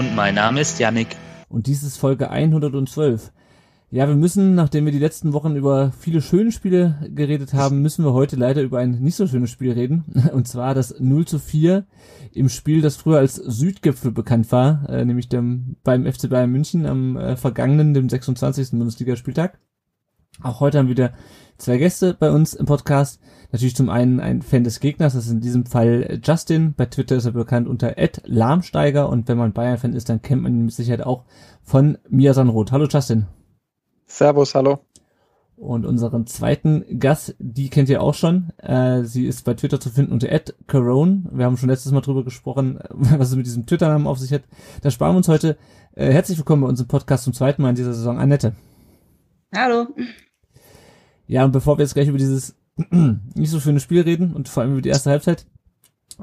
Und 0.00 0.16
mein 0.16 0.36
Name 0.36 0.62
ist 0.62 0.78
Yannick. 0.78 1.14
Und 1.50 1.66
dies 1.66 1.82
ist 1.82 1.98
Folge 1.98 2.30
112. 2.30 3.32
Ja, 3.90 4.08
wir 4.08 4.14
müssen, 4.14 4.54
nachdem 4.54 4.86
wir 4.86 4.92
die 4.92 4.98
letzten 4.98 5.34
Wochen 5.34 5.56
über 5.56 5.92
viele 5.92 6.22
schöne 6.22 6.52
Spiele 6.52 7.06
geredet 7.14 7.52
haben, 7.52 7.82
müssen 7.82 8.02
wir 8.06 8.14
heute 8.14 8.36
leider 8.36 8.62
über 8.62 8.78
ein 8.78 8.92
nicht 8.92 9.16
so 9.16 9.26
schönes 9.26 9.50
Spiel 9.50 9.72
reden. 9.72 10.06
Und 10.32 10.48
zwar 10.48 10.74
das 10.74 10.98
0 10.98 11.26
zu 11.26 11.38
4 11.38 11.84
im 12.32 12.48
Spiel, 12.48 12.80
das 12.80 12.96
früher 12.96 13.18
als 13.18 13.34
Südgipfel 13.34 14.10
bekannt 14.10 14.50
war, 14.52 14.88
äh, 14.88 15.04
nämlich 15.04 15.28
dem, 15.28 15.76
beim 15.84 16.10
FC 16.10 16.30
Bayern 16.30 16.50
München 16.50 16.86
am 16.86 17.18
äh, 17.18 17.36
vergangenen, 17.36 17.92
dem 17.92 18.08
26. 18.08 18.70
Bundesligaspieltag. 18.70 19.58
Auch 20.42 20.60
heute 20.60 20.78
haben 20.78 20.86
wir 20.86 20.96
wieder 20.96 21.12
zwei 21.58 21.76
Gäste 21.76 22.14
bei 22.14 22.30
uns 22.30 22.54
im 22.54 22.64
Podcast. 22.64 23.20
Natürlich 23.52 23.76
zum 23.76 23.90
einen 23.90 24.20
ein 24.20 24.42
Fan 24.42 24.64
des 24.64 24.80
Gegners, 24.80 25.12
das 25.12 25.26
ist 25.26 25.32
in 25.32 25.40
diesem 25.40 25.66
Fall 25.66 26.20
Justin. 26.24 26.74
Bei 26.74 26.86
Twitter 26.86 27.16
ist 27.16 27.26
er 27.26 27.32
bekannt 27.32 27.68
unter 27.68 27.98
Ed 27.98 28.22
Lahmsteiger 28.24 29.08
und 29.08 29.28
wenn 29.28 29.36
man 29.36 29.52
Bayern-Fan 29.52 29.92
ist, 29.92 30.08
dann 30.08 30.22
kennt 30.22 30.42
man 30.42 30.54
ihn 30.54 30.64
mit 30.66 30.74
Sicherheit 30.74 31.04
auch 31.04 31.24
von 31.62 31.98
Mia 32.08 32.32
Sanroth. 32.32 32.72
Hallo 32.72 32.86
Justin. 32.86 33.26
Servus, 34.06 34.54
hallo. 34.54 34.80
Und 35.56 35.84
unseren 35.84 36.26
zweiten 36.26 36.98
Gast, 36.98 37.34
die 37.38 37.68
kennt 37.68 37.90
ihr 37.90 38.00
auch 38.00 38.14
schon. 38.14 38.50
Äh, 38.56 39.02
sie 39.02 39.26
ist 39.26 39.44
bei 39.44 39.52
Twitter 39.52 39.78
zu 39.78 39.90
finden 39.90 40.12
unter 40.12 40.30
Ed 40.30 40.54
Corone. 40.66 41.24
Wir 41.32 41.44
haben 41.44 41.58
schon 41.58 41.68
letztes 41.68 41.92
Mal 41.92 42.00
drüber 42.00 42.24
gesprochen, 42.24 42.78
was 42.88 43.28
es 43.28 43.36
mit 43.36 43.44
diesem 43.44 43.66
Twitter-Namen 43.66 44.06
auf 44.06 44.18
sich 44.18 44.32
hat. 44.32 44.44
Da 44.80 44.90
sparen 44.90 45.12
wir 45.12 45.18
uns 45.18 45.28
heute. 45.28 45.58
Äh, 45.92 46.12
herzlich 46.12 46.38
willkommen 46.38 46.62
bei 46.62 46.68
unserem 46.68 46.88
Podcast 46.88 47.24
zum 47.24 47.34
zweiten 47.34 47.60
Mal 47.60 47.70
in 47.70 47.76
dieser 47.76 47.92
Saison, 47.92 48.18
Annette. 48.18 48.54
Hallo. 49.54 49.88
Ja, 51.26 51.44
und 51.44 51.52
bevor 51.52 51.76
wir 51.76 51.82
jetzt 51.82 51.94
gleich 51.94 52.08
über 52.08 52.18
dieses 52.18 52.54
nicht 52.90 53.50
so 53.50 53.58
schöne 53.58 53.80
Spiel 53.80 54.02
reden 54.02 54.32
und 54.32 54.48
vor 54.48 54.62
allem 54.62 54.72
über 54.72 54.82
die 54.82 54.88
erste 54.88 55.10
Halbzeit, 55.10 55.46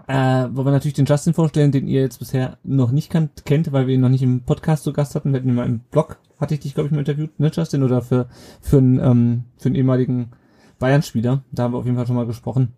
äh, 0.07 0.13
wollen 0.13 0.67
wir 0.67 0.71
natürlich 0.71 0.93
den 0.93 1.05
Justin 1.05 1.33
vorstellen, 1.33 1.71
den 1.71 1.87
ihr 1.87 2.01
jetzt 2.01 2.19
bisher 2.19 2.57
noch 2.63 2.91
nicht 2.91 3.09
kannt, 3.09 3.45
kennt, 3.45 3.71
weil 3.71 3.87
wir 3.87 3.95
ihn 3.95 4.01
noch 4.01 4.09
nicht 4.09 4.21
im 4.21 4.43
Podcast 4.43 4.83
zu 4.83 4.93
Gast 4.93 5.15
hatten. 5.15 5.33
Wir 5.33 5.39
hatten 5.39 5.49
ihn 5.49 5.55
mal 5.55 5.65
im 5.65 5.79
Blog, 5.79 6.19
hatte 6.39 6.53
ich 6.53 6.61
dich, 6.61 6.73
glaube 6.73 6.87
ich, 6.87 6.93
mal 6.93 6.99
interviewt, 6.99 7.37
ne, 7.39 7.51
Justin? 7.53 7.83
Oder 7.83 8.01
für, 8.01 8.29
für 8.61 8.77
einen, 8.77 8.99
ähm, 8.99 9.43
für 9.57 9.67
einen 9.67 9.75
ehemaligen 9.75 10.31
Bayern-Spieler. 10.79 11.43
Da 11.51 11.63
haben 11.63 11.73
wir 11.73 11.79
auf 11.79 11.85
jeden 11.85 11.97
Fall 11.97 12.07
schon 12.07 12.15
mal 12.15 12.27
gesprochen. 12.27 12.73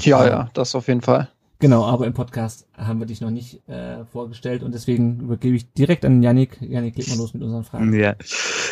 Ja, 0.00 0.26
ja, 0.26 0.50
das 0.54 0.74
auf 0.74 0.88
jeden 0.88 1.02
Fall. 1.02 1.28
Genau, 1.60 1.84
aber 1.84 2.06
im 2.06 2.14
Podcast 2.14 2.68
haben 2.76 3.00
wir 3.00 3.06
dich 3.06 3.20
noch 3.20 3.30
nicht 3.30 3.68
äh, 3.68 4.04
vorgestellt 4.04 4.62
und 4.62 4.72
deswegen 4.72 5.18
übergebe 5.20 5.56
ich 5.56 5.72
direkt 5.72 6.04
an 6.04 6.22
Yannick. 6.22 6.60
Yannick, 6.60 6.96
leg 6.96 7.08
mal 7.08 7.18
los 7.18 7.34
mit 7.34 7.42
unseren 7.42 7.64
Fragen. 7.64 7.92
Ja. 7.98 8.14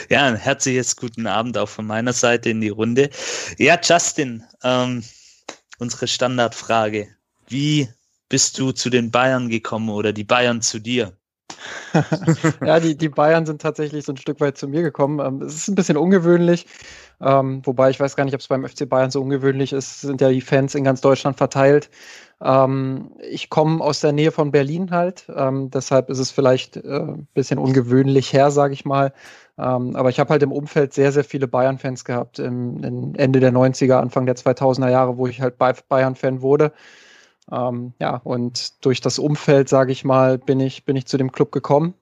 ja, 0.08 0.26
ein 0.26 0.36
herzliches 0.36 0.94
guten 0.94 1.26
Abend 1.26 1.58
auch 1.58 1.68
von 1.68 1.84
meiner 1.84 2.12
Seite 2.12 2.50
in 2.50 2.60
die 2.60 2.68
Runde. 2.68 3.10
Ja, 3.58 3.76
Justin, 3.82 4.44
ähm, 4.62 5.02
unsere 5.78 6.06
Standardfrage. 6.06 7.08
Wie 7.48 7.88
bist 8.28 8.56
du 8.58 8.70
zu 8.70 8.88
den 8.88 9.10
Bayern 9.10 9.48
gekommen 9.48 9.88
oder 9.88 10.12
die 10.12 10.24
Bayern 10.24 10.62
zu 10.62 10.78
dir? 10.78 11.12
Ja, 12.64 12.80
die, 12.80 12.96
die 12.96 13.08
Bayern 13.08 13.46
sind 13.46 13.60
tatsächlich 13.60 14.04
so 14.04 14.12
ein 14.12 14.16
Stück 14.16 14.40
weit 14.40 14.56
zu 14.56 14.68
mir 14.68 14.82
gekommen. 14.82 15.20
Ähm, 15.20 15.42
es 15.42 15.54
ist 15.54 15.68
ein 15.68 15.74
bisschen 15.74 15.96
ungewöhnlich, 15.96 16.66
ähm, 17.20 17.62
wobei 17.64 17.90
ich 17.90 18.00
weiß 18.00 18.16
gar 18.16 18.24
nicht, 18.24 18.34
ob 18.34 18.40
es 18.40 18.48
beim 18.48 18.66
FC 18.66 18.88
Bayern 18.88 19.10
so 19.10 19.20
ungewöhnlich 19.20 19.72
ist. 19.72 19.96
Es 19.96 20.00
sind 20.02 20.20
ja 20.20 20.28
die 20.28 20.40
Fans 20.40 20.74
in 20.74 20.84
ganz 20.84 21.00
Deutschland 21.00 21.36
verteilt. 21.36 21.90
Ähm, 22.42 23.12
ich 23.30 23.50
komme 23.50 23.82
aus 23.82 24.00
der 24.00 24.12
Nähe 24.12 24.30
von 24.30 24.50
Berlin 24.50 24.90
halt, 24.90 25.26
deshalb 25.28 26.10
ist 26.10 26.18
es 26.18 26.30
vielleicht 26.30 26.76
äh, 26.76 26.80
ein 26.80 27.28
bisschen 27.34 27.58
ungewöhnlich 27.58 28.32
her, 28.32 28.50
sage 28.50 28.74
ich 28.74 28.84
mal. 28.84 29.12
Aber 29.58 30.10
ich 30.10 30.20
habe 30.20 30.28
halt 30.28 30.42
im 30.42 30.52
Umfeld 30.52 30.92
sehr, 30.92 31.12
sehr 31.12 31.24
viele 31.24 31.48
Bayern-Fans 31.48 32.04
gehabt, 32.04 32.38
im, 32.38 33.14
Ende 33.16 33.40
der 33.40 33.54
90er, 33.54 33.94
Anfang 33.94 34.26
der 34.26 34.36
2000er 34.36 34.90
Jahre, 34.90 35.16
wo 35.16 35.26
ich 35.26 35.40
halt 35.40 35.56
Bayern-Fan 35.56 36.42
wurde. 36.42 36.72
Ähm, 37.50 37.92
ja, 38.00 38.20
und 38.24 38.84
durch 38.84 39.00
das 39.00 39.18
Umfeld, 39.18 39.68
sage 39.68 39.92
ich 39.92 40.04
mal, 40.04 40.38
bin 40.38 40.60
ich, 40.60 40.84
bin 40.84 40.96
ich 40.96 41.06
zu 41.06 41.16
dem 41.16 41.32
Club 41.32 41.52
gekommen. 41.52 41.94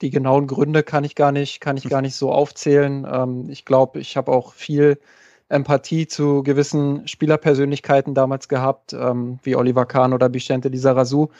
Die 0.00 0.10
genauen 0.10 0.46
Gründe 0.46 0.82
kann 0.82 1.04
ich 1.04 1.14
gar 1.14 1.32
nicht, 1.32 1.60
kann 1.60 1.76
ich 1.76 1.88
gar 1.88 2.02
nicht 2.02 2.14
so 2.14 2.32
aufzählen. 2.32 3.06
Ähm, 3.10 3.48
ich 3.50 3.64
glaube, 3.64 4.00
ich 4.00 4.16
habe 4.16 4.32
auch 4.32 4.52
viel 4.52 4.98
Empathie 5.48 6.06
zu 6.06 6.42
gewissen 6.42 7.06
Spielerpersönlichkeiten 7.06 8.14
damals 8.14 8.48
gehabt, 8.48 8.92
ähm, 8.94 9.38
wie 9.42 9.56
Oliver 9.56 9.86
Kahn 9.86 10.12
oder 10.12 10.32
Vicente 10.32 10.68
Lizarazu. 10.68 11.30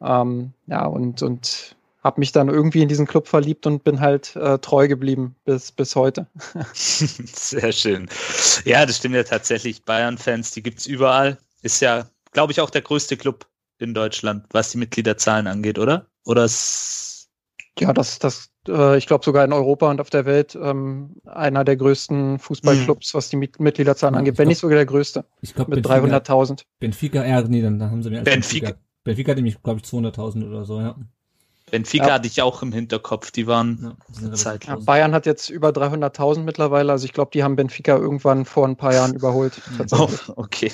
Ähm, 0.00 0.52
ja, 0.66 0.86
und, 0.86 1.22
und 1.22 1.76
habe 2.02 2.20
mich 2.20 2.32
dann 2.32 2.48
irgendwie 2.48 2.82
in 2.82 2.88
diesen 2.88 3.06
Club 3.06 3.28
verliebt 3.28 3.66
und 3.66 3.84
bin 3.84 4.00
halt 4.00 4.34
äh, 4.36 4.58
treu 4.58 4.88
geblieben 4.88 5.36
bis, 5.44 5.70
bis 5.72 5.94
heute. 5.94 6.26
Sehr 6.72 7.72
schön. 7.72 8.08
Ja, 8.64 8.86
das 8.86 8.96
stimmt 8.96 9.16
ja 9.16 9.24
tatsächlich. 9.24 9.84
Bayern-Fans, 9.84 10.52
die 10.52 10.62
gibt's 10.62 10.86
überall. 10.86 11.36
Ist 11.62 11.80
ja, 11.82 12.06
glaube 12.32 12.52
ich, 12.52 12.60
auch 12.60 12.70
der 12.70 12.82
größte 12.82 13.16
Club 13.16 13.46
in 13.78 13.94
Deutschland, 13.94 14.46
was 14.50 14.70
die 14.70 14.78
Mitgliederzahlen 14.78 15.46
angeht, 15.46 15.78
oder? 15.78 16.06
Oder 16.24 16.44
ist 16.44 17.10
ja, 17.78 17.92
das, 17.92 18.18
das, 18.18 18.50
äh, 18.68 18.98
ich 18.98 19.06
glaube 19.06 19.24
sogar 19.24 19.44
in 19.44 19.52
Europa 19.52 19.90
und 19.90 20.00
auf 20.00 20.10
der 20.10 20.26
Welt 20.26 20.58
ähm, 20.60 21.16
einer 21.24 21.64
der 21.64 21.76
größten 21.76 22.38
Fußballclubs, 22.38 23.14
mhm. 23.14 23.16
was 23.16 23.28
die 23.30 23.36
Mitgliederzahlen 23.36 24.14
angeht, 24.14 24.38
wenn 24.38 24.48
nicht 24.48 24.58
sogar 24.58 24.76
der 24.76 24.86
größte. 24.86 25.24
Ich 25.40 25.54
glaube 25.54 25.76
mit 25.76 25.86
300.000. 25.86 26.64
Benfica, 26.78 27.24
ja, 27.24 27.40
nee, 27.42 27.62
dann, 27.62 27.78
dann 27.78 27.90
haben 27.90 28.02
sie 28.02 28.10
mehr 28.10 28.22
Benfica. 28.22 28.66
Benfica, 28.66 28.80
Benfica 29.04 29.30
hat 29.30 29.36
nämlich, 29.36 29.62
glaube 29.62 29.80
ich, 29.82 29.88
200.000 29.88 30.48
oder 30.48 30.64
so, 30.64 30.80
ja. 30.80 30.96
Benfica 31.70 32.08
ja. 32.08 32.14
hatte 32.14 32.26
ich 32.26 32.42
auch 32.42 32.62
im 32.62 32.72
Hinterkopf, 32.72 33.30
die 33.30 33.46
waren 33.46 33.96
ja. 34.20 34.56
Ja, 34.66 34.76
Bayern 34.76 35.14
hat 35.14 35.24
jetzt 35.24 35.48
über 35.48 35.70
300.000 35.70 36.40
mittlerweile, 36.40 36.92
also 36.92 37.04
ich 37.04 37.12
glaube, 37.12 37.30
die 37.32 37.44
haben 37.44 37.56
Benfica 37.56 37.96
irgendwann 37.96 38.44
vor 38.44 38.66
ein 38.66 38.76
paar 38.76 38.92
Jahren 38.92 39.14
überholt. 39.14 39.60
Oh, 39.92 40.08
okay, 40.36 40.72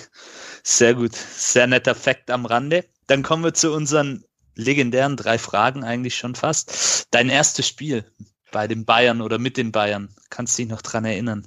sehr 0.66 0.94
gut, 0.94 1.14
sehr 1.14 1.68
netter 1.68 1.94
Fakt 1.94 2.28
am 2.30 2.44
Rande. 2.44 2.84
Dann 3.06 3.22
kommen 3.22 3.44
wir 3.44 3.54
zu 3.54 3.72
unseren 3.72 4.24
legendären 4.56 5.16
drei 5.16 5.38
Fragen 5.38 5.84
eigentlich 5.84 6.16
schon 6.16 6.34
fast. 6.34 7.06
Dein 7.12 7.28
erstes 7.28 7.68
Spiel 7.68 8.04
bei 8.50 8.66
den 8.66 8.84
Bayern 8.84 9.20
oder 9.20 9.38
mit 9.38 9.56
den 9.56 9.70
Bayern, 9.70 10.08
kannst 10.28 10.58
du 10.58 10.62
dich 10.62 10.70
noch 10.70 10.82
dran 10.82 11.04
erinnern? 11.04 11.46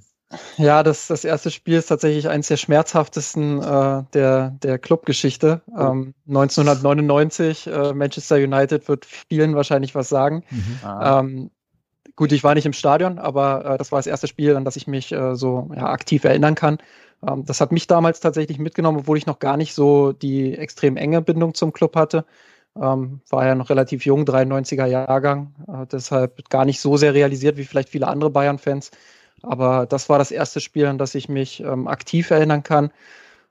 Ja, 0.57 0.83
das, 0.83 1.07
das 1.07 1.25
erste 1.25 1.51
Spiel 1.51 1.79
ist 1.79 1.87
tatsächlich 1.87 2.29
eines 2.29 2.47
der 2.47 2.57
schmerzhaftesten 2.57 3.61
äh, 3.61 4.03
der, 4.13 4.51
der 4.63 4.79
Clubgeschichte. 4.79 5.63
Oh. 5.67 5.79
Ähm, 5.79 6.13
1999, 6.27 7.67
äh, 7.67 7.93
Manchester 7.93 8.35
United 8.37 8.87
wird 8.87 9.05
vielen 9.05 9.55
wahrscheinlich 9.55 9.95
was 9.95 10.07
sagen. 10.07 10.45
Mhm. 10.49 10.79
Ah. 10.83 11.19
Ähm, 11.19 11.51
gut, 12.15 12.31
ich 12.31 12.43
war 12.43 12.53
nicht 12.53 12.67
im 12.67 12.73
Stadion, 12.73 13.19
aber 13.19 13.65
äh, 13.65 13.77
das 13.77 13.91
war 13.91 13.99
das 13.99 14.07
erste 14.07 14.27
Spiel, 14.27 14.55
an 14.55 14.65
das 14.65 14.77
ich 14.77 14.87
mich 14.87 15.11
äh, 15.11 15.35
so 15.35 15.71
ja, 15.75 15.87
aktiv 15.87 16.23
erinnern 16.23 16.55
kann. 16.55 16.77
Ähm, 17.27 17.45
das 17.45 17.61
hat 17.61 17.71
mich 17.71 17.87
damals 17.87 18.19
tatsächlich 18.19 18.59
mitgenommen, 18.59 18.99
obwohl 18.99 19.17
ich 19.17 19.25
noch 19.25 19.39
gar 19.39 19.57
nicht 19.57 19.73
so 19.73 20.13
die 20.13 20.55
extrem 20.55 20.97
enge 20.97 21.21
Bindung 21.21 21.53
zum 21.53 21.73
Club 21.73 21.95
hatte. 21.95 22.25
Ähm, 22.75 23.21
war 23.29 23.45
ja 23.45 23.55
noch 23.55 23.69
relativ 23.69 24.05
jung, 24.05 24.25
93er 24.25 24.85
Jahrgang, 24.85 25.53
äh, 25.67 25.85
deshalb 25.91 26.49
gar 26.49 26.65
nicht 26.65 26.79
so 26.79 26.97
sehr 26.97 27.13
realisiert 27.13 27.57
wie 27.57 27.65
vielleicht 27.65 27.89
viele 27.89 28.07
andere 28.07 28.29
Bayern-Fans. 28.29 28.91
Aber 29.41 29.85
das 29.85 30.09
war 30.09 30.19
das 30.19 30.31
erste 30.31 30.59
Spiel, 30.59 30.85
an 30.85 30.97
das 30.97 31.15
ich 31.15 31.29
mich 31.29 31.61
ähm, 31.61 31.87
aktiv 31.87 32.29
erinnern 32.29 32.63
kann. 32.63 32.91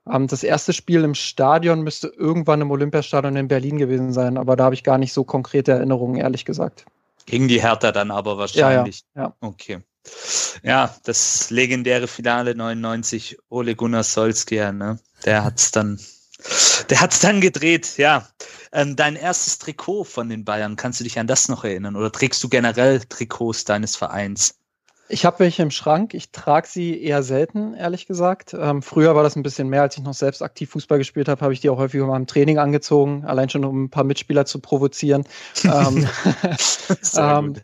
Ähm, 0.09 0.27
das 0.27 0.43
erste 0.43 0.73
Spiel 0.73 1.03
im 1.03 1.15
Stadion 1.15 1.81
müsste 1.81 2.07
irgendwann 2.07 2.61
im 2.61 2.71
Olympiastadion 2.71 3.35
in 3.35 3.47
Berlin 3.47 3.77
gewesen 3.77 4.13
sein, 4.13 4.37
aber 4.37 4.55
da 4.55 4.65
habe 4.65 4.75
ich 4.75 4.83
gar 4.83 4.97
nicht 4.97 5.13
so 5.13 5.23
konkrete 5.23 5.73
Erinnerungen, 5.73 6.15
ehrlich 6.15 6.45
gesagt. 6.45 6.85
Gegen 7.25 7.47
die 7.47 7.61
Hertha 7.61 7.91
dann 7.91 8.11
aber 8.11 8.37
wahrscheinlich. 8.37 9.03
Ja, 9.15 9.21
ja, 9.21 9.27
ja. 9.27 9.35
Okay. 9.41 9.79
Ja, 10.63 10.95
das 11.03 11.49
legendäre 11.49 12.07
Finale 12.07 12.55
99, 12.55 13.37
Ole 13.49 13.75
Gunnar 13.75 14.03
Solskjaer, 14.03 14.71
ne? 14.71 14.99
Der 15.25 15.43
hat's 15.43 15.71
dann, 15.71 15.99
der 16.89 17.01
hat's 17.01 17.19
dann 17.19 17.41
gedreht, 17.41 17.97
ja. 17.97 18.27
Ähm, 18.71 18.95
dein 18.95 19.15
erstes 19.15 19.57
Trikot 19.57 20.03
von 20.03 20.29
den 20.29 20.45
Bayern, 20.45 20.75
kannst 20.75 20.99
du 20.99 21.03
dich 21.03 21.17
an 21.17 21.27
das 21.27 21.47
noch 21.49 21.63
erinnern? 21.63 21.95
Oder 21.95 22.11
trägst 22.11 22.43
du 22.43 22.49
generell 22.49 22.99
Trikots 23.01 23.65
deines 23.65 23.95
Vereins? 23.95 24.58
Ich 25.11 25.25
habe 25.25 25.39
welche 25.39 25.63
im 25.63 25.71
Schrank. 25.71 26.13
Ich 26.13 26.31
trage 26.31 26.67
sie 26.67 27.01
eher 27.01 27.23
selten, 27.23 27.73
ehrlich 27.73 28.05
gesagt. 28.05 28.55
Ähm, 28.57 28.83
früher 28.83 29.15
war 29.15 29.23
das 29.23 29.35
ein 29.35 29.41
bisschen 29.41 29.67
mehr, 29.67 29.81
als 29.81 29.97
ich 29.97 30.03
noch 30.03 30.13
selbst 30.13 30.43
aktiv 30.43 30.69
Fußball 30.69 30.99
gespielt 30.99 31.27
habe, 31.27 31.41
habe 31.41 31.51
ich 31.51 31.61
die 31.61 31.69
auch 31.69 31.77
häufiger 31.77 32.05
mal 32.05 32.15
im 32.15 32.27
Training 32.27 32.59
angezogen, 32.59 33.25
allein 33.25 33.49
schon 33.49 33.65
um 33.65 33.85
ein 33.85 33.89
paar 33.89 34.03
Mitspieler 34.03 34.45
zu 34.45 34.59
provozieren. 34.59 35.25
ähm, 35.63 36.07
ähm, 37.17 37.55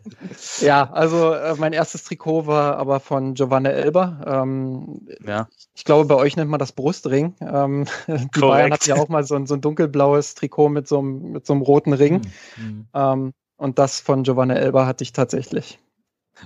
ja, 0.60 0.90
also 0.90 1.32
äh, 1.32 1.54
mein 1.56 1.72
erstes 1.72 2.02
Trikot 2.02 2.46
war 2.46 2.76
aber 2.78 2.98
von 2.98 3.34
Giovanni 3.34 3.68
Elber. 3.68 4.20
Ähm, 4.26 5.06
ja. 5.24 5.48
Ich 5.74 5.84
glaube, 5.84 6.06
bei 6.06 6.16
euch 6.16 6.36
nennt 6.36 6.50
man 6.50 6.58
das 6.58 6.72
Brustring. 6.72 7.34
Ähm, 7.40 7.86
die. 8.08 8.40
Bayern 8.40 8.72
hatten 8.72 8.90
ja 8.90 8.96
auch 8.96 9.08
mal 9.08 9.22
so 9.22 9.36
ein, 9.36 9.46
so 9.46 9.54
ein 9.54 9.60
dunkelblaues 9.60 10.34
Trikot 10.34 10.68
mit 10.68 10.88
so 10.88 10.98
einem, 10.98 11.32
mit 11.32 11.46
so 11.46 11.52
einem 11.52 11.62
roten 11.62 11.92
Ring. 11.92 12.22
Mhm. 12.56 12.88
Ähm, 12.92 13.32
Und 13.56 13.78
das 13.78 14.00
von 14.00 14.24
Giovanni 14.24 14.54
Elba 14.54 14.86
hatte 14.86 15.04
ich 15.04 15.12
tatsächlich. 15.12 15.78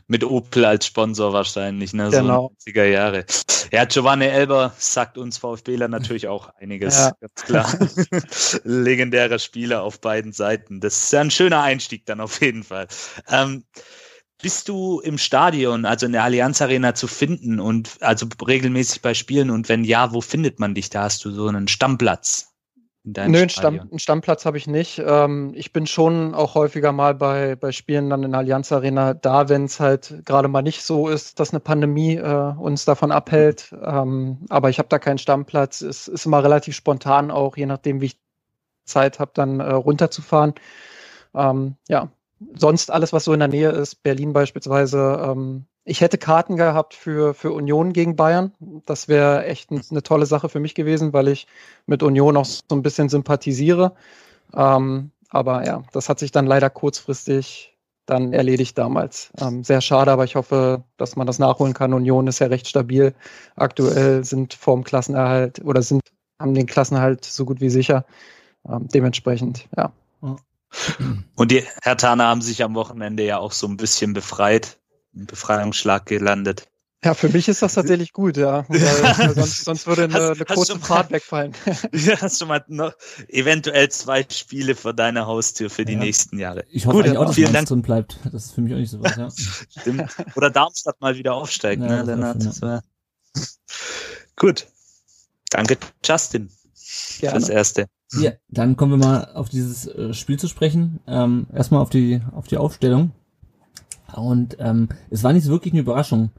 Mit 0.07 0.25
Opel 0.25 0.65
als 0.65 0.87
Sponsor 0.87 1.33
wahrscheinlich, 1.33 1.93
ne? 1.93 2.11
Genau. 2.11 2.53
So 2.59 2.71
90er 2.71 2.85
Jahre. 2.85 3.25
Ja, 3.73 3.85
Giovanni 3.85 4.27
Elber 4.27 4.73
sagt 4.79 5.19
uns 5.19 5.39
VfBler 5.39 5.89
natürlich 5.89 6.29
auch 6.29 6.49
einiges, 6.61 6.97
Ja. 6.97 7.13
ganz 7.21 7.35
klar. 7.35 7.79
Legendärer 8.65 9.39
Spieler 9.39 9.83
auf 9.83 10.01
beiden 10.01 10.33
Seiten. 10.33 10.81
Das 10.81 11.05
ist 11.05 11.13
ja 11.13 11.21
ein 11.21 11.31
schöner 11.31 11.63
Einstieg 11.63 12.07
dann 12.07 12.21
auf 12.21 12.41
jeden 12.41 12.65
Fall. 12.65 12.89
Ähm, 13.29 13.65
bist 14.43 14.69
du 14.69 15.01
im 15.01 15.19
Stadion, 15.19 15.85
also 15.85 16.07
in 16.07 16.13
der 16.13 16.25
Allianz 16.25 16.63
Arena 16.63 16.95
zu 16.95 17.07
finden 17.07 17.61
und 17.61 17.99
also 18.01 18.27
regelmäßig 18.47 19.03
bei 19.03 19.15
Spielen 19.15 19.51
und 19.51 19.69
wenn 19.69 19.85
ja, 19.85 20.13
wo 20.13 20.21
findet 20.21 20.59
man 20.59 20.75
dich? 20.75 20.89
Da 20.91 21.03
hast 21.03 21.25
du 21.25 21.31
so 21.31 21.47
einen 21.47 21.69
Stammplatz 21.69 22.50
in 23.05 23.13
deinem 23.15 23.33
Nö, 23.33 23.39
einen. 23.39 23.49
Stamm, 23.49 23.81
einen 23.81 23.99
Stammplatz 23.99 24.45
habe 24.45 24.59
ich 24.59 24.67
nicht. 24.67 25.03
Ähm, 25.05 25.53
ich 25.55 25.73
bin 25.73 25.87
schon 25.87 26.35
auch 26.35 26.55
häufiger 26.55 26.93
mal 26.93 27.15
bei, 27.15 27.57
bei 27.57 27.73
Spielen 27.73 28.11
dann 28.11 28.23
in 28.23 28.33
der 28.33 28.41
Allianz 28.41 28.71
Arena 28.73 29.15
da, 29.15 29.49
wenn 29.49 29.65
es 29.65 29.81
halt 29.81 30.23
gerade 30.27 30.49
mal 30.49 30.63
nicht 30.63 30.83
so 30.83 31.09
ist, 31.09 31.41
dass 31.41 31.51
eine 31.51 31.61
Pandemie 31.61 32.17
äh, 32.17 32.55
uns 32.59 32.85
davon 32.85 33.11
abhält. 33.11 33.75
Ähm, 33.83 34.45
aber 34.51 34.69
ich 34.69 34.79
habe 34.79 34.89
da 34.89 34.99
keinen 34.99 35.19
Stammplatz. 35.19 35.81
Es 35.81 36.09
ist 36.09 36.27
immer 36.27 36.45
relativ 36.45 36.77
spontan 36.77 37.31
auch, 37.31 37.57
je 37.57 37.67
nachdem, 37.67 38.01
wie 38.01 38.07
ich 38.07 38.21
Zeit 38.85 39.19
habe, 39.19 39.31
dann 39.35 39.61
äh, 39.61 39.73
runterzufahren. 39.73 40.55
Ähm, 41.35 41.77
ja, 41.89 42.11
sonst 42.55 42.91
alles, 42.91 43.13
was 43.13 43.25
so 43.25 43.33
in 43.33 43.41
der 43.41 43.49
Nähe 43.49 43.71
ist, 43.71 44.03
Berlin 44.03 44.33
beispielsweise. 44.33 45.21
Ähm, 45.25 45.67
ich 45.85 46.01
hätte 46.01 46.19
Karten 46.19 46.57
gehabt 46.57 46.95
für, 46.95 47.35
für 47.35 47.53
Union 47.53 47.93
gegen 47.93 48.17
Bayern. 48.17 48.53
Das 48.87 49.09
wäre 49.09 49.45
echt 49.47 49.71
ein, 49.71 49.83
eine 49.91 50.03
tolle 50.03 50.27
Sache 50.27 50.49
für 50.49 50.61
mich 50.61 50.75
gewesen, 50.75 51.13
weil 51.13 51.29
ich 51.29 51.47
mit 51.87 52.03
Union 52.03 52.37
auch 52.37 52.45
so 52.45 52.63
ein 52.71 52.83
bisschen 52.83 53.09
sympathisiere. 53.09 53.95
Ähm, 54.55 55.11
aber 55.31 55.65
ja, 55.65 55.83
das 55.93 56.09
hat 56.09 56.19
sich 56.19 56.33
dann 56.33 56.47
leider 56.47 56.71
kurzfristig 56.71 57.77
dann 58.07 58.33
erledigt 58.33 58.77
damals. 58.77 59.33
Ähm, 59.41 59.63
sehr 59.63 59.81
schade, 59.81 60.11
aber 60.11 60.25
ich 60.25 60.35
hoffe, 60.35 60.83
dass 60.97 61.17
man 61.17 61.27
das 61.27 61.39
nachholen 61.39 61.75
kann. 61.75 61.95
Union 61.95 62.27
ist 62.27 62.41
ja 62.41 62.49
recht 62.49 62.67
stabil. 62.67 63.15
Aktuell 63.57 64.25
sind 64.25 64.55
vorm 64.55 64.83
Klassenerhalt 64.83 65.65
oder 65.65 65.83
sind, 65.83 66.03
haben 66.39 66.55
den 66.55 66.67
Klassenerhalt 66.67 67.25
so 67.25 67.45
gut 67.45 67.61
wie 67.61 67.71
sicher. 67.71 68.05
Ähm, 68.69 68.89
dementsprechend, 68.89 69.69
ja. 69.77 69.93
Und 71.37 71.51
die 71.51 71.65
Hertaner 71.83 72.27
haben 72.29 72.43
sich 72.43 72.63
am 72.63 72.75
Wochenende 72.75 73.25
ja 73.25 73.39
auch 73.39 73.53
so 73.53 73.67
ein 73.67 73.77
bisschen 73.77 74.13
befreit, 74.13 74.79
einen 75.15 75.27
Befreiungsschlag 75.27 76.07
gelandet. 76.07 76.67
Ja, 77.03 77.15
für 77.15 77.31
mich 77.31 77.49
ist 77.49 77.63
das 77.63 77.73
tatsächlich 77.75 78.13
gut, 78.13 78.37
ja. 78.37 78.65
Weil, 78.69 78.81
weil 79.19 79.35
sonst, 79.35 79.65
sonst 79.65 79.87
würde 79.87 80.05
eine, 80.05 80.13
Hast- 80.13 80.31
eine 80.37 80.45
kurze 80.45 80.75
mal- 80.75 80.81
Fahrt 80.87 81.11
wegfallen. 81.11 81.55
Ja, 81.93 82.21
hast 82.21 82.39
du 82.43 82.47
mal 82.47 82.63
noch 82.69 82.93
eventuell 83.29 83.89
zwei 83.89 84.27
Spiele 84.31 84.75
vor 84.75 84.93
deiner 84.93 85.27
Haustür 85.27 85.71
für 85.71 85.87
die 85.87 85.95
Ja. 85.95 85.99
nächsten 85.99 86.39
Jahre. 86.39 86.65
Ich 86.71 86.85
hoffe 86.85 86.97
Gut, 86.99 87.07
eigentlich 87.07 87.19
auch, 87.19 87.25
dass 87.27 87.35
vielen 87.37 87.55
Dank. 87.55 87.69
drin 87.69 87.81
bleibt. 87.81 88.19
Das 88.31 88.45
ist 88.45 88.53
für 88.53 88.61
mich 88.61 88.75
auch 88.75 88.79
nicht 88.79 88.91
so 88.91 89.03
was, 89.03 89.17
ja. 89.17 89.29
Stimmt. 89.81 90.15
Oder 90.37 90.51
Darmstadt 90.51 91.01
mal 91.01 91.17
wieder 91.17 91.33
aufsteigt, 91.35 91.81
Ja, 91.83 91.89
ne, 91.89 92.03
Lennart? 92.03 92.83
Gut. 94.37 94.67
Danke, 95.49 95.79
Justin, 96.05 96.51
Gerne. 97.21 97.39
fürs 97.41 97.49
Erste. 97.49 97.87
Ja, 98.13 98.33
dann 98.49 98.77
kommen 98.77 99.01
wir 99.01 99.07
mal 99.07 99.33
auf 99.35 99.49
dieses 99.49 99.87
äh, 99.87 100.15
Spiel 100.15 100.39
zu 100.39 100.49
sprechen. 100.49 101.01
Ähm, 101.07 101.47
erstmal 101.55 101.81
auf 101.81 101.91
die 101.91 102.21
auf 102.33 102.49
die 102.49 102.57
Aufstellung. 102.57 103.13
Und 104.15 104.57
ähm, 104.59 104.89
es 105.11 105.23
war 105.23 105.33
nicht 105.33 105.45
so 105.45 105.53
wirklich 105.53 105.73
eine 105.73 105.83
Überraschung, 105.83 106.31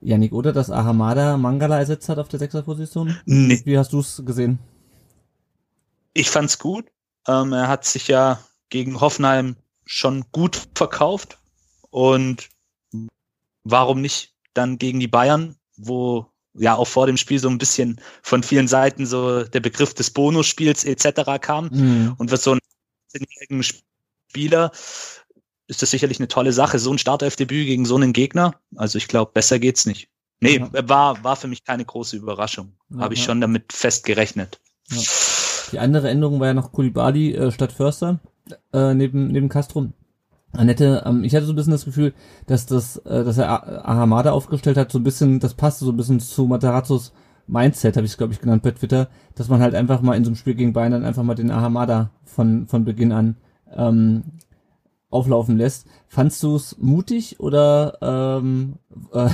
Yannick, 0.00 0.32
oder? 0.32 0.52
Dass 0.52 0.70
Ahamada 0.70 1.36
Mangala 1.36 1.78
ersetzt 1.78 2.08
hat 2.08 2.18
auf 2.18 2.28
der 2.28 2.40
Sechserposition. 2.40 3.16
Nee, 3.26 3.62
Wie 3.64 3.78
hast 3.78 3.92
du 3.92 4.00
es 4.00 4.22
gesehen? 4.24 4.58
ich 6.14 6.30
fand's 6.30 6.58
gut. 6.58 6.86
Ähm, 7.26 7.52
er 7.52 7.68
hat 7.68 7.84
sich 7.84 8.08
ja 8.08 8.40
gegen 8.68 9.00
Hoffenheim 9.00 9.56
schon 9.84 10.24
gut 10.32 10.68
verkauft. 10.74 11.38
Und 11.90 12.48
warum 13.64 14.00
nicht 14.00 14.34
dann 14.54 14.78
gegen 14.78 15.00
die 15.00 15.08
Bayern, 15.08 15.56
wo 15.76 16.26
ja 16.54 16.74
auch 16.74 16.86
vor 16.86 17.06
dem 17.06 17.16
Spiel 17.16 17.38
so 17.38 17.48
ein 17.48 17.58
bisschen 17.58 18.00
von 18.22 18.42
vielen 18.42 18.68
Seiten 18.68 19.06
so 19.06 19.44
der 19.44 19.60
Begriff 19.60 19.94
des 19.94 20.10
Bonusspiels 20.10 20.84
etc. 20.84 21.40
kam. 21.40 21.68
Mhm. 21.72 22.14
Und 22.18 22.30
für 22.30 22.36
so 22.36 22.52
einen 22.52 22.60
18-jährigen 23.14 23.62
Spieler 23.62 24.70
ist 25.66 25.80
das 25.82 25.90
sicherlich 25.90 26.18
eine 26.18 26.28
tolle 26.28 26.52
Sache. 26.52 26.78
So 26.78 26.92
ein 26.92 26.98
Startelfdebüt 26.98 27.66
gegen 27.66 27.84
so 27.86 27.96
einen 27.96 28.12
Gegner. 28.12 28.54
Also 28.76 28.98
ich 28.98 29.08
glaube, 29.08 29.32
besser 29.32 29.58
geht's 29.58 29.86
nicht. 29.86 30.08
Nee, 30.40 30.56
Ja. 30.58 30.88
war, 30.88 31.22
war 31.24 31.36
für 31.36 31.46
mich 31.48 31.64
keine 31.64 31.84
große 31.84 32.16
Überraschung. 32.16 32.74
Ja, 32.90 32.98
Habe 32.98 33.14
ich 33.14 33.20
ja. 33.20 33.26
schon 33.26 33.40
damit 33.40 33.72
fest 33.72 34.04
gerechnet. 34.04 34.60
Die 35.70 35.78
andere 35.78 36.10
Änderung 36.10 36.40
war 36.40 36.48
ja 36.48 36.54
noch 36.54 36.72
Kulibali 36.72 37.34
äh, 37.34 37.50
statt 37.52 37.72
Förster 37.72 38.18
äh, 38.72 38.92
neben 38.92 39.28
neben 39.28 39.48
Castro. 39.48 39.92
Annette, 40.52 41.02
ähm, 41.06 41.24
ich 41.24 41.34
hatte 41.34 41.46
so 41.46 41.52
ein 41.52 41.56
bisschen 41.56 41.72
das 41.72 41.84
Gefühl, 41.84 42.12
dass 42.46 42.66
das, 42.66 42.98
äh, 42.98 43.24
dass 43.24 43.38
er 43.38 43.88
Ahamada 43.88 44.32
aufgestellt 44.32 44.76
hat, 44.76 44.92
so 44.92 44.98
ein 44.98 45.04
bisschen, 45.04 45.40
das 45.40 45.54
passte 45.54 45.84
so 45.84 45.92
ein 45.92 45.96
bisschen 45.96 46.20
zu 46.20 46.46
Matarazzos 46.46 47.12
Mindset, 47.46 47.96
habe 47.96 48.06
ich 48.06 48.12
es 48.12 48.18
glaube 48.18 48.32
ich 48.32 48.40
genannt 48.40 48.62
bei 48.62 48.70
Twitter, 48.70 49.08
dass 49.34 49.48
man 49.48 49.60
halt 49.60 49.74
einfach 49.74 50.00
mal 50.00 50.16
in 50.16 50.24
so 50.24 50.30
einem 50.30 50.36
Spiel 50.36 50.54
gegen 50.54 50.72
Bayern 50.72 50.92
dann 50.92 51.04
einfach 51.04 51.22
mal 51.22 51.34
den 51.34 51.50
Ahamada 51.50 52.10
von 52.24 52.66
von 52.66 52.84
Beginn 52.84 53.12
an 53.12 53.36
ähm, 53.74 54.22
auflaufen 55.10 55.56
lässt. 55.56 55.86
Fandst 56.08 56.42
du 56.42 56.56
es 56.56 56.78
mutig 56.78 57.40
oder 57.40 57.98
ähm, 58.00 58.78
äh, 59.12 59.28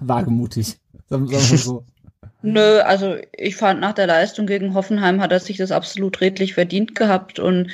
wagemutig? 0.00 0.78
Sagen, 1.08 1.30
wir 1.30 1.38
so. 1.38 1.84
Nö, 2.42 2.80
also 2.80 3.16
ich 3.36 3.56
fand 3.56 3.80
nach 3.80 3.94
der 3.94 4.06
Leistung 4.06 4.46
gegen 4.46 4.74
Hoffenheim 4.74 5.20
hat 5.20 5.32
er 5.32 5.40
sich 5.40 5.56
das 5.56 5.72
absolut 5.72 6.20
redlich 6.20 6.54
verdient 6.54 6.94
gehabt 6.94 7.40
und 7.40 7.68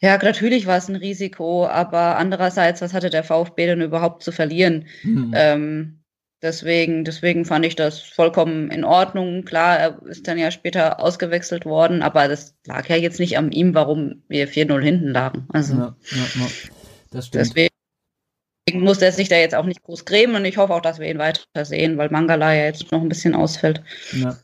ja, 0.00 0.16
natürlich 0.16 0.66
war 0.66 0.78
es 0.78 0.88
ein 0.88 0.96
Risiko, 0.96 1.66
aber 1.66 2.16
andererseits, 2.16 2.80
was 2.80 2.94
hatte 2.94 3.10
der 3.10 3.24
VfB 3.24 3.66
denn 3.66 3.82
überhaupt 3.82 4.22
zu 4.22 4.32
verlieren? 4.32 4.86
Hm. 5.02 5.32
Ähm, 5.34 6.00
deswegen, 6.40 7.04
deswegen 7.04 7.44
fand 7.44 7.66
ich 7.66 7.76
das 7.76 8.00
vollkommen 8.00 8.70
in 8.70 8.84
Ordnung. 8.84 9.44
Klar, 9.44 9.78
er 9.78 10.02
ist 10.06 10.26
dann 10.26 10.38
ja 10.38 10.50
später 10.50 11.00
ausgewechselt 11.00 11.66
worden, 11.66 12.02
aber 12.02 12.28
das 12.28 12.56
lag 12.66 12.88
ja 12.88 12.96
jetzt 12.96 13.20
nicht 13.20 13.36
an 13.36 13.52
ihm, 13.52 13.74
warum 13.74 14.22
wir 14.28 14.48
4-0 14.48 14.80
hinten 14.80 15.08
lagen. 15.08 15.46
Also 15.50 15.74
ja, 15.74 15.96
ja, 16.12 16.40
ja. 16.40 16.46
Das 17.10 17.26
stimmt. 17.26 17.46
deswegen 17.46 17.70
muss 18.84 19.02
er 19.02 19.12
sich 19.12 19.28
da 19.28 19.36
jetzt 19.36 19.54
auch 19.54 19.66
nicht 19.66 19.82
groß 19.82 20.06
grämen 20.06 20.34
und 20.36 20.44
ich 20.46 20.56
hoffe 20.56 20.72
auch, 20.72 20.80
dass 20.80 20.98
wir 20.98 21.10
ihn 21.10 21.18
weiter 21.18 21.42
sehen, 21.64 21.98
weil 21.98 22.08
Mangala 22.10 22.54
ja 22.54 22.64
jetzt 22.64 22.90
noch 22.90 23.02
ein 23.02 23.08
bisschen 23.08 23.34
ausfällt. 23.34 23.82
Ja, 24.12 24.38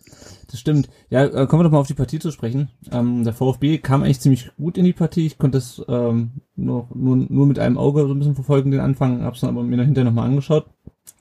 das 0.50 0.60
stimmt. 0.60 0.88
Ja, 1.10 1.24
äh, 1.24 1.46
kommen 1.46 1.60
wir 1.60 1.64
doch 1.64 1.72
mal 1.72 1.78
auf 1.78 1.86
die 1.86 1.94
Partie 1.94 2.18
zu 2.18 2.30
sprechen. 2.30 2.70
Ähm, 2.92 3.24
der 3.24 3.32
VfB 3.32 3.78
kam 3.78 4.02
eigentlich 4.02 4.20
ziemlich 4.20 4.50
gut 4.56 4.78
in 4.78 4.84
die 4.84 4.92
Partie. 4.92 5.26
Ich 5.26 5.38
konnte 5.38 5.58
das 5.58 5.82
ähm, 5.88 6.30
nur, 6.54 6.88
nur, 6.94 7.16
nur 7.16 7.46
mit 7.46 7.58
einem 7.58 7.78
Auge 7.78 8.06
so 8.06 8.14
ein 8.14 8.18
bisschen 8.18 8.34
verfolgen, 8.34 8.70
den 8.70 8.80
Anfang, 8.80 9.22
hab's 9.22 9.40
dann 9.40 9.50
aber 9.50 9.62
mir 9.62 9.82
hinterher 9.82 10.04
nochmal 10.04 10.28
angeschaut. 10.28 10.66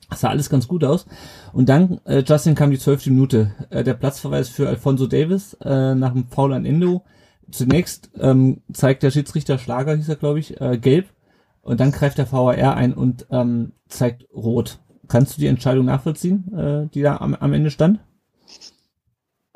Das 0.09 0.21
sah 0.21 0.29
alles 0.29 0.49
ganz 0.49 0.67
gut 0.67 0.83
aus. 0.83 1.07
Und 1.51 1.69
dann, 1.69 1.99
äh, 2.05 2.23
Justin, 2.25 2.55
kam 2.55 2.69
die 2.69 2.77
zwölfte 2.77 3.09
Minute. 3.09 3.51
Äh, 3.71 3.83
der 3.83 3.95
Platzverweis 3.95 4.49
für 4.49 4.67
Alfonso 4.67 5.07
Davis 5.07 5.55
äh, 5.61 5.95
nach 5.95 6.13
dem 6.13 6.27
Foul 6.27 6.53
an 6.53 6.65
Endo. 6.65 7.03
Zunächst 7.49 8.11
ähm, 8.19 8.61
zeigt 8.71 9.03
der 9.03 9.11
Schiedsrichter 9.11 9.57
Schlager, 9.57 9.95
hieß 9.95 10.09
er, 10.09 10.15
glaube 10.15 10.39
ich, 10.39 10.59
äh, 10.61 10.77
gelb. 10.77 11.07
Und 11.61 11.79
dann 11.79 11.91
greift 11.91 12.19
der 12.19 12.31
VAR 12.31 12.75
ein 12.75 12.93
und 12.93 13.25
ähm, 13.31 13.71
zeigt 13.87 14.27
rot. 14.33 14.79
Kannst 15.07 15.35
du 15.35 15.41
die 15.41 15.47
Entscheidung 15.47 15.85
nachvollziehen, 15.85 16.53
äh, 16.53 16.87
die 16.93 17.01
da 17.01 17.17
am, 17.17 17.33
am 17.33 17.53
Ende 17.53 17.71
stand? 17.71 17.99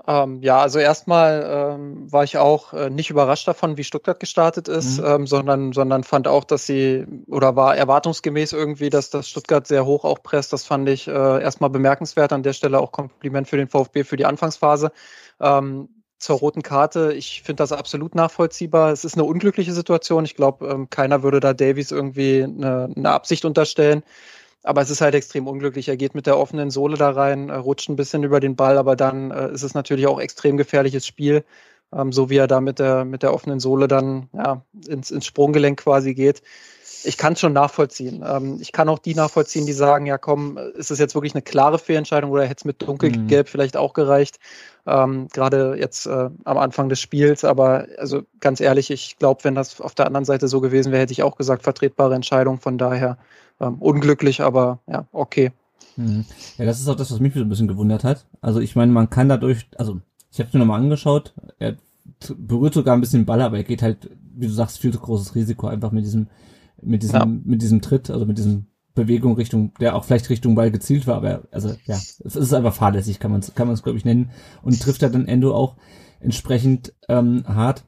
Ähm, 0.10 0.42
ja, 0.42 0.58
also 0.58 0.80
erstmal 0.80 1.76
ähm, 1.78 2.12
war 2.12 2.24
ich 2.24 2.40
auch 2.40 2.74
äh, 2.74 2.90
nicht 2.90 3.12
überrascht 3.12 3.48
davon, 3.48 3.78
wie 3.78 3.84
Stuttgart 3.84 4.20
gestartet 4.20 4.68
ist, 4.68 4.98
Mhm. 5.00 5.06
ähm, 5.06 5.28
sondern, 5.28 5.72
sondern 5.72 6.04
fand 6.04 6.28
auch, 6.28 6.46
dass 6.46 6.66
sie 6.66 7.06
oder 7.28 7.56
war 7.56 7.78
erwartungsgemäß 7.78 8.54
irgendwie, 8.54 8.90
dass 8.90 9.12
das 9.12 9.30
Stuttgart 9.30 9.68
sehr 9.68 9.86
hoch 9.86 10.06
auch 10.06 10.24
presst. 10.24 10.52
Das 10.52 10.66
fand 10.66 10.90
ich 10.90 11.08
äh, 11.08 11.12
erstmal 11.12 11.70
bemerkenswert. 11.70 12.34
An 12.34 12.42
der 12.42 12.54
Stelle 12.54 12.80
auch 12.80 12.92
Kompliment 12.92 13.48
für 13.48 13.58
den 13.58 13.68
VfB 13.68 14.04
für 14.04 14.18
die 14.18 14.26
Anfangsphase. 14.26 14.92
Ähm, 15.40 15.90
zur 16.18 16.40
roten 16.40 16.64
Karte, 16.64 17.14
ich 17.14 17.44
finde 17.44 17.62
das 17.62 17.72
absolut 17.72 18.16
nachvollziehbar. 18.16 18.92
Es 18.92 19.06
ist 19.06 19.14
eine 19.14 19.26
unglückliche 19.26 19.74
Situation. 19.74 20.26
Ich 20.26 20.36
glaube, 20.36 20.68
ähm, 20.68 20.90
keiner 20.90 21.22
würde 21.22 21.40
da 21.40 21.54
Davies 21.54 21.92
irgendwie 21.92 22.44
eine, 22.44 22.90
eine 22.96 23.12
Absicht 23.12 23.46
unterstellen. 23.46 24.04
Aber 24.64 24.82
es 24.82 24.90
ist 24.90 25.02
halt 25.02 25.16
extrem 25.16 25.48
unglücklich. 25.48 25.88
Er 25.88 25.98
geht 25.98 26.16
mit 26.16 26.28
der 26.28 26.38
offenen 26.38 26.70
Sohle 26.70 26.98
da 26.98 27.12
rein, 27.12 27.50
äh, 27.50 27.56
rutscht 27.56 27.90
ein 27.90 27.96
bisschen 27.96 28.24
über 28.24 28.40
den 28.40 28.56
Ball, 28.56 28.78
aber 28.78 28.96
dann 28.96 29.32
äh, 29.32 29.52
ist 29.52 29.64
es 29.64 29.74
natürlich 29.74 30.08
auch 30.08 30.20
extrem 30.20 30.58
gefährliches 30.58 31.08
Spiel, 31.08 31.46
ähm, 31.94 32.12
so 32.12 32.30
wie 32.30 32.38
er 32.38 32.48
da 32.48 32.62
mit 32.62 32.80
der, 32.80 33.06
mit 33.06 33.24
der 33.24 33.34
offenen 33.34 33.60
Sohle 33.60 33.88
dann 33.88 34.30
ja, 34.34 34.64
ins, 34.88 35.12
ins 35.12 35.26
Sprunggelenk 35.26 35.80
quasi 35.82 36.14
geht. 36.14 36.42
Ich 37.04 37.18
kann 37.18 37.34
es 37.34 37.40
schon 37.40 37.54
nachvollziehen. 37.54 38.24
Ähm, 38.28 38.58
ich 38.60 38.72
kann 38.72 38.90
auch 38.90 39.00
die 39.00 39.16
nachvollziehen, 39.16 39.66
die 39.66 39.74
sagen, 39.74 40.06
ja 40.06 40.18
komm, 40.18 40.58
ist 40.58 40.92
es 40.92 41.00
jetzt 41.00 41.16
wirklich 41.16 41.34
eine 41.34 41.42
klare 41.42 41.80
Fehlentscheidung 41.80 42.32
oder 42.32 42.44
hätte 42.44 42.60
es 42.60 42.66
mit 42.66 42.82
dunkelgelb 42.82 43.48
Mhm. 43.48 43.50
vielleicht 43.50 43.78
auch 43.78 43.94
gereicht? 43.94 44.40
Ähm, 44.86 45.28
Gerade 45.32 45.76
jetzt 45.78 46.08
äh, 46.08 46.30
am 46.44 46.58
Anfang 46.58 46.90
des 46.90 47.00
Spiels, 47.00 47.44
aber 47.46 47.88
also 47.98 48.24
ganz 48.40 48.60
ehrlich, 48.60 48.92
ich 48.92 49.18
glaube, 49.18 49.44
wenn 49.44 49.56
das 49.56 49.80
auf 49.82 49.96
der 49.96 50.08
anderen 50.08 50.26
Seite 50.26 50.48
so 50.48 50.62
gewesen 50.62 50.92
wäre, 50.92 51.02
hätte 51.02 51.14
ich 51.14 51.24
auch 51.24 51.38
gesagt, 51.38 51.64
vertretbare 51.64 52.16
Entscheidung. 52.16 52.60
Von 52.60 52.78
daher 52.78 53.18
ähm, 53.62 53.76
unglücklich, 53.76 54.42
aber 54.42 54.80
ja, 54.88 55.06
okay. 55.12 55.52
Mhm. 55.96 56.26
Ja, 56.58 56.66
das 56.66 56.80
ist 56.80 56.88
auch 56.88 56.96
das, 56.96 57.12
was 57.12 57.20
mich 57.20 57.34
so 57.34 57.42
ein 57.42 57.50
bisschen 57.50 57.68
gewundert 57.68 58.04
hat. 58.04 58.26
Also 58.42 58.60
ich 58.60 58.76
meine, 58.76 58.92
man 58.92 59.10
kann 59.10 59.30
dadurch, 59.30 59.68
also 59.78 60.00
ich 60.32 60.40
habe 60.40 60.50
mir 60.54 60.60
nochmal 60.60 60.80
angeschaut, 60.80 61.34
er 61.60 61.76
berührt 62.38 62.74
sogar 62.74 62.96
ein 62.96 63.02
bisschen 63.02 63.22
den 63.22 63.26
Ball, 63.26 63.42
aber 63.42 63.58
er 63.58 63.64
geht 63.64 63.82
halt, 63.82 64.10
wie 64.36 64.48
du 64.48 64.54
sagst, 64.54 64.80
viel 64.80 64.92
zu 64.92 65.00
großes 65.00 65.36
Risiko 65.36 65.68
einfach 65.68 65.92
mit 65.92 66.06
diesem 66.06 66.28
mit 66.82 67.04
diesem, 67.04 67.20
ja. 67.20 67.26
mit 67.26 67.62
diesem 67.62 67.82
Tritt, 67.82 68.10
also 68.10 68.26
mit 68.26 68.38
diesem 68.38 68.68
Bewegung 68.96 69.36
Richtung, 69.36 69.74
der 69.80 69.96
auch 69.96 70.04
vielleicht 70.04 70.30
Richtung 70.30 70.56
Ball 70.56 70.72
gezielt 70.72 71.08
war, 71.08 71.18
aber 71.18 71.44
also 71.52 71.70
ja, 71.86 71.96
es 71.96 72.36
ist 72.36 72.54
einfach 72.54 72.74
fahrlässig, 72.74 73.20
kann 73.20 73.32
man 73.32 73.40
es 73.40 73.56
kann 73.56 73.68
man 73.68 73.76
es 73.76 73.84
glaube 73.84 73.98
ich 73.98 74.06
nennen 74.06 74.32
und 74.62 74.82
trifft 74.82 75.04
er 75.04 75.10
dann 75.10 75.28
Endo 75.28 75.54
auch 75.54 75.76
entsprechend 76.20 76.94
ähm, 77.08 77.44
hart. 77.48 77.86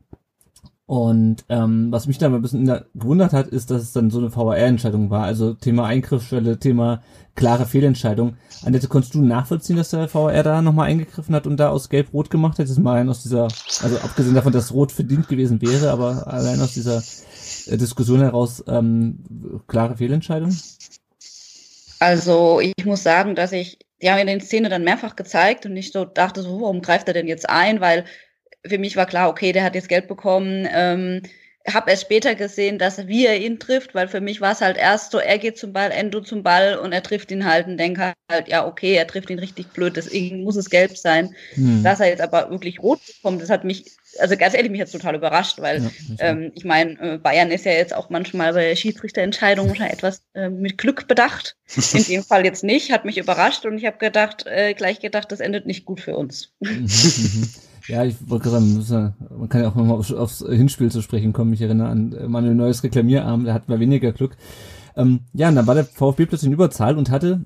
Und 0.86 1.46
ähm, 1.48 1.88
was 1.90 2.08
mich 2.08 2.18
da 2.18 2.28
mal 2.28 2.36
ein 2.36 2.42
bisschen 2.42 2.70
gewundert 2.94 3.32
hat, 3.32 3.48
ist, 3.48 3.72
dass 3.72 3.82
es 3.82 3.94
dann 3.94 4.10
so 4.10 4.20
eine 4.20 4.36
VAR-Entscheidung 4.36 5.10
war. 5.10 5.24
Also 5.24 5.54
Thema 5.54 5.86
Eingriffsschwelle, 5.86 6.60
Thema 6.60 7.02
klare 7.34 7.66
Fehlentscheidung. 7.66 8.36
Annette, 8.66 8.90
konntest 8.90 9.14
du 9.14 9.22
nachvollziehen, 9.22 9.78
dass 9.78 9.92
der 9.92 10.14
VAR 10.14 10.44
da 10.44 10.62
nochmal 10.62 10.90
eingegriffen 10.90 11.34
hat 11.34 11.48
und 11.48 11.56
da 11.62 11.70
aus 11.70 11.88
Gelb-Rot 11.88 12.30
gemacht 12.30 12.60
hat? 12.60 12.66
Das 12.66 12.72
ist 12.72 12.80
mal 12.80 12.98
rein 12.98 13.08
aus 13.08 13.24
dieser, 13.24 13.44
also 13.44 14.00
abgesehen 14.04 14.36
davon, 14.36 14.52
dass 14.52 14.74
Rot 14.74 14.92
verdient 14.92 15.30
gewesen 15.30 15.62
wäre, 15.62 15.92
aber 15.92 16.28
allein 16.28 16.60
aus 16.60 16.74
dieser 16.74 17.02
Diskussion 17.78 18.22
heraus 18.22 18.64
ähm, 18.68 19.62
klare 19.68 19.98
Fehlentscheidung? 19.98 20.56
Also 22.00 22.60
ich 22.60 22.86
muss 22.86 23.04
sagen, 23.04 23.36
dass 23.36 23.52
ich, 23.52 23.78
die 24.02 24.10
haben 24.10 24.18
mir 24.18 24.26
den 24.26 24.42
Szene 24.42 24.70
dann 24.70 24.84
mehrfach 24.84 25.16
gezeigt 25.16 25.66
und 25.66 25.78
ich 25.78 25.92
so 25.92 26.06
dachte 26.06 26.42
so, 26.42 26.62
warum 26.62 26.82
greift 26.82 27.08
er 27.08 27.14
denn 27.14 27.28
jetzt 27.28 27.50
ein? 27.50 27.80
Weil 27.80 28.06
für 28.66 28.78
mich 28.78 28.96
war 28.96 29.06
klar, 29.06 29.30
okay, 29.30 29.52
der 29.52 29.64
hat 29.64 29.76
jetzt 29.76 29.90
Geld 29.90 30.08
bekommen. 30.08 30.68
Ähm, 30.72 31.22
habe 31.68 31.92
erst 31.92 32.04
später 32.04 32.34
gesehen, 32.36 32.80
dass 32.80 33.08
wie 33.08 33.26
er 33.26 33.40
ihn 33.40 33.60
trifft, 33.60 33.94
weil 33.94 34.08
für 34.08 34.22
mich 34.22 34.42
war 34.42 34.54
es 34.54 34.62
halt 34.62 34.78
erst 34.78 35.12
so, 35.12 35.20
er 35.20 35.38
geht 35.38 35.58
zum 35.58 35.74
Ball, 35.74 35.92
Endo 35.92 36.22
zum 36.22 36.42
Ball 36.44 36.78
und 36.78 36.92
er 36.92 37.04
trifft 37.04 37.32
ihn 37.32 37.46
halt 37.46 37.68
und 37.68 37.78
denke 37.78 38.14
halt, 38.30 38.48
ja, 38.48 38.66
okay, 38.66 38.96
er 38.96 39.06
trifft 39.06 39.30
ihn 39.30 39.40
richtig 39.40 39.68
blöd, 39.68 39.96
deswegen 39.96 40.44
muss 40.44 40.56
es 40.56 40.70
gelb 40.70 40.98
sein. 40.98 41.36
Hm. 41.54 41.84
Dass 41.84 42.00
er 42.00 42.08
jetzt 42.08 42.22
aber 42.22 42.50
wirklich 42.50 42.82
rot 42.82 43.00
bekommt, 43.06 43.42
das 43.42 43.50
hat 43.50 43.64
mich, 43.64 43.86
also 44.20 44.38
ganz 44.38 44.54
ehrlich, 44.54 44.72
mich 44.72 44.80
jetzt 44.80 44.92
total 44.92 45.16
überrascht, 45.16 45.60
weil 45.60 45.84
ja, 45.84 45.90
ähm, 46.20 46.52
ich 46.56 46.66
meine, 46.66 47.00
äh, 47.00 47.18
Bayern 47.18 47.52
ist 47.52 47.66
ja 47.66 47.72
jetzt 47.72 47.96
auch 47.96 48.10
manchmal 48.10 48.54
bei 48.54 48.76
Schiedsrichterentscheidungen 48.76 49.76
schon 49.76 49.86
etwas 49.86 50.24
äh, 50.34 50.50
mit 50.50 50.78
Glück 50.78 51.08
bedacht. 51.08 51.58
In 51.94 52.04
dem 52.04 52.24
Fall 52.24 52.46
jetzt 52.46 52.64
nicht, 52.64 52.92
hat 52.92 53.06
mich 53.06 53.18
überrascht 53.18 53.66
und 53.66 53.78
ich 53.78 53.86
habe 53.86 53.98
gedacht, 53.98 54.46
äh, 54.48 54.74
gleich 54.74 55.00
gedacht, 55.00 55.32
das 55.32 55.40
endet 55.40 55.66
nicht 55.66 55.86
gut 55.86 56.02
für 56.02 56.16
uns. 56.16 56.54
Mhm, 56.62 56.84
mhm. 56.84 57.50
Ja, 57.88 58.06
ich 58.06 58.16
wollte 58.28 58.50
gerade 58.50 58.82
sagen, 58.84 59.16
man 59.30 59.50
kann 59.50 59.62
ja 59.62 59.70
auch 59.70 59.76
nochmal 59.76 59.98
aufs, 59.98 60.14
aufs 60.14 60.46
Hinspiel 60.48 60.92
zu 60.92 61.02
sprechen 61.02 61.34
kommen. 61.34 61.52
Ich 61.54 61.62
erinnere 61.62 61.90
an 61.90 62.16
Manuel 62.28 62.54
Neues 62.54 62.84
Reklamierarm, 62.84 63.46
der 63.46 63.56
hat 63.56 63.70
mal 63.70 63.80
weniger 63.80 64.12
Glück. 64.12 64.38
Ähm, 64.96 65.22
ja, 65.34 65.50
und 65.50 65.56
dann 65.56 65.68
war 65.68 65.76
der 65.76 65.86
VfB 65.86 66.28
plötzlich 66.28 66.48
in 66.48 66.54
Überzahl 66.54 66.98
und 66.98 67.10
hatte 67.10 67.46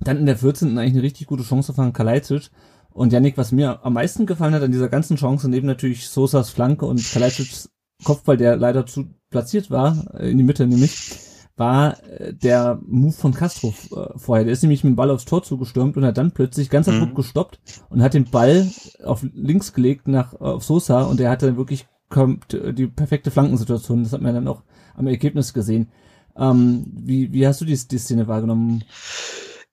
dann 0.00 0.18
in 0.18 0.26
der 0.26 0.36
14. 0.36 0.76
eigentlich 0.76 0.92
eine 0.92 1.02
richtig 1.02 1.26
gute 1.26 1.42
Chance 1.42 1.72
von 1.72 1.92
Kalajdzic. 1.92 2.50
Und 2.92 3.12
Janik, 3.12 3.38
was 3.38 3.52
mir 3.52 3.84
am 3.84 3.94
meisten 3.94 4.26
gefallen 4.26 4.54
hat 4.54 4.62
an 4.62 4.72
dieser 4.72 4.88
ganzen 4.88 5.16
Chance, 5.16 5.48
neben 5.48 5.66
natürlich 5.66 6.08
Sosas 6.08 6.50
Flanke 6.50 6.86
und 6.86 7.02
Kalajdzics 7.12 7.70
Kopfball, 8.04 8.36
der 8.36 8.56
leider 8.56 8.86
zu 8.86 9.06
platziert 9.30 9.70
war, 9.70 10.14
äh, 10.14 10.30
in 10.30 10.38
die 10.38 10.44
Mitte 10.44 10.66
nämlich, 10.66 11.18
war 11.56 12.02
äh, 12.04 12.32
der 12.34 12.80
Move 12.86 13.12
von 13.12 13.34
Castro 13.34 13.68
äh, 13.68 14.18
vorher. 14.18 14.44
Der 14.44 14.52
ist 14.52 14.62
nämlich 14.62 14.84
mit 14.84 14.92
dem 14.92 14.96
Ball 14.96 15.10
aufs 15.10 15.24
Tor 15.24 15.42
zugestürmt 15.42 15.96
und 15.96 16.04
hat 16.04 16.18
dann 16.18 16.32
plötzlich 16.32 16.70
ganz 16.70 16.88
abrupt 16.88 17.12
mhm. 17.12 17.16
gestoppt 17.16 17.60
und 17.90 18.02
hat 18.02 18.14
den 18.14 18.30
Ball 18.30 18.70
auf 19.04 19.24
links 19.34 19.72
gelegt 19.72 20.08
nach 20.08 20.34
auf 20.34 20.64
Sosa 20.64 21.02
und 21.02 21.20
er 21.20 21.30
hatte 21.30 21.56
wirklich 21.56 21.86
die 22.14 22.88
perfekte 22.88 23.30
Flankensituation. 23.30 24.02
Das 24.02 24.12
hat 24.12 24.20
man 24.20 24.34
dann 24.34 24.48
auch 24.48 24.62
am 24.94 25.06
Ergebnis 25.06 25.54
gesehen. 25.54 25.88
Ähm, 26.36 26.84
wie, 26.92 27.32
wie 27.32 27.46
hast 27.46 27.62
du 27.62 27.64
die, 27.64 27.78
die 27.88 27.98
Szene 27.98 28.28
wahrgenommen? 28.28 28.84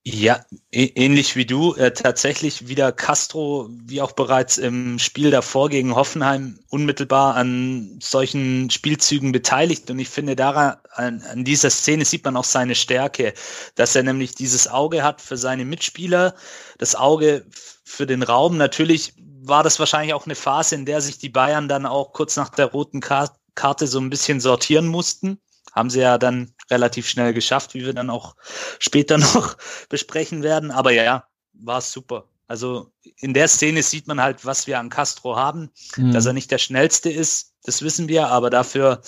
Ja, 0.05 0.45
ähnlich 0.71 1.35
wie 1.35 1.45
du. 1.45 1.75
Äh, 1.75 1.91
tatsächlich 1.93 2.69
wieder 2.69 2.91
Castro, 2.93 3.69
wie 3.69 4.01
auch 4.01 4.13
bereits 4.13 4.57
im 4.57 4.97
Spiel 4.97 5.29
davor 5.29 5.69
gegen 5.69 5.93
Hoffenheim, 5.93 6.57
unmittelbar 6.69 7.35
an 7.35 7.99
solchen 8.01 8.69
Spielzügen 8.69 9.33
beteiligt. 9.33 9.91
Und 9.91 9.99
ich 9.99 10.07
finde, 10.07 10.37
daran, 10.37 10.77
an, 10.91 11.21
an 11.23 11.43
dieser 11.43 11.69
Szene 11.69 12.05
sieht 12.05 12.23
man 12.23 12.37
auch 12.37 12.45
seine 12.45 12.75
Stärke, 12.75 13.33
dass 13.75 13.95
er 13.95 14.03
nämlich 14.03 14.35
dieses 14.35 14.69
Auge 14.69 15.03
hat 15.03 15.21
für 15.21 15.37
seine 15.37 15.65
Mitspieler, 15.65 16.33
das 16.77 16.95
Auge 16.95 17.45
für 17.83 18.07
den 18.07 18.23
Raum. 18.23 18.55
Natürlich 18.57 19.13
war 19.17 19.63
das 19.63 19.79
wahrscheinlich 19.79 20.13
auch 20.13 20.25
eine 20.25 20.35
Phase, 20.35 20.75
in 20.75 20.85
der 20.85 21.01
sich 21.01 21.17
die 21.17 21.29
Bayern 21.29 21.67
dann 21.67 21.85
auch 21.85 22.13
kurz 22.13 22.37
nach 22.37 22.49
der 22.49 22.67
roten 22.67 23.01
Karte 23.01 23.87
so 23.87 23.99
ein 23.99 24.09
bisschen 24.09 24.39
sortieren 24.39 24.87
mussten 24.87 25.39
haben 25.71 25.89
sie 25.89 25.99
ja 26.01 26.17
dann 26.17 26.53
relativ 26.69 27.07
schnell 27.07 27.33
geschafft, 27.33 27.73
wie 27.73 27.85
wir 27.85 27.93
dann 27.93 28.09
auch 28.09 28.35
später 28.79 29.17
noch 29.17 29.57
besprechen 29.89 30.43
werden. 30.43 30.71
Aber 30.71 30.91
ja, 30.91 31.25
war 31.53 31.81
super. 31.81 32.27
Also 32.47 32.91
in 33.17 33.33
der 33.35 33.47
Szene 33.47 33.83
sieht 33.83 34.07
man 34.07 34.21
halt, 34.21 34.43
was 34.43 34.65
wir 34.65 34.79
an 34.79 34.89
Castro 34.89 35.35
haben, 35.35 35.69
mhm. 35.97 36.13
dass 36.13 36.25
er 36.25 36.33
nicht 36.33 36.49
der 36.49 36.57
schnellste 36.57 37.11
ist, 37.11 37.53
das 37.63 37.83
wissen 37.83 38.07
wir, 38.07 38.29
aber 38.29 38.49
dafür 38.49 39.01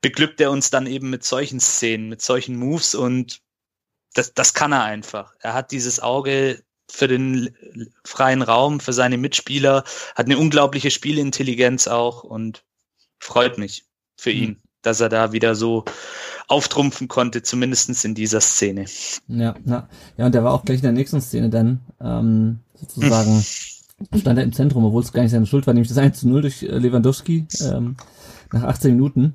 beglückt 0.00 0.40
er 0.40 0.52
uns 0.52 0.70
dann 0.70 0.86
eben 0.86 1.10
mit 1.10 1.24
solchen 1.24 1.58
Szenen, 1.58 2.08
mit 2.08 2.22
solchen 2.22 2.56
Moves 2.56 2.94
und 2.94 3.40
das, 4.14 4.32
das 4.32 4.54
kann 4.54 4.72
er 4.72 4.84
einfach. 4.84 5.34
Er 5.40 5.54
hat 5.54 5.72
dieses 5.72 5.98
Auge 5.98 6.62
für 6.88 7.08
den 7.08 7.54
freien 8.04 8.42
Raum, 8.42 8.78
für 8.78 8.92
seine 8.92 9.18
Mitspieler, 9.18 9.82
hat 10.14 10.26
eine 10.26 10.38
unglaubliche 10.38 10.92
Spielintelligenz 10.92 11.88
auch 11.88 12.22
und 12.22 12.64
freut 13.18 13.58
mich 13.58 13.86
für 14.16 14.30
mhm. 14.30 14.36
ihn 14.36 14.62
dass 14.82 15.00
er 15.00 15.08
da 15.08 15.32
wieder 15.32 15.54
so 15.54 15.84
auftrumpfen 16.48 17.08
konnte, 17.08 17.42
zumindestens 17.42 18.04
in 18.04 18.14
dieser 18.14 18.40
Szene. 18.40 18.86
Ja, 19.26 19.54
ja. 19.64 19.88
ja, 20.16 20.26
und 20.26 20.34
der 20.34 20.44
war 20.44 20.52
auch 20.52 20.64
gleich 20.64 20.78
in 20.78 20.84
der 20.84 20.92
nächsten 20.92 21.20
Szene 21.20 21.50
dann 21.50 21.80
ähm, 22.00 22.60
sozusagen 22.74 23.42
stand 24.18 24.38
er 24.38 24.44
im 24.44 24.52
Zentrum, 24.52 24.84
obwohl 24.84 25.02
es 25.02 25.12
gar 25.12 25.22
nicht 25.22 25.32
seine 25.32 25.46
Schuld 25.46 25.66
war, 25.66 25.74
nämlich 25.74 25.88
das 25.88 25.98
1 25.98 26.20
zu 26.20 26.28
0 26.28 26.42
durch 26.42 26.62
äh, 26.62 26.78
Lewandowski 26.78 27.46
ähm, 27.60 27.96
nach 28.52 28.62
18 28.62 28.92
Minuten. 28.92 29.34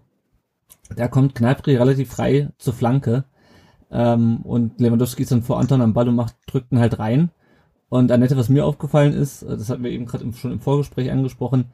Da 0.96 1.08
kommt 1.08 1.36
Kneipri 1.36 1.76
relativ 1.76 2.10
frei 2.10 2.50
zur 2.58 2.74
Flanke 2.74 3.26
ähm, 3.92 4.38
und 4.38 4.80
Lewandowski 4.80 5.24
ist 5.24 5.32
dann 5.32 5.44
vor 5.44 5.60
Anton 5.60 5.82
am 5.82 5.94
Ball 5.94 6.10
und 6.10 6.16
macht, 6.16 6.36
drückt 6.48 6.72
ihn 6.72 6.80
halt 6.80 6.98
rein. 7.00 7.30
Und 7.90 8.12
Annette, 8.12 8.36
was 8.38 8.50
mir 8.50 8.66
aufgefallen 8.66 9.14
ist, 9.14 9.44
äh, 9.44 9.56
das 9.56 9.70
hatten 9.70 9.84
wir 9.84 9.92
eben 9.92 10.08
gerade 10.08 10.32
schon 10.34 10.52
im 10.52 10.60
Vorgespräch 10.60 11.12
angesprochen, 11.12 11.66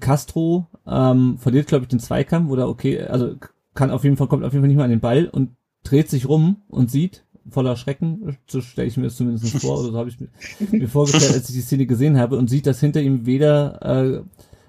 Castro 0.00 0.66
ähm, 0.86 1.38
verliert, 1.38 1.66
glaube 1.66 1.84
ich, 1.84 1.88
den 1.88 2.00
Zweikampf 2.00 2.50
oder 2.50 2.68
okay, 2.68 3.02
also 3.02 3.34
kann 3.74 3.90
auf 3.90 4.04
jeden 4.04 4.16
Fall, 4.16 4.28
kommt 4.28 4.44
auf 4.44 4.52
jeden 4.52 4.62
Fall 4.62 4.68
nicht 4.68 4.76
mehr 4.76 4.84
an 4.84 4.90
den 4.90 5.00
Ball 5.00 5.26
und 5.26 5.50
dreht 5.82 6.08
sich 6.08 6.28
rum 6.28 6.62
und 6.68 6.90
sieht, 6.90 7.24
voller 7.48 7.76
Schrecken, 7.76 8.38
so 8.46 8.60
stelle 8.60 8.88
ich 8.88 8.96
mir 8.96 9.04
das 9.04 9.16
zumindest 9.16 9.58
vor, 9.60 9.80
oder 9.80 9.92
so 9.92 9.98
habe 9.98 10.08
ich 10.08 10.18
mir, 10.18 10.28
mir 10.70 10.88
vorgestellt, 10.88 11.34
als 11.34 11.48
ich 11.48 11.54
die 11.54 11.60
Szene 11.60 11.86
gesehen 11.86 12.18
habe, 12.18 12.38
und 12.38 12.48
sieht, 12.48 12.66
dass 12.66 12.80
hinter 12.80 13.02
ihm 13.02 13.26
weder 13.26 13.82
äh, 13.82 14.22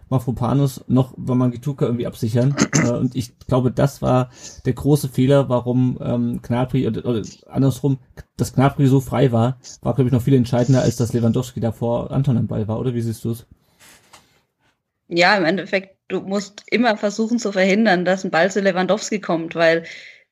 Mafropanus 0.09 0.83
noch 0.87 1.13
Wamangituka 1.17 1.85
irgendwie 1.85 2.05
absichern. 2.05 2.55
Äh, 2.73 2.91
und 2.91 3.15
ich 3.15 3.37
glaube, 3.39 3.71
das 3.71 4.01
war 4.01 4.29
der 4.65 4.73
große 4.73 5.09
Fehler, 5.09 5.49
warum 5.49 5.97
ähm, 6.01 6.41
Knapri, 6.41 6.87
oder, 6.87 7.05
oder 7.05 7.21
andersrum, 7.47 7.97
dass 8.37 8.53
Knapri 8.53 8.87
so 8.87 8.99
frei 8.99 9.31
war, 9.31 9.57
war, 9.81 9.95
glaube 9.95 10.09
ich, 10.09 10.13
noch 10.13 10.21
viel 10.21 10.35
entscheidender, 10.35 10.81
als 10.81 10.97
dass 10.97 11.13
Lewandowski 11.13 11.59
davor 11.59 12.11
Anton 12.11 12.37
am 12.37 12.47
Ball 12.47 12.67
war, 12.67 12.79
oder 12.79 12.93
wie 12.93 13.01
siehst 13.01 13.23
du 13.23 13.31
es? 13.31 13.45
Ja, 15.07 15.35
im 15.37 15.45
Endeffekt, 15.45 15.95
du 16.07 16.21
musst 16.21 16.63
immer 16.67 16.97
versuchen 16.97 17.39
zu 17.39 17.51
verhindern, 17.51 18.05
dass 18.05 18.23
ein 18.23 18.31
Ball 18.31 18.51
zu 18.51 18.61
Lewandowski 18.61 19.19
kommt, 19.21 19.55
weil 19.55 19.83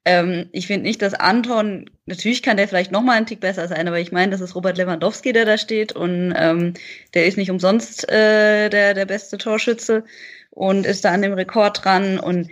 ähm, 0.05 0.49
ich 0.51 0.67
finde 0.67 0.83
nicht, 0.83 1.01
dass 1.01 1.13
Anton, 1.13 1.89
natürlich 2.05 2.43
kann 2.43 2.57
der 2.57 2.67
vielleicht 2.67 2.91
noch 2.91 3.01
mal 3.01 3.13
einen 3.13 3.25
Tick 3.25 3.39
besser 3.39 3.67
sein, 3.67 3.87
aber 3.87 3.99
ich 3.99 4.11
meine, 4.11 4.31
das 4.31 4.41
ist 4.41 4.55
Robert 4.55 4.77
Lewandowski, 4.77 5.31
der 5.31 5.45
da 5.45 5.57
steht 5.57 5.93
und 5.93 6.33
ähm, 6.35 6.73
der 7.13 7.25
ist 7.25 7.37
nicht 7.37 7.51
umsonst 7.51 8.09
äh, 8.09 8.69
der, 8.69 8.93
der 8.93 9.05
beste 9.05 9.37
Torschütze 9.37 10.03
und 10.49 10.85
ist 10.85 11.05
da 11.05 11.11
an 11.11 11.21
dem 11.21 11.33
Rekord 11.33 11.83
dran 11.83 12.19
und 12.19 12.49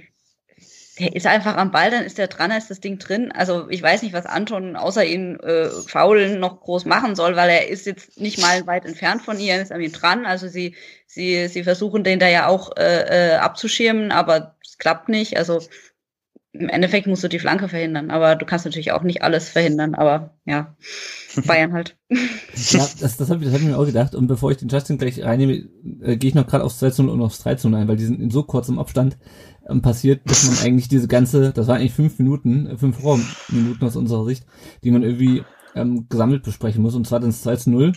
der 1.01 1.15
ist 1.15 1.25
einfach 1.25 1.58
am 1.58 1.72
Ball, 1.72 1.89
dann 1.89 2.03
ist 2.03 2.20
der 2.20 2.27
dran, 2.27 2.51
ist 2.51 2.70
das 2.70 2.79
Ding 2.79 3.00
drin. 3.00 3.31
Also 3.31 3.67
ich 3.70 3.81
weiß 3.81 4.03
nicht, 4.03 4.13
was 4.13 4.27
Anton 4.27 4.75
außer 4.75 5.03
ihn 5.03 5.39
äh, 5.39 5.70
faulen 5.88 6.39
noch 6.39 6.62
groß 6.62 6.86
machen 6.86 7.15
soll, 7.15 7.36
weil 7.36 7.50
er 7.50 7.67
ist 7.70 7.88
jetzt 7.88 8.20
nicht 8.20 8.39
mal 8.39 8.67
weit 8.67 8.86
entfernt 8.86 9.24
von 9.24 9.39
ihr, 9.39 9.60
ist 9.60 9.72
an 9.72 9.81
ihm 9.81 9.91
dran. 9.91 10.27
Also 10.27 10.48
sie, 10.48 10.75
sie, 11.08 11.48
sie 11.48 11.63
versuchen 11.63 12.03
den 12.03 12.20
da 12.20 12.27
ja 12.27 12.48
auch 12.48 12.77
äh, 12.77 13.31
äh, 13.31 13.36
abzuschirmen, 13.36 14.12
aber 14.12 14.55
es 14.63 14.77
klappt 14.77 15.10
nicht. 15.10 15.38
Also 15.38 15.62
im 16.62 16.70
Endeffekt 16.70 17.08
musst 17.08 17.24
du 17.24 17.27
die 17.27 17.39
Flanke 17.39 17.68
verhindern, 17.68 18.12
aber 18.12 18.36
du 18.36 18.46
kannst 18.46 18.65
natürlich 18.65 18.91
auch 18.91 19.03
nicht 19.03 19.24
alles 19.24 19.50
verhindern, 19.50 19.96
aber 19.96 20.36
ja, 20.46 20.75
Bayern 21.46 21.74
halt. 21.74 21.98
ja, 22.10 22.88
das, 23.00 23.18
das 23.18 23.30
habe 23.30 23.39
ich, 23.39 23.46
das 23.46 23.53
hab 23.53 23.62
ich 23.62 23.68
mir 23.68 23.77
auch 23.77 23.86
gedacht. 23.86 24.15
Und 24.15 24.27
bevor 24.27 24.51
ich 24.51 24.58
den 24.58 24.70
Justin 24.70 24.98
gleich 24.98 25.24
reinnehme, 25.24 25.63
äh, 26.01 26.18
gehe 26.18 26.30
ich 26.30 26.36
noch 26.36 26.48
gerade 26.48 26.63
aufs 26.63 26.80
2 26.80 27.03
und 27.03 27.22
aufs 27.22 27.39
3 27.39 27.51
ein, 27.51 27.88
weil 27.88 27.98
die 27.98 28.06
sind 28.06 28.22
in 28.22 28.30
so 28.30 28.44
kurzem 28.44 28.80
Abstand 28.80 29.18
ähm, 29.68 29.82
passiert, 29.82 30.22
dass 30.25 30.48
man 30.48 30.58
eigentlich 30.65 30.88
diese 30.88 31.08
ganze, 31.08 31.51
das 31.51 31.68
waren 31.68 31.77
eigentlich 31.77 31.94
fünf 31.94 32.20
Minuten, 32.20 32.68
äh, 32.68 32.77
fünf 32.77 33.00
Minuten 33.50 33.86
aus 33.86 33.96
unserer 33.96 34.25
Sicht, 34.25 34.46
die 34.84 34.91
man 34.91 35.03
irgendwie 35.03 35.44
ähm, 35.75 36.08
gesammelt 36.10 36.44
besprechen 36.44 36.82
muss. 36.82 36.96
Und 36.96 37.08
zwar 37.08 37.20
dann 37.20 37.30
das 37.30 37.41
2 37.41 37.56
zu 37.56 37.72
0. 37.72 37.94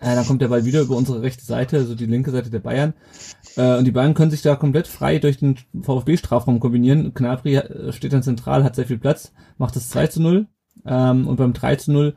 Äh, 0.00 0.14
dann 0.14 0.26
kommt 0.26 0.42
der 0.42 0.48
Ball 0.48 0.64
wieder 0.64 0.82
über 0.82 0.96
unsere 0.96 1.22
rechte 1.22 1.44
Seite, 1.44 1.78
also 1.78 1.94
die 1.94 2.06
linke 2.06 2.30
Seite 2.30 2.50
der 2.50 2.60
Bayern. 2.60 2.94
Äh, 3.56 3.78
und 3.78 3.84
die 3.84 3.90
Bayern 3.92 4.14
können 4.14 4.30
sich 4.30 4.42
da 4.42 4.56
komplett 4.56 4.86
frei 4.86 5.18
durch 5.18 5.38
den 5.38 5.58
VfB-Strafraum 5.80 6.60
kombinieren. 6.60 7.14
Knabri 7.14 7.56
äh, 7.56 7.92
steht 7.92 8.12
dann 8.12 8.22
zentral, 8.22 8.64
hat 8.64 8.76
sehr 8.76 8.86
viel 8.86 8.98
Platz, 8.98 9.32
macht 9.56 9.76
das 9.76 9.88
2 9.88 10.06
zu 10.08 10.22
0. 10.22 10.46
Ähm, 10.86 11.26
und 11.26 11.36
beim 11.36 11.52
3 11.52 11.76
zu 11.76 11.92
0 11.92 12.16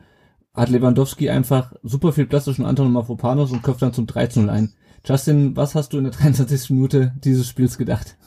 hat 0.53 0.70
Lewandowski 0.70 1.29
einfach 1.29 1.74
super 1.81 2.12
viel 2.12 2.25
Platz 2.25 2.46
zwischen 2.46 2.65
Anton 2.65 2.88
und 2.88 2.93
Mafropanos 2.93 3.51
und 3.51 3.63
köpft 3.63 3.81
dann 3.81 3.93
zum 3.93 4.05
3 4.05 4.27
zu 4.27 4.41
0 4.41 4.50
ein. 4.50 4.74
Justin, 5.05 5.55
was 5.55 5.74
hast 5.74 5.93
du 5.93 5.98
in 5.98 6.03
der 6.03 6.13
23. 6.20 6.72
Minute 6.72 7.13
dieses 7.24 7.48
Spiels 7.48 7.77
gedacht? 7.77 8.17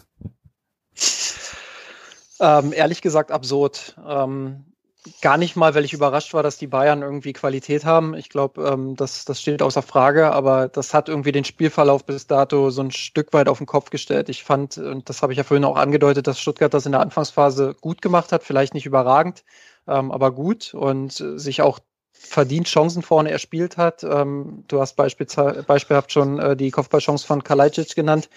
Ähm, 2.40 2.72
ehrlich 2.72 3.02
gesagt 3.02 3.30
absurd. 3.30 3.96
Ähm, 4.06 4.73
gar 5.20 5.36
nicht 5.36 5.56
mal, 5.56 5.74
weil 5.74 5.84
ich 5.84 5.92
überrascht 5.92 6.34
war, 6.34 6.42
dass 6.42 6.58
die 6.58 6.66
Bayern 6.66 7.02
irgendwie 7.02 7.32
Qualität 7.32 7.84
haben. 7.84 8.14
Ich 8.14 8.28
glaube, 8.28 8.62
ähm, 8.66 8.96
das, 8.96 9.24
das 9.24 9.40
steht 9.40 9.62
außer 9.62 9.82
Frage, 9.82 10.32
aber 10.32 10.68
das 10.68 10.94
hat 10.94 11.08
irgendwie 11.08 11.32
den 11.32 11.44
Spielverlauf 11.44 12.04
bis 12.04 12.26
dato 12.26 12.70
so 12.70 12.82
ein 12.82 12.90
Stück 12.90 13.32
weit 13.32 13.48
auf 13.48 13.58
den 13.58 13.66
Kopf 13.66 13.90
gestellt. 13.90 14.28
Ich 14.28 14.44
fand, 14.44 14.78
und 14.78 15.08
das 15.08 15.22
habe 15.22 15.32
ich 15.32 15.36
ja 15.38 15.44
vorhin 15.44 15.64
auch 15.64 15.76
angedeutet, 15.76 16.26
dass 16.26 16.40
Stuttgart 16.40 16.72
das 16.72 16.86
in 16.86 16.92
der 16.92 17.00
Anfangsphase 17.00 17.74
gut 17.80 18.02
gemacht 18.02 18.32
hat, 18.32 18.44
vielleicht 18.44 18.74
nicht 18.74 18.86
überragend, 18.86 19.44
ähm, 19.86 20.10
aber 20.10 20.32
gut 20.32 20.74
und 20.74 21.12
sich 21.12 21.62
auch 21.62 21.80
verdient 22.12 22.66
Chancen 22.68 23.02
vorne 23.02 23.30
erspielt 23.30 23.76
hat. 23.76 24.02
Ähm, 24.04 24.64
du 24.68 24.80
hast 24.80 24.96
beispielhaft 24.96 26.12
schon 26.12 26.38
äh, 26.38 26.56
die 26.56 26.70
Kopfballchance 26.70 27.26
von 27.26 27.44
Kalajdzic 27.44 27.94
genannt. 27.94 28.30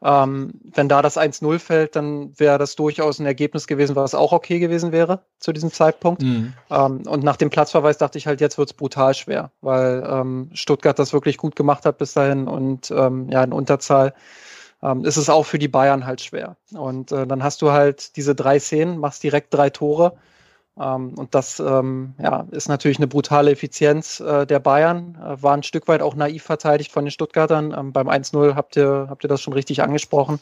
Ähm, 0.00 0.52
wenn 0.62 0.88
da 0.88 1.02
das 1.02 1.18
1-0 1.18 1.58
fällt, 1.58 1.96
dann 1.96 2.32
wäre 2.38 2.58
das 2.58 2.76
durchaus 2.76 3.18
ein 3.18 3.26
Ergebnis 3.26 3.66
gewesen, 3.66 3.96
was 3.96 4.14
auch 4.14 4.32
okay 4.32 4.60
gewesen 4.60 4.92
wäre 4.92 5.22
zu 5.40 5.52
diesem 5.52 5.72
Zeitpunkt. 5.72 6.22
Mhm. 6.22 6.54
Ähm, 6.70 7.02
und 7.06 7.24
nach 7.24 7.36
dem 7.36 7.50
Platzverweis 7.50 7.98
dachte 7.98 8.16
ich 8.16 8.26
halt, 8.28 8.40
jetzt 8.40 8.58
wird 8.58 8.70
es 8.70 8.74
brutal 8.74 9.14
schwer, 9.14 9.50
weil 9.60 10.06
ähm, 10.08 10.50
Stuttgart 10.52 10.98
das 10.98 11.12
wirklich 11.12 11.36
gut 11.36 11.56
gemacht 11.56 11.84
hat 11.84 11.98
bis 11.98 12.12
dahin 12.12 12.46
und 12.46 12.92
ähm, 12.92 13.28
ja, 13.30 13.42
in 13.42 13.52
Unterzahl 13.52 14.14
ähm, 14.82 15.04
ist 15.04 15.16
es 15.16 15.28
auch 15.28 15.44
für 15.44 15.58
die 15.58 15.68
Bayern 15.68 16.06
halt 16.06 16.20
schwer. 16.20 16.56
Und 16.72 17.10
äh, 17.10 17.26
dann 17.26 17.42
hast 17.42 17.62
du 17.62 17.72
halt 17.72 18.16
diese 18.16 18.36
drei 18.36 18.60
Szenen, 18.60 18.98
machst 18.98 19.22
direkt 19.24 19.52
drei 19.52 19.70
Tore 19.70 20.16
und 21.16 21.34
das 21.34 21.58
ähm, 21.58 22.14
ja, 22.22 22.46
ist 22.52 22.68
natürlich 22.68 22.98
eine 22.98 23.08
brutale 23.08 23.50
Effizienz 23.50 24.20
äh, 24.20 24.46
der 24.46 24.60
Bayern. 24.60 25.18
Äh, 25.20 25.42
war 25.42 25.54
ein 25.54 25.64
Stück 25.64 25.88
weit 25.88 26.02
auch 26.02 26.14
naiv 26.14 26.44
verteidigt 26.44 26.92
von 26.92 27.04
den 27.04 27.10
Stuttgartern. 27.10 27.74
Ähm, 27.76 27.92
beim 27.92 28.08
1-0 28.08 28.54
habt 28.54 28.76
ihr, 28.76 29.06
habt 29.08 29.24
ihr 29.24 29.28
das 29.28 29.40
schon 29.40 29.54
richtig 29.54 29.82
angesprochen. 29.82 30.38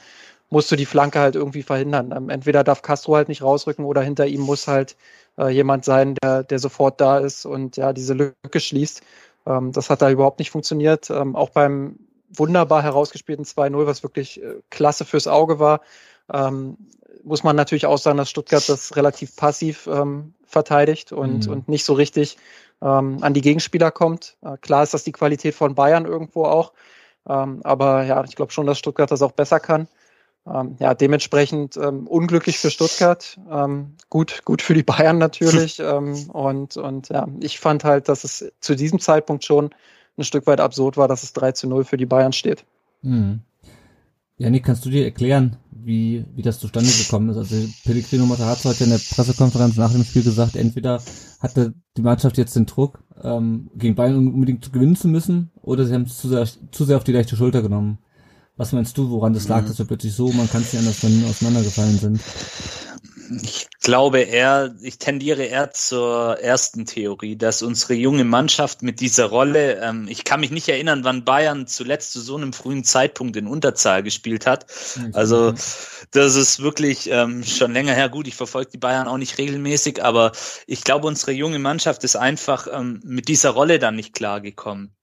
Musst 0.50 0.70
du 0.70 0.76
die 0.76 0.86
Flanke 0.86 1.20
halt 1.20 1.36
irgendwie 1.36 1.62
verhindern. 1.62 2.12
Ähm, 2.14 2.28
entweder 2.28 2.64
darf 2.64 2.82
Castro 2.82 3.16
halt 3.16 3.28
nicht 3.28 3.42
rausrücken 3.42 3.84
oder 3.84 4.02
hinter 4.02 4.26
ihm 4.26 4.42
muss 4.42 4.68
halt 4.68 4.96
äh, 5.38 5.48
jemand 5.48 5.84
sein, 5.86 6.14
der, 6.22 6.42
der 6.42 6.58
sofort 6.58 7.00
da 7.00 7.18
ist 7.18 7.46
und 7.46 7.78
ja 7.78 7.94
diese 7.94 8.12
Lücke 8.12 8.60
schließt. 8.60 9.02
Ähm, 9.46 9.72
das 9.72 9.88
hat 9.88 10.02
da 10.02 10.10
überhaupt 10.10 10.38
nicht 10.38 10.50
funktioniert. 10.50 11.08
Ähm, 11.08 11.34
auch 11.34 11.50
beim 11.50 11.98
wunderbar 12.28 12.82
herausgespielten 12.82 13.46
2-0, 13.46 13.86
was 13.86 14.02
wirklich 14.02 14.42
klasse 14.68 15.04
fürs 15.04 15.28
Auge 15.28 15.60
war, 15.60 15.80
ähm, 16.32 16.76
muss 17.24 17.44
man 17.44 17.56
natürlich 17.56 17.86
auch 17.86 17.98
sagen, 17.98 18.18
dass 18.18 18.30
Stuttgart 18.30 18.68
das 18.68 18.96
relativ 18.96 19.36
passiv 19.36 19.86
ähm, 19.86 20.34
verteidigt 20.44 21.12
und, 21.12 21.46
mhm. 21.46 21.52
und 21.52 21.68
nicht 21.68 21.84
so 21.84 21.94
richtig 21.94 22.36
ähm, 22.82 23.18
an 23.20 23.34
die 23.34 23.40
Gegenspieler 23.40 23.90
kommt. 23.90 24.36
Äh, 24.42 24.56
klar 24.58 24.82
ist 24.82 24.94
das 24.94 25.04
die 25.04 25.12
Qualität 25.12 25.54
von 25.54 25.74
Bayern 25.74 26.06
irgendwo 26.06 26.44
auch, 26.44 26.72
ähm, 27.28 27.60
aber 27.64 28.04
ja, 28.04 28.22
ich 28.24 28.36
glaube 28.36 28.52
schon, 28.52 28.66
dass 28.66 28.78
Stuttgart 28.78 29.10
das 29.10 29.22
auch 29.22 29.32
besser 29.32 29.60
kann. 29.60 29.88
Ähm, 30.46 30.76
ja, 30.78 30.94
dementsprechend 30.94 31.76
ähm, 31.76 32.06
unglücklich 32.06 32.58
für 32.58 32.70
Stuttgart, 32.70 33.36
ähm, 33.50 33.96
gut, 34.10 34.42
gut 34.44 34.62
für 34.62 34.74
die 34.74 34.84
Bayern 34.84 35.18
natürlich. 35.18 35.78
ähm, 35.80 36.30
und, 36.30 36.76
und 36.76 37.08
ja, 37.08 37.26
ich 37.40 37.58
fand 37.58 37.82
halt, 37.82 38.08
dass 38.08 38.22
es 38.22 38.52
zu 38.60 38.76
diesem 38.76 39.00
Zeitpunkt 39.00 39.44
schon 39.44 39.70
ein 40.16 40.24
Stück 40.24 40.46
weit 40.46 40.60
absurd 40.60 40.96
war, 40.96 41.08
dass 41.08 41.24
es 41.24 41.32
3 41.32 41.52
zu 41.52 41.68
0 41.68 41.84
für 41.84 41.96
die 41.96 42.06
Bayern 42.06 42.32
steht. 42.32 42.64
Mhm. 43.02 43.40
Janik, 44.38 44.64
kannst 44.64 44.84
du 44.84 44.90
dir 44.90 45.04
erklären, 45.04 45.56
wie, 45.70 46.26
wie 46.34 46.42
das 46.42 46.60
zustande 46.60 46.90
gekommen 46.90 47.30
ist? 47.30 47.38
Also 47.38 47.56
Pellegrino 47.84 48.26
Mata 48.26 48.44
hat 48.44 48.62
heute 48.64 48.84
in 48.84 48.90
der 48.90 48.98
Pressekonferenz 48.98 49.76
nach 49.76 49.92
dem 49.92 50.04
Spiel 50.04 50.24
gesagt, 50.24 50.56
entweder 50.56 51.00
hatte 51.40 51.72
die 51.96 52.02
Mannschaft 52.02 52.36
jetzt 52.36 52.54
den 52.54 52.66
Druck, 52.66 53.02
ähm, 53.22 53.70
gegen 53.74 53.94
Bayern 53.94 54.16
unbedingt 54.16 54.70
gewinnen 54.72 54.96
zu 54.96 55.08
müssen, 55.08 55.52
oder 55.62 55.86
sie 55.86 55.94
haben 55.94 56.02
es 56.02 56.18
zu 56.18 56.28
sehr, 56.28 56.46
zu 56.70 56.84
sehr 56.84 56.98
auf 56.98 57.04
die 57.04 57.12
leichte 57.12 57.36
Schulter 57.36 57.62
genommen. 57.62 57.98
Was 58.58 58.72
meinst 58.72 58.98
du, 58.98 59.08
woran 59.08 59.32
das 59.32 59.48
lag, 59.48 59.62
mhm. 59.62 59.68
dass 59.68 59.78
wir 59.78 59.86
plötzlich 59.86 60.12
so, 60.12 60.30
man 60.32 60.50
kann 60.50 60.62
es 60.62 60.72
nicht 60.72 60.80
anders, 60.80 61.02
wenn 61.02 61.24
auseinandergefallen 61.24 61.98
sind? 61.98 62.20
Ich 63.42 63.68
glaube 63.80 64.20
eher, 64.20 64.74
ich 64.82 64.98
tendiere 64.98 65.44
eher 65.44 65.70
zur 65.72 66.38
ersten 66.40 66.86
Theorie, 66.86 67.36
dass 67.36 67.62
unsere 67.62 67.94
junge 67.94 68.24
Mannschaft 68.24 68.82
mit 68.82 69.00
dieser 69.00 69.26
Rolle, 69.26 69.80
ähm, 69.82 70.06
ich 70.08 70.24
kann 70.24 70.40
mich 70.40 70.50
nicht 70.50 70.68
erinnern, 70.68 71.04
wann 71.04 71.24
Bayern 71.24 71.66
zuletzt 71.66 72.12
zu 72.12 72.20
so 72.20 72.36
einem 72.36 72.52
frühen 72.52 72.84
Zeitpunkt 72.84 73.36
in 73.36 73.46
Unterzahl 73.46 74.02
gespielt 74.02 74.46
hat. 74.46 74.66
Also 75.12 75.52
das 76.10 76.34
ist 76.34 76.60
wirklich 76.60 77.10
ähm, 77.10 77.44
schon 77.44 77.72
länger 77.72 77.94
her. 77.94 78.08
Gut, 78.08 78.26
ich 78.26 78.34
verfolge 78.34 78.70
die 78.72 78.78
Bayern 78.78 79.08
auch 79.08 79.18
nicht 79.18 79.38
regelmäßig, 79.38 80.02
aber 80.02 80.32
ich 80.66 80.82
glaube, 80.84 81.06
unsere 81.06 81.32
junge 81.32 81.58
Mannschaft 81.58 82.04
ist 82.04 82.16
einfach 82.16 82.66
ähm, 82.72 83.00
mit 83.04 83.28
dieser 83.28 83.50
Rolle 83.50 83.78
dann 83.78 83.96
nicht 83.96 84.14
klargekommen. 84.14 84.94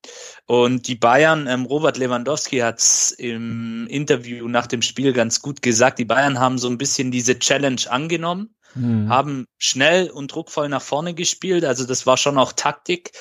Und 0.46 0.88
die 0.88 0.96
Bayern, 0.96 1.48
ähm, 1.48 1.66
Robert 1.66 1.98
Lewandowski 1.98 2.60
hat 2.60 2.80
es 2.80 3.12
im 3.12 3.88
Interview 3.88 4.48
nach 4.48 4.68
dem 4.68 4.82
Spiel 4.82 5.14
ganz 5.14 5.42
gut 5.42 5.62
gesagt, 5.62 6.00
die 6.00 6.06
Bayern 6.06 6.40
haben 6.40 6.58
so 6.58 6.68
ein 6.68 6.78
bisschen 6.78 7.12
diese 7.12 7.40
Challenge 7.40 7.82
angenommen, 7.90 8.56
mhm. 8.76 9.10
haben 9.10 9.46
schnell 9.58 10.10
und 10.10 10.34
druckvoll 10.34 10.68
nach 10.68 10.82
vorne 10.82 11.14
gespielt, 11.14 11.64
also 11.64 11.86
das 11.86 12.06
war 12.06 12.18
schon 12.18 12.38
auch 12.38 12.52
Taktik 12.52 13.12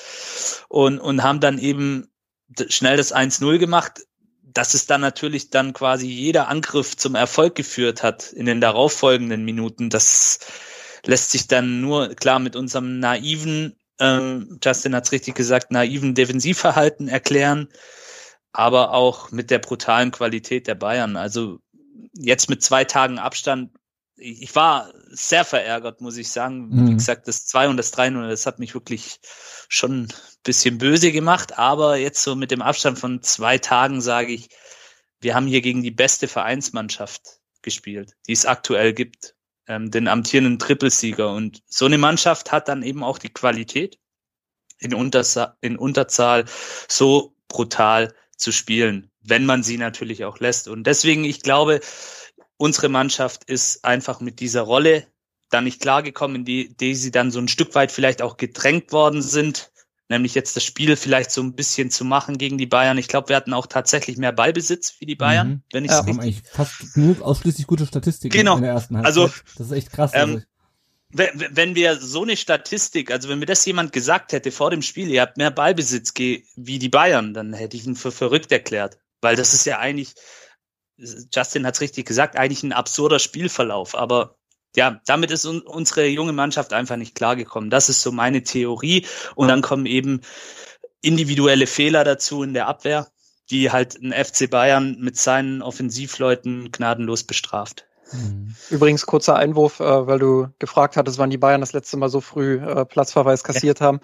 und, 0.67 0.99
und 0.99 1.23
haben 1.23 1.39
dann 1.39 1.59
eben 1.59 2.11
schnell 2.67 2.97
das 2.97 3.13
1-0 3.13 3.57
gemacht. 3.57 4.01
Dass 4.45 4.75
es 4.75 4.85
dann 4.85 5.01
natürlich 5.01 5.49
dann 5.49 5.73
quasi 5.73 6.05
jeder 6.05 6.47
Angriff 6.47 6.95
zum 6.95 7.15
Erfolg 7.15 7.55
geführt 7.55 8.03
hat 8.03 8.31
in 8.33 8.45
den 8.45 8.61
darauffolgenden 8.61 9.43
Minuten, 9.43 9.89
das 9.89 10.37
lässt 11.05 11.31
sich 11.31 11.47
dann 11.47 11.81
nur 11.81 12.09
klar 12.09 12.37
mit 12.37 12.55
unserem 12.55 12.99
naiven 12.99 13.75
ähm, 14.03 14.59
Justin 14.61 14.95
hat 14.95 15.05
es 15.05 15.11
richtig 15.13 15.35
gesagt, 15.35 15.71
naiven 15.71 16.13
Defensivverhalten 16.13 17.07
erklären, 17.07 17.69
aber 18.51 18.91
auch 18.91 19.31
mit 19.31 19.49
der 19.49 19.59
brutalen 19.59 20.11
Qualität 20.11 20.67
der 20.67 20.75
Bayern. 20.75 21.15
Also 21.15 21.59
jetzt 22.13 22.49
mit 22.49 22.61
zwei 22.61 22.83
Tagen 22.83 23.17
Abstand, 23.17 23.71
ich 24.15 24.53
war 24.55 24.93
sehr 25.09 25.45
verärgert, 25.45 26.01
muss 26.01 26.17
ich 26.17 26.29
sagen. 26.29 26.67
Mhm. 26.67 26.89
Wie 26.89 26.93
gesagt, 26.95 27.27
das 27.27 27.45
2 27.45 27.69
und 27.69 27.77
das 27.77 27.91
3 27.91 28.09
0, 28.09 28.29
das 28.29 28.45
hat 28.45 28.59
mich 28.59 28.73
wirklich 28.73 29.19
schon 29.69 30.03
ein 30.03 30.13
bisschen 30.43 30.77
böse 30.77 31.11
gemacht, 31.11 31.57
aber 31.57 31.95
jetzt 31.95 32.21
so 32.21 32.35
mit 32.35 32.51
dem 32.51 32.61
Abstand 32.61 32.99
von 32.99 33.23
zwei 33.23 33.57
Tagen 33.57 34.01
sage 34.01 34.33
ich, 34.33 34.49
wir 35.21 35.33
haben 35.33 35.47
hier 35.47 35.61
gegen 35.61 35.81
die 35.81 35.91
beste 35.91 36.27
Vereinsmannschaft 36.27 37.39
gespielt, 37.61 38.13
die 38.27 38.33
es 38.33 38.45
aktuell 38.45 38.93
gibt 38.93 39.35
ähm, 39.67 39.91
den 39.91 40.07
amtierenden 40.07 40.59
Trippelsieger. 40.59 41.33
Und 41.33 41.61
so 41.67 41.85
eine 41.85 41.97
Mannschaft 41.97 42.51
hat 42.51 42.67
dann 42.67 42.83
eben 42.83 43.03
auch 43.03 43.17
die 43.17 43.29
Qualität, 43.29 43.99
in, 44.79 44.93
Untersa 44.93 45.57
in 45.61 45.77
Unterzahl 45.77 46.45
so 46.87 47.35
brutal 47.47 48.13
zu 48.35 48.51
spielen, 48.51 49.09
wenn 49.21 49.45
man 49.45 49.63
sie 49.63 49.77
natürlich 49.77 50.25
auch 50.25 50.39
lässt. 50.39 50.67
Und 50.67 50.85
deswegen, 50.85 51.23
ich 51.23 51.41
glaube, 51.41 51.79
unsere 52.57 52.89
Mannschaft 52.89 53.43
ist 53.45 53.85
einfach 53.85 54.19
mit 54.19 54.39
dieser 54.39 54.61
Rolle 54.61 55.07
dann 55.49 55.65
nicht 55.65 55.81
klargekommen, 55.81 56.37
in 56.37 56.45
die, 56.45 56.75
die 56.75 56.95
sie 56.95 57.11
dann 57.11 57.31
so 57.31 57.39
ein 57.39 57.47
Stück 57.47 57.75
weit 57.75 57.91
vielleicht 57.91 58.21
auch 58.21 58.37
gedrängt 58.37 58.91
worden 58.91 59.21
sind 59.21 59.71
nämlich 60.09 60.35
jetzt 60.35 60.55
das 60.55 60.63
Spiel 60.63 60.95
vielleicht 60.95 61.31
so 61.31 61.41
ein 61.41 61.53
bisschen 61.53 61.89
zu 61.89 62.05
machen 62.05 62.37
gegen 62.37 62.57
die 62.57 62.65
Bayern. 62.65 62.97
Ich 62.97 63.07
glaube, 63.07 63.29
wir 63.29 63.35
hatten 63.35 63.53
auch 63.53 63.67
tatsächlich 63.67 64.17
mehr 64.17 64.31
Ballbesitz 64.31 64.95
wie 64.99 65.05
die 65.05 65.15
Bayern, 65.15 65.47
mhm. 65.47 65.63
wenn 65.71 65.85
ich 65.85 65.91
ja, 65.91 65.97
haben 65.97 66.19
eigentlich 66.19 66.43
fast 66.51 66.97
nur 66.97 67.21
ausschließlich 67.21 67.67
gute 67.67 67.85
Statistiken 67.85 68.35
genau. 68.35 68.57
in 68.57 68.63
der 68.63 68.71
ersten 68.71 68.97
Halbzeit. 68.97 69.17
Also 69.17 69.33
das 69.57 69.67
ist 69.67 69.73
echt 69.73 69.91
krass. 69.91 70.11
Ähm, 70.13 70.43
also. 71.15 71.33
wenn 71.51 71.75
wir 71.75 71.99
so 71.99 72.23
eine 72.23 72.37
Statistik, 72.37 73.11
also 73.11 73.29
wenn 73.29 73.39
mir 73.39 73.45
das 73.45 73.65
jemand 73.65 73.91
gesagt 73.91 74.33
hätte 74.33 74.51
vor 74.51 74.71
dem 74.71 74.81
Spiel, 74.81 75.09
ihr 75.09 75.21
habt 75.21 75.37
mehr 75.37 75.51
Ballbesitz 75.51 76.13
wie 76.15 76.79
die 76.79 76.89
Bayern, 76.89 77.33
dann 77.33 77.53
hätte 77.53 77.77
ich 77.77 77.85
ihn 77.85 77.95
für 77.95 78.11
verrückt 78.11 78.51
erklärt, 78.51 78.97
weil 79.21 79.35
das 79.35 79.53
ist 79.53 79.65
ja 79.65 79.79
eigentlich 79.79 80.15
Justin 81.33 81.65
hat 81.65 81.75
es 81.75 81.81
richtig 81.81 82.05
gesagt, 82.05 82.37
eigentlich 82.37 82.63
ein 82.63 82.71
absurder 82.71 83.19
Spielverlauf, 83.19 83.95
aber 83.95 84.37
ja, 84.75 84.99
damit 85.05 85.31
ist 85.31 85.45
un 85.45 85.61
unsere 85.61 86.07
junge 86.07 86.33
Mannschaft 86.33 86.73
einfach 86.73 86.95
nicht 86.95 87.15
klargekommen. 87.15 87.69
Das 87.69 87.89
ist 87.89 88.01
so 88.01 88.11
meine 88.11 88.43
Theorie. 88.43 89.05
Und 89.35 89.47
dann 89.47 89.61
kommen 89.61 89.85
eben 89.85 90.21
individuelle 91.01 91.67
Fehler 91.67 92.03
dazu 92.03 92.43
in 92.43 92.53
der 92.53 92.67
Abwehr, 92.67 93.07
die 93.49 93.71
halt 93.71 93.95
ein 94.01 94.13
FC 94.13 94.49
Bayern 94.49 94.97
mit 94.99 95.17
seinen 95.17 95.61
Offensivleuten 95.61 96.71
gnadenlos 96.71 97.23
bestraft. 97.23 97.85
Mhm. 98.11 98.55
Übrigens 98.69 99.05
kurzer 99.05 99.35
Einwurf, 99.35 99.79
äh, 99.79 100.07
weil 100.07 100.19
du 100.19 100.47
gefragt 100.59 100.97
hattest, 100.97 101.17
wann 101.17 101.29
die 101.29 101.37
Bayern 101.37 101.61
das 101.61 101.73
letzte 101.73 101.97
Mal 101.97 102.09
so 102.09 102.21
früh 102.21 102.57
äh, 102.57 102.85
Platzverweis 102.85 103.43
kassiert 103.43 103.79
ja. 103.79 103.87
haben. 103.87 103.99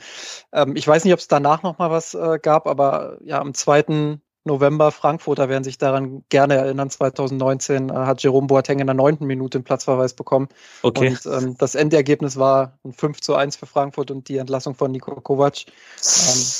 Ähm, 0.51 0.75
ich 0.75 0.87
weiß 0.87 1.03
nicht, 1.03 1.13
ob 1.13 1.19
es 1.19 1.27
danach 1.27 1.63
noch 1.63 1.77
mal 1.77 1.91
was 1.91 2.13
äh, 2.13 2.39
gab, 2.41 2.67
aber 2.67 3.17
ja, 3.21 3.39
am 3.39 3.53
zweiten 3.53 4.21
November. 4.49 4.91
Frankfurter 4.91 5.47
werden 5.47 5.63
sich 5.63 5.77
daran 5.77 6.23
gerne 6.29 6.55
erinnern. 6.55 6.89
2019 6.89 7.89
äh, 7.89 7.93
hat 7.93 8.21
Jerome 8.23 8.47
Boateng 8.47 8.79
in 8.79 8.87
der 8.87 8.95
neunten 8.95 9.25
Minute 9.25 9.59
den 9.59 9.63
Platzverweis 9.63 10.13
bekommen. 10.13 10.49
Okay. 10.81 11.09
Und 11.09 11.25
ähm, 11.25 11.55
das 11.57 11.75
Endergebnis 11.75 12.37
war 12.37 12.73
ein 12.83 12.91
5 12.91 13.21
zu 13.21 13.35
1 13.35 13.55
für 13.55 13.67
Frankfurt 13.67 14.11
und 14.11 14.27
die 14.27 14.37
Entlassung 14.37 14.75
von 14.75 14.91
Nico 14.91 15.15
Kovac. 15.21 15.65
Ähm, 15.67 15.73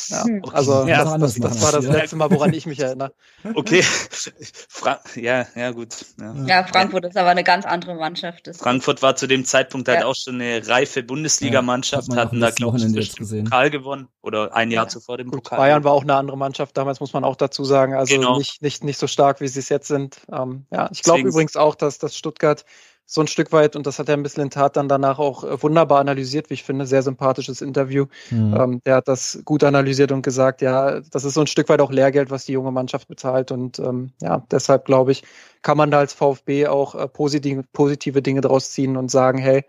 ja, 0.10 0.24
hm. 0.24 0.42
okay. 0.44 0.56
Also 0.56 0.88
ja, 0.88 1.04
das, 1.04 1.20
das, 1.20 1.40
das, 1.40 1.62
war 1.62 1.72
das 1.72 1.86
letzte 1.86 2.16
Mal, 2.16 2.32
woran 2.32 2.54
ich 2.54 2.66
mich 2.66 2.80
erinnere. 2.80 3.12
Okay. 3.56 3.82
Fra 4.70 5.00
ja, 5.16 5.48
ja, 5.56 5.72
gut. 5.72 6.06
Ja. 6.20 6.34
ja. 6.46 6.64
Frankfurt 6.64 7.06
ist 7.06 7.18
aber 7.18 7.30
eine 7.30 7.44
ganz 7.44 7.66
andere 7.66 7.96
Mannschaft. 7.96 8.48
Das 8.48 8.58
Frankfurt 8.58 9.02
war 9.02 9.16
zu 9.16 9.28
dem 9.28 9.44
Zeitpunkt 9.46 9.88
halt 9.88 10.04
auch 10.04 10.16
schon 10.16 10.36
eine 10.36 10.66
reife 10.68 11.04
Bundesligamannschaft, 11.04 12.16
hatten 12.16 12.40
da, 12.40 12.52
glaube 12.52 12.78
ich, 12.78 13.16
Pokal 13.16 13.70
gewonnen 13.70 14.08
oder 14.22 14.56
ein 14.56 14.70
Jahr 14.70 14.88
zuvor 14.88 15.18
dem 15.18 15.32
Pokal. 15.32 15.58
Bayern 15.58 15.84
war 15.84 15.94
auch 15.94 16.04
eine 16.04 16.16
andere 16.16 16.38
Mannschaft 16.38 16.78
damals, 16.78 17.00
muss 17.00 17.14
man 17.14 17.24
auch 17.24 17.36
dazu 17.36 17.64
sagen 17.64 17.79
sagen. 17.80 17.94
Also 17.94 18.16
Genau. 18.16 18.38
nicht, 18.38 18.62
nicht, 18.62 18.84
nicht 18.84 18.98
so 18.98 19.08
stark, 19.08 19.42
wie 19.42 19.48
sie 19.48 19.60
es 19.60 19.70
jetzt 19.70 19.88
sind. 19.88 20.22
Ähm, 20.32 20.66
ja, 20.72 20.90
ich 20.92 21.04
glaube 21.04 21.28
übrigens 21.28 21.56
auch, 21.56 21.76
dass, 21.76 21.98
dass 21.98 22.16
Stuttgart 22.16 22.66
so 23.12 23.22
ein 23.22 23.28
Stück 23.28 23.52
weit, 23.52 23.76
und 23.76 23.88
das 23.88 23.98
hat 23.98 24.08
er 24.08 24.16
ein 24.16 24.22
bisschen 24.22 24.44
in 24.44 24.50
Tat 24.52 24.78
dann 24.78 24.88
danach 24.88 25.18
auch 25.18 25.44
äh, 25.44 25.64
wunderbar 25.64 26.00
analysiert, 26.00 26.52
wie 26.52 26.54
ich 26.54 26.64
finde, 26.64 26.86
sehr 26.86 27.02
sympathisches 27.02 27.60
Interview. 27.62 28.06
Mhm. 28.30 28.56
Ähm, 28.56 28.82
der 28.86 28.98
hat 28.98 29.08
das 29.08 29.42
gut 29.46 29.64
analysiert 29.64 30.12
und 30.12 30.22
gesagt, 30.22 30.62
ja, 30.62 31.00
das 31.00 31.24
ist 31.24 31.34
so 31.34 31.42
ein 31.42 31.48
Stück 31.48 31.70
weit 31.70 31.82
auch 31.82 31.92
Lehrgeld, 31.92 32.30
was 32.30 32.46
die 32.46 32.52
junge 32.52 32.72
Mannschaft 32.72 33.08
bezahlt. 33.08 33.52
Und 33.52 33.80
ähm, 33.80 34.12
ja, 34.22 34.46
deshalb 34.52 34.86
glaube 34.86 35.12
ich, 35.12 35.24
kann 35.64 35.76
man 35.76 35.90
da 35.90 35.98
als 35.98 36.14
VfB 36.14 36.68
auch 36.68 36.94
äh, 36.94 37.08
positive, 37.08 37.64
positive 37.74 38.22
Dinge 38.22 38.42
draus 38.42 38.70
ziehen 38.70 38.96
und 38.96 39.10
sagen, 39.10 39.40
hey, 39.40 39.66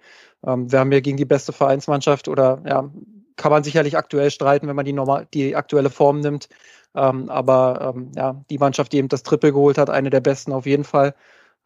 ähm, 0.47 0.71
wir 0.71 0.79
haben 0.79 0.91
hier 0.91 1.01
gegen 1.01 1.17
die 1.17 1.25
beste 1.25 1.55
Vereinsmannschaft 1.55 2.29
oder 2.29 2.63
ja, 2.67 2.91
kann 3.41 3.51
man 3.51 3.65
sicherlich 3.65 3.97
aktuell 3.97 4.31
streiten, 4.31 4.69
wenn 4.69 4.77
man 4.77 4.85
die 4.85 4.93
normal, 4.93 5.27
die 5.33 5.57
aktuelle 5.57 5.89
Form 5.89 6.21
nimmt. 6.21 6.51
Ähm, 6.95 7.31
aber 7.31 7.95
ähm, 7.97 8.13
ja, 8.15 8.45
die 8.51 8.59
Mannschaft, 8.59 8.93
die 8.93 8.99
eben 8.99 9.09
das 9.09 9.23
Triple 9.23 9.53
geholt 9.53 9.79
hat, 9.79 9.89
eine 9.89 10.11
der 10.11 10.21
besten 10.21 10.53
auf 10.53 10.67
jeden 10.67 10.85
Fall. 10.85 11.15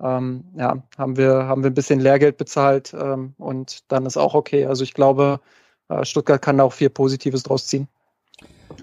Ähm, 0.00 0.44
ja, 0.56 0.82
haben 0.96 1.16
wir, 1.16 1.46
haben 1.46 1.64
wir 1.64 1.70
ein 1.70 1.74
bisschen 1.74 1.98
Lehrgeld 1.98 2.36
bezahlt 2.36 2.94
ähm, 2.98 3.34
und 3.38 3.90
dann 3.90 4.06
ist 4.06 4.16
auch 4.16 4.34
okay. 4.34 4.66
Also 4.66 4.84
ich 4.84 4.94
glaube, 4.94 5.40
äh, 5.88 6.04
Stuttgart 6.04 6.40
kann 6.40 6.58
da 6.58 6.64
auch 6.64 6.72
viel 6.72 6.90
Positives 6.90 7.42
draus 7.42 7.66
ziehen. 7.66 7.88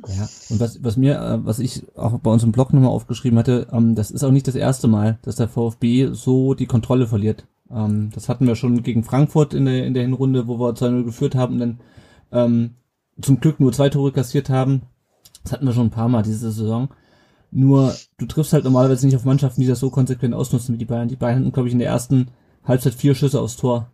Ja, 0.08 0.28
und 0.50 0.60
was, 0.60 0.84
was 0.84 0.98
mir, 0.98 1.16
äh, 1.16 1.46
was 1.46 1.60
ich 1.60 1.86
auch 1.96 2.20
bei 2.20 2.32
uns 2.32 2.44
im 2.44 2.52
Blog 2.52 2.74
nochmal 2.74 2.92
aufgeschrieben 2.92 3.40
hatte, 3.40 3.68
ähm, 3.72 3.96
das 3.96 4.12
ist 4.12 4.24
auch 4.24 4.32
nicht 4.32 4.48
das 4.48 4.56
erste 4.56 4.90
Mal, 4.90 5.18
dass 5.22 5.38
der 5.38 5.48
VfB 5.48 6.10
so 6.12 6.56
die 6.56 6.66
Kontrolle 6.68 7.08
verliert. 7.08 7.46
Ähm, 7.70 8.10
das 8.14 8.28
hatten 8.28 8.48
wir 8.48 8.56
schon 8.56 8.84
gegen 8.84 9.04
Frankfurt 9.04 9.54
in 9.54 9.66
der, 9.66 9.86
in 9.86 9.94
der 9.94 10.04
Hinrunde, 10.04 10.48
wo 10.48 10.60
wir 10.60 10.74
2-0 10.74 11.04
geführt 11.06 11.36
haben 11.36 11.54
und 11.54 11.60
dann 11.60 11.80
zum 13.22 13.40
Glück 13.40 13.60
nur 13.60 13.74
zwei 13.74 13.90
Tore 13.90 14.12
kassiert 14.12 14.50
haben. 14.50 14.84
Das 15.44 15.54
hatten 15.54 15.66
wir 15.66 15.74
schon 15.74 15.88
ein 15.88 15.92
paar 15.92 16.10
Mal 16.10 16.24
diese 16.24 16.52
Saison. 16.52 16.90
Nur, 17.52 17.94
du 18.18 18.26
triffst 18.26 18.54
halt 18.54 18.64
normalerweise 18.64 19.06
nicht 19.06 19.16
auf 19.16 19.26
Mannschaften, 19.26 19.62
die 19.62 19.68
das 19.68 19.80
so 19.80 19.90
konsequent 19.90 20.34
ausnutzen 20.34 20.74
wie 20.74 20.80
die 20.80 20.86
Bayern. 20.86 21.10
Die 21.10 21.16
Bayern 21.16 21.40
hatten, 21.40 21.52
glaube 21.52 21.68
ich, 21.68 21.74
in 21.74 21.80
der 21.80 21.90
ersten 21.90 22.30
Halbzeit 22.64 22.94
vier 22.94 23.16
Schüsse 23.16 23.42
aufs 23.42 23.58
Tor. 23.58 23.92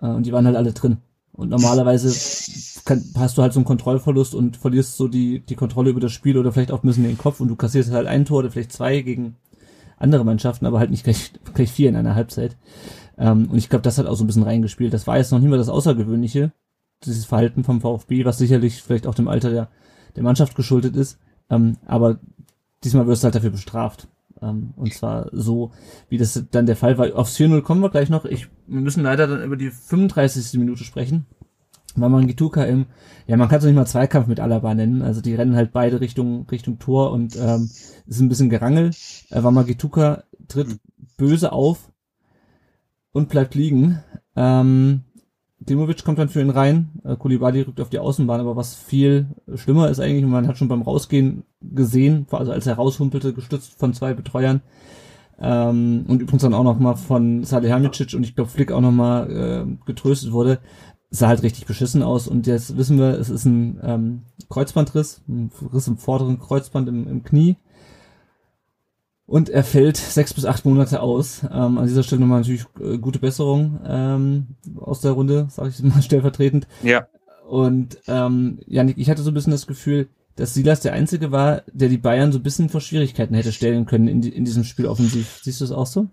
Äh, 0.00 0.08
und 0.08 0.26
die 0.26 0.32
waren 0.32 0.46
halt 0.46 0.56
alle 0.56 0.72
drin. 0.72 0.98
Und 1.32 1.48
normalerweise 1.48 2.12
kann, 2.84 3.02
hast 3.16 3.36
du 3.36 3.42
halt 3.42 3.52
so 3.52 3.58
einen 3.58 3.64
Kontrollverlust 3.64 4.34
und 4.34 4.56
verlierst 4.56 4.96
so 4.96 5.08
die, 5.08 5.40
die 5.40 5.56
Kontrolle 5.56 5.90
über 5.90 6.00
das 6.00 6.12
Spiel 6.12 6.38
oder 6.38 6.52
vielleicht 6.52 6.70
auch 6.70 6.84
ein 6.84 6.86
bisschen 6.86 7.04
den 7.04 7.18
Kopf 7.18 7.40
und 7.40 7.48
du 7.48 7.56
kassierst 7.56 7.90
halt 7.90 8.06
ein 8.06 8.24
Tor 8.24 8.40
oder 8.40 8.50
vielleicht 8.50 8.72
zwei 8.72 9.00
gegen 9.00 9.36
andere 9.96 10.24
Mannschaften, 10.24 10.66
aber 10.66 10.78
halt 10.78 10.90
nicht 10.90 11.04
gleich, 11.04 11.32
gleich 11.54 11.72
vier 11.72 11.88
in 11.88 11.96
einer 11.96 12.14
Halbzeit. 12.14 12.56
Ähm, 13.18 13.48
und 13.50 13.58
ich 13.58 13.68
glaube, 13.68 13.82
das 13.82 13.98
hat 13.98 14.06
auch 14.06 14.14
so 14.14 14.24
ein 14.24 14.26
bisschen 14.26 14.42
reingespielt. 14.44 14.92
Das 14.92 15.06
war 15.06 15.16
jetzt 15.16 15.32
noch 15.32 15.40
nicht 15.40 15.50
mal 15.50 15.58
das 15.58 15.68
Außergewöhnliche, 15.68 16.52
dieses 17.06 17.24
Verhalten 17.24 17.64
vom 17.64 17.80
VfB, 17.80 18.24
was 18.24 18.38
sicherlich 18.38 18.82
vielleicht 18.82 19.06
auch 19.06 19.14
dem 19.14 19.28
Alter 19.28 19.50
der, 19.50 19.68
der 20.16 20.22
Mannschaft 20.22 20.54
geschuldet 20.54 20.96
ist. 20.96 21.18
Ähm, 21.50 21.76
aber 21.86 22.18
diesmal 22.82 23.06
wirst 23.06 23.22
du 23.22 23.26
halt 23.26 23.34
dafür 23.34 23.50
bestraft. 23.50 24.08
Ähm, 24.40 24.74
und 24.76 24.92
zwar 24.92 25.28
so, 25.32 25.72
wie 26.08 26.18
das 26.18 26.44
dann 26.50 26.66
der 26.66 26.76
Fall 26.76 26.98
war. 26.98 27.14
Aufs 27.16 27.38
4-0 27.38 27.62
kommen 27.62 27.80
wir 27.80 27.90
gleich 27.90 28.10
noch. 28.10 28.24
Ich, 28.24 28.48
wir 28.66 28.80
müssen 28.80 29.02
leider 29.02 29.26
dann 29.26 29.42
über 29.42 29.56
die 29.56 29.70
35. 29.70 30.58
Minute 30.58 30.84
sprechen. 30.84 31.26
War 31.96 32.08
Mangituka 32.08 32.64
im, 32.64 32.86
ja, 33.26 33.36
man 33.36 33.48
kann 33.48 33.58
es 33.58 33.64
nicht 33.64 33.76
mal 33.76 33.86
Zweikampf 33.86 34.26
mit 34.26 34.40
Alaba 34.40 34.74
nennen. 34.74 35.02
Also 35.02 35.20
die 35.20 35.34
rennen 35.34 35.54
halt 35.54 35.72
beide 35.72 36.00
Richtung, 36.00 36.46
Richtung 36.50 36.78
Tor 36.78 37.12
und 37.12 37.36
ähm, 37.36 37.70
ist 38.06 38.20
ein 38.20 38.28
bisschen 38.28 38.50
Gerangel. 38.50 38.90
Äh, 39.30 39.42
Wamagituka 39.42 40.24
tritt 40.48 40.80
böse 41.16 41.52
auf 41.52 41.92
und 43.12 43.28
bleibt 43.28 43.54
liegen. 43.54 44.02
Ähm, 44.34 45.04
Dimovic 45.68 46.04
kommt 46.04 46.18
dann 46.18 46.28
für 46.28 46.40
ihn 46.40 46.50
rein. 46.50 46.90
Äh, 47.04 47.16
Kulibali 47.16 47.62
rückt 47.62 47.80
auf 47.80 47.90
die 47.90 47.98
Außenbahn, 47.98 48.40
aber 48.40 48.56
was 48.56 48.74
viel 48.74 49.26
schlimmer 49.54 49.88
ist 49.88 50.00
eigentlich, 50.00 50.24
man 50.24 50.46
hat 50.46 50.58
schon 50.58 50.68
beim 50.68 50.82
Rausgehen 50.82 51.44
gesehen, 51.60 52.26
also 52.30 52.52
als 52.52 52.66
er 52.66 52.74
raushumpelte, 52.74 53.32
gestützt 53.32 53.78
von 53.78 53.94
zwei 53.94 54.14
Betreuern, 54.14 54.60
ähm, 55.40 56.04
und 56.06 56.22
übrigens 56.22 56.42
dann 56.42 56.54
auch 56.54 56.62
noch 56.62 56.78
mal 56.78 56.94
von 56.94 57.44
Salihamidzic 57.44 58.14
und 58.14 58.22
ich 58.22 58.34
glaube 58.34 58.50
Flick 58.50 58.70
auch 58.70 58.80
noch 58.80 58.92
mal 58.92 59.30
äh, 59.30 59.86
getröstet 59.86 60.32
wurde, 60.32 60.60
sah 61.10 61.28
halt 61.28 61.42
richtig 61.42 61.66
beschissen 61.66 62.02
aus 62.02 62.28
und 62.28 62.46
jetzt 62.46 62.76
wissen 62.76 62.98
wir, 62.98 63.18
es 63.18 63.30
ist 63.30 63.44
ein 63.44 63.80
ähm, 63.82 64.22
Kreuzbandriss, 64.48 65.22
ein 65.28 65.50
Riss 65.72 65.88
im 65.88 65.96
vorderen 65.96 66.38
Kreuzband 66.38 66.88
im, 66.88 67.08
im 67.08 67.22
Knie 67.24 67.56
und 69.26 69.48
er 69.48 69.64
fällt 69.64 69.96
sechs 69.96 70.34
bis 70.34 70.44
acht 70.44 70.64
Monate 70.64 71.00
aus. 71.00 71.42
Ähm, 71.44 71.78
an 71.78 71.86
dieser 71.86 72.02
Stelle 72.02 72.20
nochmal 72.20 72.40
natürlich 72.40 72.66
äh, 72.80 72.98
gute 72.98 73.18
Besserung 73.18 73.80
ähm, 73.86 74.46
aus 74.76 75.00
der 75.00 75.12
Runde, 75.12 75.48
sage 75.50 75.70
ich 75.70 75.82
mal 75.82 76.02
stellvertretend. 76.02 76.66
Ja. 76.82 77.06
Und 77.48 77.98
ähm, 78.06 78.60
Janik, 78.66 78.98
ich 78.98 79.10
hatte 79.10 79.22
so 79.22 79.30
ein 79.30 79.34
bisschen 79.34 79.52
das 79.52 79.66
Gefühl, 79.66 80.08
dass 80.36 80.54
Silas 80.54 80.80
der 80.80 80.92
Einzige 80.92 81.30
war, 81.30 81.62
der 81.72 81.88
die 81.88 81.98
Bayern 81.98 82.32
so 82.32 82.38
ein 82.38 82.42
bisschen 82.42 82.68
vor 82.68 82.80
Schwierigkeiten 82.80 83.34
hätte 83.34 83.52
stellen 83.52 83.86
können 83.86 84.08
in, 84.08 84.20
die, 84.20 84.30
in 84.30 84.44
diesem 84.44 84.64
Spiel 84.64 84.86
offensiv. 84.86 85.40
Siehst 85.42 85.60
du 85.60 85.64
es 85.64 85.72
auch 85.72 85.86
so? 85.86 86.08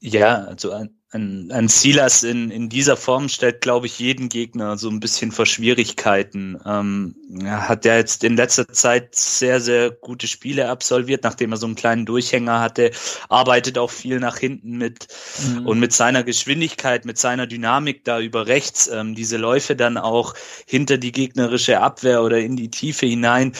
Ja, 0.00 0.44
also 0.44 0.70
ein, 0.70 0.90
ein, 1.10 1.50
ein 1.50 1.66
Silas 1.66 2.22
in, 2.22 2.52
in 2.52 2.68
dieser 2.68 2.96
Form 2.96 3.28
stellt, 3.28 3.60
glaube 3.62 3.86
ich, 3.86 3.98
jeden 3.98 4.28
Gegner 4.28 4.78
so 4.78 4.88
ein 4.90 5.00
bisschen 5.00 5.32
vor 5.32 5.44
Schwierigkeiten. 5.44 6.56
Ähm, 6.64 7.16
er 7.42 7.68
hat 7.68 7.84
ja 7.84 7.96
jetzt 7.96 8.22
in 8.22 8.36
letzter 8.36 8.68
Zeit 8.68 9.16
sehr, 9.16 9.60
sehr 9.60 9.90
gute 9.90 10.28
Spiele 10.28 10.68
absolviert, 10.68 11.24
nachdem 11.24 11.50
er 11.50 11.56
so 11.56 11.66
einen 11.66 11.74
kleinen 11.74 12.06
Durchhänger 12.06 12.60
hatte, 12.60 12.92
arbeitet 13.28 13.76
auch 13.76 13.90
viel 13.90 14.20
nach 14.20 14.38
hinten 14.38 14.78
mit 14.78 15.08
Mhm. 15.36 15.66
und 15.66 15.80
mit 15.80 15.92
seiner 15.92 16.22
Geschwindigkeit, 16.22 17.04
mit 17.04 17.18
seiner 17.18 17.46
Dynamik 17.48 18.04
da 18.04 18.20
über 18.20 18.46
rechts, 18.46 18.86
ähm, 18.88 19.14
diese 19.16 19.36
Läufe 19.36 19.74
dann 19.76 19.96
auch 19.98 20.34
hinter 20.66 20.96
die 20.98 21.12
gegnerische 21.12 21.80
Abwehr 21.80 22.22
oder 22.22 22.38
in 22.38 22.54
die 22.56 22.70
Tiefe 22.70 23.06
hinein, 23.06 23.52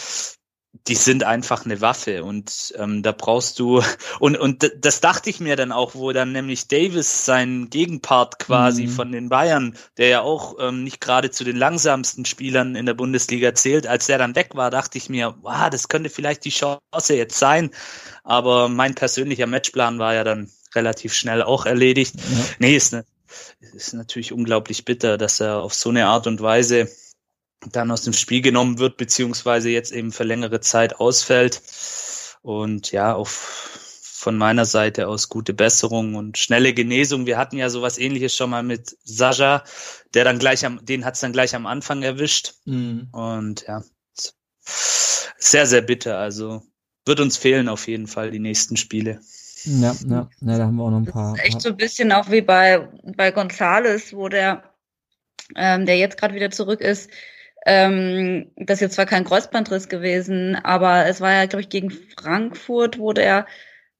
die 0.86 0.94
sind 0.94 1.24
einfach 1.24 1.64
eine 1.64 1.80
Waffe 1.80 2.24
und 2.24 2.74
ähm, 2.76 3.02
da 3.02 3.12
brauchst 3.12 3.58
du 3.58 3.82
und 4.20 4.36
und 4.38 4.70
das 4.80 5.00
dachte 5.00 5.30
ich 5.30 5.40
mir 5.40 5.56
dann 5.56 5.72
auch, 5.72 5.94
wo 5.94 6.12
dann 6.12 6.32
nämlich 6.32 6.68
Davis 6.68 7.24
sein 7.24 7.68
Gegenpart 7.70 8.38
quasi 8.38 8.84
Mhm. 8.84 8.90
von 8.90 9.12
den 9.12 9.28
Bayern, 9.28 9.76
der 9.96 10.08
ja 10.08 10.20
auch 10.20 10.56
ähm, 10.60 10.84
nicht 10.84 11.00
gerade 11.00 11.30
zu 11.30 11.44
den 11.44 11.56
langsamsten 11.56 12.24
Spielern 12.26 12.74
in 12.76 12.86
der 12.86 12.94
Bundesliga 12.94 13.54
zählt, 13.54 13.86
als 13.86 14.06
der 14.06 14.18
dann 14.18 14.36
weg 14.36 14.50
war, 14.54 14.70
dachte 14.70 14.98
ich 14.98 15.08
mir, 15.08 15.34
wow, 15.42 15.68
das 15.70 15.88
könnte 15.88 16.10
vielleicht 16.10 16.44
die 16.44 16.50
Chance 16.50 17.14
jetzt 17.14 17.38
sein, 17.38 17.70
aber 18.22 18.68
mein 18.68 18.94
persönlicher 18.94 19.46
Matchplan 19.46 19.98
war 19.98 20.14
ja 20.14 20.24
dann 20.24 20.50
relativ 20.74 21.14
schnell 21.14 21.42
auch 21.42 21.64
erledigt. 21.66 22.14
Ja. 22.16 22.44
Nee, 22.58 22.76
ist, 22.76 22.92
ne, 22.92 23.04
ist 23.74 23.94
natürlich 23.94 24.32
unglaublich 24.32 24.84
bitter, 24.84 25.18
dass 25.18 25.40
er 25.40 25.60
auf 25.62 25.74
so 25.74 25.88
eine 25.90 26.06
Art 26.06 26.26
und 26.26 26.40
Weise 26.42 26.88
dann 27.66 27.90
aus 27.90 28.02
dem 28.02 28.12
Spiel 28.12 28.40
genommen 28.40 28.78
wird, 28.78 28.96
beziehungsweise 28.96 29.70
jetzt 29.70 29.92
eben 29.92 30.12
für 30.12 30.24
längere 30.24 30.60
Zeit 30.60 31.00
ausfällt. 31.00 31.60
Und 32.42 32.92
ja, 32.92 33.14
auch 33.14 33.28
von 33.28 34.36
meiner 34.36 34.64
Seite 34.64 35.08
aus 35.08 35.28
gute 35.28 35.54
Besserung 35.54 36.14
und 36.14 36.38
schnelle 36.38 36.74
Genesung. 36.74 37.26
Wir 37.26 37.38
hatten 37.38 37.56
ja 37.56 37.70
sowas 37.70 37.98
ähnliches 37.98 38.34
schon 38.34 38.50
mal 38.50 38.62
mit 38.62 38.96
Sascha, 39.04 39.64
der 40.14 40.24
dann 40.24 40.38
gleich 40.38 40.66
am, 40.66 40.84
den 40.84 41.04
hat's 41.04 41.20
dann 41.20 41.32
gleich 41.32 41.54
am 41.54 41.66
Anfang 41.66 42.02
erwischt. 42.02 42.54
Mhm. 42.64 43.08
Und 43.12 43.64
ja, 43.66 43.82
sehr, 45.38 45.66
sehr 45.66 45.82
bitter. 45.82 46.18
Also 46.18 46.62
wird 47.06 47.20
uns 47.20 47.36
fehlen 47.36 47.68
auf 47.68 47.86
jeden 47.86 48.06
Fall 48.06 48.30
die 48.30 48.40
nächsten 48.40 48.76
Spiele. 48.76 49.20
Ja, 49.64 49.94
ja, 50.06 50.28
ja, 50.40 50.58
da 50.58 50.64
haben 50.64 50.76
wir 50.76 50.84
auch 50.84 50.90
noch 50.90 50.98
ein 50.98 51.06
paar. 51.06 51.36
Echt 51.38 51.60
so 51.60 51.70
ein 51.70 51.76
bisschen 51.76 52.12
auch 52.12 52.30
wie 52.30 52.42
bei, 52.42 52.88
bei 53.16 53.30
Gonzales, 53.30 54.12
wo 54.12 54.28
der, 54.28 54.62
ähm, 55.56 55.86
der 55.86 55.96
jetzt 55.96 56.16
gerade 56.16 56.34
wieder 56.34 56.50
zurück 56.50 56.80
ist, 56.80 57.10
ähm, 57.66 58.50
das 58.56 58.76
ist 58.76 58.80
jetzt 58.82 58.94
zwar 58.94 59.06
kein 59.06 59.24
Kreuzbandriss 59.24 59.88
gewesen, 59.88 60.56
aber 60.56 61.06
es 61.06 61.20
war 61.20 61.32
ja, 61.32 61.46
glaube 61.46 61.62
ich, 61.62 61.68
gegen 61.68 61.90
Frankfurt, 61.90 62.98
wo 62.98 63.12
der, 63.12 63.46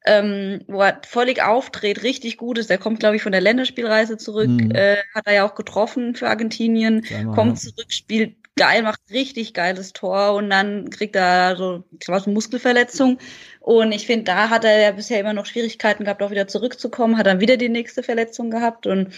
ähm, 0.07 0.62
wo 0.68 0.81
er 0.83 1.01
völlig 1.07 1.42
auftritt, 1.42 2.03
richtig 2.03 2.37
gut 2.38 2.59
ist. 2.59 2.71
Der 2.71 2.79
kommt, 2.79 3.01
glaube 3.01 3.16
ich, 3.16 3.23
von 3.23 3.33
der 3.33 3.40
Länderspielreise 3.40 4.16
zurück, 4.16 4.49
Mhm. 4.49 4.71
äh, 4.71 4.97
hat 5.14 5.27
er 5.27 5.35
ja 5.35 5.44
auch 5.47 5.55
getroffen 5.55 6.14
für 6.14 6.29
Argentinien, 6.29 7.05
Zweimal, 7.05 7.35
kommt 7.35 7.62
ja. 7.62 7.71
zurück, 7.71 7.92
spielt 7.92 8.37
geil, 8.57 8.83
macht 8.83 9.01
richtig 9.11 9.55
geiles 9.55 9.92
Tor 9.92 10.35
und 10.35 10.51
dann 10.51 10.90
kriegt 10.90 11.14
er 11.16 11.57
so, 11.57 11.85
ich 11.92 12.01
glaube, 12.01 12.25
eine 12.25 12.35
Muskelverletzung. 12.35 13.18
Und 13.61 13.92
ich 13.92 14.07
finde, 14.07 14.25
da 14.25 14.51
hat 14.51 14.64
er 14.64 14.81
ja 14.81 14.90
bisher 14.90 15.21
immer 15.21 15.33
noch 15.33 15.47
Schwierigkeiten 15.47 16.05
gehabt, 16.05 16.23
auch 16.23 16.31
wieder 16.31 16.49
zurückzukommen, 16.49 17.18
hat 17.18 17.27
dann 17.27 17.40
wieder 17.40 17.57
die 17.57 17.68
nächste 17.68 18.03
Verletzung 18.03 18.51
gehabt 18.51 18.87
und 18.87 19.12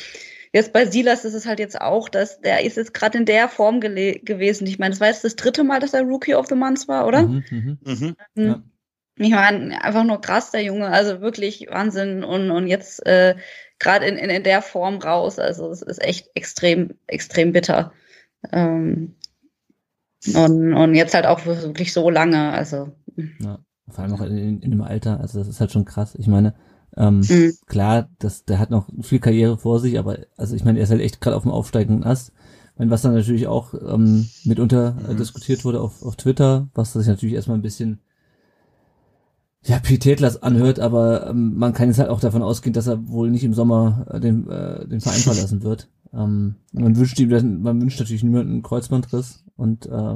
Jetzt 0.52 0.72
bei 0.72 0.84
Silas 0.84 1.24
ist 1.24 1.34
es 1.34 1.46
halt 1.46 1.60
jetzt 1.60 1.80
auch, 1.80 2.08
dass 2.08 2.40
der 2.40 2.64
ist 2.64 2.76
jetzt 2.76 2.92
gerade 2.92 3.18
in 3.18 3.24
der 3.24 3.48
Form 3.48 3.80
gewesen. 3.80 4.66
Ich 4.66 4.78
meine, 4.78 4.90
das 4.90 5.00
war 5.00 5.08
jetzt 5.08 5.22
das 5.22 5.36
dritte 5.36 5.62
Mal, 5.62 5.78
dass 5.78 5.94
er 5.94 6.02
Rookie 6.02 6.34
of 6.34 6.46
the 6.48 6.56
Month 6.56 6.88
war, 6.88 7.06
oder? 7.06 7.22
Mhm, 7.22 7.44
mhm. 7.50 7.78
Mhm. 7.84 8.16
Mhm. 8.34 8.46
Ja. 8.46 8.62
Ich 9.16 9.30
meine, 9.30 9.84
einfach 9.84 10.02
nur 10.02 10.20
krass, 10.20 10.50
der 10.50 10.62
Junge, 10.62 10.88
also 10.88 11.20
wirklich 11.20 11.66
Wahnsinn 11.70 12.24
und, 12.24 12.50
und 12.50 12.66
jetzt 12.66 13.06
äh, 13.06 13.36
gerade 13.78 14.06
in, 14.06 14.16
in, 14.16 14.30
in 14.30 14.42
der 14.42 14.62
Form 14.62 14.96
raus, 14.96 15.38
also 15.38 15.70
es 15.70 15.82
ist 15.82 16.02
echt 16.02 16.30
extrem, 16.34 16.94
extrem 17.06 17.52
bitter. 17.52 17.92
Ähm, 18.50 19.16
und, 20.34 20.74
und 20.74 20.94
jetzt 20.94 21.14
halt 21.14 21.26
auch 21.26 21.46
wirklich 21.46 21.92
so 21.92 22.10
lange, 22.10 22.50
also 22.52 22.92
Ja, 23.40 23.58
vor 23.88 24.04
allem 24.04 24.14
auch 24.14 24.22
in, 24.22 24.60
in 24.60 24.70
dem 24.70 24.82
Alter, 24.82 25.20
also 25.20 25.38
das 25.38 25.48
ist 25.48 25.60
halt 25.60 25.72
schon 25.72 25.84
krass. 25.84 26.14
Ich 26.18 26.26
meine, 26.26 26.54
ähm, 26.96 27.20
Mhm. 27.20 27.52
klar, 27.66 28.08
das, 28.18 28.44
der 28.44 28.58
hat 28.58 28.70
noch 28.70 28.86
viel 29.02 29.20
Karriere 29.20 29.58
vor 29.58 29.80
sich, 29.80 29.98
aber 29.98 30.18
also 30.36 30.54
ich 30.56 30.64
meine, 30.64 30.78
er 30.78 30.84
ist 30.84 30.90
halt 30.90 31.00
echt 31.00 31.20
gerade 31.20 31.36
auf 31.36 31.42
dem 31.42 31.52
aufsteigenden 31.52 32.04
Ast. 32.04 32.32
Meine, 32.76 32.90
was 32.90 33.02
dann 33.02 33.14
natürlich 33.14 33.46
auch 33.46 33.74
ähm, 33.74 34.28
mitunter 34.44 34.96
äh, 35.08 35.12
Mhm. 35.12 35.18
diskutiert 35.18 35.64
wurde 35.64 35.80
auf, 35.80 36.02
auf 36.02 36.16
Twitter, 36.16 36.68
was 36.74 36.92
sich 36.92 37.06
natürlich 37.06 37.34
erstmal 37.34 37.58
ein 37.58 37.62
bisschen 37.62 38.00
ja, 39.62 39.78
Pietätlers 39.78 40.42
anhört, 40.42 40.80
aber 40.80 41.28
ähm, 41.28 41.54
man 41.56 41.74
kann 41.74 41.88
jetzt 41.88 41.98
halt 41.98 42.08
auch 42.08 42.20
davon 42.20 42.42
ausgehen, 42.42 42.72
dass 42.72 42.86
er 42.86 43.08
wohl 43.08 43.30
nicht 43.30 43.44
im 43.44 43.52
Sommer 43.52 44.06
äh, 44.10 44.18
den, 44.20 44.48
äh, 44.48 44.86
den 44.88 45.00
Verein 45.00 45.20
verlassen 45.20 45.62
wird. 45.62 45.88
Ähm, 46.14 46.54
man 46.72 46.96
wünscht 46.96 47.20
ihm, 47.20 47.28
man 47.62 47.80
wünscht 47.80 48.00
natürlich 48.00 48.22
niemanden 48.24 48.52
einen 48.52 48.62
Kreuzbandriss 48.62 49.44
und 49.56 49.86
äh, 49.86 50.14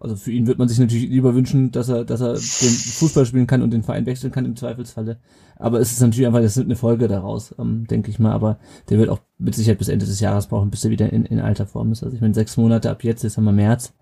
also 0.00 0.16
für 0.16 0.32
ihn 0.32 0.46
wird 0.46 0.58
man 0.58 0.68
sich 0.68 0.78
natürlich 0.78 1.10
lieber 1.10 1.34
wünschen, 1.34 1.70
dass 1.70 1.90
er, 1.90 2.04
dass 2.06 2.22
er 2.22 2.32
den 2.32 2.40
Fußball 2.40 3.26
spielen 3.26 3.46
kann 3.46 3.60
und 3.62 3.70
den 3.72 3.82
Verein 3.82 4.06
wechseln 4.06 4.32
kann 4.32 4.46
im 4.46 4.56
Zweifelsfalle. 4.56 5.18
Aber 5.62 5.78
es 5.78 5.92
ist 5.92 6.00
natürlich 6.00 6.26
einfach, 6.26 6.40
das 6.40 6.56
ist 6.56 6.64
eine 6.64 6.76
Folge 6.76 7.06
daraus, 7.06 7.54
ähm, 7.58 7.86
denke 7.86 8.10
ich 8.10 8.18
mal. 8.18 8.32
Aber 8.32 8.58
der 8.90 8.98
wird 8.98 9.08
auch 9.08 9.20
mit 9.38 9.54
Sicherheit 9.54 9.78
bis 9.78 9.88
Ende 9.88 10.06
des 10.06 10.18
Jahres 10.18 10.48
brauchen, 10.48 10.70
bis 10.70 10.84
er 10.84 10.90
wieder 10.90 11.12
in, 11.12 11.24
in 11.24 11.40
alter 11.40 11.66
Form 11.66 11.92
ist. 11.92 12.02
Also 12.02 12.16
ich 12.16 12.20
meine, 12.20 12.34
sechs 12.34 12.56
Monate 12.56 12.90
ab 12.90 13.04
jetzt, 13.04 13.22
jetzt 13.22 13.36
haben 13.36 13.44
wir 13.44 13.52
März, 13.52 13.94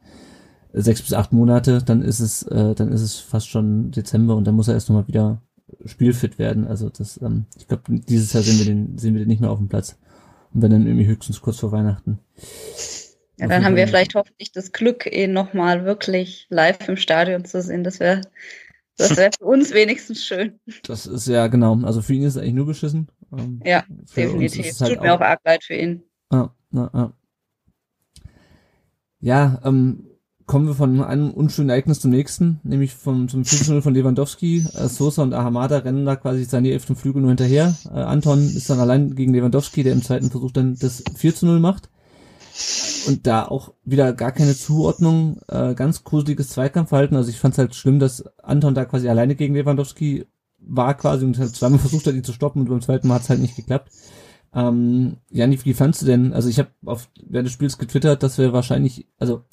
sechs 0.73 1.03
bis 1.03 1.13
acht 1.13 1.33
Monate, 1.33 1.83
dann 1.85 2.01
ist 2.01 2.21
es, 2.21 2.43
äh, 2.45 2.75
dann 2.75 2.91
ist 2.93 3.03
es 3.03 3.19
fast 3.19 3.49
schon 3.49 3.91
Dezember 3.91 4.37
und 4.37 4.47
dann 4.47 4.55
muss 4.55 4.69
er 4.69 4.75
erst 4.75 4.89
nochmal 4.89 5.07
wieder 5.07 5.43
spielfit 5.85 6.39
werden. 6.39 6.67
Also 6.67 6.89
das, 6.89 7.21
ähm, 7.23 7.45
ich 7.59 7.69
glaube, 7.69 7.83
dieses 7.89 8.33
Jahr 8.33 8.43
sehen 8.43 8.59
wir 8.59 8.65
den, 8.65 8.97
sehen 8.97 9.15
wir 9.15 9.21
den 9.21 9.29
nicht 9.29 9.41
mehr 9.41 9.51
auf 9.51 9.59
dem 9.59 9.69
Platz. 9.69 9.99
Und 10.55 10.63
wenn 10.63 10.71
dann 10.71 10.87
irgendwie 10.87 11.07
höchstens 11.07 11.43
kurz 11.43 11.59
vor 11.59 11.73
Weihnachten. 11.73 12.19
Ja, 13.39 13.49
dann 13.49 13.65
haben 13.65 13.77
wir 13.77 13.87
vielleicht 13.87 14.15
hoffentlich 14.15 14.53
das 14.53 14.73
Glück, 14.73 15.07
ihn 15.11 15.33
nochmal 15.33 15.85
wirklich 15.85 16.47
live 16.51 16.89
im 16.89 16.97
Stadion 16.97 17.45
zu 17.45 17.63
sehen. 17.63 17.85
Das 17.85 18.01
wäre 18.01 18.23
das 19.01 19.17
wäre 19.17 19.31
für 19.39 19.45
uns 19.45 19.73
wenigstens 19.73 20.25
schön. 20.25 20.61
Das 20.85 21.07
ist 21.07 21.27
ja 21.27 21.47
genau. 21.47 21.79
Also 21.83 22.03
für 22.03 22.15
ihn 22.15 22.23
ist 22.23 22.37
es 22.37 22.43
eigentlich 22.43 22.55
nur 22.55 22.67
beschissen. 22.67 23.09
Ähm, 23.37 23.61
ja, 23.65 23.85
definitiv. 23.89 24.81
Halt 24.81 24.95
tut 24.95 25.03
mir 25.03 25.15
auch 25.15 25.21
arg 25.21 25.41
leid 25.45 25.65
für 25.65 25.75
ihn. 25.75 26.03
Ja, 26.33 26.55
ja, 26.73 26.91
ja. 26.93 27.13
ja 29.21 29.61
ähm, 29.65 30.07
kommen 30.47 30.67
wir 30.67 30.75
von 30.75 31.03
einem 31.03 31.31
unschönen 31.31 31.71
Ereignis 31.71 32.01
zum 32.01 32.11
nächsten, 32.11 32.61
nämlich 32.65 32.93
vom, 32.93 33.29
zum 33.29 33.45
4 33.45 33.83
von 33.83 33.95
Lewandowski. 33.95 34.65
Äh, 34.75 34.89
Sosa 34.89 35.23
und 35.23 35.33
Ahamada 35.33 35.79
rennen 35.79 36.05
da 36.05 36.17
quasi 36.17 36.45
seine 36.45 36.73
elften 36.73 36.97
Flügel 36.97 37.23
nur 37.23 37.31
hinterher. 37.31 37.77
Äh, 37.87 38.01
Anton 38.01 38.41
ist 38.41 38.69
dann 38.69 38.81
allein 38.81 39.15
gegen 39.15 39.33
Lewandowski, 39.33 39.83
der 39.83 39.93
im 39.93 40.03
zweiten 40.03 40.31
Versuch 40.31 40.51
dann 40.51 40.77
das 40.77 41.05
4 41.17 41.35
zu 41.35 41.47
0 41.47 41.61
macht. 41.61 41.89
Und 43.07 43.27
da 43.27 43.47
auch 43.47 43.73
wieder 43.85 44.13
gar 44.13 44.33
keine 44.33 44.55
Zuordnung, 44.55 45.41
äh, 45.49 45.75
ganz 45.75 46.05
gruseliges 46.05 46.49
Zweikampfverhalten. 46.51 47.17
Also 47.17 47.31
ich 47.31 47.39
fand 47.39 47.55
es 47.55 47.59
halt 47.59 47.75
schlimm, 47.75 47.99
dass 47.99 48.25
Anton 48.43 48.75
da 48.75 48.85
quasi 48.85 49.09
alleine 49.09 49.37
gegen 49.37 49.55
Lewandowski 49.55 50.27
war 50.59 50.95
quasi 50.95 51.25
und 51.25 51.39
halt 51.39 51.55
zweimal 51.55 51.79
versucht 51.79 52.07
hat, 52.07 52.15
ihn 52.15 52.25
zu 52.25 52.33
stoppen 52.33 52.63
und 52.63 52.69
beim 52.69 52.83
zweiten 52.83 53.09
Mal 53.09 53.15
hat 53.15 53.23
es 53.23 53.31
halt 53.31 53.41
nicht 53.41 53.57
geklappt. 53.57 53.91
Ähm, 54.53 55.19
Jani, 55.31 55.59
wie 55.65 55.75
fandst 55.75 56.03
du 56.03 56.07
denn? 56.07 56.33
Also 56.33 56.49
ich 56.49 56.59
habe 56.59 56.71
auf 56.85 57.09
während 57.25 57.47
des 57.47 57.53
Spiels 57.53 57.79
getwittert, 57.79 58.23
dass 58.23 58.39
wir 58.39 58.53
wahrscheinlich, 58.53 59.07
also 59.19 59.45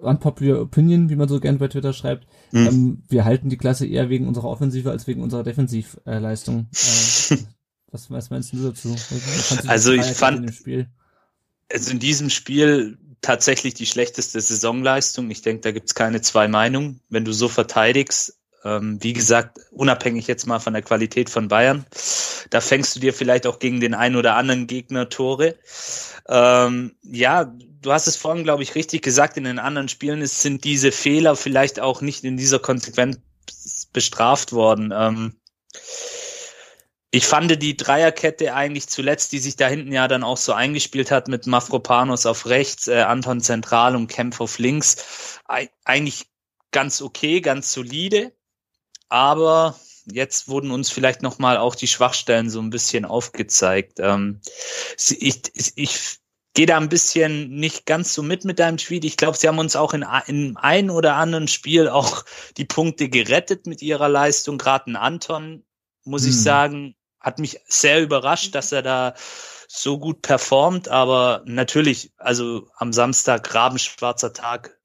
unpopular 0.00 0.60
opinion, 0.60 1.10
wie 1.10 1.16
man 1.16 1.28
so 1.28 1.40
gern 1.40 1.58
bei 1.58 1.68
Twitter 1.68 1.92
schreibt, 1.92 2.26
mhm. 2.50 2.66
ähm, 2.66 3.02
wir 3.08 3.24
halten 3.24 3.50
die 3.50 3.58
Klasse 3.58 3.86
eher 3.86 4.08
wegen 4.08 4.26
unserer 4.26 4.48
Offensive 4.48 4.90
als 4.90 5.06
wegen 5.06 5.22
unserer 5.22 5.44
Defensivleistung. 5.44 6.68
Äh, 7.30 7.36
was, 7.92 8.10
was 8.10 8.30
meinst 8.30 8.52
du 8.52 8.62
dazu? 8.62 8.96
Also 9.68 9.92
ich 9.92 10.06
fand, 10.06 10.50
also 11.72 11.90
in 11.90 11.98
diesem 11.98 12.30
Spiel 12.30 12.98
tatsächlich 13.20 13.74
die 13.74 13.86
schlechteste 13.86 14.40
Saisonleistung. 14.40 15.30
Ich 15.30 15.42
denke, 15.42 15.62
da 15.62 15.70
gibt's 15.70 15.94
keine 15.94 16.20
zwei 16.20 16.48
Meinungen. 16.48 17.00
Wenn 17.08 17.24
du 17.24 17.32
so 17.32 17.48
verteidigst, 17.48 18.36
ähm, 18.64 18.98
wie 19.02 19.12
gesagt, 19.12 19.58
unabhängig 19.70 20.26
jetzt 20.26 20.46
mal 20.46 20.58
von 20.58 20.72
der 20.72 20.82
Qualität 20.82 21.30
von 21.30 21.48
Bayern, 21.48 21.86
da 22.50 22.60
fängst 22.60 22.94
du 22.94 23.00
dir 23.00 23.14
vielleicht 23.14 23.46
auch 23.46 23.58
gegen 23.58 23.80
den 23.80 23.94
einen 23.94 24.16
oder 24.16 24.36
anderen 24.36 24.66
Gegner 24.66 25.08
Tore. 25.08 25.56
Ähm, 26.28 26.94
ja, 27.02 27.44
du 27.44 27.92
hast 27.92 28.06
es 28.06 28.16
vorhin, 28.16 28.44
glaube 28.44 28.62
ich, 28.62 28.74
richtig 28.74 29.02
gesagt, 29.02 29.36
in 29.36 29.44
den 29.44 29.58
anderen 29.58 29.88
Spielen 29.88 30.20
ist, 30.20 30.42
sind 30.42 30.64
diese 30.64 30.92
Fehler 30.92 31.36
vielleicht 31.36 31.80
auch 31.80 32.00
nicht 32.00 32.24
in 32.24 32.36
dieser 32.36 32.58
Konsequenz 32.58 33.18
bestraft 33.92 34.52
worden. 34.52 34.92
Ähm, 34.94 35.34
ich 37.14 37.26
fand 37.26 37.62
die 37.62 37.76
Dreierkette 37.76 38.54
eigentlich 38.54 38.88
zuletzt, 38.88 39.32
die 39.32 39.38
sich 39.38 39.56
da 39.56 39.68
hinten 39.68 39.92
ja 39.92 40.08
dann 40.08 40.24
auch 40.24 40.38
so 40.38 40.54
eingespielt 40.54 41.10
hat 41.10 41.28
mit 41.28 41.46
Mafropanos 41.46 42.24
auf 42.24 42.46
rechts, 42.46 42.88
äh, 42.88 43.02
Anton 43.02 43.42
zentral 43.42 43.94
und 43.94 44.06
Kempf 44.06 44.40
auf 44.40 44.58
links, 44.58 45.38
eigentlich 45.84 46.26
ganz 46.70 47.02
okay, 47.02 47.42
ganz 47.42 47.70
solide. 47.70 48.32
Aber 49.10 49.78
jetzt 50.06 50.48
wurden 50.48 50.70
uns 50.70 50.90
vielleicht 50.90 51.20
nochmal 51.20 51.58
auch 51.58 51.74
die 51.74 51.86
Schwachstellen 51.86 52.48
so 52.48 52.60
ein 52.60 52.70
bisschen 52.70 53.04
aufgezeigt. 53.04 54.00
Ähm, 54.00 54.40
ich, 54.96 55.42
ich 55.76 56.18
gehe 56.54 56.66
da 56.66 56.78
ein 56.78 56.88
bisschen 56.88 57.50
nicht 57.50 57.84
ganz 57.84 58.14
so 58.14 58.22
mit 58.22 58.46
mit 58.46 58.58
deinem 58.58 58.78
Tweet. 58.78 59.04
Ich 59.04 59.18
glaube, 59.18 59.36
sie 59.36 59.48
haben 59.48 59.58
uns 59.58 59.76
auch 59.76 59.92
in, 59.92 60.06
in 60.28 60.56
ein 60.56 60.88
oder 60.88 61.16
anderen 61.16 61.46
Spiel 61.46 61.90
auch 61.90 62.24
die 62.56 62.64
Punkte 62.64 63.10
gerettet 63.10 63.66
mit 63.66 63.82
ihrer 63.82 64.08
Leistung. 64.08 64.56
Gerade 64.56 64.92
ein 64.92 64.96
Anton, 64.96 65.62
muss 66.04 66.22
hm. 66.22 66.30
ich 66.30 66.40
sagen, 66.40 66.96
hat 67.22 67.38
mich 67.38 67.60
sehr 67.66 68.02
überrascht, 68.02 68.54
dass 68.54 68.72
er 68.72 68.82
da 68.82 69.14
so 69.68 69.98
gut 69.98 70.22
performt, 70.22 70.88
aber 70.88 71.42
natürlich, 71.46 72.12
also 72.18 72.68
am 72.76 72.92
Samstag 72.92 73.54
rabenschwarzer 73.54 74.32
Tag 74.32 74.78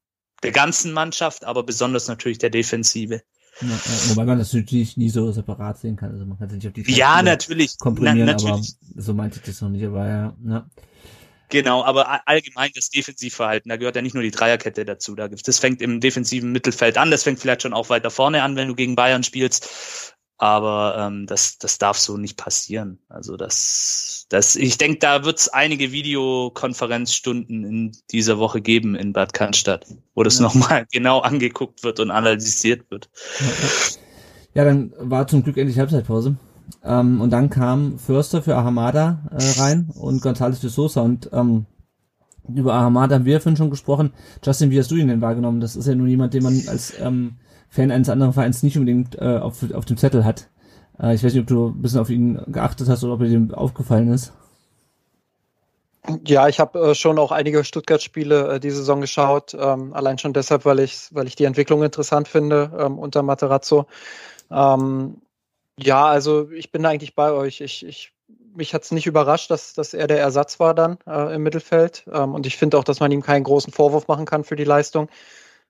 der 0.43 0.51
ganzen 0.51 0.93
Mannschaft, 0.93 1.43
aber 1.43 1.63
besonders 1.63 2.07
natürlich 2.07 2.37
der 2.37 2.51
Defensive. 2.51 3.21
Ja, 3.59 3.69
wobei 4.09 4.23
man 4.23 4.37
das 4.37 4.53
natürlich 4.53 4.97
nie 4.97 5.09
so 5.09 5.31
separat 5.31 5.79
sehen 5.79 5.95
kann. 5.95 6.11
Also 6.11 6.25
man 6.25 6.37
kann 6.37 6.47
es 6.47 6.53
nicht 6.53 6.67
auf 6.67 6.73
die 6.73 6.83
Ja, 6.93 7.23
natürlich. 7.23 7.77
komprimieren, 7.79 8.19
Na, 8.19 8.33
natürlich. 8.33 8.75
aber 8.93 9.01
so 9.01 9.13
meinte 9.15 9.39
ich 9.39 9.45
das 9.45 9.61
noch 9.61 9.69
nicht, 9.69 9.83
aber 9.83 10.07
ja, 10.07 10.37
ja. 10.47 10.69
Genau, 11.49 11.83
aber 11.83 12.27
allgemein 12.27 12.71
das 12.75 12.89
Defensivverhalten, 12.89 13.69
da 13.69 13.77
gehört 13.77 13.95
ja 13.95 14.01
nicht 14.01 14.13
nur 14.13 14.23
die 14.23 14.31
Dreierkette 14.31 14.83
dazu. 14.83 15.15
Das 15.15 15.59
fängt 15.59 15.81
im 15.81 16.01
defensiven 16.01 16.51
Mittelfeld 16.51 16.97
an, 16.97 17.09
das 17.09 17.23
fängt 17.23 17.39
vielleicht 17.39 17.61
schon 17.61 17.73
auch 17.73 17.89
weiter 17.89 18.11
vorne 18.11 18.43
an, 18.43 18.57
wenn 18.57 18.67
du 18.67 18.75
gegen 18.75 18.95
Bayern 18.95 19.23
spielst. 19.23 20.13
Aber 20.39 20.95
ähm, 20.99 21.25
das, 21.25 21.57
das 21.57 21.79
darf 21.79 21.97
so 21.97 22.17
nicht 22.17 22.37
passieren. 22.37 22.99
Also 23.09 23.37
das, 23.37 24.27
das, 24.29 24.55
ich 24.55 24.77
denke, 24.77 24.99
da 24.99 25.25
wird 25.25 25.39
es 25.39 25.49
einige 25.49 25.91
Videokonferenzstunden 25.91 27.63
in 27.63 27.91
dieser 28.11 28.37
Woche 28.37 28.61
geben 28.61 28.95
in 28.95 29.13
Bad 29.13 29.33
Cannstatt, 29.33 29.87
wo 30.13 30.21
das 30.21 30.37
ja. 30.37 30.43
nochmal 30.43 30.85
genau 30.91 31.19
angeguckt 31.19 31.83
wird 31.83 31.99
und 31.99 32.11
analysiert 32.11 32.91
wird. 32.91 33.09
Ja, 34.53 34.63
dann 34.63 34.93
war 34.99 35.27
zum 35.27 35.43
Glück 35.43 35.57
endlich 35.57 35.79
Halbzeitpause. 35.79 36.37
Ähm, 36.83 37.21
und 37.21 37.31
dann 37.31 37.49
kam 37.49 37.97
Förster 37.97 38.41
für 38.41 38.55
Ahamada 38.55 39.23
äh, 39.31 39.59
rein 39.59 39.89
und 39.95 40.21
González 40.21 40.59
für 40.59 40.69
Sosa. 40.69 41.01
Und 41.01 41.29
ähm, 41.33 41.65
über 42.47 42.73
Ahamada 42.73 43.15
haben 43.15 43.25
wir 43.25 43.33
ja 43.33 43.39
vorhin 43.39 43.57
schon 43.57 43.69
gesprochen. 43.69 44.13
Justin, 44.43 44.71
wie 44.71 44.79
hast 44.79 44.91
du 44.91 44.95
ihn 44.95 45.07
denn 45.07 45.21
wahrgenommen? 45.21 45.61
Das 45.61 45.75
ist 45.75 45.87
ja 45.87 45.95
nun 45.95 46.07
jemand, 46.07 46.33
den 46.33 46.43
man 46.43 46.61
als 46.67 46.93
ähm, 46.99 47.37
Fan 47.69 47.91
eines 47.91 48.09
anderen 48.09 48.33
Vereins 48.33 48.63
nicht 48.63 48.77
unbedingt 48.77 49.19
äh, 49.19 49.37
auf, 49.37 49.63
auf 49.73 49.85
dem 49.85 49.97
Zettel 49.97 50.25
hat. 50.25 50.49
Äh, 50.99 51.15
ich 51.15 51.23
weiß 51.23 51.33
nicht, 51.33 51.41
ob 51.41 51.47
du 51.47 51.67
ein 51.67 51.81
bisschen 51.81 51.99
auf 51.99 52.09
ihn 52.09 52.39
geachtet 52.47 52.89
hast 52.89 53.03
oder 53.03 53.13
ob 53.13 53.21
er 53.21 53.27
dir 53.27 53.57
aufgefallen 53.57 54.11
ist. 54.11 54.33
Ja, 56.25 56.47
ich 56.47 56.59
habe 56.59 56.79
äh, 56.79 56.95
schon 56.95 57.19
auch 57.19 57.31
einige 57.31 57.63
Stuttgart-Spiele 57.63 58.55
äh, 58.55 58.59
die 58.59 58.71
Saison 58.71 59.01
geschaut, 59.01 59.55
ähm, 59.59 59.93
allein 59.93 60.17
schon 60.17 60.33
deshalb, 60.33 60.63
weil 60.63 60.79
ich, 60.79 61.09
weil 61.11 61.27
ich 61.27 61.35
die 61.35 61.43
Entwicklung 61.43 61.83
interessant 61.83 62.27
finde 62.27 62.71
ähm, 62.79 62.97
unter 62.97 63.23
Materazzo. 63.23 63.87
Ähm, 64.49 65.17
ja, 65.77 66.07
also 66.07 66.49
ich 66.51 66.71
bin 66.71 66.83
da 66.83 66.89
eigentlich 66.89 67.13
bei 67.13 67.31
euch. 67.31 67.59
Ich, 67.59 67.85
ich, 67.85 68.13
mich 68.55 68.73
hat 68.73 68.83
es 68.83 68.91
nicht 68.91 69.05
überrascht, 69.05 69.51
dass, 69.51 69.73
dass 69.73 69.93
er 69.93 70.07
der 70.07 70.19
Ersatz 70.19 70.59
war 70.59 70.73
dann 70.73 70.97
äh, 71.05 71.35
im 71.35 71.43
Mittelfeld. 71.43 72.05
Ähm, 72.11 72.33
und 72.33 72.45
ich 72.45 72.55
finde 72.55 72.77
auch, 72.77 72.85
dass 72.85 73.01
man 73.01 73.11
ihm 73.11 73.21
keinen 73.21 73.43
großen 73.43 73.73
Vorwurf 73.73 74.07
machen 74.07 74.25
kann 74.25 74.45
für 74.45 74.55
die 74.55 74.63
Leistung. 74.63 75.09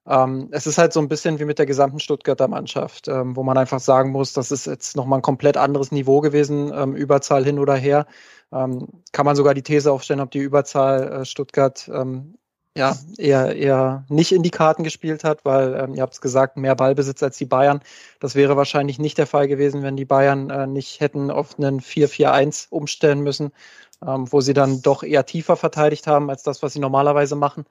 Ähm, 0.10 0.48
es 0.52 0.68
ist 0.68 0.78
halt 0.78 0.94
so 0.94 1.02
ein 1.02 1.10
bisschen 1.10 1.40
wie 1.40 1.46
mit 1.46 1.60
der 1.60 1.66
gesamten 1.66 2.00
Stuttgarter 2.00 2.48
Mannschaft, 2.48 3.08
ähm, 3.08 3.36
wo 3.36 3.44
man 3.44 3.58
einfach 3.58 3.80
sagen 3.80 4.12
muss, 4.12 4.32
das 4.34 4.52
ist 4.52 4.66
jetzt 4.66 4.96
nochmal 4.96 5.20
ein 5.20 5.24
komplett 5.24 5.58
anderes 5.58 5.92
Niveau 5.92 6.22
gewesen, 6.22 6.72
ähm, 6.74 6.96
Überzahl 6.96 7.44
hin 7.44 7.60
oder 7.60 7.76
her. 7.76 8.06
Ähm, 8.54 8.88
kann 9.12 9.26
man 9.26 9.36
sogar 9.36 9.54
die 9.54 9.64
These 9.64 9.92
aufstellen, 9.92 10.22
ob 10.22 10.32
die 10.32 10.40
Überzahl 10.40 11.12
äh, 11.12 11.26
Stuttgart 11.26 11.90
ähm, 11.94 12.38
ja 12.78 12.96
eher, 13.18 13.56
eher 13.56 14.06
nicht 14.08 14.32
in 14.32 14.44
die 14.44 14.52
Karten 14.52 14.84
gespielt 14.84 15.26
hat, 15.26 15.44
weil 15.44 15.74
ähm, 15.74 15.96
ihr 15.96 16.04
habt 16.04 16.14
es 16.14 16.22
gesagt, 16.22 16.56
mehr 16.56 16.76
Ballbesitz 16.76 17.22
als 17.24 17.38
die 17.38 17.46
Bayern. 17.46 17.82
Das 18.22 18.36
wäre 18.36 18.56
wahrscheinlich 18.56 19.00
nicht 19.00 19.18
der 19.18 19.28
Fall 19.28 19.48
gewesen, 19.50 19.84
wenn 19.84 19.98
die 19.98 20.06
Bayern 20.06 20.50
äh, 20.50 20.68
nicht 20.68 21.02
hätten 21.02 21.32
auf 21.32 21.60
einen 21.60 21.82
4-4-1 21.82 22.68
umstellen 22.70 23.22
müssen, 23.22 23.52
wo 24.00 24.42
sie 24.42 24.54
dann 24.54 24.84
doch 24.84 25.02
eher 25.02 25.26
tiefer 25.26 25.56
verteidigt 25.56 26.06
haben 26.06 26.30
als 26.30 26.44
das, 26.44 26.62
was 26.62 26.74
sie 26.74 26.80
normalerweise 26.80 27.36
machen. 27.36 27.66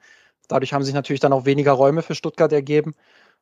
Dadurch 0.47 0.73
haben 0.73 0.83
sich 0.83 0.93
natürlich 0.93 1.19
dann 1.19 1.33
auch 1.33 1.45
weniger 1.45 1.73
Räume 1.73 2.01
für 2.01 2.15
Stuttgart 2.15 2.51
ergeben. 2.51 2.93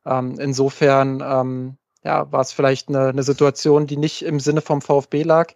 Ähm, 0.04 0.38
insofern 0.38 1.22
ähm, 1.24 1.76
ja, 2.04 2.30
war 2.30 2.40
es 2.40 2.52
vielleicht 2.52 2.88
eine, 2.88 3.08
eine, 3.08 3.22
Situation, 3.22 3.86
die 3.86 3.96
nicht 3.96 4.22
im 4.22 4.40
Sinne 4.40 4.60
vom 4.60 4.80
VfB 4.80 5.22
lag. 5.24 5.52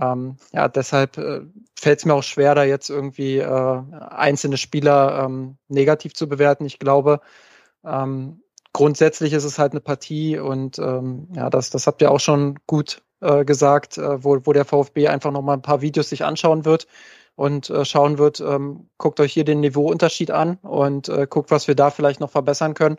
Ähm, 0.00 0.36
ja, 0.52 0.68
deshalb 0.68 1.18
äh, 1.18 1.42
fällt 1.78 1.98
es 1.98 2.04
mir 2.06 2.14
auch 2.14 2.22
schwer, 2.22 2.54
da 2.54 2.64
jetzt 2.64 2.88
irgendwie 2.88 3.38
äh, 3.38 3.82
einzelne 4.10 4.56
Spieler 4.56 5.24
ähm, 5.24 5.58
negativ 5.68 6.14
zu 6.14 6.28
bewerten. 6.28 6.64
Ich 6.64 6.78
glaube, 6.78 7.20
ähm, 7.84 8.42
grundsätzlich 8.72 9.34
ist 9.34 9.44
es 9.44 9.58
halt 9.58 9.72
eine 9.72 9.80
Partie 9.80 10.38
und 10.38 10.78
ähm, 10.78 11.28
ja, 11.34 11.50
das, 11.50 11.68
das 11.70 11.86
habt 11.86 12.00
ihr 12.00 12.10
auch 12.10 12.20
schon 12.20 12.58
gut 12.66 13.02
äh, 13.20 13.44
gesagt, 13.44 13.98
äh, 13.98 14.24
wo, 14.24 14.38
wo 14.44 14.52
der 14.54 14.64
VfB 14.64 15.08
einfach 15.08 15.30
noch 15.30 15.42
mal 15.42 15.54
ein 15.54 15.62
paar 15.62 15.82
Videos 15.82 16.08
sich 16.08 16.24
anschauen 16.24 16.64
wird 16.64 16.86
und 17.36 17.70
äh, 17.70 17.84
schauen 17.84 18.18
wird, 18.18 18.40
ähm, 18.40 18.88
guckt 18.98 19.20
euch 19.20 19.32
hier 19.32 19.44
den 19.44 19.60
Niveauunterschied 19.60 20.30
an 20.30 20.58
und 20.62 21.08
äh, 21.08 21.26
guckt, 21.28 21.50
was 21.50 21.68
wir 21.68 21.74
da 21.74 21.90
vielleicht 21.90 22.20
noch 22.20 22.30
verbessern 22.30 22.74
können. 22.74 22.98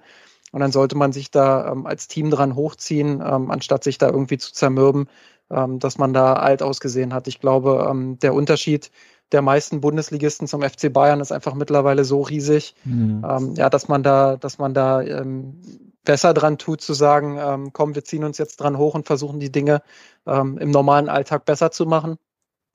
Und 0.51 0.59
dann 0.59 0.71
sollte 0.71 0.95
man 0.95 1.11
sich 1.11 1.31
da 1.31 1.71
ähm, 1.71 1.85
als 1.85 2.07
Team 2.07 2.29
dran 2.29 2.55
hochziehen, 2.55 3.23
ähm, 3.25 3.49
anstatt 3.49 3.83
sich 3.83 3.97
da 3.97 4.09
irgendwie 4.09 4.37
zu 4.37 4.53
zermürben, 4.53 5.07
ähm, 5.49 5.79
dass 5.79 5.97
man 5.97 6.13
da 6.13 6.33
alt 6.33 6.61
ausgesehen 6.61 7.13
hat. 7.13 7.27
Ich 7.27 7.39
glaube, 7.39 7.87
ähm, 7.89 8.19
der 8.19 8.33
Unterschied 8.33 8.91
der 9.31 9.41
meisten 9.41 9.81
Bundesligisten 9.81 10.47
zum 10.47 10.61
FC 10.61 10.93
Bayern 10.93 11.19
ist 11.19 11.31
einfach 11.31 11.55
mittlerweile 11.55 12.05
so 12.05 12.21
riesig, 12.21 12.75
mhm. 12.85 13.25
ähm, 13.27 13.53
ja, 13.55 13.69
dass 13.69 13.87
man 13.87 14.03
da, 14.03 14.37
dass 14.37 14.59
man 14.59 14.75
da 14.75 15.01
ähm, 15.01 15.59
besser 16.03 16.33
dran 16.33 16.57
tut 16.57 16.81
zu 16.81 16.93
sagen, 16.93 17.39
ähm, 17.39 17.73
komm, 17.73 17.95
wir 17.95 18.03
ziehen 18.03 18.23
uns 18.23 18.37
jetzt 18.37 18.57
dran 18.57 18.77
hoch 18.77 18.93
und 18.93 19.07
versuchen 19.07 19.39
die 19.39 19.51
Dinge 19.51 19.81
ähm, 20.27 20.57
im 20.59 20.69
normalen 20.69 21.09
Alltag 21.09 21.45
besser 21.45 21.71
zu 21.71 21.85
machen, 21.85 22.17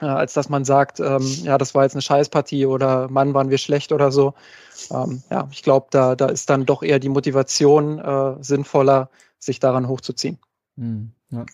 äh, 0.00 0.06
als 0.06 0.32
dass 0.32 0.48
man 0.48 0.64
sagt, 0.64 1.00
ähm, 1.00 1.26
ja, 1.42 1.58
das 1.58 1.74
war 1.74 1.84
jetzt 1.84 1.94
eine 1.94 2.02
Scheißpartie 2.02 2.66
oder 2.66 3.08
Mann, 3.08 3.34
waren 3.34 3.50
wir 3.50 3.58
schlecht 3.58 3.92
oder 3.92 4.12
so. 4.12 4.34
Ähm, 4.90 5.22
ja, 5.30 5.48
ich 5.50 5.62
glaube, 5.62 5.88
da, 5.90 6.14
da 6.14 6.26
ist 6.26 6.50
dann 6.50 6.66
doch 6.66 6.82
eher 6.82 6.98
die 6.98 7.08
Motivation 7.08 7.98
äh, 7.98 8.36
sinnvoller, 8.40 9.10
sich 9.38 9.60
daran 9.60 9.88
hochzuziehen. 9.88 10.38
Mhm, 10.76 11.12
ja. 11.30 11.46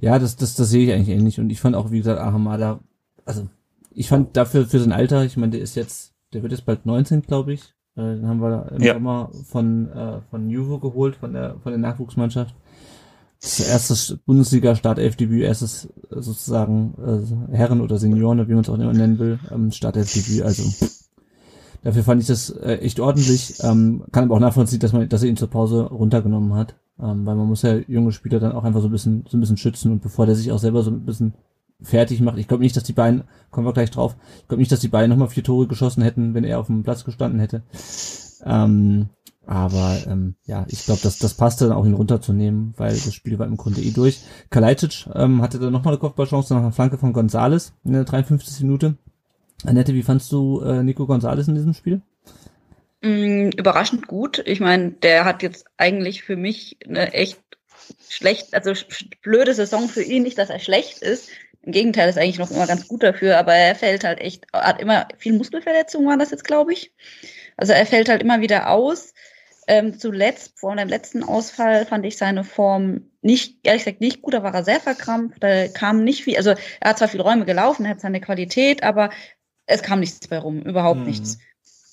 ja, 0.00 0.18
das, 0.18 0.36
das, 0.36 0.54
das 0.54 0.68
sehe 0.68 0.86
ich 0.86 0.92
eigentlich 0.92 1.16
ähnlich. 1.16 1.40
Und 1.40 1.50
ich 1.50 1.60
fand 1.60 1.74
auch, 1.74 1.90
wie 1.90 1.98
gesagt, 1.98 2.20
Ahamada, 2.20 2.80
also 3.24 3.48
ich 3.90 4.08
fand 4.08 4.36
dafür 4.36 4.66
für 4.66 4.80
sein 4.80 4.92
Alter, 4.92 5.24
ich 5.24 5.36
meine, 5.36 5.52
der 5.52 5.60
ist 5.60 5.74
jetzt, 5.74 6.12
der 6.32 6.42
wird 6.42 6.52
jetzt 6.52 6.66
bald 6.66 6.86
19, 6.86 7.22
glaube 7.22 7.54
ich. 7.54 7.74
Äh, 7.96 8.16
den 8.16 8.28
haben 8.28 8.40
wir 8.40 8.72
im 8.72 8.82
ja. 8.82 8.94
Sommer 8.94 9.30
von, 9.46 9.90
äh, 9.90 10.20
von 10.30 10.50
Juvo 10.50 10.78
geholt, 10.78 11.16
von 11.16 11.32
der, 11.32 11.56
von 11.62 11.72
der 11.72 11.78
Nachwuchsmannschaft. 11.78 12.54
Das 13.40 13.60
erste 13.60 14.16
Bundesliga-Startelfdebüt, 14.26 15.42
erstes 15.42 15.86
äh, 16.10 16.20
sozusagen 16.20 16.94
äh, 17.50 17.56
Herren- 17.56 17.80
oder 17.80 17.98
Senioren, 17.98 18.48
wie 18.48 18.52
man 18.52 18.62
es 18.62 18.68
auch 18.68 18.74
immer 18.74 18.92
nennen 18.92 19.18
will, 19.18 19.38
ähm, 19.52 19.70
Startelfdebüt. 19.70 20.42
Also 20.42 20.64
dafür 21.84 22.02
fand 22.02 22.20
ich 22.20 22.26
das 22.26 22.50
äh, 22.50 22.78
echt 22.78 22.98
ordentlich. 22.98 23.54
Ähm, 23.62 24.02
kann 24.10 24.24
aber 24.24 24.36
auch 24.36 24.40
nachvollziehen, 24.40 24.80
dass 24.80 24.92
man, 24.92 25.08
dass 25.08 25.22
er 25.22 25.28
ihn 25.28 25.36
zur 25.36 25.50
Pause 25.50 25.82
runtergenommen 25.82 26.54
hat, 26.54 26.74
ähm, 27.00 27.24
weil 27.26 27.36
man 27.36 27.46
muss 27.46 27.62
ja 27.62 27.76
junge 27.86 28.10
Spieler 28.10 28.40
dann 28.40 28.52
auch 28.52 28.64
einfach 28.64 28.80
so 28.80 28.88
ein 28.88 28.92
bisschen, 28.92 29.24
so 29.28 29.36
ein 29.36 29.40
bisschen 29.40 29.56
schützen 29.56 29.92
und 29.92 30.02
bevor 30.02 30.26
der 30.26 30.34
sich 30.34 30.50
auch 30.50 30.58
selber 30.58 30.82
so 30.82 30.90
ein 30.90 31.04
bisschen 31.04 31.34
fertig 31.80 32.20
macht. 32.20 32.38
Ich 32.38 32.48
glaube 32.48 32.64
nicht, 32.64 32.76
dass 32.76 32.82
die 32.82 32.92
beiden, 32.92 33.22
kommen 33.52 33.66
wir 33.66 33.72
gleich 33.72 33.92
drauf, 33.92 34.16
ich 34.40 34.48
glaube 34.48 34.60
nicht, 34.60 34.72
dass 34.72 34.80
die 34.80 34.88
beiden 34.88 35.10
nochmal 35.10 35.28
vier 35.28 35.44
Tore 35.44 35.68
geschossen 35.68 36.02
hätten, 36.02 36.34
wenn 36.34 36.42
er 36.42 36.58
auf 36.58 36.66
dem 36.66 36.82
Platz 36.82 37.04
gestanden 37.04 37.38
hätte. 37.38 37.62
Ähm, 38.44 39.08
aber 39.46 39.96
ähm, 40.06 40.34
ja, 40.44 40.66
ich 40.68 40.84
glaube, 40.84 41.00
das, 41.02 41.18
das 41.18 41.32
passte 41.34 41.66
dann 41.66 41.76
auch 41.76 41.86
ihn 41.86 41.94
runterzunehmen, 41.94 42.74
weil 42.76 42.90
das 42.90 43.14
Spiel 43.14 43.38
war 43.38 43.46
im 43.46 43.56
Grunde 43.56 43.80
eh 43.80 43.92
durch. 43.92 44.20
Kalajdzic 44.50 45.06
ähm, 45.14 45.40
hatte 45.40 45.58
dann 45.58 45.72
nochmal 45.72 45.94
eine 45.94 46.00
Kopfballchance 46.00 46.52
nach 46.52 46.60
einer 46.60 46.72
Flanke 46.72 46.98
von 46.98 47.14
Gonzales 47.14 47.72
in 47.84 47.94
der 47.94 48.04
53. 48.04 48.60
Minute. 48.60 48.96
Annette, 49.64 49.94
wie 49.94 50.02
fandst 50.02 50.30
du 50.32 50.60
äh, 50.60 50.82
Nico 50.82 51.06
Gonzales 51.06 51.48
in 51.48 51.54
diesem 51.54 51.72
Spiel? 51.72 52.02
Mm, 53.00 53.50
überraschend 53.56 54.06
gut. 54.06 54.42
Ich 54.44 54.60
meine, 54.60 54.90
der 54.90 55.24
hat 55.24 55.42
jetzt 55.42 55.64
eigentlich 55.78 56.22
für 56.22 56.36
mich 56.36 56.76
eine 56.86 57.14
echt 57.14 57.40
schlecht, 58.08 58.54
also 58.54 58.72
blöde 59.22 59.54
Saison 59.54 59.88
für 59.88 60.02
ihn, 60.02 60.24
nicht, 60.24 60.36
dass 60.36 60.50
er 60.50 60.58
schlecht 60.58 60.98
ist, 60.98 61.30
im 61.62 61.72
Gegenteil, 61.72 62.08
ist 62.08 62.18
eigentlich 62.18 62.38
noch 62.38 62.50
immer 62.50 62.66
ganz 62.66 62.86
gut 62.86 63.02
dafür, 63.02 63.38
aber 63.38 63.54
er 63.54 63.74
fällt 63.74 64.04
halt 64.04 64.20
echt, 64.20 64.46
hat 64.52 64.80
immer 64.80 65.08
viel 65.16 65.32
Muskelverletzungen, 65.32 66.08
waren 66.08 66.18
das 66.18 66.30
jetzt, 66.30 66.44
glaube 66.44 66.72
ich. 66.72 66.92
Also 67.58 67.74
er 67.74 67.84
fällt 67.84 68.08
halt 68.08 68.22
immer 68.22 68.40
wieder 68.40 68.70
aus. 68.70 69.12
Ähm, 69.66 69.98
zuletzt, 69.98 70.58
vor 70.58 70.74
dem 70.74 70.88
letzten 70.88 71.22
Ausfall, 71.22 71.84
fand 71.84 72.06
ich 72.06 72.16
seine 72.16 72.42
Form 72.42 73.10
nicht, 73.20 73.58
ehrlich 73.64 73.84
gesagt, 73.84 74.00
nicht 74.00 74.22
gut. 74.22 74.32
Da 74.32 74.42
war 74.42 74.54
er 74.54 74.64
sehr 74.64 74.80
verkrampft. 74.80 75.42
Da 75.42 75.68
kam 75.68 76.04
nicht 76.04 76.24
viel, 76.24 76.38
also 76.38 76.54
er 76.80 76.90
hat 76.90 76.98
zwar 76.98 77.08
viele 77.08 77.24
Räume 77.24 77.44
gelaufen, 77.44 77.84
er 77.84 77.90
hat 77.90 78.00
seine 78.00 78.22
Qualität, 78.22 78.82
aber 78.82 79.10
es 79.66 79.82
kam 79.82 80.00
nichts 80.00 80.26
bei 80.26 80.38
rum, 80.38 80.62
überhaupt 80.62 81.00
mhm. 81.00 81.06
nichts. 81.06 81.38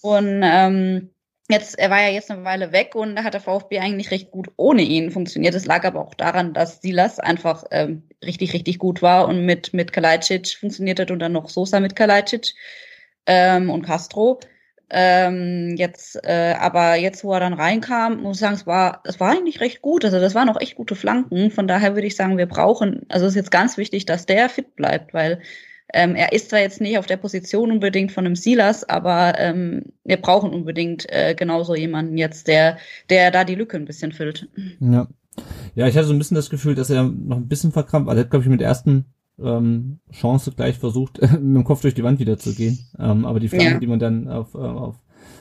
Und 0.02 0.42
ähm, 0.42 1.10
Jetzt, 1.48 1.78
er 1.78 1.92
war 1.92 2.02
ja 2.02 2.10
jetzt 2.10 2.32
eine 2.32 2.44
Weile 2.44 2.72
weg 2.72 2.96
und 2.96 3.16
da 3.16 3.24
hat 3.24 3.36
der 3.36 3.42
VfB 3.42 3.78
eigentlich 3.80 4.10
recht 4.10 4.32
gut 4.32 4.48
ohne 4.58 4.82
ihn 4.82 5.12
funktioniert. 5.12 5.54
Es 5.54 5.68
lag 5.68 5.86
aber 5.86 6.02
auch 6.02 6.16
daran, 6.16 6.56
dass 6.56 6.82
Silas 6.82 7.20
einfach 7.20 7.66
ähm, 7.70 8.02
richtig, 8.24 8.54
richtig 8.54 8.80
gut 8.80 9.04
war 9.04 9.28
und 9.28 9.46
mit, 9.46 9.72
mit 9.72 9.94
Kalajdzic 9.94 10.58
funktioniert 10.60 11.00
hat 11.00 11.12
und 11.12 11.20
dann 11.20 11.34
noch 11.34 11.50
Sosa 11.50 11.80
mit 11.80 11.96
Kalajdzic 11.96 12.56
ähm, 13.28 13.70
und 13.70 13.84
Castro. 13.84 14.40
Ähm, 14.90 15.76
jetzt, 15.78 16.20
äh, 16.24 16.56
aber 16.60 16.96
jetzt, 16.96 17.24
wo 17.24 17.34
er 17.34 17.40
dann 17.40 17.54
reinkam, 17.54 18.22
muss 18.22 18.38
ich 18.38 18.42
sagen, 18.42 18.56
es 18.56 18.68
war, 18.68 19.02
es 19.04 19.20
war 19.20 19.32
eigentlich 19.32 19.60
recht 19.60 19.82
gut. 19.82 20.06
Also 20.06 20.20
das 20.20 20.36
waren 20.36 20.50
auch 20.50 20.62
echt 20.62 20.76
gute 20.76 20.96
Flanken. 20.96 21.52
Von 21.52 21.68
daher 21.68 21.96
würde 21.96 22.08
ich 22.08 22.16
sagen, 22.16 22.38
wir 22.38 22.46
brauchen, 22.46 23.06
also 23.10 23.26
es 23.26 23.32
ist 23.32 23.38
jetzt 23.38 23.52
ganz 23.52 23.78
wichtig, 23.78 24.06
dass 24.06 24.26
der 24.26 24.50
fit 24.50 24.76
bleibt, 24.76 25.14
weil 25.14 25.42
ähm, 25.94 26.16
er 26.16 26.34
ist 26.34 26.50
zwar 26.50 26.60
jetzt 26.60 26.82
nicht 26.82 26.98
auf 26.98 27.06
der 27.06 27.18
Position 27.18 27.72
unbedingt 27.72 28.12
von 28.12 28.26
einem 28.26 28.36
Silas, 28.36 28.88
aber 28.88 29.40
ähm, 29.40 29.84
wir 30.04 30.18
brauchen 30.18 30.52
unbedingt 30.52 31.06
äh, 31.10 31.36
genauso 31.36 31.76
jemanden 31.76 32.18
jetzt, 32.18 32.48
der, 32.48 32.78
der 33.10 33.32
da 33.32 33.44
die 33.44 33.56
Lücke 33.56 33.78
ein 33.78 33.86
bisschen 33.86 34.12
füllt. 34.12 34.48
Ja. 34.80 35.08
Ja, 35.76 35.88
ich 35.88 35.98
hatte 35.98 36.08
so 36.08 36.14
ein 36.14 36.18
bisschen 36.18 36.36
das 36.36 36.50
Gefühl, 36.50 36.76
dass 36.76 36.90
er 36.90 37.04
noch 37.04 37.38
ein 37.38 37.48
bisschen 37.48 37.74
verkrampft. 37.74 38.10
Also 38.10 38.20
er 38.20 38.24
hat, 38.24 38.32
glaube 38.32 38.44
ich, 38.44 38.50
mit 38.50 38.62
ersten 38.62 39.06
ähm, 39.42 40.00
Chance 40.12 40.52
gleich 40.56 40.78
versucht, 40.78 41.22
mit 41.22 41.34
dem 41.34 41.64
Kopf 41.64 41.82
durch 41.82 41.94
die 41.94 42.04
Wand 42.04 42.20
wieder 42.20 42.38
zu 42.38 42.54
gehen. 42.54 42.80
Ähm, 43.00 43.26
aber 43.26 43.40
die 43.40 43.50
Frage, 43.50 43.64
ja. 43.64 43.80
die 43.80 43.88
man 43.88 44.00
dann 44.00 44.28
auf, 44.28 44.54
äh, 44.56 44.58
auf 44.58 44.96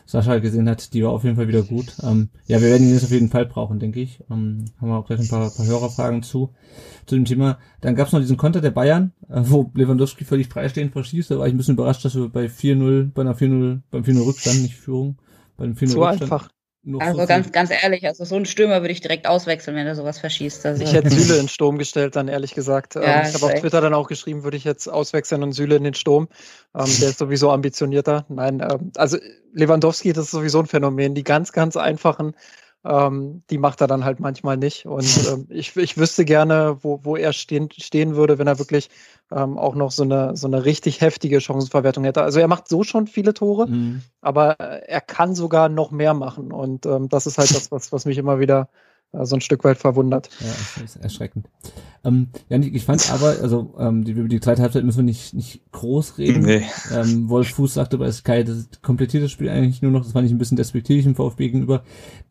Sascha 0.06 0.38
gesehen 0.38 0.68
hat, 0.68 0.92
die 0.92 1.02
war 1.02 1.10
auf 1.10 1.24
jeden 1.24 1.36
Fall 1.36 1.48
wieder 1.48 1.62
gut. 1.62 1.94
Ähm, 2.02 2.28
ja, 2.46 2.60
wir 2.60 2.68
werden 2.68 2.86
ihn 2.86 2.92
jetzt 2.92 3.04
auf 3.04 3.10
jeden 3.10 3.30
Fall 3.30 3.46
brauchen, 3.46 3.78
denke 3.78 4.00
ich. 4.00 4.20
Ähm, 4.30 4.66
haben 4.80 4.88
wir 4.88 4.98
auch 4.98 5.06
gleich 5.06 5.20
ein 5.20 5.28
paar, 5.28 5.50
paar 5.50 5.66
Hörerfragen 5.66 6.22
zu, 6.22 6.50
zu 7.06 7.14
dem 7.14 7.24
Thema. 7.24 7.58
Dann 7.80 7.94
gab 7.94 8.08
es 8.08 8.12
noch 8.12 8.20
diesen 8.20 8.36
Konter 8.36 8.60
der 8.60 8.70
Bayern, 8.70 9.12
äh, 9.28 9.42
wo 9.44 9.70
Lewandowski 9.74 10.24
völlig 10.24 10.48
freistehend 10.48 10.92
verschießt. 10.92 11.30
Da 11.30 11.38
war 11.38 11.46
ich 11.46 11.54
ein 11.54 11.56
bisschen 11.56 11.74
überrascht, 11.74 12.04
dass 12.04 12.16
wir 12.16 12.28
bei 12.28 12.46
4-0, 12.46 13.12
bei 13.14 13.22
einer 13.22 13.34
4-0, 13.34 13.80
beim 13.90 14.02
4-0 14.02 14.26
Rückstand, 14.26 14.62
nicht 14.62 14.76
Führung, 14.76 15.16
beim 15.56 15.72
4-0 15.72 15.88
so 15.88 16.04
Rückstand, 16.04 16.22
einfach 16.22 16.48
also 16.98 17.20
so 17.20 17.26
ganz, 17.26 17.50
ganz 17.52 17.70
ehrlich, 17.70 18.06
also 18.06 18.24
so 18.24 18.36
ein 18.36 18.44
Stürmer 18.44 18.82
würde 18.82 18.92
ich 18.92 19.00
direkt 19.00 19.26
auswechseln, 19.26 19.76
wenn 19.76 19.86
er 19.86 19.94
sowas 19.94 20.18
verschießt. 20.18 20.66
Also. 20.66 20.82
Ich 20.82 20.92
hätte 20.92 21.10
Süle 21.18 21.38
in 21.38 21.48
Sturm 21.48 21.78
gestellt, 21.78 22.16
dann 22.16 22.28
ehrlich 22.28 22.54
gesagt. 22.54 22.94
Ja, 22.94 23.02
ähm, 23.02 23.26
ich 23.28 23.34
habe 23.34 23.46
auf 23.46 23.54
Twitter 23.54 23.80
dann 23.80 23.94
auch 23.94 24.08
geschrieben, 24.08 24.44
würde 24.44 24.56
ich 24.56 24.64
jetzt 24.64 24.88
auswechseln 24.88 25.42
und 25.42 25.52
Süle 25.52 25.76
in 25.76 25.84
den 25.84 25.94
Sturm. 25.94 26.28
Ähm, 26.74 26.90
der 27.00 27.10
ist 27.10 27.18
sowieso 27.18 27.50
ambitionierter. 27.50 28.26
Nein, 28.28 28.60
ähm, 28.60 28.92
also 28.96 29.16
Lewandowski, 29.52 30.12
das 30.12 30.26
ist 30.26 30.30
sowieso 30.32 30.60
ein 30.60 30.66
Phänomen. 30.66 31.14
Die 31.14 31.24
ganz, 31.24 31.52
ganz 31.52 31.76
einfachen 31.76 32.34
ähm, 32.84 33.42
die 33.50 33.58
macht 33.58 33.80
er 33.80 33.86
dann 33.86 34.04
halt 34.04 34.20
manchmal 34.20 34.56
nicht. 34.56 34.86
Und 34.86 35.04
ähm, 35.32 35.46
ich, 35.48 35.76
ich 35.76 35.96
wüsste 35.96 36.24
gerne, 36.24 36.78
wo, 36.82 37.00
wo 37.02 37.16
er 37.16 37.32
stehen, 37.32 37.68
stehen 37.70 38.16
würde, 38.16 38.38
wenn 38.38 38.46
er 38.46 38.58
wirklich 38.58 38.90
ähm, 39.32 39.58
auch 39.58 39.74
noch 39.74 39.90
so 39.90 40.02
eine, 40.02 40.36
so 40.36 40.46
eine 40.46 40.64
richtig 40.64 41.00
heftige 41.00 41.40
Chancenverwertung 41.40 42.04
hätte. 42.04 42.22
Also 42.22 42.40
er 42.40 42.48
macht 42.48 42.68
so 42.68 42.82
schon 42.84 43.06
viele 43.06 43.34
Tore, 43.34 43.66
mhm. 43.68 44.02
aber 44.20 44.60
er 44.60 45.00
kann 45.00 45.34
sogar 45.34 45.68
noch 45.68 45.90
mehr 45.90 46.14
machen. 46.14 46.52
Und 46.52 46.86
ähm, 46.86 47.08
das 47.08 47.26
ist 47.26 47.38
halt 47.38 47.54
das, 47.54 47.70
was, 47.70 47.92
was 47.92 48.04
mich 48.04 48.18
immer 48.18 48.38
wieder 48.38 48.68
äh, 49.14 49.24
so 49.26 49.36
ein 49.36 49.40
Stück 49.40 49.64
weit 49.64 49.78
verwundert. 49.78 50.28
Ja, 50.40 50.46
das 50.80 50.96
ist 50.96 51.02
erschreckend. 51.02 51.48
Ähm, 52.04 52.28
ja, 52.48 52.58
ich 52.58 52.84
fand 52.84 53.10
aber, 53.12 53.36
also 53.40 53.74
ähm, 53.78 54.04
die, 54.04 54.12
über 54.12 54.28
die 54.28 54.40
zweite 54.40 54.62
Halbzeit 54.62 54.84
müssen 54.84 54.98
wir 54.98 55.04
nicht, 55.04 55.32
nicht 55.34 55.62
groß 55.72 56.18
reden. 56.18 56.42
Nee. 56.42 56.64
Ähm, 56.92 57.28
Wolf 57.28 57.48
Fuß 57.50 57.74
sagte 57.74 57.98
bei 57.98 58.10
Sky, 58.12 58.44
das 58.44 58.68
komplettiert 58.82 59.24
das 59.24 59.30
Spiel 59.30 59.48
eigentlich 59.48 59.80
nur 59.82 59.90
noch, 59.90 60.02
das 60.02 60.12
fand 60.12 60.26
ich 60.26 60.32
ein 60.32 60.38
bisschen 60.38 60.56
despektierlich 60.56 61.06
im 61.06 61.14
VfB 61.14 61.46
gegenüber. 61.46 61.82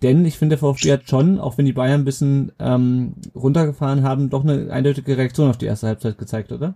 Denn 0.02 0.26
ich 0.26 0.38
finde, 0.38 0.58
der 0.58 0.60
VfB 0.60 0.92
hat 0.92 1.10
schon, 1.10 1.40
auch 1.40 1.58
wenn 1.58 1.66
die 1.66 1.74
Bayern 1.74 2.02
ein 2.02 2.06
bisschen 2.06 2.52
ähm, 2.60 3.16
runtergefahren 3.34 4.04
haben, 4.04 4.30
doch 4.30 4.44
eine 4.44 4.72
eindeutige 4.72 5.18
Reaktion 5.18 5.50
auf 5.50 5.58
die 5.58 5.66
erste 5.66 5.88
Halbzeit 5.88 6.18
gezeigt, 6.18 6.52
oder? 6.52 6.76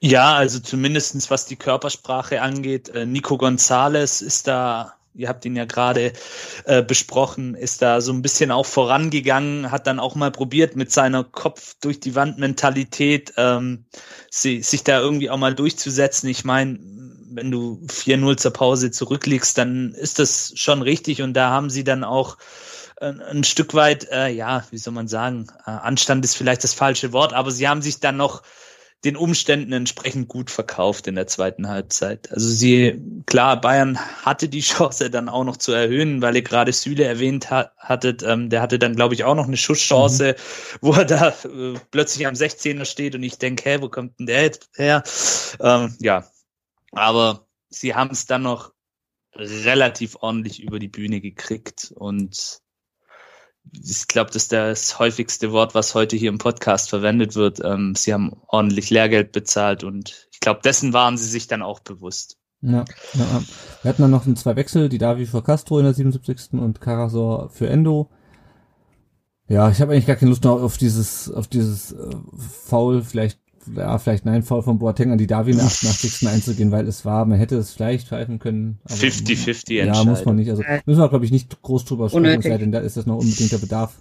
Ja, 0.00 0.34
also 0.34 0.58
zumindestens 0.58 1.30
was 1.30 1.46
die 1.46 1.56
Körpersprache 1.56 2.42
angeht. 2.42 2.88
Äh, 2.88 3.06
Nico 3.06 3.38
Gonzalez 3.38 4.20
ist 4.20 4.48
da 4.48 4.94
ihr 5.14 5.28
habt 5.28 5.44
ihn 5.44 5.56
ja 5.56 5.64
gerade 5.64 6.12
äh, 6.64 6.82
besprochen, 6.82 7.54
ist 7.54 7.82
da 7.82 8.00
so 8.00 8.12
ein 8.12 8.22
bisschen 8.22 8.50
auch 8.50 8.66
vorangegangen, 8.66 9.70
hat 9.70 9.86
dann 9.86 10.00
auch 10.00 10.14
mal 10.14 10.30
probiert 10.30 10.76
mit 10.76 10.90
seiner 10.90 11.24
Kopf 11.24 11.76
durch 11.80 12.00
die 12.00 12.14
Wand 12.14 12.38
Mentalität 12.38 13.32
ähm, 13.36 13.84
sie, 14.30 14.62
sich 14.62 14.84
da 14.84 15.00
irgendwie 15.00 15.30
auch 15.30 15.38
mal 15.38 15.54
durchzusetzen. 15.54 16.28
Ich 16.28 16.44
meine, 16.44 16.78
wenn 17.30 17.50
du 17.50 17.80
4-0 17.88 18.36
zur 18.36 18.52
Pause 18.52 18.90
zurückliegst, 18.90 19.56
dann 19.56 19.94
ist 19.94 20.18
das 20.18 20.52
schon 20.56 20.82
richtig 20.82 21.22
und 21.22 21.34
da 21.34 21.50
haben 21.50 21.70
sie 21.70 21.84
dann 21.84 22.04
auch 22.04 22.36
ein, 23.00 23.20
ein 23.20 23.44
Stück 23.44 23.74
weit, 23.74 24.08
äh, 24.10 24.28
ja, 24.28 24.64
wie 24.70 24.78
soll 24.78 24.94
man 24.94 25.08
sagen, 25.08 25.46
äh, 25.66 25.70
Anstand 25.70 26.24
ist 26.24 26.36
vielleicht 26.36 26.64
das 26.64 26.74
falsche 26.74 27.12
Wort, 27.12 27.32
aber 27.32 27.50
sie 27.50 27.68
haben 27.68 27.82
sich 27.82 28.00
dann 28.00 28.16
noch 28.16 28.42
den 29.04 29.16
Umständen 29.16 29.72
entsprechend 29.72 30.28
gut 30.28 30.50
verkauft 30.50 31.06
in 31.06 31.14
der 31.14 31.26
zweiten 31.26 31.68
Halbzeit. 31.68 32.32
Also 32.32 32.48
sie, 32.48 33.00
klar, 33.26 33.60
Bayern 33.60 33.98
hatte 33.98 34.48
die 34.48 34.60
Chance 34.60 35.10
dann 35.10 35.28
auch 35.28 35.44
noch 35.44 35.58
zu 35.58 35.72
erhöhen, 35.72 36.22
weil 36.22 36.36
ihr 36.36 36.42
gerade 36.42 36.72
Süle 36.72 37.04
erwähnt 37.04 37.50
ha 37.50 37.70
hattet. 37.76 38.22
Ähm, 38.22 38.48
der 38.48 38.62
hatte 38.62 38.78
dann, 38.78 38.96
glaube 38.96 39.14
ich, 39.14 39.24
auch 39.24 39.34
noch 39.34 39.46
eine 39.46 39.58
Schusschance, 39.58 40.32
mhm. 40.36 40.78
wo 40.80 40.92
er 40.92 41.04
da 41.04 41.28
äh, 41.28 41.74
plötzlich 41.90 42.26
am 42.26 42.34
16er 42.34 42.86
steht 42.86 43.14
und 43.14 43.22
ich 43.22 43.38
denke, 43.38 43.68
hä, 43.68 43.78
wo 43.80 43.88
kommt 43.88 44.18
denn 44.18 44.26
der 44.26 44.42
jetzt 44.42 44.70
her? 44.74 45.02
Ähm, 45.60 45.94
ja, 46.00 46.24
aber 46.92 47.46
sie 47.68 47.94
haben 47.94 48.10
es 48.10 48.26
dann 48.26 48.42
noch 48.42 48.72
relativ 49.34 50.16
ordentlich 50.20 50.62
über 50.62 50.78
die 50.78 50.88
Bühne 50.88 51.20
gekriegt 51.20 51.92
und 51.94 52.60
ich 53.72 54.08
glaube, 54.08 54.30
das 54.30 54.44
ist 54.44 54.52
das 54.52 54.98
häufigste 54.98 55.52
Wort, 55.52 55.74
was 55.74 55.94
heute 55.94 56.16
hier 56.16 56.28
im 56.28 56.38
Podcast 56.38 56.90
verwendet 56.90 57.34
wird. 57.34 57.60
Ähm, 57.64 57.94
sie 57.94 58.12
haben 58.12 58.32
ordentlich 58.46 58.90
Lehrgeld 58.90 59.32
bezahlt 59.32 59.84
und 59.84 60.28
ich 60.32 60.40
glaube, 60.40 60.60
dessen 60.62 60.92
waren 60.92 61.16
sie 61.16 61.28
sich 61.28 61.46
dann 61.46 61.62
auch 61.62 61.80
bewusst. 61.80 62.38
Ja, 62.60 62.84
ja, 63.12 63.42
wir 63.82 63.88
hatten 63.88 64.02
dann 64.02 64.10
noch 64.10 64.24
zwei 64.36 64.56
Wechsel, 64.56 64.88
die 64.88 64.98
Davi 64.98 65.26
für 65.26 65.42
Castro 65.42 65.78
in 65.78 65.84
der 65.84 65.92
77. 65.92 66.54
und 66.54 66.80
Karasor 66.80 67.50
für 67.50 67.68
Endo. 67.68 68.10
Ja, 69.46 69.68
ich 69.68 69.82
habe 69.82 69.92
eigentlich 69.92 70.06
gar 70.06 70.16
keine 70.16 70.30
Lust 70.30 70.44
noch 70.44 70.62
auf 70.62 70.78
dieses, 70.78 71.30
auf 71.30 71.46
dieses 71.46 71.92
äh, 71.92 72.16
Foul, 72.64 73.02
vielleicht, 73.02 73.38
ja, 73.74 73.98
vielleicht 73.98 74.24
nein, 74.24 74.42
Foul 74.42 74.62
von 74.62 74.78
Boateng 74.78 75.12
an 75.12 75.18
die 75.18 75.26
Davi 75.26 75.52
in 75.52 75.58
der 75.58 75.66
88. 75.66 76.28
einzugehen, 76.28 76.70
weil 76.72 76.86
es 76.86 77.04
war, 77.04 77.24
man 77.24 77.38
hätte 77.38 77.56
es 77.56 77.72
vielleicht 77.72 78.08
pfeifen 78.08 78.38
können. 78.38 78.78
50-50 78.88 79.84
Ja, 79.84 80.04
muss 80.04 80.24
man 80.24 80.36
nicht. 80.36 80.50
Also 80.50 80.62
müssen 80.86 81.00
wir, 81.00 81.08
glaube 81.08 81.24
ich, 81.24 81.30
nicht 81.30 81.62
groß 81.62 81.84
drüber 81.84 82.08
sprechen, 82.08 82.42
sei 82.42 82.58
denn 82.58 82.72
da 82.72 82.80
ist 82.80 82.96
das 82.96 83.06
noch 83.06 83.18
unbedingter 83.18 83.58
Bedarf 83.58 83.98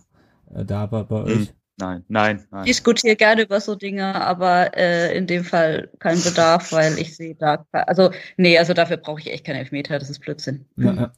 äh, 0.54 0.66
da 0.66 0.86
bei, 0.86 1.04
bei 1.04 1.24
Hm. 1.24 1.42
euch. 1.42 1.54
Nein, 1.78 2.04
nein, 2.08 2.44
nein. 2.52 2.66
Ich 2.66 2.74
diskutiere 2.74 3.16
gerne 3.16 3.44
über 3.44 3.60
so 3.60 3.74
Dinge, 3.76 4.14
aber 4.14 4.78
äh, 4.78 5.18
in 5.18 5.26
dem 5.26 5.44
Fall 5.44 5.90
kein 5.98 6.22
Bedarf, 6.22 6.72
weil 6.72 7.00
ich 7.00 7.16
sehe 7.16 7.34
da, 7.34 7.66
also 7.72 8.12
nee, 8.38 8.58
also 8.60 8.74
dafür 8.74 8.98
brauche 8.98 9.20
ich 9.22 9.32
echt 9.32 9.46
keinen 9.46 9.56
Elfmeter, 9.56 9.98
das 9.98 10.12
ist 10.12 10.20
Blödsinn. 10.20 10.66
Ja, 10.78 10.94
ja. 10.94 11.12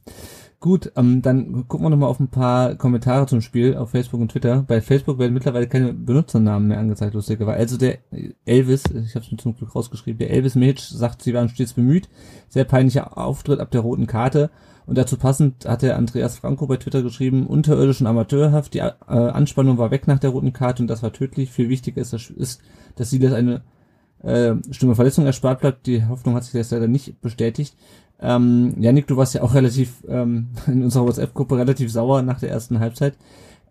Gut, 0.58 0.90
ähm, 0.96 1.20
dann 1.20 1.68
gucken 1.68 1.84
wir 1.84 1.90
noch 1.90 1.98
mal 1.98 2.06
auf 2.06 2.18
ein 2.18 2.28
paar 2.28 2.76
Kommentare 2.76 3.26
zum 3.26 3.42
Spiel 3.42 3.76
auf 3.76 3.90
Facebook 3.90 4.20
und 4.20 4.32
Twitter. 4.32 4.62
Bei 4.62 4.80
Facebook 4.80 5.18
werden 5.18 5.34
mittlerweile 5.34 5.68
keine 5.68 5.92
Benutzernamen 5.92 6.68
mehr 6.68 6.78
angezeigt, 6.78 7.12
lustigerweise. 7.12 7.58
Also 7.58 7.76
der 7.76 7.98
Elvis, 8.46 8.84
ich 8.86 9.14
habe 9.14 9.24
es 9.24 9.30
mir 9.30 9.36
zum 9.36 9.54
Glück 9.54 9.74
rausgeschrieben, 9.74 10.18
der 10.18 10.30
Elvis 10.30 10.54
Mitch 10.54 10.94
sagt, 10.94 11.22
sie 11.22 11.34
waren 11.34 11.50
stets 11.50 11.74
bemüht. 11.74 12.08
Sehr 12.48 12.64
peinlicher 12.64 13.18
Auftritt 13.18 13.60
ab 13.60 13.70
der 13.70 13.82
roten 13.82 14.06
Karte. 14.06 14.50
Und 14.86 14.96
dazu 14.96 15.18
passend 15.18 15.66
hat 15.66 15.82
der 15.82 15.98
Andreas 15.98 16.38
Franco 16.38 16.66
bei 16.66 16.78
Twitter 16.78 17.02
geschrieben, 17.02 17.46
unterirdisch 17.46 18.00
und 18.00 18.06
amateurhaft, 18.06 18.72
die 18.72 18.78
äh, 18.78 18.92
Anspannung 19.08 19.76
war 19.78 19.90
weg 19.90 20.06
nach 20.06 20.20
der 20.20 20.30
roten 20.30 20.52
Karte 20.52 20.82
und 20.82 20.88
das 20.88 21.02
war 21.02 21.12
tödlich. 21.12 21.50
Viel 21.50 21.68
wichtiger 21.68 22.00
ist, 22.00 22.12
dass, 22.12 22.32
dass 22.94 23.10
Silas 23.10 23.32
eine 23.32 23.62
äh, 24.22 24.54
schlimme 24.70 24.94
Verletzung 24.94 25.26
erspart 25.26 25.60
bleibt. 25.60 25.86
Die 25.86 26.06
Hoffnung 26.06 26.34
hat 26.34 26.44
sich 26.44 26.54
jetzt 26.54 26.72
leider 26.72 26.88
nicht 26.88 27.20
bestätigt. 27.20 27.76
Ähm, 28.20 28.74
Janik, 28.80 29.06
du 29.06 29.16
warst 29.16 29.34
ja 29.34 29.42
auch 29.42 29.54
relativ 29.54 30.04
ähm, 30.08 30.48
in 30.66 30.82
unserer 30.82 31.04
WhatsApp-Gruppe 31.06 31.56
relativ 31.58 31.92
sauer 31.92 32.22
nach 32.22 32.40
der 32.40 32.50
ersten 32.50 32.80
Halbzeit. 32.80 33.14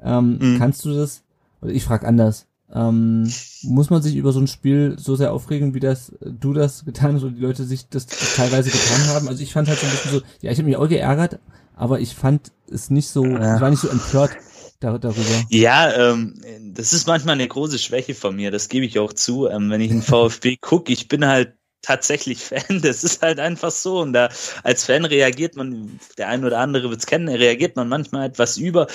Ähm, 0.03 0.37
Mhm. 0.39 0.57
Kannst 0.59 0.85
du 0.85 0.93
das, 0.93 1.23
oder 1.61 1.71
ich 1.71 1.83
frage 1.83 2.07
anders, 2.07 2.45
ähm, 2.73 3.31
muss 3.63 3.89
man 3.89 4.01
sich 4.01 4.15
über 4.15 4.31
so 4.31 4.39
ein 4.39 4.47
Spiel 4.47 4.95
so 4.99 5.15
sehr 5.15 5.31
aufregen, 5.33 5.73
wie 5.73 5.79
das 5.79 6.11
du 6.21 6.51
das 6.53 6.83
getan 6.85 7.15
hast 7.15 7.23
und 7.23 7.35
die 7.35 7.41
Leute 7.41 7.63
sich 7.63 7.87
das 7.89 8.05
teilweise 8.07 8.69
getan 8.69 9.07
haben? 9.15 9.27
Also 9.27 9.41
ich 9.43 9.53
fand 9.53 9.67
halt 9.67 9.79
so 9.79 9.85
ein 9.85 9.91
bisschen 9.91 10.11
so, 10.11 10.21
ja, 10.41 10.51
ich 10.51 10.57
habe 10.57 10.67
mich 10.67 10.77
auch 10.77 10.89
geärgert, 10.89 11.39
aber 11.75 11.99
ich 11.99 12.15
fand 12.15 12.51
es 12.69 12.89
nicht 12.89 13.07
so, 13.09 13.25
Ja. 13.25 13.55
ich 13.55 13.61
war 13.61 13.69
nicht 13.69 13.79
so 13.81 13.87
empört 13.87 14.31
dar 14.79 14.99
darüber. 14.99 15.21
Ja, 15.49 15.91
ähm, 16.11 16.35
das 16.73 16.91
ist 16.93 17.07
manchmal 17.07 17.35
eine 17.35 17.47
große 17.47 17.79
Schwäche 17.79 18.13
von 18.15 18.35
mir, 18.35 18.51
das 18.51 18.67
gebe 18.67 18.85
ich 18.85 18.99
auch 18.99 19.13
zu. 19.13 19.47
Ähm, 19.47 19.69
wenn 19.69 19.81
ich 19.81 19.91
einen 19.91 20.01
VfB 20.03 20.57
gucke, 20.57 20.91
ich 20.91 21.07
bin 21.07 21.25
halt 21.25 21.53
tatsächlich 21.86 22.39
Fan, 22.43 22.81
das 22.81 23.03
ist 23.03 23.21
halt 23.21 23.39
einfach 23.39 23.71
so. 23.71 23.99
Und 24.01 24.13
da 24.13 24.29
als 24.63 24.86
Fan 24.86 25.05
reagiert 25.05 25.55
man, 25.55 25.99
der 26.17 26.29
ein 26.29 26.45
oder 26.45 26.59
andere 26.59 26.89
wird 26.89 26.99
es 26.99 27.05
kennen, 27.05 27.29
reagiert 27.29 27.75
man 27.75 27.88
manchmal 27.89 28.27
etwas 28.27 28.57
über. 28.57 28.88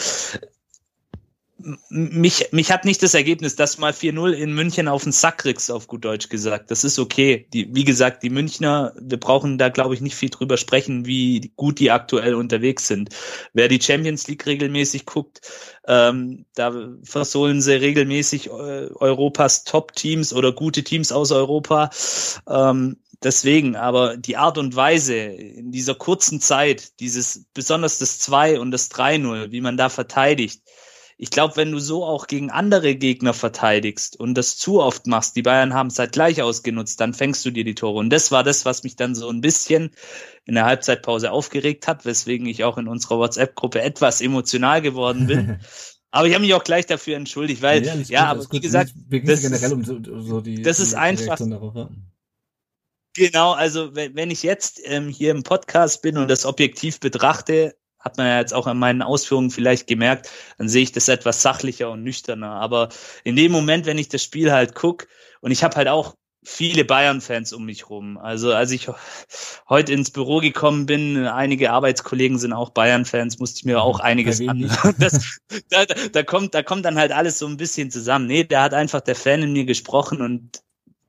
Mich, 1.88 2.52
mich 2.52 2.72
hat 2.72 2.84
nicht 2.84 3.02
das 3.02 3.14
Ergebnis, 3.14 3.56
dass 3.56 3.78
mal 3.78 3.92
4-0 3.92 4.32
in 4.32 4.54
München 4.54 4.88
auf 4.88 5.02
den 5.02 5.12
Sack 5.12 5.38
kriegst, 5.38 5.70
auf 5.70 5.86
gut 5.86 6.04
Deutsch 6.04 6.28
gesagt. 6.28 6.70
Das 6.70 6.84
ist 6.84 6.98
okay. 6.98 7.46
Die, 7.52 7.74
wie 7.74 7.84
gesagt, 7.84 8.22
die 8.22 8.30
Münchner, 8.30 8.94
wir 9.00 9.18
brauchen 9.18 9.58
da, 9.58 9.68
glaube 9.68 9.94
ich, 9.94 10.00
nicht 10.00 10.14
viel 10.14 10.30
drüber 10.30 10.56
sprechen, 10.56 11.06
wie 11.06 11.52
gut 11.56 11.78
die 11.78 11.90
aktuell 11.90 12.34
unterwegs 12.34 12.86
sind. 12.86 13.10
Wer 13.52 13.68
die 13.68 13.80
Champions 13.80 14.26
League 14.28 14.46
regelmäßig 14.46 15.06
guckt, 15.06 15.40
ähm, 15.86 16.46
da 16.54 16.72
versohlen 17.02 17.60
sie 17.60 17.74
regelmäßig 17.74 18.46
äh, 18.46 18.50
Europas 18.50 19.64
Top-Teams 19.64 20.32
oder 20.32 20.52
gute 20.52 20.84
Teams 20.84 21.12
aus 21.12 21.32
Europa. 21.32 21.90
Ähm, 22.48 22.96
deswegen, 23.22 23.76
aber 23.76 24.16
die 24.16 24.36
Art 24.36 24.58
und 24.58 24.76
Weise 24.76 25.16
in 25.16 25.72
dieser 25.72 25.94
kurzen 25.94 26.40
Zeit, 26.40 27.00
dieses 27.00 27.46
besonders 27.54 27.98
das 27.98 28.18
2 28.18 28.60
und 28.60 28.70
das 28.70 28.90
3-0, 28.90 29.50
wie 29.50 29.60
man 29.60 29.76
da 29.76 29.88
verteidigt. 29.88 30.62
Ich 31.22 31.30
glaube, 31.30 31.56
wenn 31.56 31.70
du 31.70 31.78
so 31.80 32.02
auch 32.02 32.28
gegen 32.28 32.50
andere 32.50 32.94
Gegner 32.94 33.34
verteidigst 33.34 34.18
und 34.18 34.32
das 34.34 34.56
zu 34.56 34.80
oft 34.80 35.06
machst, 35.06 35.36
die 35.36 35.42
Bayern 35.42 35.74
haben 35.74 35.88
es 35.88 35.98
halt 35.98 36.12
gleich 36.12 36.40
ausgenutzt, 36.40 36.98
dann 36.98 37.12
fängst 37.12 37.44
du 37.44 37.50
dir 37.50 37.62
die 37.62 37.74
Tore. 37.74 37.98
Und 37.98 38.08
das 38.08 38.32
war 38.32 38.42
das, 38.42 38.64
was 38.64 38.84
mich 38.84 38.96
dann 38.96 39.14
so 39.14 39.28
ein 39.28 39.42
bisschen 39.42 39.90
in 40.46 40.54
der 40.54 40.64
Halbzeitpause 40.64 41.30
aufgeregt 41.30 41.86
hat, 41.88 42.06
weswegen 42.06 42.46
ich 42.46 42.64
auch 42.64 42.78
in 42.78 42.88
unserer 42.88 43.18
WhatsApp-Gruppe 43.18 43.82
etwas 43.82 44.22
emotional 44.22 44.80
geworden 44.80 45.26
bin. 45.26 45.60
Aber 46.10 46.26
ich 46.26 46.32
habe 46.32 46.42
mich 46.42 46.54
auch 46.54 46.64
gleich 46.64 46.86
dafür 46.86 47.16
entschuldigt, 47.16 47.60
weil, 47.60 47.84
ja, 48.08 48.30
alles 48.30 48.48
gut, 48.48 48.56
aber 48.56 48.56
wie 48.56 48.60
gesagt, 48.60 48.94
das 48.96 49.40
generell 49.42 49.66
ist- 49.66 49.72
um 49.72 49.84
so, 49.84 50.22
so 50.22 50.40
die, 50.40 50.62
das 50.62 50.78
die 50.78 50.82
ist 50.84 50.94
einfach- 50.94 51.38
darauf, 51.38 51.74
ja. 51.76 51.90
Genau, 53.14 53.52
also 53.52 53.94
wenn, 53.94 54.14
wenn 54.16 54.30
ich 54.30 54.42
jetzt 54.42 54.80
ähm, 54.84 55.08
hier 55.08 55.32
im 55.32 55.42
Podcast 55.42 56.00
bin 56.00 56.16
und 56.16 56.28
das 56.28 56.46
objektiv 56.46 56.98
betrachte, 56.98 57.76
hat 58.00 58.16
man 58.16 58.26
ja 58.26 58.38
jetzt 58.40 58.54
auch 58.54 58.66
an 58.66 58.78
meinen 58.78 59.02
Ausführungen 59.02 59.50
vielleicht 59.50 59.86
gemerkt, 59.86 60.30
dann 60.58 60.68
sehe 60.68 60.82
ich 60.82 60.92
das 60.92 61.08
etwas 61.08 61.42
sachlicher 61.42 61.90
und 61.90 62.02
nüchterner. 62.02 62.52
Aber 62.52 62.88
in 63.24 63.36
dem 63.36 63.52
Moment, 63.52 63.86
wenn 63.86 63.98
ich 63.98 64.08
das 64.08 64.22
Spiel 64.24 64.52
halt 64.52 64.74
guck 64.74 65.06
und 65.40 65.50
ich 65.50 65.62
habe 65.62 65.76
halt 65.76 65.88
auch 65.88 66.14
viele 66.42 66.86
Bayern-Fans 66.86 67.52
um 67.52 67.66
mich 67.66 67.90
rum. 67.90 68.16
Also 68.16 68.54
als 68.54 68.70
ich 68.70 68.88
heute 69.68 69.92
ins 69.92 70.10
Büro 70.10 70.38
gekommen 70.38 70.86
bin, 70.86 71.26
einige 71.26 71.70
Arbeitskollegen 71.70 72.38
sind 72.38 72.52
auch 72.52 72.70
Bayern-Fans, 72.70 73.38
musste 73.38 73.58
ich 73.58 73.64
mir 73.64 73.82
auch 73.82 74.00
einiges 74.00 74.40
an. 74.48 74.70
Das, 74.98 75.38
da- 75.68 75.84
da 75.84 76.22
kommt, 76.22 76.54
da 76.54 76.62
kommt 76.62 76.84
dann 76.84 76.98
halt 76.98 77.12
alles 77.12 77.38
so 77.38 77.46
ein 77.46 77.56
bisschen 77.56 77.90
zusammen. 77.90 78.26
Nee, 78.26 78.44
da 78.44 78.62
hat 78.62 78.74
einfach 78.74 79.00
der 79.00 79.16
Fan 79.16 79.42
in 79.42 79.52
mir 79.52 79.64
gesprochen 79.64 80.20
und 80.20 80.62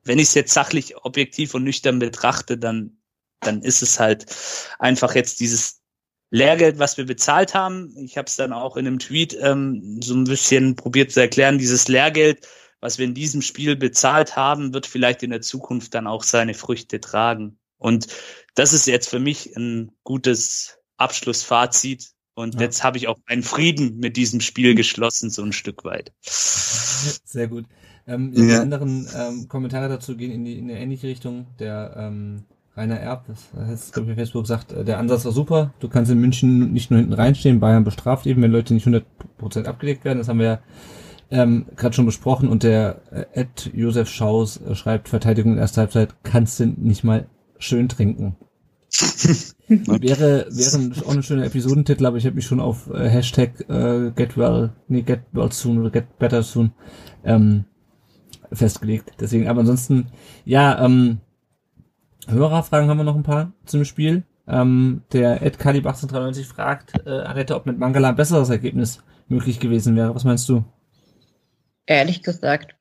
wenn 0.04 0.18
ich 0.18 0.28
es 0.28 0.34
jetzt 0.34 0.52
sachlich, 0.52 0.96
objektiv 1.04 1.54
und 1.54 1.64
nüchtern 1.64 1.98
betrachte, 1.98 2.58
dann, 2.58 2.98
dann 3.40 3.62
ist 3.62 3.82
es 3.82 4.00
halt 4.00 4.26
einfach 4.78 5.14
jetzt 5.14 5.40
dieses 5.40 5.81
Lehrgeld, 6.32 6.78
was 6.78 6.96
wir 6.96 7.04
bezahlt 7.04 7.54
haben. 7.54 7.94
Ich 7.96 8.16
habe 8.16 8.26
es 8.26 8.36
dann 8.36 8.54
auch 8.54 8.76
in 8.78 8.86
einem 8.86 8.98
Tweet 8.98 9.36
ähm, 9.40 10.00
so 10.02 10.14
ein 10.14 10.24
bisschen 10.24 10.76
probiert 10.76 11.12
zu 11.12 11.20
erklären. 11.20 11.58
Dieses 11.58 11.88
Lehrgeld, 11.88 12.48
was 12.80 12.96
wir 12.98 13.04
in 13.04 13.14
diesem 13.14 13.42
Spiel 13.42 13.76
bezahlt 13.76 14.34
haben, 14.34 14.72
wird 14.72 14.86
vielleicht 14.86 15.22
in 15.22 15.30
der 15.30 15.42
Zukunft 15.42 15.94
dann 15.94 16.06
auch 16.06 16.22
seine 16.24 16.54
Früchte 16.54 17.00
tragen. 17.00 17.58
Und 17.76 18.06
das 18.54 18.72
ist 18.72 18.86
jetzt 18.86 19.10
für 19.10 19.18
mich 19.18 19.54
ein 19.56 19.92
gutes 20.04 20.78
Abschlussfazit. 20.96 22.12
Und 22.34 22.54
Ja. 22.54 22.62
jetzt 22.62 22.82
habe 22.82 22.96
ich 22.96 23.08
auch 23.08 23.18
einen 23.26 23.42
Frieden 23.42 23.98
mit 23.98 24.16
diesem 24.16 24.40
Spiel 24.40 24.74
geschlossen, 24.74 25.28
so 25.28 25.42
ein 25.42 25.52
Stück 25.52 25.84
weit. 25.84 26.12
Sehr 26.22 27.48
gut. 27.48 27.66
Ähm, 28.06 28.32
ja. 28.34 28.42
Die 28.42 28.54
anderen 28.54 29.06
ähm, 29.14 29.48
Kommentare 29.48 29.90
dazu 29.90 30.16
gehen 30.16 30.32
in 30.32 30.44
die 30.46 30.58
in 30.58 30.70
eine 30.70 30.80
ähnliche 30.80 31.08
Richtung. 31.08 31.46
Der 31.58 31.94
ähm, 31.96 32.44
Rainer 32.74 32.96
Erb, 32.96 33.26
das 33.26 33.50
heißt, 33.54 33.92
glaube 33.92 34.10
ich, 34.10 34.16
Facebook 34.16 34.46
sagt, 34.46 34.72
äh, 34.72 34.84
der 34.84 34.98
Ansatz 34.98 35.24
war 35.24 35.32
super. 35.32 35.74
Du 35.80 35.88
kannst 35.88 36.10
in 36.10 36.20
München 36.20 36.72
nicht 36.72 36.90
nur 36.90 37.00
hinten 37.00 37.12
reinstehen, 37.12 37.60
Bayern 37.60 37.84
bestraft 37.84 38.26
eben, 38.26 38.40
wenn 38.42 38.52
Leute 38.52 38.72
nicht 38.72 38.86
100% 38.86 39.64
abgelegt 39.66 40.04
werden. 40.04 40.18
Das 40.18 40.28
haben 40.28 40.38
wir 40.38 40.46
ja 40.46 40.58
ähm, 41.30 41.66
gerade 41.76 41.94
schon 41.94 42.06
besprochen. 42.06 42.48
Und 42.48 42.62
der 42.62 43.02
äh, 43.10 43.40
Ed 43.40 43.70
Josef 43.74 44.08
Schaus 44.08 44.58
äh, 44.58 44.74
schreibt, 44.74 45.10
Verteidigung 45.10 45.52
in 45.52 45.58
erster 45.58 45.82
Halbzeit 45.82 46.14
kannst 46.22 46.60
du 46.60 46.66
nicht 46.66 47.04
mal 47.04 47.26
schön 47.58 47.88
trinken. 47.88 48.36
Wäre, 49.68 50.46
wäre 50.50 51.06
auch 51.06 51.14
ein 51.14 51.22
schöner 51.22 51.46
Episodentitel, 51.46 52.04
aber 52.04 52.18
ich 52.18 52.26
habe 52.26 52.36
mich 52.36 52.44
schon 52.44 52.60
auf 52.60 52.90
äh, 52.90 53.08
Hashtag 53.08 53.64
äh, 53.70 54.10
get 54.14 54.36
well, 54.36 54.74
nee, 54.86 55.00
get 55.00 55.22
well 55.32 55.50
soon 55.50 55.78
oder 55.78 55.88
get 55.88 56.18
better 56.18 56.42
soon 56.42 56.72
ähm, 57.24 57.64
festgelegt. 58.52 59.12
Deswegen, 59.18 59.48
aber 59.48 59.60
ansonsten, 59.60 60.08
ja, 60.44 60.84
ähm, 60.84 61.20
Hörerfragen 62.28 62.88
haben 62.88 62.98
wir 62.98 63.04
noch 63.04 63.16
ein 63.16 63.22
paar 63.22 63.52
zum 63.64 63.84
Spiel. 63.84 64.24
Ähm, 64.46 65.02
der 65.12 65.42
Ed 65.42 65.58
Kalib 65.58 65.86
1893 65.86 66.46
fragt, 66.46 67.06
äh, 67.06 67.10
Arete, 67.10 67.54
ob 67.54 67.66
mit 67.66 67.78
Mangala 67.78 68.10
ein 68.10 68.16
besseres 68.16 68.50
Ergebnis 68.50 69.02
möglich 69.28 69.60
gewesen 69.60 69.96
wäre. 69.96 70.14
Was 70.14 70.24
meinst 70.24 70.48
du? 70.48 70.64
Ehrlich 71.86 72.22
gesagt, 72.22 72.76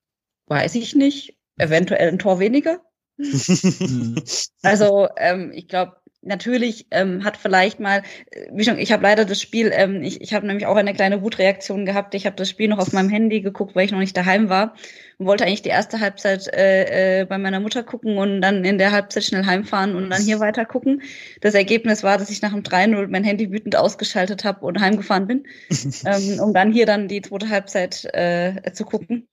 weiß 0.47 0.75
ich 0.75 0.95
nicht. 0.95 1.37
Eventuell 1.57 2.09
ein 2.09 2.19
Tor 2.19 2.39
weniger. 2.39 2.79
Also 4.63 5.07
ähm, 5.17 5.51
ich 5.53 5.67
glaube, 5.67 5.97
natürlich 6.21 6.85
ähm, 6.91 7.23
hat 7.23 7.37
vielleicht 7.37 7.79
mal, 7.79 8.03
äh, 8.31 8.47
wie 8.51 8.63
schon, 8.63 8.77
ich 8.77 8.91
habe 8.91 9.03
leider 9.03 9.25
das 9.25 9.41
Spiel, 9.41 9.71
ähm, 9.73 10.03
ich, 10.03 10.21
ich 10.21 10.33
habe 10.33 10.45
nämlich 10.45 10.65
auch 10.67 10.75
eine 10.75 10.93
kleine 10.93 11.21
Wutreaktion 11.21 11.85
gehabt. 11.85 12.13
Ich 12.15 12.25
habe 12.25 12.35
das 12.35 12.49
Spiel 12.49 12.67
noch 12.67 12.79
auf 12.79 12.93
meinem 12.93 13.09
Handy 13.09 13.41
geguckt, 13.41 13.75
weil 13.75 13.85
ich 13.85 13.91
noch 13.91 13.99
nicht 13.99 14.15
daheim 14.15 14.49
war 14.49 14.75
und 15.17 15.25
wollte 15.25 15.45
eigentlich 15.45 15.63
die 15.63 15.69
erste 15.69 15.99
Halbzeit 15.99 16.47
äh, 16.53 17.21
äh, 17.21 17.25
bei 17.25 17.37
meiner 17.37 17.59
Mutter 17.59 17.83
gucken 17.83 18.17
und 18.17 18.41
dann 18.41 18.63
in 18.63 18.77
der 18.77 18.91
Halbzeit 18.91 19.23
schnell 19.23 19.45
heimfahren 19.45 19.95
und 19.95 20.09
dann 20.09 20.21
hier 20.21 20.39
weiter 20.39 20.65
gucken. 20.65 21.01
Das 21.41 21.55
Ergebnis 21.55 22.03
war, 22.03 22.17
dass 22.17 22.29
ich 22.29 22.41
nach 22.41 22.51
dem 22.51 22.63
3-0 22.63 23.07
mein 23.07 23.23
Handy 23.23 23.51
wütend 23.51 23.75
ausgeschaltet 23.75 24.43
habe 24.43 24.65
und 24.65 24.79
heimgefahren 24.79 25.27
bin, 25.27 25.45
ähm, 26.05 26.39
um 26.39 26.53
dann 26.53 26.71
hier 26.71 26.85
dann 26.85 27.07
die 27.07 27.21
zweite 27.21 27.49
Halbzeit 27.49 28.05
äh, 28.13 28.71
zu 28.73 28.85
gucken. 28.85 29.27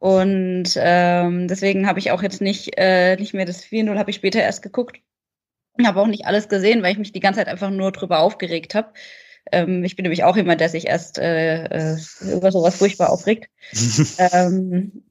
Und 0.00 0.76
ähm, 0.76 1.48
deswegen 1.48 1.88
habe 1.88 1.98
ich 1.98 2.12
auch 2.12 2.22
jetzt 2.22 2.40
nicht, 2.40 2.74
äh, 2.76 3.16
nicht 3.16 3.34
mehr 3.34 3.44
das 3.44 3.64
4-0, 3.64 3.98
habe 3.98 4.10
ich 4.10 4.16
später 4.16 4.40
erst 4.40 4.62
geguckt. 4.62 5.00
Habe 5.84 6.00
auch 6.00 6.06
nicht 6.06 6.26
alles 6.26 6.48
gesehen, 6.48 6.82
weil 6.82 6.92
ich 6.92 6.98
mich 6.98 7.12
die 7.12 7.20
ganze 7.20 7.38
Zeit 7.38 7.48
einfach 7.48 7.70
nur 7.70 7.92
drüber 7.92 8.20
aufgeregt 8.20 8.74
habe. 8.74 8.92
Ähm, 9.52 9.84
ich 9.84 9.96
bin 9.96 10.02
nämlich 10.02 10.24
auch 10.24 10.36
jemand, 10.36 10.60
der 10.60 10.68
sich 10.68 10.86
erst 10.86 11.18
äh, 11.18 11.64
äh, 11.64 11.96
über 12.32 12.50
sowas 12.50 12.76
furchtbar 12.76 13.10
aufregt. 13.10 13.48
ähm, 14.18 15.04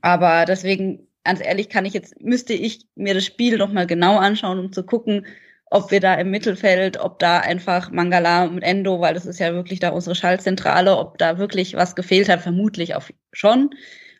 aber 0.00 0.44
deswegen 0.44 1.08
ganz 1.24 1.40
ehrlich 1.44 1.68
kann 1.68 1.84
ich 1.84 1.94
jetzt, 1.94 2.20
müsste 2.20 2.52
ich 2.52 2.86
mir 2.94 3.14
das 3.14 3.24
Spiel 3.24 3.56
nochmal 3.58 3.86
genau 3.86 4.18
anschauen, 4.18 4.58
um 4.58 4.72
zu 4.72 4.84
gucken, 4.84 5.26
ob 5.70 5.90
wir 5.90 6.00
da 6.00 6.14
im 6.14 6.30
Mittelfeld, 6.30 6.98
ob 6.98 7.18
da 7.18 7.38
einfach 7.38 7.90
Mangala 7.90 8.44
und 8.44 8.62
Endo, 8.62 9.00
weil 9.00 9.14
das 9.14 9.24
ist 9.24 9.38
ja 9.38 9.54
wirklich 9.54 9.80
da 9.80 9.88
unsere 9.90 10.14
Schaltzentrale, 10.14 10.98
ob 10.98 11.16
da 11.16 11.38
wirklich 11.38 11.74
was 11.74 11.94
gefehlt 11.96 12.28
hat, 12.28 12.42
vermutlich 12.42 12.94
auch 12.94 13.04
schon. 13.32 13.70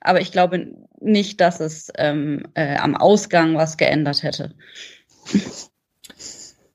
Aber 0.00 0.20
ich 0.20 0.32
glaube 0.32 0.74
nicht, 0.98 1.40
dass 1.40 1.60
es 1.60 1.92
ähm, 1.98 2.44
äh, 2.54 2.76
am 2.76 2.96
Ausgang 2.96 3.56
was 3.56 3.76
geändert 3.76 4.22
hätte. 4.22 4.54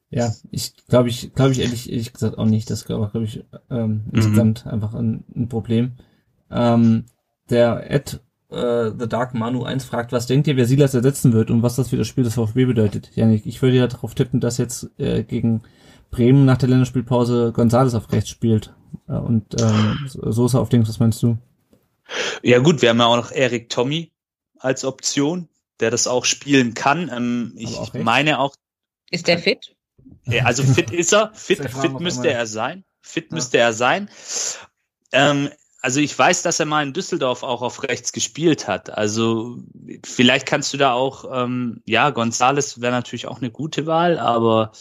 Ja, 0.10 0.34
ich 0.52 0.74
glaube 0.88 1.10
ich, 1.10 1.34
glaube 1.34 1.52
ich 1.52 1.60
ehrlich, 1.60 1.92
ehrlich 1.92 2.14
gesagt 2.14 2.38
auch 2.38 2.46
nicht. 2.46 2.70
Das 2.70 2.86
glaube 2.86 3.10
glaub 3.12 3.24
ich 3.24 3.44
ähm, 3.70 4.06
mhm. 4.06 4.12
insgesamt 4.14 4.68
einfach 4.68 4.94
ein, 4.94 5.26
ein 5.36 5.50
Problem. 5.50 5.94
Ähm, 6.50 7.06
der 7.50 7.92
Ed 7.92 8.22
äh, 8.50 8.92
The 8.98 9.08
Dark 9.08 9.34
Manu 9.34 9.64
1 9.64 9.84
fragt, 9.84 10.12
was 10.12 10.28
denkt 10.28 10.48
ihr, 10.48 10.56
wer 10.56 10.66
Silas 10.66 10.94
ersetzen 10.94 11.34
wird 11.34 11.52
und 11.52 11.64
was 11.64 11.76
das 11.76 11.90
für 11.90 11.98
das 11.98 12.08
Spiel 12.08 12.24
des 12.24 12.36
VfB 12.36 12.66
bedeutet? 12.66 13.12
Janik, 13.16 13.46
ich 13.46 13.62
würde 13.62 13.78
ja 13.78 13.88
darauf 13.88 14.16
tippen, 14.16 14.40
dass 14.40 14.58
jetzt 14.58 14.90
äh, 14.98 15.24
gegen 15.24 15.64
Bremen 16.10 16.46
nach 16.46 16.58
der 16.58 16.70
Länderspielpause 16.70 17.52
Gonzales 17.52 17.94
auf 17.94 18.12
rechts 18.12 18.30
spielt. 18.30 18.74
Äh, 19.10 19.14
und 19.14 19.62
ähm, 19.62 20.08
Sosa 20.08 20.60
auf 20.60 20.72
links, 20.72 20.88
was 20.88 21.00
meinst 21.00 21.22
du? 21.22 21.38
Ja 22.42 22.60
gut, 22.60 22.82
wir 22.82 22.90
haben 22.90 23.00
ja 23.00 23.08
auch 23.08 23.18
noch 23.18 23.32
Erik 23.32 23.70
Tommy 23.70 24.14
als 24.60 24.86
Option, 24.86 25.50
der 25.82 25.92
das 25.92 26.08
auch 26.08 26.24
spielen 26.24 26.74
kann. 26.74 27.12
Ähm, 27.14 27.54
ich 27.58 27.78
auch 27.78 27.94
meine 27.94 28.40
auch. 28.40 28.56
Ist 29.12 29.28
der 29.28 29.40
fit? 29.40 29.77
Ja, 30.26 30.44
also 30.46 30.64
fit 30.64 30.92
ist 30.92 31.14
er. 31.14 31.32
Fit, 31.34 31.60
fit 31.70 32.00
müsste 32.00 32.32
er 32.32 32.48
sein. 32.48 32.84
Fit 33.02 33.28
ja. 33.30 33.36
müsste 33.36 33.58
er 33.58 33.74
sein. 33.74 34.10
Ähm, 35.12 35.50
also 35.82 36.00
ich 36.00 36.18
weiß, 36.18 36.42
dass 36.42 36.60
er 36.60 36.66
mal 36.66 36.84
in 36.84 36.94
Düsseldorf 36.94 37.44
auch 37.44 37.62
auf 37.62 37.84
rechts 37.84 38.12
gespielt 38.12 38.68
hat. 38.68 38.90
Also 38.90 39.58
vielleicht 40.04 40.46
kannst 40.46 40.74
du 40.74 40.78
da 40.78 40.94
auch, 40.94 41.26
ähm, 41.32 41.82
ja, 41.86 42.10
Gonzales 42.10 42.82
wäre 42.82 42.92
natürlich 42.92 43.28
auch 43.28 43.38
eine 43.38 43.52
gute 43.52 43.86
Wahl, 43.86 44.20
aber 44.20 44.72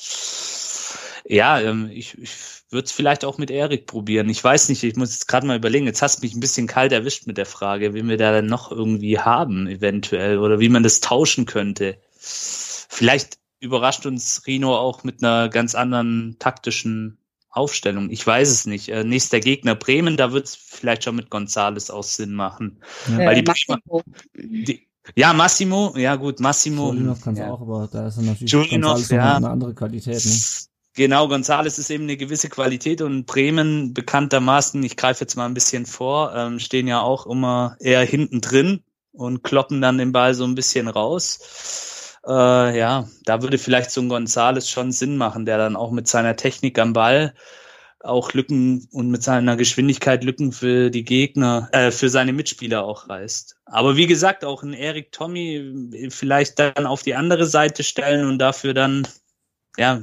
ja, 1.28 1.60
ähm, 1.60 1.90
ich, 1.92 2.18
ich 2.18 2.30
würde 2.70 2.86
es 2.86 2.92
vielleicht 2.92 3.24
auch 3.24 3.38
mit 3.38 3.50
Erik 3.50 3.86
probieren. 3.86 4.28
Ich 4.28 4.42
weiß 4.42 4.68
nicht, 4.68 4.82
ich 4.82 4.96
muss 4.96 5.12
jetzt 5.12 5.28
gerade 5.28 5.46
mal 5.46 5.56
überlegen. 5.56 5.86
Jetzt 5.86 6.02
hast 6.02 6.18
du 6.18 6.26
mich 6.26 6.34
ein 6.34 6.40
bisschen 6.40 6.66
kalt 6.66 6.92
erwischt 6.92 7.26
mit 7.26 7.36
der 7.38 7.46
Frage, 7.46 7.94
wen 7.94 8.08
wir 8.08 8.16
da 8.16 8.32
dann 8.32 8.46
noch 8.46 8.72
irgendwie 8.72 9.18
haben, 9.18 9.68
eventuell, 9.68 10.38
oder 10.38 10.58
wie 10.58 10.68
man 10.68 10.82
das 10.82 11.00
tauschen 11.00 11.46
könnte. 11.46 11.98
Vielleicht 12.18 13.38
überrascht 13.60 14.06
uns 14.06 14.42
Rino 14.46 14.76
auch 14.76 15.04
mit 15.04 15.22
einer 15.22 15.48
ganz 15.48 15.74
anderen 15.74 16.36
taktischen 16.38 17.18
Aufstellung. 17.50 18.10
Ich 18.10 18.26
weiß 18.26 18.50
es 18.50 18.66
nicht. 18.66 18.90
Äh, 18.90 19.04
nächster 19.04 19.40
Gegner 19.40 19.74
Bremen, 19.74 20.16
da 20.16 20.32
wird 20.32 20.46
es 20.46 20.54
vielleicht 20.54 21.04
schon 21.04 21.16
mit 21.16 21.30
Gonzales 21.30 21.90
auch 21.90 22.04
Sinn 22.04 22.34
machen. 22.34 22.80
Ja. 23.08 23.18
Weil 23.18 23.36
die 23.36 23.42
Massimo. 23.42 24.02
Die, 24.34 24.86
ja, 25.14 25.32
Massimo, 25.32 25.94
ja 25.96 26.16
gut, 26.16 26.40
Massimo. 26.40 26.92
Julinov 26.92 27.20
kann 27.22 27.36
ja. 27.36 27.50
auch, 27.50 27.60
aber 27.60 27.88
da 27.90 28.08
ist 28.08 28.18
er 28.18 28.24
natürlich 28.24 28.52
Julinov, 28.52 29.10
ja. 29.10 29.36
eine 29.36 29.48
andere 29.48 29.74
Qualität. 29.74 30.24
Ne? 30.24 30.32
Genau, 30.94 31.28
Gonzales 31.28 31.78
ist 31.78 31.90
eben 31.90 32.04
eine 32.04 32.16
gewisse 32.16 32.48
Qualität 32.48 33.02
und 33.02 33.26
Bremen 33.26 33.92
bekanntermaßen, 33.92 34.82
ich 34.82 34.96
greife 34.96 35.24
jetzt 35.24 35.36
mal 35.36 35.44
ein 35.44 35.54
bisschen 35.54 35.84
vor, 35.84 36.34
ähm, 36.34 36.58
stehen 36.58 36.88
ja 36.88 37.00
auch 37.00 37.26
immer 37.26 37.76
eher 37.80 38.02
hinten 38.02 38.40
drin 38.40 38.82
und 39.12 39.42
kloppen 39.44 39.80
dann 39.80 39.98
den 39.98 40.12
Ball 40.12 40.34
so 40.34 40.44
ein 40.44 40.54
bisschen 40.54 40.88
raus. 40.88 41.95
Äh, 42.26 42.78
ja, 42.78 43.08
da 43.24 43.42
würde 43.42 43.58
vielleicht 43.58 43.90
so 43.90 44.00
ein 44.00 44.08
Gonzales 44.08 44.68
schon 44.68 44.92
Sinn 44.92 45.16
machen, 45.16 45.46
der 45.46 45.58
dann 45.58 45.76
auch 45.76 45.92
mit 45.92 46.08
seiner 46.08 46.36
Technik 46.36 46.78
am 46.78 46.92
Ball 46.92 47.34
auch 48.06 48.32
Lücken 48.32 48.88
und 48.92 49.10
mit 49.10 49.22
seiner 49.22 49.56
Geschwindigkeit 49.56 50.24
Lücken 50.24 50.52
für 50.52 50.90
die 50.90 51.04
Gegner, 51.04 51.68
äh, 51.72 51.90
für 51.90 52.08
seine 52.08 52.32
Mitspieler 52.32 52.84
auch 52.84 53.08
reißt. 53.08 53.56
Aber 53.66 53.96
wie 53.96 54.06
gesagt, 54.06 54.44
auch 54.44 54.62
ein 54.62 54.72
Erik 54.72 55.12
Tommy 55.12 56.08
vielleicht 56.10 56.58
dann 56.58 56.86
auf 56.86 57.02
die 57.02 57.14
andere 57.14 57.46
Seite 57.46 57.82
stellen 57.84 58.26
und 58.28 58.38
dafür 58.38 58.74
dann, 58.74 59.06
ja, 59.76 60.02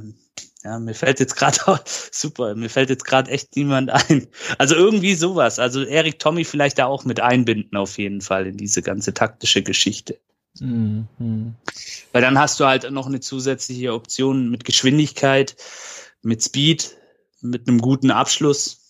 ja, 0.64 0.78
mir 0.78 0.94
fällt 0.94 1.20
jetzt 1.20 1.36
gerade 1.36 1.58
super, 2.10 2.54
mir 2.54 2.70
fällt 2.70 2.90
jetzt 2.90 3.04
gerade 3.04 3.30
echt 3.30 3.54
niemand 3.56 3.90
ein. 3.90 4.28
Also 4.58 4.74
irgendwie 4.74 5.14
sowas. 5.14 5.58
Also 5.58 5.82
Erik 5.84 6.18
Tommy 6.18 6.44
vielleicht 6.44 6.78
da 6.78 6.86
auch 6.86 7.04
mit 7.04 7.20
einbinden 7.20 7.76
auf 7.76 7.98
jeden 7.98 8.20
Fall 8.22 8.46
in 8.46 8.56
diese 8.56 8.82
ganze 8.82 9.12
taktische 9.14 9.62
Geschichte. 9.62 10.18
Mhm. 10.60 11.54
Weil 12.12 12.22
dann 12.22 12.38
hast 12.38 12.60
du 12.60 12.66
halt 12.66 12.90
noch 12.90 13.06
eine 13.06 13.20
zusätzliche 13.20 13.92
Option 13.92 14.50
mit 14.50 14.64
Geschwindigkeit, 14.64 15.56
mit 16.22 16.42
Speed, 16.42 16.96
mit 17.40 17.68
einem 17.68 17.80
guten 17.80 18.10
Abschluss. 18.10 18.80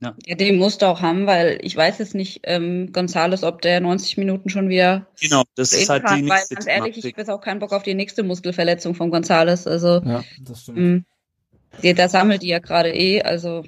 Ja. 0.00 0.16
ja, 0.26 0.34
den 0.34 0.58
musst 0.58 0.82
du 0.82 0.86
auch 0.86 1.00
haben, 1.00 1.26
weil 1.26 1.60
ich 1.62 1.76
weiß 1.76 1.98
jetzt 1.98 2.16
nicht, 2.16 2.40
ähm, 2.42 2.92
Gonzales, 2.92 3.44
ob 3.44 3.62
der 3.62 3.80
90 3.80 4.16
Minuten 4.16 4.48
schon 4.48 4.68
wieder. 4.68 5.06
Genau, 5.20 5.44
das 5.54 5.72
ist 5.72 5.88
halt 5.88 6.04
kann, 6.04 6.16
die 6.16 6.22
nächste 6.22 6.56
Weil 6.56 6.56
ganz 6.56 6.66
ehrlich, 6.66 7.04
ich 7.04 7.16
habe 7.16 7.32
auch 7.32 7.40
keinen 7.40 7.60
Bock 7.60 7.72
auf 7.72 7.84
die 7.84 7.94
nächste 7.94 8.24
Muskelverletzung 8.24 8.96
von 8.96 9.10
Gonzales. 9.10 9.68
Also, 9.68 10.02
ja, 10.04 10.24
das 10.40 10.62
stimmt. 10.62 10.78
Mh, 10.78 11.02
mm, 11.92 11.94
da 11.94 12.08
sammelt 12.08 12.42
die 12.42 12.48
ja 12.48 12.58
gerade 12.58 12.92
eh. 12.92 13.22
Also, 13.22 13.62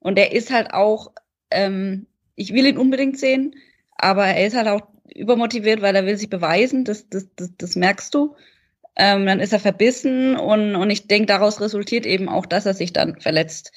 und 0.00 0.16
der 0.18 0.32
ist 0.32 0.50
halt 0.50 0.74
auch, 0.74 1.12
ähm, 1.50 2.06
ich 2.34 2.52
will 2.52 2.66
ihn 2.66 2.76
unbedingt 2.76 3.18
sehen, 3.18 3.54
aber 3.96 4.26
er 4.26 4.46
ist 4.46 4.56
halt 4.56 4.68
auch 4.68 4.82
übermotiviert, 5.14 5.82
weil 5.82 5.94
er 5.96 6.06
will 6.06 6.16
sich 6.16 6.30
beweisen, 6.30 6.84
das, 6.84 7.08
das, 7.08 7.28
das, 7.36 7.50
das 7.56 7.76
merkst 7.76 8.14
du. 8.14 8.34
Ähm, 8.96 9.26
dann 9.26 9.40
ist 9.40 9.52
er 9.52 9.60
verbissen 9.60 10.36
und, 10.36 10.74
und 10.74 10.90
ich 10.90 11.06
denke, 11.06 11.26
daraus 11.26 11.60
resultiert 11.60 12.04
eben 12.04 12.28
auch, 12.28 12.46
dass 12.46 12.66
er 12.66 12.74
sich 12.74 12.92
dann 12.92 13.20
verletzt. 13.20 13.72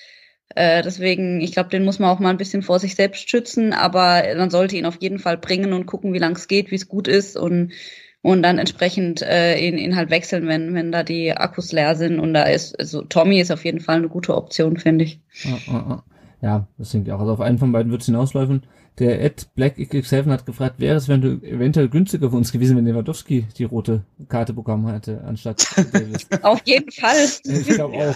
Äh, 0.55 0.81
deswegen, 0.81 1.41
ich 1.41 1.51
glaube, 1.51 1.69
den 1.69 1.85
muss 1.85 1.99
man 1.99 2.09
auch 2.09 2.19
mal 2.19 2.31
ein 2.31 2.37
bisschen 2.37 2.63
vor 2.63 2.79
sich 2.79 2.95
selbst 2.95 3.29
schützen, 3.29 3.71
aber 3.73 4.23
man 4.35 4.49
sollte 4.49 4.75
ihn 4.75 4.85
auf 4.85 4.97
jeden 4.99 5.19
Fall 5.19 5.37
bringen 5.37 5.73
und 5.73 5.85
gucken, 5.85 6.13
wie 6.13 6.19
lang 6.19 6.35
es 6.35 6.47
geht, 6.47 6.71
wie 6.71 6.75
es 6.75 6.87
gut 6.87 7.07
ist 7.07 7.37
und 7.37 7.71
und 8.23 8.43
dann 8.43 8.59
entsprechend 8.59 9.21
äh, 9.23 9.57
ihn, 9.57 9.77
ihn 9.77 9.95
halt 9.95 10.11
wechseln, 10.11 10.47
wenn, 10.47 10.73
wenn 10.75 10.91
da 10.91 11.03
die 11.03 11.35
Akkus 11.35 11.71
leer 11.71 11.95
sind. 11.95 12.19
Und 12.19 12.33
da 12.33 12.43
ist, 12.43 12.79
also 12.79 13.01
Tommy 13.01 13.39
ist 13.39 13.51
auf 13.51 13.65
jeden 13.65 13.79
Fall 13.79 13.97
eine 13.97 14.09
gute 14.09 14.35
Option, 14.35 14.77
finde 14.77 15.05
ich. 15.05 15.19
Ja, 16.41 16.67
das 16.77 16.91
denke 16.91 17.09
ich 17.09 17.13
auch. 17.13 17.19
Also 17.19 17.33
auf 17.33 17.41
einen 17.41 17.57
von 17.57 17.71
beiden 17.71 17.91
wird 17.91 18.01
es 18.01 18.07
hinausläufen. 18.07 18.63
Der 19.01 19.19
Ed 19.19 19.47
Black 19.55 19.79
X7 19.79 20.29
hat 20.29 20.45
gefragt, 20.45 20.79
wäre 20.79 20.95
es 20.95 21.07
wenn 21.07 21.21
du 21.21 21.29
eventuell 21.43 21.89
günstiger 21.89 22.29
für 22.29 22.35
uns 22.35 22.51
gewesen, 22.51 22.77
wenn 22.77 22.85
Lewandowski 22.85 23.47
die 23.57 23.63
rote 23.63 24.05
Karte 24.29 24.53
bekommen 24.53 24.87
hätte, 24.93 25.23
anstatt 25.25 25.65
Davis? 25.91 26.27
Auf 26.43 26.61
jeden 26.65 26.91
Fall. 26.91 27.27
Ich 27.43 27.65
glaube 27.65 27.95
auch. 27.95 28.15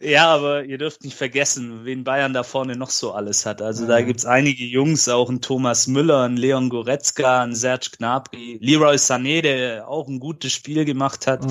ja, 0.00 0.28
aber 0.28 0.64
ihr 0.64 0.78
dürft 0.78 1.02
nicht 1.02 1.16
vergessen, 1.16 1.84
wen 1.84 2.04
Bayern 2.04 2.32
da 2.32 2.44
vorne 2.44 2.76
noch 2.76 2.90
so 2.90 3.10
alles 3.10 3.46
hat. 3.46 3.60
Also 3.60 3.84
da 3.88 4.00
gibt's 4.00 4.26
einige 4.26 4.62
Jungs, 4.64 5.08
auch 5.08 5.28
ein 5.28 5.40
Thomas 5.40 5.88
Müller, 5.88 6.22
ein 6.22 6.36
Leon 6.36 6.68
Goretzka, 6.68 7.42
ein 7.42 7.56
Serge 7.56 7.90
Gnabry, 7.98 8.58
Leroy 8.60 8.94
Sané, 8.94 9.42
der 9.42 9.88
auch 9.88 10.06
ein 10.06 10.20
gutes 10.20 10.52
Spiel 10.52 10.84
gemacht 10.84 11.26
hat. 11.26 11.44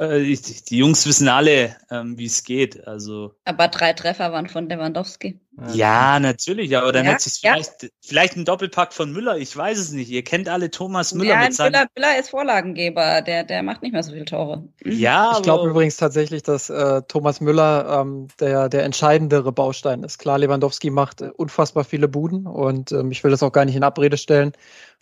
Die, 0.00 0.38
die, 0.70 0.78
Jungs 0.78 1.06
wissen 1.06 1.28
alle, 1.28 1.76
ähm, 1.90 2.16
wie 2.16 2.24
es 2.24 2.42
geht. 2.42 2.86
Also. 2.86 3.34
Aber 3.44 3.68
drei 3.68 3.92
Treffer 3.92 4.32
waren 4.32 4.48
von 4.48 4.66
Lewandowski. 4.66 5.38
Ja, 5.72 6.18
natürlich, 6.20 6.76
aber 6.76 6.92
dann 6.92 7.04
ja, 7.04 7.12
hätte 7.12 7.24
es 7.26 7.42
ja. 7.42 7.52
vielleicht, 7.52 7.92
vielleicht 8.00 8.36
ein 8.36 8.44
Doppelpack 8.44 8.92
von 8.92 9.12
Müller, 9.12 9.36
ich 9.36 9.56
weiß 9.56 9.78
es 9.78 9.92
nicht. 9.92 10.10
Ihr 10.10 10.24
kennt 10.24 10.48
alle 10.48 10.70
Thomas 10.70 11.14
Müller 11.14 11.30
ja, 11.30 11.44
mit 11.44 11.54
seinen... 11.54 11.72
Müller, 11.72 11.86
Müller 11.94 12.18
ist 12.18 12.30
Vorlagengeber, 12.30 13.22
der, 13.22 13.44
der 13.44 13.62
macht 13.62 13.82
nicht 13.82 13.92
mehr 13.92 14.02
so 14.02 14.12
viele 14.12 14.24
Tore. 14.24 14.68
Mhm. 14.84 14.92
Ja, 14.92 15.32
ich 15.36 15.42
glaube 15.42 15.68
übrigens 15.68 15.96
tatsächlich, 15.96 16.42
dass 16.42 16.70
äh, 16.70 17.02
Thomas 17.08 17.40
Müller 17.40 18.00
ähm, 18.00 18.28
der, 18.40 18.68
der 18.68 18.84
entscheidendere 18.84 19.52
Baustein 19.52 20.02
ist. 20.02 20.18
Klar, 20.18 20.38
Lewandowski 20.38 20.90
macht 20.90 21.20
äh, 21.20 21.30
unfassbar 21.36 21.84
viele 21.84 22.08
Buden 22.08 22.46
und 22.46 22.92
ähm, 22.92 23.10
ich 23.10 23.22
will 23.22 23.30
das 23.30 23.42
auch 23.42 23.52
gar 23.52 23.64
nicht 23.64 23.76
in 23.76 23.84
Abrede 23.84 24.16
stellen. 24.16 24.52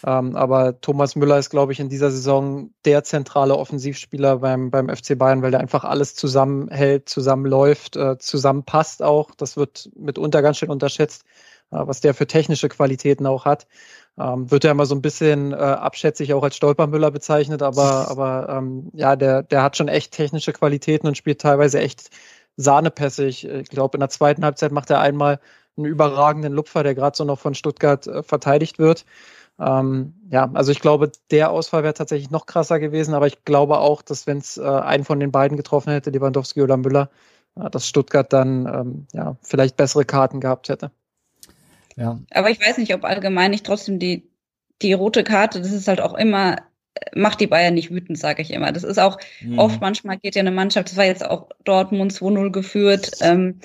Ähm, 0.07 0.37
aber 0.37 0.81
Thomas 0.81 1.17
Müller 1.17 1.39
ist, 1.39 1.51
glaube 1.51 1.73
ich, 1.73 1.81
in 1.81 1.89
dieser 1.89 2.11
Saison 2.11 2.71
der 2.85 3.03
zentrale 3.03 3.57
Offensivspieler 3.57 4.39
beim, 4.39 4.71
beim 4.71 4.89
FC 4.89 5.19
Bayern, 5.19 5.43
weil 5.43 5.51
der 5.51 5.61
einfach 5.61 5.83
alles 5.83 6.15
zusammenhält, 6.15 7.09
zusammenläuft, 7.09 7.97
äh, 7.97 8.17
zusammenpasst 8.19 9.03
auch. 9.03 9.33
Das 9.37 9.57
wird 9.57 9.91
mitunter 9.97 10.41
ganz 10.49 10.59
schön 10.59 10.71
unterschätzt, 10.71 11.25
äh, 11.71 11.77
was 11.79 12.01
der 12.01 12.15
für 12.15 12.27
technische 12.27 12.69
Qualitäten 12.69 13.27
auch 13.27 13.45
hat. 13.45 13.67
Ähm, 14.19 14.51
wird 14.51 14.65
ja 14.65 14.71
immer 14.71 14.87
so 14.87 14.95
ein 14.95 15.03
bisschen 15.03 15.53
äh, 15.53 15.57
abschätzig 15.57 16.33
auch 16.35 16.43
als 16.43 16.57
Stolpermüller 16.57 17.11
bezeichnet, 17.11 17.63
aber, 17.63 18.09
aber 18.11 18.49
ähm, 18.49 18.91
ja, 18.95 19.15
der, 19.17 19.43
der 19.43 19.63
hat 19.63 19.77
schon 19.77 19.89
echt 19.89 20.13
technische 20.13 20.53
Qualitäten 20.53 21.07
und 21.07 21.17
spielt 21.17 21.41
teilweise 21.41 21.81
echt 21.81 22.11
Sahnepässe. 22.57 23.27
Ich, 23.27 23.47
ich 23.47 23.69
glaube, 23.69 23.97
in 23.97 24.01
der 24.01 24.09
zweiten 24.09 24.45
Halbzeit 24.45 24.73
macht 24.73 24.91
er 24.91 25.01
einmal 25.01 25.39
einen 25.77 25.87
überragenden 25.87 26.53
Lupfer, 26.53 26.83
der 26.83 26.95
gerade 26.95 27.17
so 27.17 27.25
noch 27.25 27.39
von 27.39 27.55
Stuttgart 27.55 28.07
äh, 28.07 28.23
verteidigt 28.23 28.79
wird. 28.79 29.05
Ähm, 29.61 30.15
ja, 30.31 30.51
also 30.55 30.73
ich 30.73 30.81
glaube, 30.81 31.11
der 31.31 31.51
Ausfall 31.51 31.83
wäre 31.83 31.95
tatsächlich 31.95 32.31
noch 32.31 32.47
krasser 32.47 32.79
gewesen, 32.79 33.15
aber 33.15 33.27
ich 33.27 33.45
glaube 33.45 33.79
auch, 33.79 34.03
dass 34.03 34.27
wenn 34.27 34.39
es 34.39 34.57
äh, 34.57 34.63
einen 34.63 35.05
von 35.05 35.21
den 35.21 35.33
beiden 35.33 35.57
getroffen 35.57 35.93
hätte, 35.93 36.11
Lewandowski 36.11 36.63
oder 36.63 36.77
Müller, 36.77 37.11
dass 37.71 37.87
Stuttgart 37.87 38.33
dann 38.33 38.67
ähm, 38.67 39.07
ja 39.13 39.37
vielleicht 39.43 39.77
bessere 39.77 40.05
Karten 40.05 40.41
gehabt 40.41 40.69
hätte. 40.69 40.91
Ja. 41.97 42.21
Aber 42.31 42.51
ich 42.51 42.61
weiß 42.61 42.79
nicht, 42.79 42.95
ob 42.95 43.05
allgemein 43.05 43.51
nicht 43.51 43.67
trotzdem 43.67 43.99
die, 43.99 44.31
die 44.83 44.93
rote 44.93 45.25
Karte, 45.25 45.61
das 45.61 45.73
ist 45.73 45.89
halt 45.89 46.01
auch 46.01 46.15
immer, 46.15 46.57
macht 47.15 47.41
die 47.41 47.47
Bayern 47.47 47.75
nicht 47.75 47.91
wütend, 47.91 48.19
sage 48.19 48.43
ich 48.43 48.53
immer. 48.53 48.73
Das 48.73 48.85
ist 48.85 48.99
auch 48.99 49.19
mhm. 49.41 49.59
oft, 49.59 49.81
manchmal 49.81 50.19
geht 50.19 50.37
ja 50.37 50.41
eine 50.41 50.53
Mannschaft, 50.53 50.91
das 50.91 50.97
war 50.97 51.05
jetzt 51.05 51.25
auch 51.25 51.49
Dortmund 51.65 52.13
2-0 52.13 52.51
geführt, 52.51 53.11
ähm, 53.21 53.61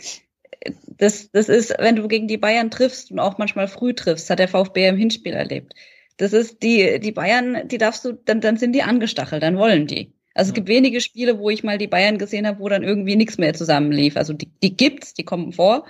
das, 0.88 1.30
das 1.32 1.50
ist, 1.50 1.76
wenn 1.80 1.96
du 1.96 2.08
gegen 2.08 2.28
die 2.28 2.38
Bayern 2.38 2.72
triffst 2.72 3.12
und 3.12 3.20
auch 3.20 3.38
manchmal 3.38 3.68
früh 3.68 3.94
triffst, 3.94 4.30
hat 4.30 4.40
der 4.40 4.48
VfB 4.48 4.88
im 4.88 4.98
Hinspiel 4.98 5.34
erlebt. 5.34 5.74
Das 6.18 6.32
ist 6.32 6.64
die, 6.64 7.00
die 7.00 7.12
Bayern, 7.12 7.68
die 7.68 7.78
darfst 7.78 8.06
du, 8.06 8.14
dann, 8.14 8.40
dann 8.40 8.58
sind 8.58 8.74
die 8.74 8.84
angestachelt, 8.84 9.44
dann 9.44 9.58
wollen 9.58 9.88
die. 9.88 10.13
Also 10.34 10.50
es 10.50 10.54
gibt 10.54 10.68
wenige 10.68 11.02
Spiele, 11.02 11.40
wo 11.40 11.50
ich 11.50 11.64
mal 11.64 11.78
die 11.78 11.88
Bayern 11.88 12.18
gesehen 12.18 12.48
habe, 12.48 12.60
wo 12.60 12.70
dann 12.70 12.84
irgendwie 12.84 13.16
nichts 13.16 13.38
mehr 13.38 13.54
zusammenlief. 13.54 14.18
Also 14.18 14.34
die, 14.34 14.50
die 14.62 14.76
gibt's, 14.76 15.14
die 15.14 15.24
kommen 15.24 15.54
vor. 15.54 15.86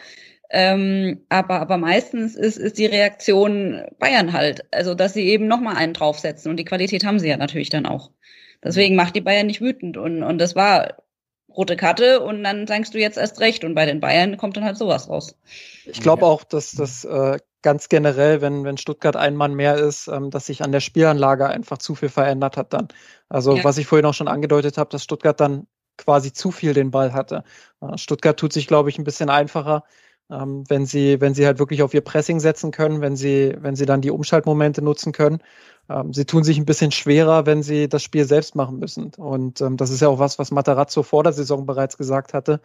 Ähm, 0.49 1.21
aber, 1.29 1.61
aber 1.61 1.77
meistens 1.77 2.35
ist, 2.35 2.57
ist 2.57 2.77
die 2.77 2.85
Reaktion 2.85 3.83
Bayern 3.99 4.33
halt. 4.33 4.65
Also, 4.71 4.93
dass 4.93 5.13
sie 5.13 5.27
eben 5.27 5.47
nochmal 5.47 5.77
einen 5.77 5.93
draufsetzen. 5.93 6.51
Und 6.51 6.57
die 6.57 6.65
Qualität 6.65 7.05
haben 7.05 7.19
sie 7.19 7.29
ja 7.29 7.37
natürlich 7.37 7.69
dann 7.69 7.85
auch. 7.85 8.11
Deswegen 8.63 8.95
macht 8.95 9.15
die 9.15 9.21
Bayern 9.21 9.47
nicht 9.47 9.61
wütend. 9.61 9.97
Und, 9.97 10.23
und 10.23 10.37
das 10.39 10.55
war 10.55 11.02
rote 11.55 11.75
Karte 11.75 12.21
und 12.21 12.43
dann 12.43 12.67
sagst 12.67 12.93
du 12.93 12.99
jetzt 12.99 13.17
erst 13.17 13.39
recht. 13.39 13.63
Und 13.63 13.75
bei 13.75 13.85
den 13.85 13.99
Bayern 13.99 14.37
kommt 14.37 14.57
dann 14.57 14.63
halt 14.63 14.77
sowas 14.77 15.09
raus. 15.09 15.35
Ich 15.85 16.01
glaube 16.01 16.25
auch, 16.25 16.43
dass 16.43 16.71
das 16.71 17.05
äh, 17.05 17.37
ganz 17.61 17.89
generell, 17.89 18.41
wenn, 18.41 18.63
wenn 18.63 18.77
Stuttgart 18.77 19.15
ein 19.15 19.35
Mann 19.35 19.55
mehr 19.55 19.75
ist, 19.75 20.07
ähm, 20.07 20.29
dass 20.29 20.47
sich 20.47 20.63
an 20.63 20.71
der 20.71 20.81
Spielanlage 20.81 21.47
einfach 21.47 21.77
zu 21.77 21.95
viel 21.95 22.09
verändert 22.09 22.57
hat 22.57 22.73
dann. 22.73 22.87
Also 23.29 23.55
ja. 23.55 23.63
was 23.63 23.77
ich 23.77 23.87
vorhin 23.87 24.05
auch 24.05 24.13
schon 24.13 24.27
angedeutet 24.27 24.77
habe, 24.77 24.89
dass 24.89 25.03
Stuttgart 25.03 25.39
dann 25.39 25.67
quasi 25.97 26.33
zu 26.33 26.51
viel 26.51 26.73
den 26.73 26.91
Ball 26.91 27.13
hatte. 27.13 27.43
Äh, 27.81 27.97
Stuttgart 27.97 28.37
tut 28.37 28.53
sich, 28.53 28.67
glaube 28.67 28.89
ich, 28.89 28.97
ein 28.97 29.03
bisschen 29.03 29.29
einfacher, 29.29 29.83
ähm, 30.29 30.63
wenn 30.67 30.85
sie, 30.85 31.21
wenn 31.21 31.33
sie 31.33 31.45
halt 31.45 31.59
wirklich 31.59 31.83
auf 31.83 31.93
ihr 31.93 32.01
Pressing 32.01 32.39
setzen 32.39 32.71
können, 32.71 33.01
wenn 33.01 33.15
sie, 33.15 33.55
wenn 33.59 33.75
sie 33.75 33.85
dann 33.85 34.01
die 34.01 34.11
Umschaltmomente 34.11 34.81
nutzen 34.81 35.11
können. 35.11 35.39
Ähm, 35.89 36.13
sie 36.13 36.25
tun 36.25 36.43
sich 36.43 36.57
ein 36.57 36.65
bisschen 36.65 36.91
schwerer, 36.91 37.45
wenn 37.45 37.61
sie 37.61 37.89
das 37.89 38.03
Spiel 38.03 38.25
selbst 38.25 38.55
machen 38.55 38.79
müssen. 38.79 39.11
Und 39.17 39.59
ähm, 39.61 39.75
das 39.75 39.89
ist 39.89 40.01
ja 40.01 40.07
auch 40.07 40.19
was, 40.19 40.39
was 40.39 40.51
Matarazzo 40.51 41.03
vor 41.03 41.23
der 41.23 41.33
Saison 41.33 41.65
bereits 41.65 41.97
gesagt 41.97 42.33
hatte, 42.33 42.61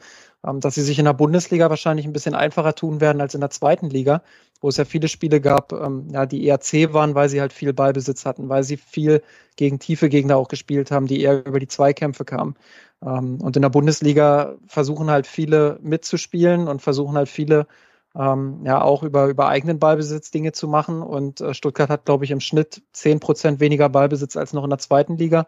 ähm, 0.47 0.61
dass 0.61 0.77
sie 0.77 0.83
sich 0.83 0.99
in 0.99 1.05
der 1.05 1.15
Bundesliga 1.15 1.69
wahrscheinlich 1.69 2.07
ein 2.07 2.13
bisschen 2.13 2.35
einfacher 2.35 2.75
tun 2.75 3.01
werden 3.01 3.21
als 3.21 3.35
in 3.35 3.41
der 3.41 3.51
zweiten 3.51 3.91
Liga, 3.91 4.23
wo 4.61 4.69
es 4.69 4.77
ja 4.77 4.85
viele 4.85 5.09
Spiele 5.09 5.41
gab, 5.41 5.73
ähm, 5.73 6.09
ja, 6.13 6.27
die 6.27 6.45
eher 6.45 6.61
zäh 6.61 6.93
waren, 6.93 7.15
weil 7.17 7.29
sie 7.29 7.41
halt 7.41 7.53
viel 7.53 7.73
Ballbesitz 7.73 8.25
hatten, 8.25 8.49
weil 8.49 8.63
sie 8.63 8.77
viel 8.77 9.23
gegen 9.57 9.81
tiefe 9.81 10.09
Gegner 10.09 10.37
auch 10.37 10.49
gespielt 10.49 10.93
haben, 10.93 11.07
die 11.09 11.21
eher 11.21 11.45
über 11.45 11.59
die 11.59 11.69
Zweikämpfe 11.69 12.25
kamen. 12.25 12.55
Ähm, 13.03 13.41
und 13.41 13.57
in 13.57 13.63
der 13.63 13.69
Bundesliga 13.71 14.55
versuchen 14.67 15.11
halt 15.11 15.27
viele 15.27 15.79
mitzuspielen 15.83 16.69
und 16.69 16.83
versuchen 16.83 17.17
halt 17.17 17.29
viele 17.29 17.67
ähm, 18.15 18.63
ja 18.65 18.81
auch 18.83 19.03
über, 19.03 19.27
über 19.27 19.49
eigenen 19.49 19.79
Ballbesitz 19.79 20.31
Dinge 20.31 20.53
zu 20.53 20.69
machen. 20.69 21.03
Und 21.03 21.41
äh, 21.41 21.55
Stuttgart 21.55 21.91
hat, 21.91 22.05
glaube 22.05 22.25
ich, 22.25 22.31
im 22.31 22.41
Schnitt 22.41 22.83
zehn 22.93 23.21
Prozent 23.21 23.61
weniger 23.61 23.89
Ballbesitz 23.89 24.37
als 24.37 24.53
noch 24.53 24.65
in 24.65 24.71
der 24.71 24.79
zweiten 24.79 25.17
Liga. 25.17 25.47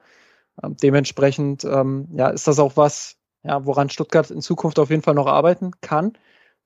Ähm, 0.62 0.76
dementsprechend 0.82 1.64
ähm, 1.64 2.08
ja, 2.14 2.28
ist 2.28 2.46
das 2.48 2.58
auch 2.58 2.76
was, 2.76 3.16
ja, 3.42 3.64
woran 3.66 3.90
Stuttgart 3.90 4.30
in 4.30 4.42
Zukunft 4.42 4.78
auf 4.78 4.90
jeden 4.90 5.02
Fall 5.02 5.14
noch 5.14 5.26
arbeiten 5.26 5.72
kann. 5.80 6.12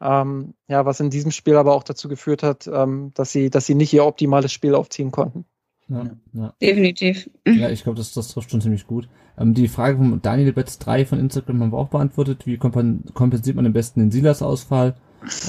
Ähm, 0.01 0.55
ja, 0.69 0.85
was 0.85 1.01
in 1.01 1.11
diesem 1.11 1.31
Spiel 1.31 1.57
aber 1.57 1.75
auch 1.75 1.85
dazu 1.85 2.09
geführt 2.09 2.43
hat, 2.43 2.67
ähm, 2.67 3.13
dass 3.15 3.33
sie, 3.33 3.49
dass 3.49 3.67
sie 3.67 3.75
nicht 3.75 3.93
ihr 3.93 4.05
optimales 4.05 4.53
Spiel 4.53 4.75
aufziehen 4.75 5.11
konnten. 5.11 5.47
Ja, 5.89 6.11
ja. 6.33 6.55
Definitiv. 6.61 7.31
Ja, 7.47 7.69
ich 7.69 7.85
glaube, 7.85 7.99
das, 7.99 8.13
das 8.13 8.29
trifft 8.29 8.51
schon 8.51 8.61
ziemlich 8.61 8.87
gut. 8.87 9.09
Ähm, 9.39 9.55
die 9.55 9.69
Frage 9.69 9.99
von 9.99 10.21
Daniel 10.23 10.53
Betz 10.53 10.79
3 10.79 11.05
von 11.05 11.19
Instagram 11.19 11.63
haben 11.63 11.73
wir 11.73 11.79
auch 11.79 11.89
beantwortet. 11.89 12.47
Wie 12.47 12.57
kompensiert 12.57 13.57
man 13.57 13.67
am 13.67 13.73
besten 13.73 14.01
den 14.01 14.11
Silas-Ausfall? 14.11 14.95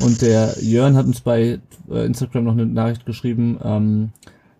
Und 0.01 0.21
der 0.21 0.55
Jörn 0.61 0.95
hat 0.95 1.05
uns 1.05 1.21
bei 1.21 1.59
äh, 1.89 2.05
Instagram 2.05 2.45
noch 2.45 2.53
eine 2.53 2.65
Nachricht 2.65 3.05
geschrieben. 3.05 3.59
Ähm, 3.63 4.11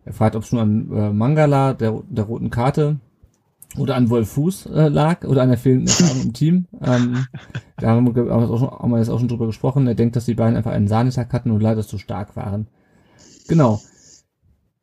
er 0.03 0.13
fragt, 0.13 0.35
ob 0.35 0.43
es 0.43 0.51
nur 0.51 0.61
an 0.61 0.91
äh, 0.91 1.11
Mangala, 1.11 1.73
der, 1.73 2.01
der 2.09 2.25
roten 2.25 2.49
Karte, 2.49 2.99
oder 3.77 3.95
an 3.95 4.09
Wolf 4.09 4.29
Fuß 4.29 4.67
äh, 4.67 4.87
lag 4.87 5.25
oder 5.25 5.41
an 5.41 5.49
der 5.49 5.57
fehlenden 5.57 5.87
Erfahrung 5.87 6.23
im 6.23 6.33
Team. 6.33 6.67
Ähm, 6.81 7.25
da 7.77 7.89
haben 7.89 8.15
wir, 8.15 8.33
auch 8.33 8.59
schon, 8.59 8.69
haben 8.69 8.91
wir 8.91 8.99
jetzt 8.99 9.09
auch 9.09 9.19
schon 9.19 9.27
drüber 9.27 9.47
gesprochen. 9.47 9.87
Er 9.87 9.95
denkt, 9.95 10.15
dass 10.15 10.25
die 10.25 10.33
beiden 10.33 10.55
einfach 10.55 10.71
einen 10.71 10.87
Sahnetag 10.87 11.33
hatten 11.33 11.51
und 11.51 11.61
leider 11.61 11.85
zu 11.85 11.97
stark 11.97 12.35
waren. 12.35 12.67
Genau. 13.47 13.81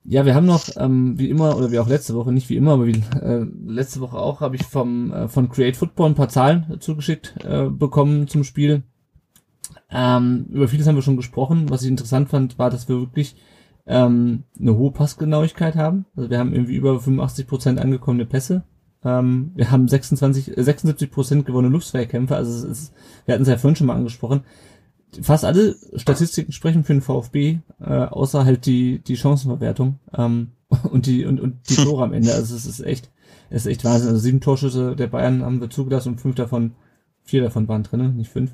Ja, 0.05 0.27
wir 0.27 0.35
haben 0.35 0.47
noch, 0.47 0.65
ähm, 0.77 1.19
wie 1.19 1.31
immer, 1.31 1.57
oder 1.57 1.71
wie 1.71 1.79
auch 1.79 1.89
letzte 1.89 2.15
Woche, 2.15 2.33
nicht 2.33 2.49
wie 2.49 2.57
immer, 2.57 2.73
aber 2.73 2.87
wie 2.87 3.03
äh, 3.23 3.47
letzte 3.67 4.01
Woche 4.01 4.19
auch, 4.19 4.41
habe 4.41 4.57
ich 4.57 4.65
vom 4.65 5.13
äh, 5.13 5.29
von 5.29 5.49
Create 5.49 5.77
Football 5.77 6.11
ein 6.11 6.15
paar 6.17 6.29
Zahlen 6.29 6.77
zugeschickt 6.81 7.37
äh, 7.45 7.69
bekommen 7.69 8.27
zum 8.27 8.43
Spiel. 8.43 8.83
Ähm, 9.91 10.47
über 10.51 10.69
vieles 10.69 10.87
haben 10.87 10.95
wir 10.95 11.03
schon 11.03 11.17
gesprochen. 11.17 11.71
Was 11.71 11.83
ich 11.83 11.89
interessant 11.89 12.29
fand, 12.29 12.59
war, 12.59 12.71
dass 12.71 12.89
wir 12.89 12.99
wirklich 13.01 13.37
ähm, 13.87 14.45
eine 14.59 14.77
hohe 14.77 14.93
Passgenauigkeit 14.93 15.77
haben. 15.77 16.07
Also 16.17 16.31
wir 16.31 16.39
haben 16.39 16.53
irgendwie 16.53 16.77
über 16.77 16.99
85 16.99 17.47
Prozent 17.47 17.79
angekommene 17.79 18.27
Pässe. 18.27 18.65
Ähm, 19.05 19.53
wir 19.55 19.71
haben 19.71 19.89
26, 19.89 20.53
76 20.57 21.09
äh, 21.09 21.13
Prozent 21.13 21.47
gewonnene 21.47 21.73
Luftzweikämpfe. 21.73 22.37
Also 22.37 22.53
es 22.53 22.65
ist, 22.65 22.95
wir 23.25 23.35
hatten 23.35 23.43
es 23.43 23.49
ja 23.49 23.59
vorhin 23.59 23.77
schon 23.77 23.89
mal 23.89 23.97
angesprochen. 23.97 24.45
Fast 25.21 25.45
alle 25.45 25.77
Statistiken 25.97 26.53
sprechen 26.53 26.85
für 26.85 26.95
den 26.95 27.03
VfB, 27.03 27.59
äh, 27.81 27.85
außer 27.85 28.47
halt 28.47 28.65
die 28.65 29.01
die 29.01 29.17
Chancenverwertung 29.17 29.99
ähm, 30.17 30.53
und 30.91 31.07
die 31.07 31.27
und, 31.27 31.41
und 31.41 31.69
die 31.69 31.77
Tore 31.85 32.05
am 32.05 32.13
Ende. 32.13 32.33
Also 32.33 32.55
es 32.55 32.67
ist 32.67 32.81
echt, 32.81 33.11
es 33.51 33.67
ist 33.67 33.73
echt 33.73 33.85
Wahnsinn. 33.85 34.09
Also 34.09 34.21
sieben 34.21 34.41
Torschüsse 34.41 34.97
der 34.97 35.09
Bayern 35.09 35.43
haben 35.43 35.61
wir 35.61 35.69
zugelassen 35.69 36.11
und 36.11 36.21
fünf 36.21 36.37
davon 36.37 36.73
Vier 37.25 37.43
davon 37.43 37.69
waren 37.69 37.85
drin, 37.85 38.17
nicht 38.17 38.31
fünf. 38.31 38.51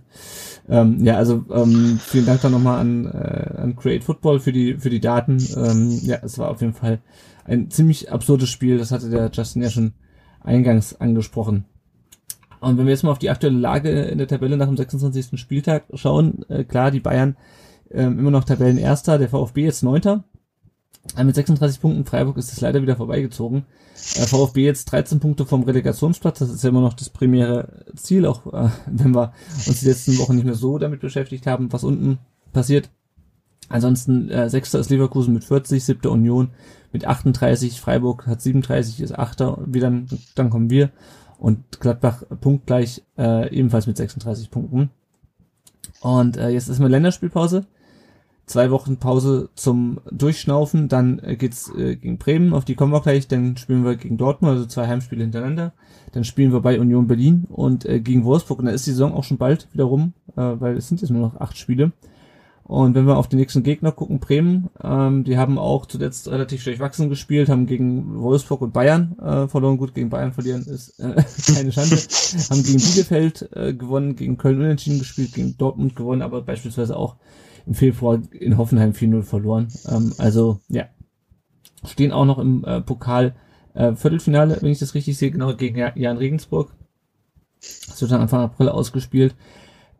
Ähm, 0.68 1.02
ja, 1.04 1.16
also 1.16 1.44
ähm, 1.50 1.98
vielen 2.02 2.26
Dank 2.26 2.42
dann 2.42 2.52
nochmal 2.52 2.80
an, 2.80 3.06
äh, 3.06 3.54
an 3.56 3.76
Create 3.76 4.04
Football 4.04 4.40
für 4.40 4.52
die 4.52 4.74
für 4.74 4.90
die 4.90 5.00
Daten. 5.00 5.38
Ähm, 5.56 5.98
ja, 6.02 6.18
es 6.22 6.38
war 6.38 6.50
auf 6.50 6.60
jeden 6.60 6.74
Fall 6.74 7.00
ein 7.44 7.70
ziemlich 7.70 8.12
absurdes 8.12 8.50
Spiel. 8.50 8.78
Das 8.78 8.92
hatte 8.92 9.08
der 9.08 9.30
Justin 9.32 9.62
ja 9.62 9.70
schon 9.70 9.92
eingangs 10.40 11.00
angesprochen. 11.00 11.64
Und 12.60 12.76
wenn 12.76 12.86
wir 12.86 12.92
jetzt 12.92 13.04
mal 13.04 13.12
auf 13.12 13.18
die 13.18 13.30
aktuelle 13.30 13.58
Lage 13.58 13.90
in 13.90 14.18
der 14.18 14.26
Tabelle 14.26 14.56
nach 14.56 14.66
dem 14.66 14.76
26. 14.76 15.38
Spieltag 15.40 15.84
schauen, 15.94 16.44
äh, 16.48 16.64
klar, 16.64 16.90
die 16.90 17.00
Bayern 17.00 17.36
äh, 17.90 18.02
immer 18.02 18.30
noch 18.30 18.44
Tabellenerster, 18.44 19.18
der 19.18 19.28
VfB 19.28 19.64
jetzt 19.64 19.82
Neunter. 19.82 20.24
Äh, 21.16 21.24
mit 21.24 21.34
36 21.34 21.80
Punkten 21.80 22.04
Freiburg 22.04 22.36
ist 22.36 22.52
es 22.52 22.60
leider 22.60 22.82
wieder 22.82 22.96
vorbeigezogen. 22.96 23.64
Äh, 24.14 24.26
VfB 24.26 24.64
jetzt 24.64 24.86
13 24.86 25.20
Punkte 25.20 25.46
vom 25.46 25.62
Relegationsplatz, 25.62 26.38
das 26.38 26.50
ist 26.50 26.62
ja 26.62 26.70
immer 26.70 26.80
noch 26.80 26.94
das 26.94 27.10
primäre 27.10 27.84
Ziel, 27.96 28.26
auch 28.26 28.46
äh, 28.52 28.70
wenn 28.86 29.14
wir 29.14 29.32
uns 29.66 29.80
die 29.80 29.86
letzten 29.86 30.18
Wochen 30.18 30.36
nicht 30.36 30.44
mehr 30.44 30.54
so 30.54 30.78
damit 30.78 31.00
beschäftigt 31.00 31.46
haben, 31.46 31.72
was 31.72 31.84
unten 31.84 32.18
passiert. 32.52 32.90
Ansonsten 33.68 34.30
äh, 34.30 34.48
Sechster 34.48 34.78
ist 34.78 34.90
Leverkusen 34.90 35.34
mit 35.34 35.44
40, 35.44 35.84
siebter 35.84 36.10
Union 36.10 36.50
mit 36.90 37.04
38, 37.04 37.80
Freiburg 37.80 38.26
hat 38.26 38.40
37, 38.40 39.00
ist 39.00 39.18
Achter, 39.18 39.62
dann, 39.66 40.08
dann 40.34 40.48
kommen 40.48 40.70
wir 40.70 40.90
und 41.38 41.80
Gladbach 41.80 42.22
punktgleich 42.40 43.02
äh, 43.18 43.54
ebenfalls 43.54 43.86
mit 43.86 43.96
36 43.96 44.50
Punkten. 44.50 44.90
Und 46.00 46.36
äh, 46.36 46.48
jetzt 46.48 46.68
ist 46.68 46.78
mal 46.78 46.90
Länderspielpause 46.90 47.66
zwei 48.48 48.70
Wochen 48.70 48.96
Pause 48.96 49.50
zum 49.54 50.00
Durchschnaufen, 50.10 50.88
dann 50.88 51.18
äh, 51.20 51.36
geht's 51.36 51.70
äh, 51.76 51.96
gegen 51.96 52.18
Bremen, 52.18 52.52
auf 52.52 52.64
die 52.64 52.74
kommen 52.74 52.92
wir 52.92 53.00
gleich, 53.00 53.28
dann 53.28 53.56
spielen 53.56 53.84
wir 53.84 53.96
gegen 53.96 54.16
Dortmund, 54.16 54.54
also 54.54 54.66
zwei 54.66 54.86
Heimspiele 54.86 55.22
hintereinander, 55.22 55.72
dann 56.12 56.24
spielen 56.24 56.52
wir 56.52 56.60
bei 56.60 56.80
Union 56.80 57.06
Berlin 57.06 57.46
und 57.48 57.84
äh, 57.84 58.00
gegen 58.00 58.24
Wolfsburg 58.24 58.58
und 58.58 58.66
da 58.66 58.72
ist 58.72 58.86
die 58.86 58.90
Saison 58.90 59.14
auch 59.14 59.24
schon 59.24 59.38
bald 59.38 59.68
wieder 59.72 59.84
rum, 59.84 60.12
äh, 60.36 60.40
weil 60.40 60.76
es 60.76 60.88
sind 60.88 61.00
jetzt 61.00 61.10
nur 61.10 61.20
noch 61.20 61.40
acht 61.40 61.56
Spiele. 61.56 61.92
Und 62.68 62.94
wenn 62.94 63.06
wir 63.06 63.16
auf 63.16 63.28
den 63.28 63.38
nächsten 63.38 63.62
Gegner 63.62 63.92
gucken, 63.92 64.20
Bremen, 64.20 64.68
ähm, 64.84 65.24
die 65.24 65.38
haben 65.38 65.58
auch 65.58 65.86
zuletzt 65.86 66.28
relativ 66.28 66.60
schlecht 66.60 66.80
wachsen 66.80 67.08
gespielt, 67.08 67.48
haben 67.48 67.64
gegen 67.64 68.20
Wolfsburg 68.20 68.60
und 68.60 68.74
Bayern 68.74 69.18
äh, 69.20 69.48
verloren. 69.48 69.78
Gut, 69.78 69.94
gegen 69.94 70.10
Bayern 70.10 70.34
verlieren 70.34 70.66
ist 70.66 71.00
äh, 71.00 71.14
keine 71.54 71.72
Schande. 71.72 71.96
haben 71.96 72.62
gegen 72.62 72.78
Bielefeld 72.78 73.48
äh, 73.54 73.72
gewonnen, 73.72 74.16
gegen 74.16 74.36
Köln 74.36 74.60
unentschieden 74.60 74.98
gespielt, 74.98 75.32
gegen 75.32 75.56
Dortmund 75.56 75.96
gewonnen, 75.96 76.20
aber 76.20 76.42
beispielsweise 76.42 76.94
auch 76.94 77.16
im 77.68 77.74
Februar 77.74 78.20
in 78.32 78.58
Hoffenheim 78.58 78.92
4-0 78.92 79.22
verloren. 79.22 79.68
Ähm, 79.88 80.12
also 80.18 80.60
ja, 80.68 80.86
stehen 81.84 82.12
auch 82.12 82.24
noch 82.24 82.38
im 82.38 82.64
äh, 82.64 82.80
Pokal 82.80 83.34
äh, 83.74 83.94
Viertelfinale, 83.94 84.58
wenn 84.60 84.70
ich 84.70 84.78
das 84.78 84.94
richtig 84.94 85.16
sehe, 85.16 85.30
genau 85.30 85.54
gegen 85.54 85.78
Jan 85.94 86.16
Regensburg. 86.16 86.72
Das 87.60 88.00
wird 88.00 88.10
dann 88.10 88.20
Anfang 88.20 88.40
April 88.40 88.68
ausgespielt. 88.68 89.34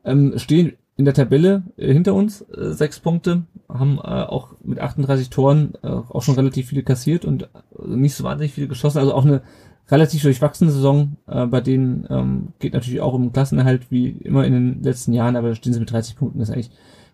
Ähm, 0.04 0.34
stehen 0.36 0.72
in 0.96 1.04
der 1.04 1.14
Tabelle 1.14 1.62
äh, 1.76 1.92
hinter 1.92 2.14
uns 2.14 2.40
äh, 2.40 2.72
sechs 2.72 2.98
Punkte, 3.00 3.44
haben 3.68 3.98
äh, 3.98 4.00
auch 4.00 4.54
mit 4.62 4.80
38 4.80 5.30
Toren 5.30 5.74
äh, 5.82 5.88
auch 5.88 6.22
schon 6.22 6.34
relativ 6.34 6.68
viele 6.68 6.82
kassiert 6.82 7.24
und 7.24 7.44
äh, 7.44 7.48
nicht 7.86 8.14
so 8.14 8.24
wahnsinnig 8.24 8.52
viele 8.52 8.68
geschossen. 8.68 8.98
Also 8.98 9.12
auch 9.12 9.24
eine 9.24 9.42
relativ 9.90 10.22
durchwachsene 10.22 10.70
Saison, 10.70 11.16
äh, 11.26 11.46
bei 11.46 11.60
denen 11.60 12.06
ähm, 12.10 12.48
geht 12.58 12.72
natürlich 12.72 13.00
auch 13.00 13.14
um 13.14 13.32
Klassenerhalt 13.32 13.90
wie 13.90 14.08
immer 14.08 14.44
in 14.44 14.52
den 14.52 14.82
letzten 14.82 15.12
Jahren, 15.12 15.36
aber 15.36 15.48
da 15.48 15.54
stehen 15.54 15.72
sie 15.72 15.80
mit 15.80 15.90
30 15.90 16.16
Punkten, 16.16 16.38
das 16.38 16.48
ist 16.48 16.54
eigentlich 16.54 16.70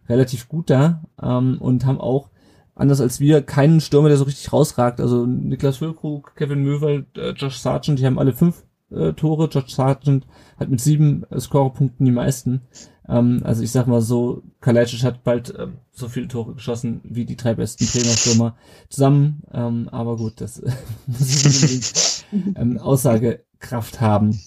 relativ 0.08 0.48
gut 0.48 0.70
da 0.70 1.02
ähm, 1.22 1.58
und 1.60 1.86
haben 1.86 2.00
auch, 2.00 2.30
anders 2.74 3.00
als 3.00 3.20
wir, 3.20 3.42
keinen 3.42 3.80
Stürmer, 3.80 4.08
der 4.08 4.16
so 4.16 4.24
richtig 4.24 4.52
rausragt. 4.52 5.00
Also 5.00 5.26
Niklas 5.26 5.78
Füllkrug, 5.78 6.34
Kevin 6.36 6.62
Möwald, 6.62 7.06
äh, 7.16 7.30
Josh 7.30 7.58
Sargent, 7.58 7.98
die 7.98 8.06
haben 8.06 8.18
alle 8.18 8.32
fünf 8.32 8.64
äh, 8.90 9.12
Tore. 9.12 9.48
Josh 9.48 9.74
Sargent 9.74 10.26
hat 10.58 10.70
mit 10.70 10.80
sieben 10.80 11.24
äh, 11.30 11.40
Scorerpunkten 11.40 12.04
die 12.04 12.12
meisten. 12.12 12.62
Ähm, 13.08 13.42
also 13.44 13.62
ich 13.62 13.70
sag 13.70 13.86
mal 13.86 14.00
so, 14.00 14.42
Kalajdzic 14.60 15.02
hat 15.04 15.24
bald 15.24 15.54
ähm, 15.58 15.74
so 15.92 16.08
viele 16.08 16.28
Tore 16.28 16.54
geschossen 16.54 17.00
wie 17.04 17.24
die 17.24 17.36
drei 17.36 17.54
besten 17.54 17.86
Bremer 17.86 18.56
zusammen. 18.88 19.42
Ähm, 19.52 19.88
aber 19.90 20.16
gut, 20.16 20.40
das 20.40 20.62
muss 21.06 21.62
ich 21.64 22.24
ähm, 22.56 22.78
Aussagekraft 22.78 24.00
haben. 24.00 24.38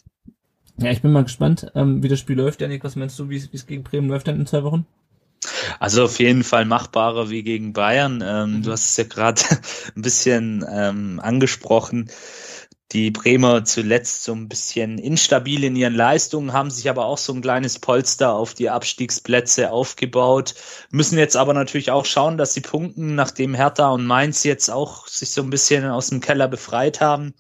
Ja, 0.80 0.92
ich 0.92 1.02
bin 1.02 1.12
mal 1.12 1.24
gespannt, 1.24 1.72
ähm, 1.76 2.04
wie 2.04 2.08
das 2.08 2.20
Spiel 2.20 2.38
läuft. 2.38 2.62
Janik, 2.62 2.84
was 2.84 2.96
meinst 2.96 3.18
du, 3.18 3.30
wie 3.30 3.38
es 3.38 3.66
gegen 3.66 3.84
Bremen 3.84 4.10
läuft 4.10 4.28
dann 4.28 4.40
in 4.40 4.46
zwei 4.46 4.64
Wochen? 4.64 4.86
Also 5.80 6.06
auf 6.06 6.20
jeden 6.20 6.44
Fall 6.44 6.66
machbarer 6.66 7.30
wie 7.30 7.44
gegen 7.44 7.74
Bayern. 7.74 8.24
Ähm, 8.26 8.58
mhm. 8.58 8.64
Du 8.64 8.72
hast 8.72 8.90
es 8.90 8.98
ja 8.98 9.04
gerade 9.04 9.42
ein 9.96 10.02
bisschen 10.02 10.66
ähm, 10.70 11.20
angesprochen. 11.22 12.10
Die 12.94 13.12
Bremer 13.12 13.66
zuletzt 13.66 14.24
so 14.24 14.32
ein 14.32 14.48
bisschen 14.48 14.98
instabil 14.98 15.66
in 15.66 15.76
ihren 15.76 15.94
Leistungen, 15.94 16.54
haben 16.54 16.72
sich 16.72 16.90
aber 16.90 17.06
auch 17.06 17.18
so 17.18 17.34
ein 17.34 17.42
kleines 17.42 17.80
Polster 17.80 18.32
auf 18.32 18.54
die 18.54 18.70
Abstiegsplätze 18.70 19.72
aufgebaut, 19.72 20.56
müssen 20.90 21.18
jetzt 21.18 21.36
aber 21.36 21.54
natürlich 21.54 21.92
auch 21.92 22.06
schauen, 22.06 22.38
dass 22.38 22.54
sie 22.54 22.62
punkten, 22.62 23.16
nachdem 23.16 23.56
Hertha 23.56 23.90
und 23.90 24.06
Mainz 24.06 24.46
jetzt 24.46 24.70
auch 24.70 25.06
sich 25.06 25.32
so 25.32 25.42
ein 25.42 25.50
bisschen 25.50 25.84
aus 25.86 26.08
dem 26.08 26.22
Keller 26.22 26.48
befreit 26.48 27.02
haben. 27.02 27.34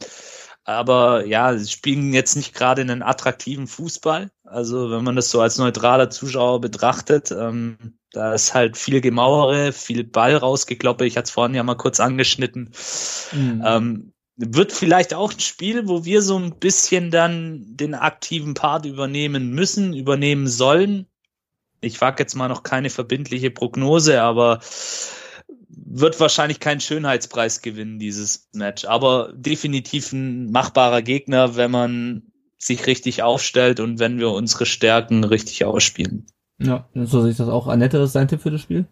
Aber 0.66 1.26
ja, 1.26 1.58
sie 1.58 1.72
spielen 1.72 2.12
jetzt 2.12 2.36
nicht 2.36 2.54
gerade 2.54 2.82
einen 2.82 3.02
attraktiven 3.02 3.68
Fußball. 3.68 4.30
Also 4.50 4.92
wenn 4.92 5.04
man 5.04 5.16
das 5.16 5.30
so 5.30 5.42
als 5.42 5.58
neutraler 5.58 6.10
Zuschauer 6.10 6.62
betrachtet, 6.62 7.32
ähm, 7.32 7.98
da 8.12 8.34
ist 8.34 8.54
halt 8.54 8.78
viel 8.78 9.02
Gemauere, 9.02 9.74
viel 9.74 10.04
Ball 10.04 10.36
rausgekloppe. 10.38 11.06
Ich 11.06 11.18
hatte 11.18 11.26
es 11.26 11.32
vorhin 11.32 11.56
ja 11.56 11.64
mal 11.64 11.76
kurz 11.76 12.00
angeschnitten. 12.00 12.72
Mhm. 13.34 13.64
Ähm, 13.66 14.14
wird 14.38 14.72
vielleicht 14.72 15.14
auch 15.14 15.34
ein 15.34 15.40
Spiel, 15.40 15.88
wo 15.88 16.06
wir 16.06 16.22
so 16.22 16.38
ein 16.38 16.58
bisschen 16.60 17.12
dann 17.12 17.66
den 17.68 17.96
aktiven 17.96 18.54
Part 18.54 18.86
übernehmen 18.86 19.52
müssen, 19.52 19.94
übernehmen 19.94 20.48
sollen. 20.48 21.08
Ich 21.82 22.00
wage 22.00 22.24
jetzt 22.24 22.36
mal 22.36 22.48
noch 22.48 22.64
keine 22.64 22.90
verbindliche 22.90 23.52
Prognose, 23.52 24.22
aber 24.22 24.62
wird 25.70 26.20
wahrscheinlich 26.20 26.60
keinen 26.60 26.80
Schönheitspreis 26.80 27.62
gewinnen, 27.62 28.00
dieses 28.00 28.50
Match. 28.54 28.86
Aber 28.86 29.34
definitiv 29.34 30.14
ein 30.14 30.52
machbarer 30.52 31.02
Gegner, 31.02 31.56
wenn 31.56 31.72
man 31.72 32.32
sich 32.58 32.88
richtig 32.88 33.24
aufstellt 33.24 33.80
und 33.80 34.00
wenn 34.00 34.20
wir 34.20 34.32
unsere 34.32 34.66
Stärken 34.66 35.24
richtig 35.24 35.66
ausspielen. 35.66 36.26
Ja, 36.60 36.90
so 36.96 37.22
sehe 37.22 37.32
ich 37.32 37.38
das 37.38 37.50
auch. 37.50 37.68
Annette, 37.68 38.00
was 38.00 38.08
ist 38.08 38.16
dein 38.16 38.28
Tipp 38.28 38.42
für 38.42 38.52
das 38.52 38.62
Spiel? 38.62 38.86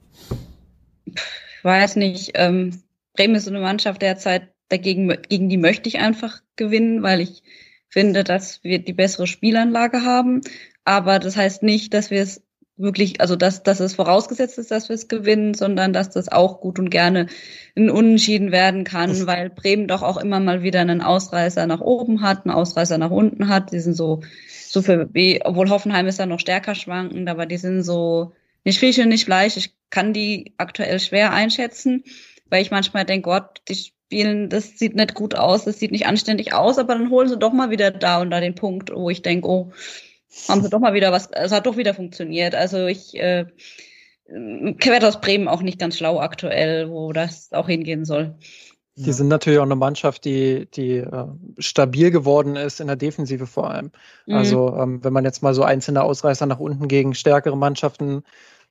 Ich 1.05 1.63
weiß 1.63 1.95
nicht. 1.95 2.31
Ähm, 2.35 2.83
Bremen 3.13 3.35
ist 3.35 3.47
eine 3.47 3.59
Mannschaft 3.59 4.01
derzeit, 4.01 4.53
dagegen, 4.69 5.07
gegen 5.29 5.49
die 5.49 5.57
möchte 5.57 5.89
ich 5.89 5.99
einfach 5.99 6.41
gewinnen, 6.55 7.01
weil 7.01 7.21
ich 7.21 7.43
finde, 7.89 8.23
dass 8.23 8.63
wir 8.63 8.79
die 8.79 8.93
bessere 8.93 9.25
Spielanlage 9.25 10.03
haben. 10.03 10.41
Aber 10.83 11.17
das 11.17 11.35
heißt 11.35 11.63
nicht, 11.63 11.93
dass 11.93 12.11
wir 12.11 12.21
es 12.21 12.43
wirklich, 12.77 13.21
also 13.21 13.35
dass, 13.35 13.63
dass 13.63 13.79
es 13.79 13.95
vorausgesetzt 13.95 14.57
ist, 14.57 14.71
dass 14.71 14.89
wir 14.89 14.95
es 14.95 15.07
gewinnen, 15.07 15.53
sondern 15.53 15.93
dass 15.93 16.09
das 16.09 16.29
auch 16.29 16.59
gut 16.59 16.77
und 16.79 16.89
gerne 16.89 17.27
ein 17.75 17.89
Unentschieden 17.89 18.51
werden 18.51 18.83
kann, 18.83 19.25
weil 19.27 19.49
Bremen 19.49 19.87
doch 19.87 20.01
auch 20.01 20.17
immer 20.17 20.39
mal 20.39 20.61
wieder 20.61 20.81
einen 20.81 21.01
Ausreißer 21.01 21.67
nach 21.67 21.81
oben 21.81 22.21
hat, 22.21 22.45
einen 22.45 22.53
Ausreißer 22.53 22.97
nach 22.97 23.11
unten 23.11 23.47
hat. 23.47 23.71
Die 23.71 23.79
sind 23.79 23.93
so, 23.93 24.21
so 24.67 24.81
für, 24.81 25.09
obwohl 25.43 25.69
Hoffenheim 25.69 26.07
ist 26.07 26.19
da 26.19 26.25
noch 26.25 26.39
stärker 26.39 26.75
schwankend, 26.75 27.29
aber 27.29 27.45
die 27.45 27.57
sind 27.57 27.83
so 27.83 28.33
nicht 28.65 28.79
Fisch 28.79 28.99
und 28.99 29.09
nicht 29.09 29.25
Fleisch. 29.25 29.55
Ich 29.57 29.73
kann 29.89 30.11
die 30.11 30.53
aktuell 30.57 30.99
schwer 30.99 31.31
einschätzen, 31.31 32.03
weil 32.49 32.61
ich 32.61 32.71
manchmal 32.71 33.05
denke, 33.05 33.29
Gott, 33.29 33.61
die 33.69 33.75
spielen, 33.75 34.49
das 34.49 34.77
sieht 34.77 34.95
nicht 34.95 35.13
gut 35.13 35.35
aus, 35.35 35.65
das 35.65 35.79
sieht 35.79 35.91
nicht 35.91 36.07
anständig 36.07 36.53
aus, 36.53 36.77
aber 36.77 36.93
dann 36.93 37.09
holen 37.09 37.29
sie 37.29 37.37
doch 37.37 37.53
mal 37.53 37.69
wieder 37.69 37.91
da 37.91 38.21
und 38.21 38.31
da 38.31 38.41
den 38.41 38.55
Punkt, 38.55 38.91
wo 38.93 39.09
ich 39.09 39.21
denke, 39.21 39.47
oh, 39.47 39.71
haben 40.49 40.61
sie 40.61 40.69
doch 40.69 40.79
mal 40.79 40.93
wieder 40.93 41.11
was, 41.11 41.29
es 41.31 41.51
hat 41.51 41.65
doch 41.65 41.77
wieder 41.77 41.93
funktioniert. 41.93 42.55
Also 42.55 42.85
ich 42.87 43.15
äh, 43.15 43.45
werde 44.27 45.07
aus 45.07 45.21
Bremen 45.21 45.47
auch 45.47 45.61
nicht 45.61 45.79
ganz 45.79 45.97
schlau 45.97 46.19
aktuell, 46.19 46.89
wo 46.89 47.13
das 47.13 47.51
auch 47.51 47.67
hingehen 47.67 48.05
soll. 48.05 48.35
Die 48.97 49.11
sind 49.11 49.27
natürlich 49.27 49.59
auch 49.59 49.63
eine 49.63 49.75
Mannschaft, 49.75 50.23
die, 50.23 50.67
die 50.73 50.97
äh, 50.97 51.27
stabil 51.57 52.11
geworden 52.11 52.55
ist 52.55 52.79
in 52.79 52.87
der 52.87 52.95
Defensive 52.95 53.45
vor 53.45 53.69
allem. 53.69 53.91
Mhm. 54.25 54.35
Also 54.35 54.73
ähm, 54.77 55.03
wenn 55.03 55.11
man 55.11 55.25
jetzt 55.25 55.43
mal 55.43 55.53
so 55.53 55.63
einzelne 55.63 56.01
Ausreißer 56.01 56.45
nach 56.45 56.59
unten 56.59 56.87
gegen 56.87 57.13
stärkere 57.13 57.57
Mannschaften 57.57 58.23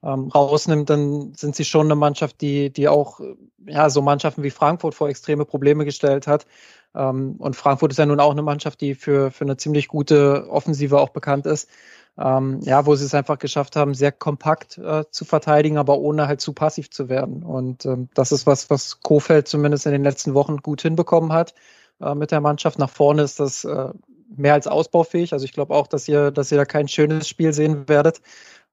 ähm, 0.03 0.29
rausnimmt, 0.29 0.89
dann 0.89 1.35
sind 1.35 1.57
sie 1.57 1.67
schon 1.67 1.89
eine 1.89 1.95
Mannschaft, 1.95 2.41
die, 2.41 2.71
die 2.71 2.89
auch 2.89 3.21
ja 3.67 3.91
so 3.91 4.01
Mannschaften 4.01 4.43
wie 4.43 4.51
Frankfurt 4.51 4.95
vor 4.95 5.11
extreme 5.11 5.45
Probleme 5.45 5.85
gestellt 5.85 6.27
hat. 6.27 6.47
Ähm, 6.95 7.37
und 7.39 7.57
Frankfurt 7.57 7.93
ist 7.93 7.99
ja 7.99 8.07
nun 8.07 8.21
auch 8.21 8.31
eine 8.31 8.43
Mannschaft, 8.43 8.81
die 8.81 8.95
für, 8.95 9.31
für 9.31 9.45
eine 9.45 9.57
ziemlich 9.57 9.89
gute 9.89 10.49
Offensive 10.51 10.99
auch 10.99 11.11
bekannt 11.11 11.47
ist. 11.47 11.69
Ähm, 12.17 12.61
ja, 12.63 12.87
wo 12.87 12.95
sie 12.95 13.05
es 13.05 13.15
einfach 13.15 13.39
geschafft 13.41 13.75
haben, 13.75 13.93
sehr 13.93 14.13
kompakt 14.13 14.79
äh, 14.79 15.05
zu 15.11 15.25
verteidigen, 15.25 15.79
aber 15.79 15.99
ohne 15.99 16.29
halt 16.29 16.41
zu 16.41 16.53
passiv 16.53 16.91
zu 16.91 17.09
werden. 17.09 17.43
Und 17.43 17.87
ähm, 17.87 18.09
das 18.15 18.31
ist 18.31 18.47
was, 18.47 18.71
was 18.71 19.01
Kofeld 19.01 19.49
zumindest 19.49 19.87
in 19.87 19.93
den 19.93 20.05
letzten 20.05 20.35
Wochen 20.35 20.59
gut 20.59 20.83
hinbekommen 20.83 21.33
hat 21.33 21.55
äh, 22.01 22.15
mit 22.15 22.31
der 22.31 22.41
Mannschaft. 22.41 22.79
Nach 22.79 22.91
vorne 22.91 23.23
ist 23.23 23.41
das 23.41 23.65
äh, 23.65 23.89
mehr 24.37 24.55
als 24.55 24.69
ausbaufähig. 24.69 25.33
Also 25.33 25.45
ich 25.45 25.53
glaube 25.53 25.75
auch, 25.75 25.89
dass 25.89 26.07
ihr, 26.07 26.31
dass 26.31 26.53
ihr 26.53 26.59
da 26.59 26.65
kein 26.65 26.87
schönes 26.87 27.29
Spiel 27.29 27.53
sehen 27.53 27.89
werdet. 27.89 28.21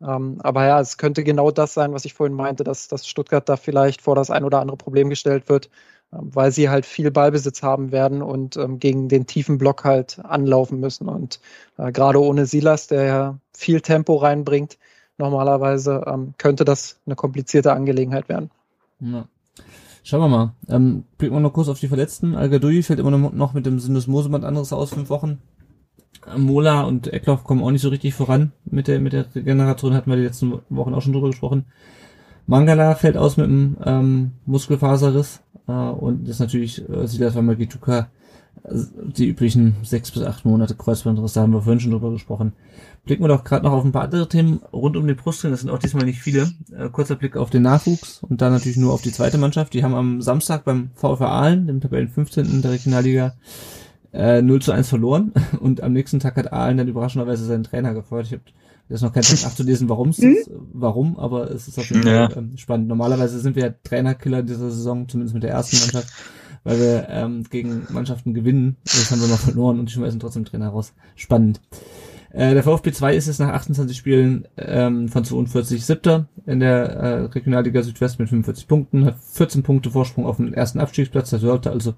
Ähm, 0.01 0.39
aber 0.43 0.65
ja, 0.65 0.79
es 0.79 0.97
könnte 0.97 1.23
genau 1.23 1.51
das 1.51 1.73
sein, 1.73 1.93
was 1.93 2.05
ich 2.05 2.13
vorhin 2.13 2.35
meinte, 2.35 2.63
dass, 2.63 2.87
dass 2.87 3.07
Stuttgart 3.07 3.47
da 3.47 3.57
vielleicht 3.57 4.01
vor 4.01 4.15
das 4.15 4.29
ein 4.31 4.43
oder 4.43 4.59
andere 4.59 4.77
Problem 4.77 5.09
gestellt 5.09 5.49
wird, 5.49 5.69
weil 6.11 6.51
sie 6.51 6.69
halt 6.69 6.85
viel 6.85 7.09
Ballbesitz 7.11 7.63
haben 7.63 7.91
werden 7.91 8.21
und 8.21 8.57
ähm, 8.57 8.79
gegen 8.79 9.07
den 9.07 9.27
tiefen 9.27 9.57
Block 9.57 9.83
halt 9.83 10.19
anlaufen 10.23 10.79
müssen. 10.79 11.07
Und 11.07 11.39
äh, 11.77 11.91
gerade 11.91 12.21
ohne 12.21 12.45
Silas, 12.45 12.87
der 12.87 13.03
ja 13.03 13.37
viel 13.53 13.81
Tempo 13.81 14.15
reinbringt, 14.17 14.77
normalerweise 15.17 16.03
ähm, 16.05 16.33
könnte 16.37 16.65
das 16.65 16.99
eine 17.05 17.15
komplizierte 17.15 17.73
Angelegenheit 17.73 18.27
werden. 18.27 18.51
Ja. 18.99 19.25
Schauen 20.03 20.21
wir 20.21 20.27
mal. 20.29 20.53
Ähm, 20.67 21.03
blicken 21.17 21.35
wir 21.35 21.39
noch 21.39 21.53
kurz 21.53 21.69
auf 21.69 21.79
die 21.79 21.87
Verletzten. 21.87 22.35
al 22.35 22.49
fällt 22.81 22.99
immer 22.99 23.11
noch 23.11 23.53
mit 23.53 23.65
dem 23.65 23.79
Syndesmoseband 23.79 24.43
anderes 24.43 24.73
aus, 24.73 24.93
fünf 24.93 25.09
Wochen. 25.09 25.39
Mola 26.37 26.81
und 26.83 27.11
Eckloff 27.11 27.43
kommen 27.43 27.63
auch 27.63 27.71
nicht 27.71 27.81
so 27.81 27.89
richtig 27.89 28.13
voran 28.13 28.51
mit 28.65 28.87
der, 28.87 28.99
mit 28.99 29.13
der 29.13 29.25
Regeneration, 29.33 29.93
hatten 29.93 30.09
wir 30.09 30.17
die 30.17 30.23
letzten 30.23 30.59
Wochen 30.69 30.93
auch 30.93 31.01
schon 31.01 31.13
drüber 31.13 31.29
gesprochen. 31.29 31.65
Mangala 32.47 32.95
fällt 32.95 33.17
aus 33.17 33.37
mit 33.37 33.47
einem 33.47 33.77
ähm, 33.85 34.31
Muskelfaserriss. 34.45 35.41
Äh, 35.71 35.91
und 35.91 36.27
das 36.27 36.39
natürlich 36.39 36.87
äh, 36.89 37.07
Silas 37.07 37.35
Wamagituka 37.35 38.09
äh, 38.63 38.75
die 39.17 39.27
üblichen 39.27 39.75
sechs 39.83 40.11
bis 40.11 40.23
acht 40.23 40.45
Monate 40.45 40.75
Kreuzbandriss, 40.75 41.33
da 41.33 41.41
haben 41.41 41.53
wir 41.53 41.61
vorhin 41.61 41.79
schon 41.79 41.91
drüber 41.91 42.11
gesprochen. 42.11 42.53
Blicken 43.05 43.23
wir 43.23 43.29
doch 43.29 43.43
gerade 43.43 43.65
noch 43.65 43.73
auf 43.73 43.83
ein 43.83 43.91
paar 43.91 44.03
andere 44.03 44.29
Themen 44.29 44.61
rund 44.71 44.95
um 44.95 45.07
den 45.07 45.15
Brustring, 45.15 45.51
das 45.51 45.61
sind 45.61 45.69
auch 45.69 45.79
diesmal 45.79 46.05
nicht 46.05 46.19
viele. 46.19 46.51
Äh, 46.75 46.89
kurzer 46.89 47.15
Blick 47.15 47.37
auf 47.37 47.49
den 47.49 47.63
Nachwuchs 47.63 48.21
und 48.23 48.41
dann 48.41 48.53
natürlich 48.53 48.77
nur 48.77 48.93
auf 48.93 49.01
die 49.01 49.11
zweite 49.11 49.37
Mannschaft. 49.37 49.73
Die 49.73 49.83
haben 49.83 49.95
am 49.95 50.21
Samstag 50.21 50.63
beim 50.65 50.91
VfR 50.95 51.31
Aalen, 51.31 51.67
dem 51.67 51.81
Tabellen 51.81 52.09
15. 52.09 52.61
der 52.61 52.71
Regionalliga, 52.71 53.33
äh, 54.13 54.41
0 54.41 54.61
zu 54.61 54.71
1 54.71 54.89
verloren 54.89 55.31
und 55.59 55.81
am 55.81 55.93
nächsten 55.93 56.19
Tag 56.19 56.35
hat 56.35 56.51
Aalen 56.51 56.77
dann 56.77 56.87
überraschenderweise 56.87 57.45
seinen 57.45 57.63
Trainer 57.63 57.93
gefeuert. 57.93 58.27
Ich 58.27 58.33
habe 58.33 58.43
das 58.91 58.99
ist 58.99 59.03
noch 59.03 59.13
kein 59.13 59.23
Tag 59.23 59.41
nachzulesen, 59.43 59.87
warum 59.87 60.09
es 60.09 60.17
mhm. 60.17 60.35
warum, 60.73 61.17
aber 61.17 61.49
es 61.49 61.69
ist 61.69 61.79
auf 61.79 61.89
jeden 61.89 62.03
Fall 62.03 62.13
ja. 62.13 62.35
ähm, 62.35 62.57
spannend. 62.57 62.89
Normalerweise 62.89 63.39
sind 63.39 63.55
wir 63.55 63.63
ja 63.63 63.73
Trainerkiller 63.83 64.43
dieser 64.43 64.69
Saison, 64.69 65.07
zumindest 65.07 65.33
mit 65.33 65.43
der 65.43 65.51
ersten 65.51 65.79
Mannschaft, 65.79 66.13
weil 66.65 66.77
wir 66.77 67.07
ähm, 67.09 67.45
gegen 67.49 67.87
Mannschaften 67.89 68.33
gewinnen. 68.33 68.75
Das 68.83 69.09
haben 69.09 69.21
wir 69.21 69.29
mal 69.29 69.37
verloren 69.37 69.79
und 69.79 69.87
die 69.87 69.93
schmeißen 69.93 70.19
trotzdem 70.19 70.43
Trainer 70.43 70.67
raus. 70.67 70.93
Spannend. 71.15 71.61
Äh, 72.31 72.53
der 72.53 72.63
VfB 72.63 72.91
2 72.91 73.15
ist 73.15 73.27
jetzt 73.27 73.39
nach 73.39 73.53
28 73.53 73.95
Spielen 73.95 74.45
ähm, 74.57 75.07
von 75.07 75.23
42 75.23 75.85
Siebter 75.85 76.27
in 76.45 76.59
der 76.59 76.89
äh, 76.89 77.19
Regionalliga 77.27 77.83
Südwest 77.83 78.19
mit 78.19 78.27
45 78.27 78.67
Punkten, 78.67 79.05
hat 79.05 79.15
14 79.19 79.63
Punkte 79.63 79.91
Vorsprung 79.91 80.25
auf 80.25 80.35
den 80.35 80.53
ersten 80.53 80.81
Abstiegsplatz. 80.81 81.29
Das 81.29 81.39
sollte 81.39 81.71
also 81.71 81.93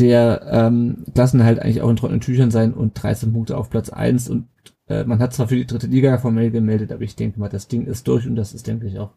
der 0.00 0.48
ähm, 0.50 1.04
Klassenhalt 1.14 1.60
eigentlich 1.60 1.80
auch 1.80 1.90
in 1.90 1.96
trockenen 1.96 2.20
Tüchern 2.20 2.50
sein 2.50 2.74
und 2.74 3.00
13 3.00 3.32
Punkte 3.32 3.56
auf 3.56 3.70
Platz 3.70 3.90
1 3.90 4.28
und 4.30 4.48
äh, 4.92 5.04
man 5.04 5.18
hat 5.20 5.32
zwar 5.32 5.48
für 5.48 5.56
die 5.56 5.66
dritte 5.66 5.86
Liga 5.86 6.18
formell 6.18 6.50
gemeldet, 6.50 6.92
aber 6.92 7.02
ich 7.02 7.16
denke 7.16 7.40
mal, 7.40 7.48
das 7.48 7.68
Ding 7.68 7.86
ist 7.86 8.06
durch 8.08 8.26
und 8.26 8.36
das 8.36 8.52
ist, 8.52 8.66
denke 8.66 8.86
ich, 8.86 8.98
auch, 8.98 9.12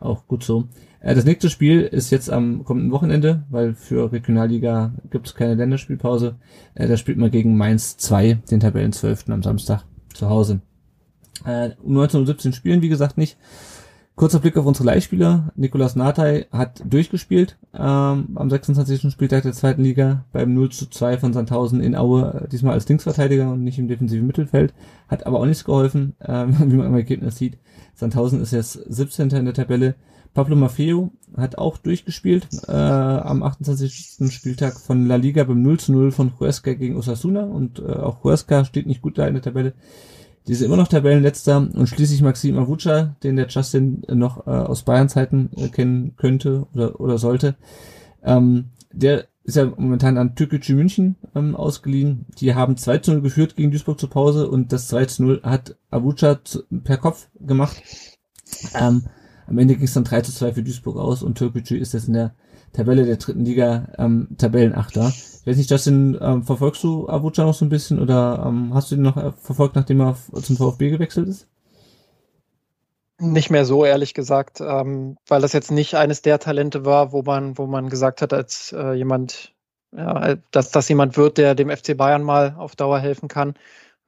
auch 0.00 0.26
gut 0.26 0.42
so. 0.42 0.68
Äh, 1.00 1.14
das 1.14 1.24
nächste 1.24 1.48
Spiel 1.48 1.82
ist 1.82 2.10
jetzt 2.10 2.30
am 2.30 2.64
kommenden 2.64 2.90
Wochenende, 2.90 3.44
weil 3.50 3.74
für 3.74 4.10
Regionalliga 4.12 4.92
gibt 5.10 5.28
es 5.28 5.34
keine 5.34 5.54
Länderspielpause. 5.54 6.36
Äh, 6.74 6.88
da 6.88 6.96
spielt 6.96 7.18
man 7.18 7.30
gegen 7.30 7.56
Mainz 7.56 7.96
2, 7.98 8.38
den 8.50 8.60
Tabellen 8.60 8.92
12. 8.92 9.28
am 9.28 9.42
Samstag 9.42 9.84
zu 10.12 10.28
Hause. 10.28 10.60
Äh, 11.44 11.70
1917 11.86 12.52
spielen, 12.52 12.82
wie 12.82 12.88
gesagt, 12.88 13.16
nicht. 13.16 13.36
Kurzer 14.14 14.40
Blick 14.40 14.58
auf 14.58 14.66
unsere 14.66 14.86
Leihspieler. 14.86 15.52
Nikolas 15.56 15.96
Natai 15.96 16.46
hat 16.52 16.82
durchgespielt 16.84 17.56
ähm, 17.72 18.28
am 18.34 18.50
26. 18.50 19.10
Spieltag 19.10 19.42
der 19.42 19.54
zweiten 19.54 19.82
Liga 19.82 20.26
beim 20.32 20.52
0 20.52 20.70
zu 20.70 20.90
2 20.90 21.16
von 21.16 21.32
Sandhausen 21.32 21.80
in 21.80 21.96
Aue, 21.96 22.46
diesmal 22.52 22.74
als 22.74 22.86
Linksverteidiger 22.88 23.50
und 23.50 23.64
nicht 23.64 23.78
im 23.78 23.88
defensiven 23.88 24.26
Mittelfeld. 24.26 24.74
Hat 25.08 25.26
aber 25.26 25.40
auch 25.40 25.46
nichts 25.46 25.64
geholfen, 25.64 26.14
ähm, 26.26 26.54
wie 26.70 26.76
man 26.76 26.88
im 26.88 26.94
Ergebnis 26.94 27.36
sieht. 27.36 27.58
Sandhausen 27.94 28.42
ist 28.42 28.52
jetzt 28.52 28.72
17. 28.72 29.30
in 29.30 29.46
der 29.46 29.54
Tabelle. 29.54 29.94
Pablo 30.34 30.56
Maffeo 30.56 31.12
hat 31.36 31.58
auch 31.58 31.78
durchgespielt 31.78 32.48
äh, 32.66 32.72
am 32.72 33.42
28. 33.42 34.30
Spieltag 34.30 34.78
von 34.78 35.06
La 35.06 35.16
Liga 35.16 35.44
beim 35.44 35.62
0 35.62 35.78
zu 35.78 35.92
0 35.92 36.10
von 36.10 36.32
Huesca 36.38 36.74
gegen 36.74 36.96
Osasuna 36.96 37.44
und 37.44 37.78
äh, 37.80 37.92
auch 37.92 38.24
Huesca 38.24 38.64
steht 38.64 38.86
nicht 38.86 39.02
gut 39.02 39.18
da 39.18 39.26
in 39.26 39.34
der 39.34 39.42
Tabelle. 39.42 39.72
Die 40.46 40.54
sind 40.54 40.66
immer 40.66 40.76
noch 40.76 40.88
Tabellenletzter 40.88 41.56
und 41.56 41.88
schließlich 41.88 42.22
Maxim 42.22 42.58
Avuca, 42.58 43.14
den 43.22 43.36
der 43.36 43.46
Justin 43.48 44.02
noch 44.08 44.46
äh, 44.46 44.50
aus 44.50 44.82
Bayern 44.82 45.08
Zeiten 45.08 45.50
äh, 45.56 45.68
kennen 45.68 46.16
könnte 46.16 46.66
oder, 46.74 46.98
oder 47.00 47.18
sollte. 47.18 47.54
Ähm, 48.24 48.70
der 48.92 49.26
ist 49.44 49.56
ja 49.56 49.66
momentan 49.66 50.18
an 50.18 50.34
Türkgücü 50.34 50.74
München 50.74 51.16
ähm, 51.34 51.56
ausgeliehen. 51.56 52.26
Die 52.38 52.54
haben 52.54 52.76
2 52.76 52.98
zu 52.98 53.12
0 53.12 53.22
geführt 53.22 53.56
gegen 53.56 53.70
Duisburg 53.70 53.98
zur 53.98 54.10
Pause 54.10 54.48
und 54.48 54.72
das 54.72 54.88
2 54.88 55.04
zu 55.06 55.22
0 55.24 55.40
hat 55.42 55.76
Avuca 55.90 56.40
per 56.84 56.96
Kopf 56.96 57.28
gemacht. 57.40 57.82
Ähm, 58.74 59.04
am 59.46 59.58
Ende 59.58 59.74
ging 59.74 59.84
es 59.84 59.94
dann 59.94 60.04
3 60.04 60.22
zu 60.22 60.32
2 60.32 60.52
für 60.52 60.62
Duisburg 60.62 60.96
aus 60.96 61.22
und 61.22 61.38
Türkgücü 61.38 61.76
ist 61.76 61.94
jetzt 61.94 62.08
in 62.08 62.14
der 62.14 62.34
Tabelle 62.72 63.04
der 63.04 63.16
dritten 63.16 63.44
Liga 63.44 63.88
ähm, 63.98 64.28
Tabellenachter. 64.38 65.08
Ich 65.08 65.46
weiß 65.46 65.56
nicht, 65.56 65.70
Justin, 65.70 66.16
ähm, 66.20 66.44
verfolgst 66.44 66.82
du 66.82 67.08
Avuca 67.08 67.44
noch 67.44 67.54
so 67.54 67.64
ein 67.64 67.68
bisschen 67.68 68.00
oder 68.00 68.44
ähm, 68.46 68.72
hast 68.74 68.90
du 68.90 68.94
ihn 68.94 69.02
noch 69.02 69.16
äh, 69.16 69.32
verfolgt, 69.32 69.76
nachdem 69.76 70.00
er 70.00 70.16
zum 70.42 70.56
VfB 70.56 70.90
gewechselt 70.90 71.28
ist? 71.28 71.48
Nicht 73.18 73.50
mehr 73.50 73.64
so, 73.64 73.84
ehrlich 73.84 74.14
gesagt, 74.14 74.60
ähm, 74.60 75.16
weil 75.26 75.40
das 75.40 75.52
jetzt 75.52 75.70
nicht 75.70 75.94
eines 75.94 76.22
der 76.22 76.38
Talente 76.38 76.84
war, 76.84 77.12
wo 77.12 77.22
man, 77.22 77.58
wo 77.58 77.66
man 77.66 77.88
gesagt 77.88 78.22
hat, 78.22 78.32
als 78.32 78.72
äh, 78.72 78.94
jemand, 78.94 79.52
ja, 79.94 80.36
dass 80.50 80.70
das 80.70 80.88
jemand 80.88 81.16
wird, 81.16 81.38
der 81.38 81.54
dem 81.54 81.70
FC 81.70 81.96
Bayern 81.96 82.22
mal 82.22 82.54
auf 82.56 82.74
Dauer 82.74 82.98
helfen 82.98 83.28
kann. 83.28 83.54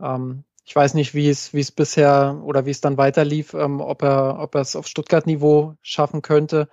Ähm, 0.01 0.45
ich 0.65 0.75
weiß 0.75 0.95
nicht, 0.95 1.15
wie 1.15 1.29
es, 1.29 1.53
wie 1.53 1.61
es 1.61 1.71
bisher 1.71 2.41
oder 2.43 2.65
wie 2.65 2.71
es 2.71 2.81
dann 2.81 2.97
weiterlief, 2.97 3.55
ähm, 3.55 3.81
ob 3.81 4.03
er, 4.03 4.39
ob 4.41 4.55
er 4.55 4.63
es 4.63 4.75
auf 4.75 4.87
Stuttgart-Niveau 4.87 5.75
schaffen 5.83 6.23
könnte. 6.23 6.69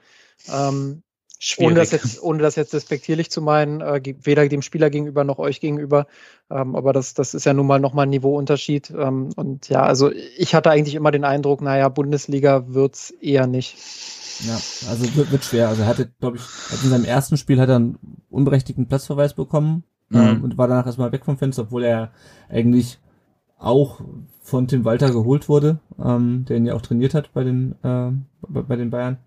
Ähm, 0.52 1.04
ohne 1.58 1.76
das, 1.76 1.92
jetzt, 1.92 2.22
ohne 2.22 2.42
das 2.42 2.56
jetzt 2.56 2.74
despektierlich 2.74 3.32
zu 3.32 3.42
meinen, 3.42 3.82
äh, 3.82 4.02
weder 4.22 4.48
dem 4.48 4.62
Spieler 4.62 4.90
gegenüber 4.90 5.24
noch 5.24 5.40
euch 5.40 5.60
gegenüber. 5.60 6.08
Ähm, 6.50 6.76
aber 6.76 6.94
das, 6.94 7.14
das 7.14 7.34
ist 7.34 7.46
ja 7.46 7.54
nun 7.54 7.68
mal 7.68 7.80
nochmal 7.80 8.06
ein 8.06 8.12
Niveauunterschied. 8.12 8.92
Ähm, 8.92 9.30
und 9.36 9.70
ja, 9.70 9.82
also 9.82 10.12
ich 10.38 10.54
hatte 10.54 10.70
eigentlich 10.70 10.96
immer 10.96 11.12
den 11.12 11.24
Eindruck, 11.24 11.62
naja, 11.62 11.90
Bundesliga 11.90 12.66
wird's 12.68 13.12
eher 13.12 13.48
nicht. 13.48 13.78
Ja, 14.48 14.56
also 14.90 15.16
wird, 15.16 15.32
wird 15.32 15.44
schwer. 15.44 15.70
Also 15.70 15.84
er 15.84 15.88
hatte, 15.88 16.12
glaube 16.20 16.38
ich, 16.38 16.44
in 16.84 16.90
seinem 16.90 17.06
ersten 17.06 17.38
Spiel 17.38 17.60
hat 17.60 17.70
er 17.70 17.78
einen 17.78 17.98
unberechtigten 18.30 18.88
Platzverweis 18.88 19.34
bekommen 19.34 19.84
mhm. 20.10 20.20
ähm, 20.20 20.44
und 20.44 20.58
war 20.58 20.68
danach 20.68 20.86
erstmal 20.86 21.12
weg 21.12 21.26
vom 21.26 21.38
Fenster, 21.38 21.64
obwohl 21.64 21.84
er 21.84 22.12
eigentlich 22.50 23.00
auch 23.58 24.02
von 24.42 24.68
Tim 24.68 24.86
Walter 24.86 25.12
geholt 25.12 25.48
wurde, 25.50 25.80
ähm, 26.04 26.46
der 26.48 26.58
ihn 26.58 26.66
ja 26.66 26.74
auch 26.74 26.82
trainiert 26.82 27.14
hat 27.14 27.34
bei 27.34 27.44
den, 27.44 27.74
äh, 27.84 28.12
bei, 28.48 28.62
bei 28.62 28.76
den 28.76 28.90
Bayern. 28.90 29.18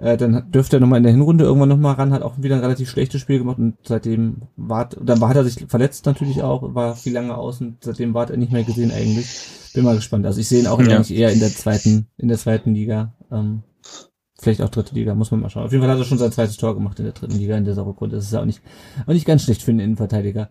Äh, 0.00 0.16
dann 0.16 0.50
dürfte 0.50 0.78
er 0.78 0.80
nochmal 0.80 0.96
in 0.96 1.02
der 1.02 1.12
Hinrunde 1.12 1.44
irgendwann 1.44 1.68
nochmal 1.68 1.94
ran, 1.94 2.12
hat 2.12 2.22
auch 2.22 2.34
wieder 2.38 2.56
ein 2.56 2.62
relativ 2.62 2.88
schlechtes 2.88 3.20
Spiel 3.20 3.38
gemacht 3.38 3.58
und 3.58 3.76
seitdem 3.84 4.42
war, 4.56 4.88
dann 4.88 5.20
war, 5.20 5.28
hat 5.28 5.36
er 5.36 5.44
sich 5.44 5.66
verletzt 5.68 6.06
natürlich 6.06 6.42
auch, 6.42 6.74
war 6.74 6.96
viel 6.96 7.12
lange 7.12 7.36
aus 7.36 7.60
und 7.60 7.84
seitdem 7.84 8.14
war 8.14 8.30
er 8.30 8.38
nicht 8.38 8.50
mehr 8.50 8.64
gesehen 8.64 8.92
eigentlich. 8.92 9.28
Bin 9.74 9.84
mal 9.84 9.94
gespannt. 9.96 10.24
Also 10.24 10.40
ich 10.40 10.48
sehe 10.48 10.60
ihn 10.60 10.66
auch 10.66 10.80
ja. 10.80 10.96
eigentlich 10.96 11.16
eher 11.16 11.30
in 11.30 11.38
der 11.38 11.50
zweiten, 11.50 12.06
in 12.16 12.28
der 12.28 12.38
zweiten 12.38 12.74
Liga. 12.74 13.12
Ähm, 13.30 13.62
vielleicht 14.40 14.62
auch 14.62 14.70
dritte 14.70 14.94
Liga, 14.94 15.14
muss 15.14 15.30
man 15.30 15.40
mal 15.40 15.50
schauen. 15.50 15.64
Auf 15.64 15.72
jeden 15.72 15.84
Fall 15.84 15.92
hat 15.92 15.98
er 15.98 16.04
schon 16.04 16.18
sein 16.18 16.32
zweites 16.32 16.56
Tor 16.56 16.74
gemacht 16.74 16.98
in 16.98 17.04
der 17.04 17.14
dritten 17.14 17.36
Liga 17.36 17.56
in 17.58 17.66
der 17.66 17.74
Saurogrund. 17.74 18.14
Das 18.14 18.24
ist 18.24 18.32
ja 18.32 18.40
auch 18.40 18.46
nicht, 18.46 18.62
auch 19.06 19.12
nicht 19.12 19.26
ganz 19.26 19.42
schlecht 19.42 19.62
für 19.62 19.70
einen 19.70 19.80
Innenverteidiger. 19.80 20.48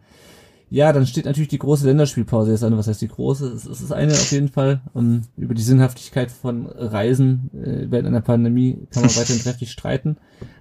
Ja, 0.72 0.94
dann 0.94 1.08
steht 1.08 1.26
natürlich 1.26 1.50
die 1.50 1.58
große 1.58 1.88
Länderspielpause 1.88 2.52
jetzt 2.52 2.64
an. 2.64 2.78
Was 2.78 2.88
heißt 2.88 3.02
die 3.02 3.08
große? 3.08 3.48
Es 3.48 3.66
ist 3.66 3.92
eine 3.92 4.14
auf 4.14 4.32
jeden 4.32 4.50
Fall. 4.50 4.82
Um, 4.94 5.06
ähm, 5.06 5.22
über 5.36 5.56
die 5.56 5.64
Sinnhaftigkeit 5.64 6.32
von 6.32 6.68
Reisen 6.68 7.50
äh, 7.54 7.88
während 7.90 8.08
einer 8.08 8.22
Pandemie 8.22 8.88
kann 8.92 9.04
man 9.04 9.16
weiterhin 9.16 9.40
trefflich 9.44 9.72
streiten. 9.72 10.18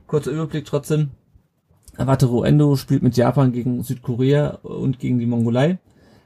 Kurzer 0.06 0.30
Überblick 0.30 0.64
trotzdem. 0.64 1.10
Wataru 1.98 2.42
Endo 2.44 2.76
spielt 2.76 3.02
mit 3.02 3.16
Japan 3.16 3.52
gegen 3.52 3.82
Südkorea 3.82 4.58
und 4.62 4.98
gegen 4.98 5.18
die 5.18 5.26
Mongolei. 5.26 5.78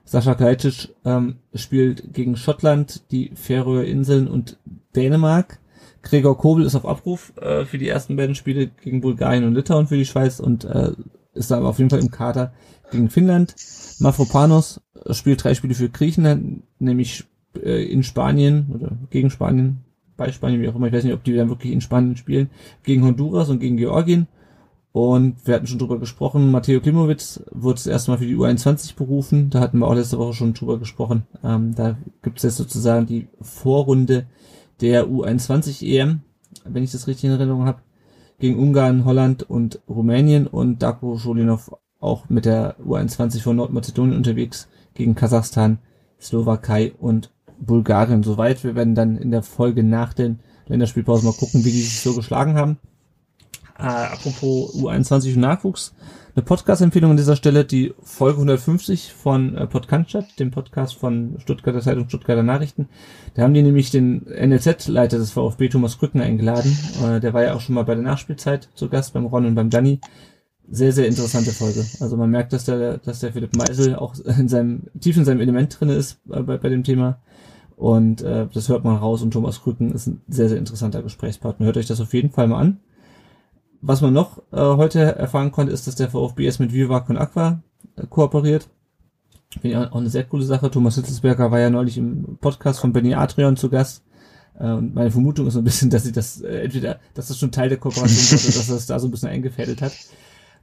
Sascha 0.04 0.34
Kalajdzic 0.34 0.90
ähm, 1.04 1.36
spielt 1.54 2.12
gegen 2.12 2.36
Schottland, 2.36 3.10
die 3.10 3.32
Färöer 3.34 3.84
Inseln 3.84 4.28
und 4.28 4.58
Dänemark. 4.94 5.58
Gregor 6.02 6.36
Kobel 6.36 6.66
ist 6.66 6.74
auf 6.74 6.86
Abruf 6.86 7.32
äh, 7.36 7.64
für 7.64 7.78
die 7.78 7.88
ersten 7.88 8.16
beiden 8.16 8.34
Spiele 8.34 8.66
gegen 8.66 9.00
Bulgarien 9.00 9.44
und 9.44 9.54
Litauen 9.54 9.86
für 9.86 9.96
die 9.96 10.04
Schweiz 10.04 10.40
und 10.40 10.64
äh, 10.64 10.92
ist 11.34 11.50
da 11.50 11.62
auf 11.62 11.78
jeden 11.78 11.90
Fall 11.90 12.00
im 12.00 12.10
Kader 12.10 12.52
gegen 12.92 13.10
Finnland. 13.10 13.54
Mafropanos 13.98 14.80
spielt 15.10 15.42
drei 15.42 15.54
Spiele 15.54 15.74
für 15.74 15.88
Griechenland, 15.88 16.62
nämlich 16.78 17.24
äh, 17.60 17.84
in 17.84 18.02
Spanien 18.02 18.66
oder 18.72 18.92
gegen 19.10 19.30
Spanien, 19.30 19.80
bei 20.16 20.30
Spanien, 20.30 20.62
wie 20.62 20.68
auch 20.68 20.74
immer. 20.74 20.86
Ich 20.86 20.92
weiß 20.92 21.04
nicht, 21.04 21.14
ob 21.14 21.24
die 21.24 21.34
dann 21.34 21.48
wirklich 21.48 21.72
in 21.72 21.80
Spanien 21.80 22.16
spielen. 22.16 22.50
Gegen 22.82 23.04
Honduras 23.04 23.48
und 23.48 23.58
gegen 23.58 23.76
Georgien. 23.76 24.28
Und 24.92 25.46
wir 25.46 25.54
hatten 25.54 25.66
schon 25.66 25.78
drüber 25.78 25.98
gesprochen, 25.98 26.50
Matteo 26.50 26.80
Klimowitz 26.80 27.42
wird 27.50 27.78
das 27.78 27.86
erste 27.86 28.10
Mal 28.10 28.18
für 28.18 28.26
die 28.26 28.36
U21 28.36 28.94
berufen. 28.94 29.48
Da 29.48 29.60
hatten 29.60 29.78
wir 29.78 29.88
auch 29.88 29.94
letzte 29.94 30.18
Woche 30.18 30.34
schon 30.34 30.52
drüber 30.52 30.78
gesprochen. 30.78 31.22
Ähm, 31.42 31.74
da 31.74 31.96
gibt 32.20 32.36
es 32.38 32.42
jetzt 32.42 32.58
sozusagen 32.58 33.06
die 33.06 33.26
Vorrunde 33.40 34.26
der 34.82 35.06
U21 35.06 35.82
EM, 35.86 36.20
wenn 36.64 36.82
ich 36.82 36.92
das 36.92 37.06
richtig 37.06 37.24
in 37.24 37.30
Erinnerung 37.30 37.64
habe, 37.64 37.80
gegen 38.38 38.58
Ungarn, 38.58 39.06
Holland 39.06 39.48
und 39.48 39.80
Rumänien 39.88 40.46
und 40.46 40.82
Darko 40.82 41.16
Scholinov 41.16 41.70
auch 42.02 42.28
mit 42.28 42.44
der 42.44 42.76
U21 42.80 43.42
von 43.42 43.56
Nordmazedonien 43.56 44.16
unterwegs 44.16 44.68
gegen 44.94 45.14
Kasachstan, 45.14 45.78
Slowakei 46.20 46.92
und 46.98 47.30
Bulgarien. 47.58 48.22
Soweit. 48.22 48.64
Wir 48.64 48.74
werden 48.74 48.94
dann 48.94 49.16
in 49.16 49.30
der 49.30 49.42
Folge 49.42 49.82
nach 49.82 50.12
den 50.12 50.40
Länderspielpausen 50.66 51.28
mal 51.28 51.36
gucken, 51.36 51.64
wie 51.64 51.70
die 51.70 51.82
sich 51.82 52.00
so 52.00 52.14
geschlagen 52.14 52.54
haben. 52.54 52.78
Äh, 53.78 53.84
apropos 53.84 54.74
U21 54.74 55.34
und 55.34 55.40
Nachwuchs. 55.40 55.94
Eine 56.34 56.44
Podcast-Empfehlung 56.44 57.10
an 57.10 57.16
dieser 57.18 57.36
Stelle, 57.36 57.64
die 57.64 57.92
Folge 58.02 58.36
150 58.36 59.12
von 59.12 59.54
äh, 59.54 59.66
Podkanstadt, 59.66 60.38
dem 60.38 60.50
Podcast 60.50 60.94
von 60.94 61.36
Stuttgarter 61.38 61.82
Zeitung 61.82 62.08
Stuttgarter 62.08 62.42
Nachrichten. 62.42 62.88
Da 63.34 63.42
haben 63.42 63.52
die 63.52 63.62
nämlich 63.62 63.90
den 63.90 64.24
NLZ-Leiter 64.24 65.18
des 65.18 65.32
VfB, 65.32 65.68
Thomas 65.68 65.98
Krücken, 65.98 66.22
eingeladen. 66.22 66.76
Äh, 67.04 67.20
der 67.20 67.34
war 67.34 67.42
ja 67.42 67.54
auch 67.54 67.60
schon 67.60 67.74
mal 67.74 67.84
bei 67.84 67.94
der 67.94 68.04
Nachspielzeit 68.04 68.70
zu 68.74 68.88
Gast 68.88 69.12
beim 69.12 69.26
Ron 69.26 69.46
und 69.46 69.54
beim 69.54 69.68
Danny 69.68 70.00
sehr, 70.72 70.92
sehr 70.92 71.06
interessante 71.06 71.52
Folge. 71.52 71.84
Also 72.00 72.16
man 72.16 72.30
merkt, 72.30 72.54
dass 72.54 72.64
der, 72.64 72.96
dass 72.96 73.20
der 73.20 73.32
Philipp 73.34 73.54
Meisel 73.54 73.94
auch 73.94 74.14
in 74.24 74.48
seinem, 74.48 74.84
tief 74.98 75.18
in 75.18 75.26
seinem 75.26 75.40
Element 75.40 75.78
drinne 75.78 75.94
ist 75.94 76.18
bei, 76.24 76.40
bei 76.40 76.68
dem 76.70 76.82
Thema. 76.82 77.18
Und 77.76 78.22
äh, 78.22 78.46
das 78.52 78.70
hört 78.70 78.82
man 78.82 78.96
raus 78.96 79.22
und 79.22 79.32
Thomas 79.32 79.62
Krücken 79.62 79.92
ist 79.92 80.06
ein 80.06 80.22
sehr, 80.28 80.48
sehr 80.48 80.56
interessanter 80.58 81.02
Gesprächspartner. 81.02 81.66
Hört 81.66 81.76
euch 81.76 81.86
das 81.86 82.00
auf 82.00 82.14
jeden 82.14 82.30
Fall 82.30 82.48
mal 82.48 82.58
an. 82.58 82.80
Was 83.82 84.00
man 84.00 84.14
noch 84.14 84.38
äh, 84.50 84.60
heute 84.60 85.00
erfahren 85.00 85.52
konnte, 85.52 85.72
ist, 85.72 85.86
dass 85.86 85.96
der 85.96 86.08
VfB 86.08 86.44
jetzt 86.44 86.60
mit 86.60 86.72
Vivac 86.72 87.10
und 87.10 87.18
Aqua 87.18 87.60
äh, 87.96 88.06
kooperiert. 88.06 88.68
Finde 89.50 89.68
ich 89.68 89.76
auch 89.76 89.94
eine 89.94 90.08
sehr 90.08 90.24
coole 90.24 90.44
Sache. 90.44 90.70
Thomas 90.70 90.94
Hitzelsberger 90.94 91.50
war 91.50 91.60
ja 91.60 91.68
neulich 91.68 91.98
im 91.98 92.38
Podcast 92.40 92.80
von 92.80 92.94
Benny 92.94 93.14
Adrian 93.14 93.56
zu 93.58 93.68
Gast. 93.68 94.04
Äh, 94.58 94.72
und 94.72 94.94
meine 94.94 95.10
Vermutung 95.10 95.48
ist 95.48 95.54
so 95.54 95.60
ein 95.60 95.64
bisschen, 95.64 95.90
dass 95.90 96.04
sie 96.04 96.12
das 96.12 96.40
äh, 96.40 96.62
entweder, 96.62 96.98
dass 97.12 97.28
das 97.28 97.38
schon 97.38 97.52
Teil 97.52 97.68
der 97.68 97.78
Kooperation 97.78 98.38
war, 98.38 98.46
oder 98.46 98.56
dass 98.56 98.68
das 98.68 98.86
da 98.86 98.98
so 98.98 99.08
ein 99.08 99.10
bisschen 99.10 99.28
eingefädelt 99.28 99.82
hat. 99.82 99.92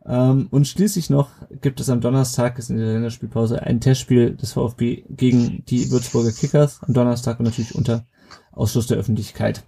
Ähm, 0.05 0.47
und 0.51 0.67
schließlich 0.67 1.09
noch 1.09 1.29
gibt 1.61 1.79
es 1.79 1.89
am 1.89 2.01
Donnerstag, 2.01 2.57
ist 2.57 2.69
in 2.69 2.77
der 2.77 2.93
Länderspielpause, 2.93 3.61
ein 3.61 3.81
Testspiel 3.81 4.35
des 4.35 4.53
VfB 4.53 5.03
gegen 5.09 5.63
die 5.65 5.91
Würzburger 5.91 6.31
Kickers. 6.31 6.81
Am 6.81 6.93
Donnerstag 6.93 7.39
und 7.39 7.45
natürlich 7.45 7.75
unter 7.75 8.05
Ausschluss 8.51 8.87
der 8.87 8.97
Öffentlichkeit. 8.97 9.63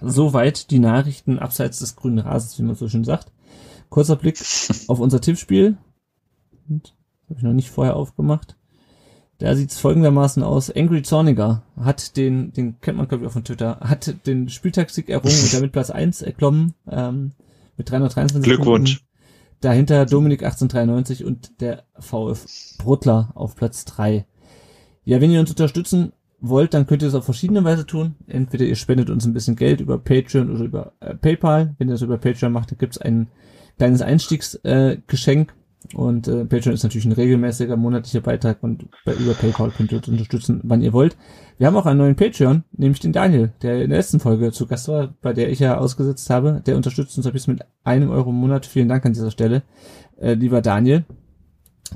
Soweit 0.00 0.70
die 0.70 0.78
Nachrichten 0.78 1.38
abseits 1.38 1.78
des 1.78 1.96
grünen 1.96 2.18
Rasens, 2.18 2.58
wie 2.58 2.62
man 2.62 2.74
so 2.74 2.88
schön 2.88 3.04
sagt. 3.04 3.32
Kurzer 3.88 4.16
Blick 4.16 4.40
auf 4.88 5.00
unser 5.00 5.20
Tippspiel. 5.20 5.76
Habe 6.68 7.36
ich 7.36 7.42
noch 7.42 7.52
nicht 7.52 7.70
vorher 7.70 7.96
aufgemacht. 7.96 8.56
Da 9.38 9.54
sieht 9.56 9.70
es 9.70 9.78
folgendermaßen 9.78 10.42
aus. 10.42 10.70
Angry 10.70 11.02
Zorniger 11.02 11.62
hat 11.76 12.16
den, 12.16 12.52
den 12.52 12.80
kennt 12.80 12.98
man 12.98 13.08
glaube 13.08 13.24
ich 13.24 13.28
auch 13.28 13.32
von 13.32 13.44
Twitter, 13.44 13.80
hat 13.80 14.26
den 14.26 14.48
Spieltagssieg 14.48 15.08
errungen 15.08 15.40
und 15.42 15.54
damit 15.54 15.72
Platz 15.72 15.90
1 15.90 16.22
erklommen 16.22 16.74
ähm, 16.88 17.32
mit 17.76 17.90
323 17.90 18.42
Glückwunsch. 18.42 19.02
Dahinter 19.60 20.06
Dominik 20.06 20.42
1893 20.42 21.24
und 21.24 21.60
der 21.60 21.84
VF 21.98 22.46
Bruttler 22.78 23.30
auf 23.34 23.56
Platz 23.56 23.84
3. 23.84 24.24
Ja, 25.04 25.20
wenn 25.20 25.30
ihr 25.30 25.40
uns 25.40 25.50
unterstützen 25.50 26.12
wollt, 26.40 26.72
dann 26.72 26.86
könnt 26.86 27.02
ihr 27.02 27.08
es 27.08 27.14
auf 27.14 27.24
verschiedene 27.24 27.62
Weise 27.64 27.86
tun. 27.86 28.14
Entweder 28.26 28.64
ihr 28.64 28.76
spendet 28.76 29.10
uns 29.10 29.26
ein 29.26 29.34
bisschen 29.34 29.56
Geld 29.56 29.80
über 29.80 29.98
Patreon 29.98 30.50
oder 30.50 30.64
über 30.64 30.92
äh, 31.00 31.14
PayPal. 31.14 31.74
Wenn 31.78 31.88
ihr 31.88 31.92
das 31.92 32.02
über 32.02 32.16
Patreon 32.16 32.52
macht, 32.52 32.70
dann 32.70 32.78
gibt's 32.78 32.98
ein 32.98 33.28
kleines 33.76 34.02
Einstiegsgeschenk. 34.02 35.50
Äh, 35.50 35.59
und 35.94 36.28
äh, 36.28 36.44
Patreon 36.44 36.74
ist 36.74 36.82
natürlich 36.82 37.06
ein 37.06 37.12
regelmäßiger 37.12 37.76
monatlicher 37.76 38.20
Beitrag 38.20 38.62
und 38.62 38.86
bei, 39.04 39.14
über 39.14 39.34
PayPal 39.34 39.70
könnt 39.70 39.92
ihr 39.92 39.98
uns 39.98 40.08
unterstützen, 40.08 40.60
wann 40.62 40.82
ihr 40.82 40.92
wollt. 40.92 41.16
Wir 41.58 41.66
haben 41.66 41.76
auch 41.76 41.86
einen 41.86 41.98
neuen 41.98 42.16
Patreon, 42.16 42.64
nämlich 42.72 43.00
den 43.00 43.12
Daniel, 43.12 43.52
der 43.62 43.82
in 43.82 43.90
der 43.90 43.98
letzten 43.98 44.20
Folge 44.20 44.52
zu 44.52 44.66
Gast 44.66 44.88
war, 44.88 45.14
bei 45.20 45.32
der 45.32 45.50
ich 45.50 45.58
ja 45.58 45.78
ausgesetzt 45.78 46.30
habe. 46.30 46.62
Der 46.64 46.76
unterstützt 46.76 47.16
uns 47.16 47.30
bisschen 47.30 47.54
mit 47.54 47.64
einem 47.82 48.10
Euro 48.10 48.30
im 48.30 48.36
Monat. 48.36 48.66
Vielen 48.66 48.88
Dank 48.88 49.04
an 49.04 49.12
dieser 49.12 49.30
Stelle, 49.30 49.62
äh, 50.18 50.34
lieber 50.34 50.62
Daniel. 50.62 51.04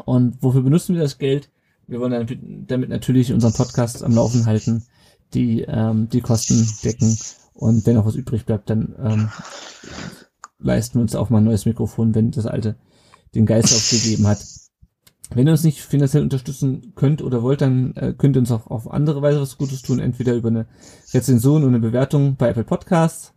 Und 0.05 0.43
wofür 0.43 0.63
benutzen 0.63 0.95
wir 0.95 1.03
das 1.03 1.19
Geld? 1.19 1.51
Wir 1.87 2.01
wollen 2.01 2.65
damit 2.67 2.89
natürlich 2.89 3.33
unseren 3.33 3.53
Podcast 3.53 4.03
am 4.03 4.15
Laufen 4.15 4.47
halten, 4.47 4.85
die 5.35 5.63
ähm, 5.63 6.09
die 6.09 6.21
Kosten 6.21 6.67
decken 6.83 7.17
und 7.55 7.87
wenn 7.87 7.97
auch 7.97 8.07
was 8.07 8.17
übrig 8.17 8.45
bleibt, 8.45 8.69
dann 8.69 8.95
ähm, 8.99 9.31
leisten 10.59 10.99
wir 10.99 11.03
uns 11.03 11.15
auch 11.15 11.31
mal 11.31 11.39
ein 11.39 11.45
neues 11.45 11.67
Mikrofon, 11.67 12.15
wenn 12.15 12.33
das 12.33 12.47
alte 12.47 12.77
den 13.35 13.47
Geist 13.47 13.75
aufgegeben 13.75 14.27
hat. 14.27 14.39
Wenn 15.35 15.47
ihr 15.47 15.53
uns 15.53 15.65
nicht 15.65 15.81
finanziell 15.81 16.23
unterstützen 16.23 16.93
könnt 16.95 17.23
oder 17.23 17.43
wollt, 17.43 17.61
dann 17.61 17.95
äh, 17.97 18.15
könnt 18.17 18.37
ihr 18.37 18.41
uns 18.41 18.53
auch 18.53 18.67
auf 18.69 18.91
andere 18.91 19.23
Weise 19.23 19.41
was 19.41 19.59
Gutes 19.59 19.83
tun, 19.83 19.99
entweder 19.99 20.35
über 20.35 20.49
eine 20.49 20.67
Rezension 21.13 21.63
oder 21.63 21.69
eine 21.69 21.81
Bewertung 21.81 22.37
bei 22.37 22.49
Apple 22.49 22.65
Podcasts. 22.65 23.33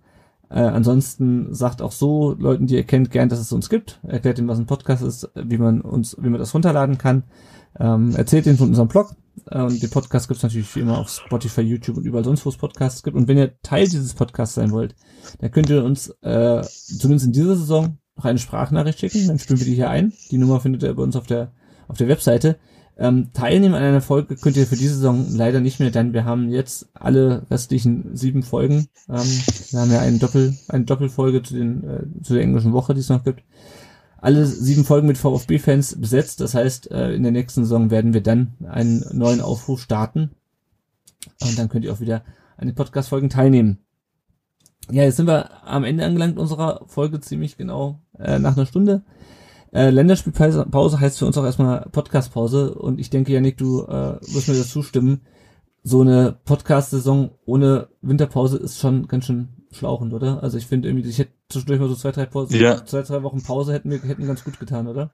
Äh, 0.49 0.59
ansonsten 0.59 1.53
sagt 1.53 1.81
auch 1.81 1.91
so 1.91 2.33
Leuten, 2.37 2.67
die 2.67 2.75
ihr 2.75 2.83
kennt, 2.83 3.11
gern, 3.11 3.29
dass 3.29 3.39
es 3.39 3.51
uns 3.51 3.69
gibt. 3.69 3.99
Erklärt 4.03 4.37
ihnen, 4.37 4.47
was 4.47 4.59
ein 4.59 4.65
Podcast 4.65 5.03
ist, 5.03 5.29
wie 5.35 5.57
man 5.57 5.81
uns, 5.81 6.15
wie 6.19 6.29
man 6.29 6.39
das 6.39 6.53
runterladen 6.53 6.97
kann. 6.97 7.23
Ähm, 7.79 8.15
erzählt 8.15 8.45
ihnen 8.45 8.57
von 8.57 8.69
unserem 8.69 8.87
Blog. 8.87 9.15
Äh, 9.49 9.61
und 9.61 9.81
den 9.81 9.89
Podcast 9.89 10.27
gibt's 10.27 10.43
natürlich 10.43 10.73
wie 10.75 10.81
immer 10.81 10.97
auf 10.97 11.09
Spotify, 11.09 11.61
YouTube 11.61 11.97
und 11.97 12.05
überall 12.05 12.23
sonst, 12.23 12.45
wo 12.45 12.49
es 12.49 12.57
Podcasts 12.57 13.03
gibt. 13.03 13.17
Und 13.17 13.27
wenn 13.27 13.37
ihr 13.37 13.59
Teil 13.61 13.85
dieses 13.85 14.13
Podcasts 14.13 14.55
sein 14.55 14.71
wollt, 14.71 14.95
dann 15.39 15.51
könnt 15.51 15.69
ihr 15.69 15.83
uns 15.83 16.09
äh, 16.21 16.61
zumindest 16.61 17.27
in 17.27 17.33
dieser 17.33 17.55
Saison 17.55 17.97
noch 18.17 18.25
eine 18.25 18.39
Sprachnachricht 18.39 18.99
schicken. 18.99 19.27
Dann 19.27 19.39
spielen 19.39 19.59
wir 19.59 19.65
die 19.65 19.75
hier 19.75 19.89
ein. 19.89 20.13
Die 20.31 20.37
Nummer 20.37 20.59
findet 20.59 20.83
ihr 20.83 20.93
bei 20.93 21.03
uns 21.03 21.15
auf 21.15 21.27
der 21.27 21.51
auf 21.87 21.97
der 21.97 22.07
Webseite. 22.07 22.57
Ähm, 22.99 23.29
teilnehmen 23.31 23.75
an 23.75 23.83
einer 23.83 24.01
Folge 24.01 24.35
könnt 24.35 24.57
ihr 24.57 24.65
für 24.65 24.75
diese 24.75 24.95
Saison 24.95 25.27
leider 25.29 25.59
nicht 25.59 25.79
mehr, 25.79 25.91
denn 25.91 26.13
wir 26.13 26.25
haben 26.25 26.49
jetzt 26.49 26.89
alle 26.95 27.45
restlichen 27.51 28.15
sieben 28.15 28.41
Folgen. 28.41 28.87
Ähm, 29.07 29.27
wir 29.69 29.79
haben 29.79 29.91
ja 29.91 29.99
eine 29.99 30.17
Doppel, 30.17 30.57
eine 30.67 30.85
Doppelfolge 30.85 31.43
zu 31.43 31.53
den 31.53 31.83
äh, 31.83 32.23
zu 32.23 32.33
der 32.33 32.41
englischen 32.41 32.73
Woche, 32.73 32.95
die 32.95 33.01
es 33.01 33.09
noch 33.09 33.23
gibt. 33.23 33.43
Alle 34.19 34.47
sieben 34.47 34.83
Folgen 34.83 35.05
mit 35.05 35.19
VfB-Fans 35.19 36.01
besetzt. 36.01 36.41
Das 36.41 36.55
heißt, 36.55 36.89
äh, 36.89 37.13
in 37.13 37.21
der 37.21 37.31
nächsten 37.31 37.63
Saison 37.63 37.91
werden 37.91 38.13
wir 38.13 38.21
dann 38.21 38.53
einen 38.67 39.05
neuen 39.13 39.41
Aufruf 39.41 39.79
starten. 39.79 40.31
Und 41.41 41.59
dann 41.59 41.69
könnt 41.69 41.85
ihr 41.85 41.93
auch 41.93 41.99
wieder 41.99 42.23
an 42.57 42.67
den 42.67 42.75
Podcast-Folgen 42.75 43.29
teilnehmen. 43.29 43.77
Ja, 44.91 45.03
jetzt 45.03 45.17
sind 45.17 45.27
wir 45.27 45.63
am 45.67 45.83
Ende 45.83 46.05
angelangt 46.05 46.37
unserer 46.37 46.81
Folge 46.87 47.19
ziemlich 47.19 47.57
genau 47.57 48.01
äh, 48.17 48.39
nach 48.39 48.55
einer 48.55 48.65
Stunde. 48.65 49.03
Äh, 49.73 49.89
Länderspielpause 49.89 50.99
heißt 50.99 51.19
für 51.19 51.25
uns 51.25 51.37
auch 51.37 51.43
erstmal 51.43 51.87
Podcastpause 51.91 52.73
und 52.73 52.99
ich 52.99 53.09
denke, 53.09 53.33
Janik, 53.33 53.57
du 53.57 53.83
äh, 53.83 54.17
wirst 54.33 54.47
mir 54.47 54.55
dazu 54.55 54.83
stimmen. 54.83 55.21
So 55.83 56.01
eine 56.01 56.37
Podcast-Saison 56.45 57.31
ohne 57.45 57.89
Winterpause 58.01 58.57
ist 58.57 58.79
schon 58.79 59.07
ganz 59.07 59.25
schön 59.25 59.49
schlauchend, 59.71 60.13
oder? 60.13 60.41
Also 60.41 60.57
ich 60.57 60.67
finde 60.67 60.87
irgendwie, 60.87 61.07
ich 61.07 61.19
hätte 61.19 61.31
zwischendurch 61.49 61.79
mal 61.79 61.89
so 61.89 61.95
zwei, 61.95 62.11
drei 62.11 62.25
Pause, 62.25 62.57
Ja. 62.57 62.85
zwei, 62.85 63.01
drei 63.01 63.23
Wochen 63.23 63.43
Pause 63.43 63.73
hätten 63.73 63.91
wir 63.91 63.99
hätten 64.01 64.25
ganz 64.25 64.43
gut 64.43 64.59
getan, 64.59 64.87
oder? 64.87 65.11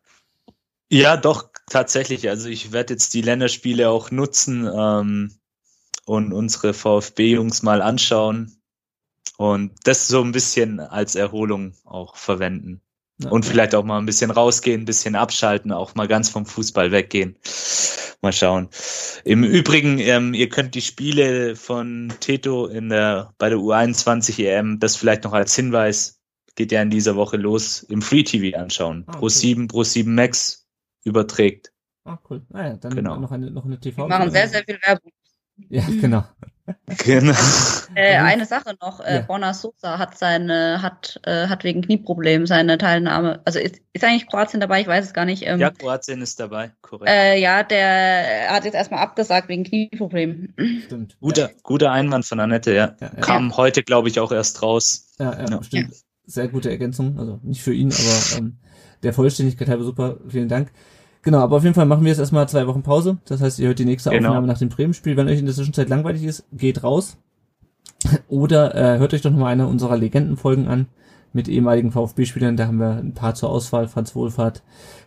Ja, 0.90 1.18
doch, 1.18 1.50
tatsächlich. 1.68 2.30
Also 2.30 2.50
ich 2.50 2.72
werde 2.72 2.94
jetzt 2.94 3.14
die 3.16 3.22
Länderspiele 3.22 3.90
auch 3.90 4.12
nutzen 4.12 4.70
ähm, 4.72 5.32
und 6.06 6.32
unsere 6.34 6.74
VfB-Jungs 6.74 7.64
mal 7.64 7.82
anschauen 7.82 8.56
und 9.38 9.72
das 9.84 10.08
so 10.08 10.22
ein 10.22 10.32
bisschen 10.32 10.80
als 10.80 11.16
Erholung 11.16 11.74
auch 11.86 12.16
verwenden. 12.16 12.82
Ja. 13.20 13.30
Und 13.30 13.46
vielleicht 13.46 13.76
auch 13.76 13.84
mal 13.84 14.00
ein 14.00 14.06
bisschen 14.06 14.32
rausgehen, 14.32 14.82
ein 14.82 14.86
bisschen 14.86 15.16
abschalten, 15.16 15.72
auch 15.72 15.96
mal 15.96 16.08
ganz 16.08 16.30
vom 16.30 16.46
Fußball 16.46 16.92
weggehen. 16.92 17.38
Mal 18.22 18.34
schauen. 18.34 18.70
Im 19.24 19.44
Übrigen, 19.44 20.00
ähm, 20.00 20.34
ihr 20.34 20.50
könnt 20.50 20.76
die 20.76 20.82
Spiele 20.82 21.56
von 21.56 22.14
Teto 22.20 22.68
in 22.68 22.90
der, 22.90 23.34
bei 23.38 23.50
der 23.50 23.60
U21 23.60 24.44
EM, 24.44 24.80
das 24.80 24.96
vielleicht 24.96 25.26
noch 25.26 25.34
als 25.34 25.56
Hinweis, 25.56 26.22
geht 26.56 26.72
ja 26.72 26.82
in 26.82 26.90
dieser 26.90 27.16
Woche 27.16 27.38
los, 27.38 27.84
im 27.84 28.02
Free 28.02 28.24
TV 28.24 28.58
anschauen. 28.58 29.04
Ah, 29.08 29.12
okay. 29.12 29.20
Pro 29.20 29.30
7, 29.30 29.68
Pro 29.68 29.84
7 29.84 30.16
Max 30.16 30.68
überträgt. 31.04 31.72
Ah, 32.06 32.18
cool. 32.30 32.46
Naja, 32.50 32.78
dann 32.78 32.96
Genau. 32.96 33.18
noch 33.18 33.32
eine 33.32 33.52
noch 33.52 33.66
eine 33.66 33.80
TV. 33.80 34.04
Wir 34.04 34.08
machen 34.08 34.32
sehr, 34.32 34.48
sehr 34.48 34.64
viel 34.64 34.80
Werbung. 34.86 35.12
Ja, 35.70 35.86
genau. 36.02 36.24
Genau. 37.00 37.34
Äh, 37.96 38.20
Mhm. 38.20 38.26
eine 38.26 38.46
Sache 38.46 38.76
noch, 38.82 39.00
äh, 39.02 39.16
Ja. 39.16 39.22
Borna 39.22 39.54
Sosa 39.54 40.00
hat 40.00 40.18
seine, 40.18 40.82
hat, 40.82 41.20
äh, 41.26 41.48
hat 41.48 41.64
wegen 41.66 41.82
Knieproblemen 41.82 42.48
seine 42.48 42.78
Teilnahme, 42.78 43.42
also 43.46 43.60
ist, 43.60 43.82
ist 43.92 44.04
eigentlich 44.04 44.28
Kroatien 44.28 44.62
dabei, 44.62 44.82
ich 44.82 44.88
weiß 44.88 45.06
es 45.06 45.14
gar 45.14 45.26
nicht. 45.26 45.46
Ähm, 45.46 45.60
Ja, 45.60 45.70
Kroatien 45.72 46.22
ist 46.22 46.40
dabei, 46.40 46.72
korrekt. 46.82 47.10
äh, 47.12 47.38
ja, 47.38 47.64
der 47.64 48.50
hat 48.50 48.64
jetzt 48.66 48.76
erstmal 48.76 49.02
abgesagt 49.02 49.50
wegen 49.50 49.64
Knieproblemen. 49.66 50.54
Stimmt. 50.86 51.18
guter, 51.20 51.50
guter 51.64 51.92
Einwand 51.92 52.26
von 52.26 52.40
Annette, 52.40 52.74
ja. 52.74 52.96
Ja, 53.02 53.12
ja. 53.14 53.22
Kam 53.22 53.56
heute, 53.58 53.84
glaube 53.84 54.08
ich, 54.08 54.20
auch 54.20 54.32
erst 54.32 54.62
raus. 54.62 55.10
Ja, 55.20 55.34
ja, 55.34 55.50
Ja. 55.50 55.64
stimmt. 55.64 55.94
Sehr 56.26 56.48
gute 56.48 56.70
Ergänzung. 56.70 57.20
Also 57.20 57.40
nicht 57.44 57.62
für 57.62 57.74
ihn, 57.74 57.92
aber 57.92 58.38
ähm, 58.40 58.58
der 59.04 59.12
Vollständigkeit 59.14 59.68
halber 59.68 59.84
super. 59.84 60.18
Vielen 60.30 60.48
Dank. 60.48 60.72
Genau, 61.24 61.40
aber 61.40 61.56
auf 61.58 61.64
jeden 61.64 61.74
Fall 61.74 61.86
machen 61.86 62.04
wir 62.04 62.10
jetzt 62.10 62.20
erstmal 62.20 62.48
zwei 62.50 62.68
Wochen 62.68 62.84
Pause. 62.84 63.18
Das 63.26 63.42
heißt, 63.42 63.58
ihr 63.60 63.68
hört 63.68 63.80
die 63.80 63.86
nächste 63.86 64.10
Genau. 64.10 64.30
Aufnahme 64.30 64.48
nach 64.48 64.58
dem 64.58 64.70
Bremen-Spiel. 64.70 65.16
Wenn 65.16 65.30
euch 65.30 65.40
in 65.40 65.46
der 65.46 65.56
Zwischenzeit 65.56 65.88
langweilig 65.90 66.24
ist, 66.24 66.46
geht 66.52 66.84
raus. 66.84 67.18
Oder 68.28 68.76
äh, 68.76 69.00
hört 69.00 69.14
euch 69.14 69.22
doch 69.22 69.32
nochmal 69.32 69.54
eine 69.54 69.68
unserer 69.68 69.98
Legendenfolgen 69.98 70.68
an 70.68 70.88
mit 71.32 71.48
ehemaligen 71.48 71.92
VfB-Spielern. 71.92 72.58
Da 72.58 72.68
haben 72.68 72.78
wir 72.78 72.98
ein 72.98 73.14
paar 73.14 73.36
zur 73.36 73.50
Auswahl. 73.50 73.88
Franz 73.88 74.16
Wohlfahrt, 74.16 74.64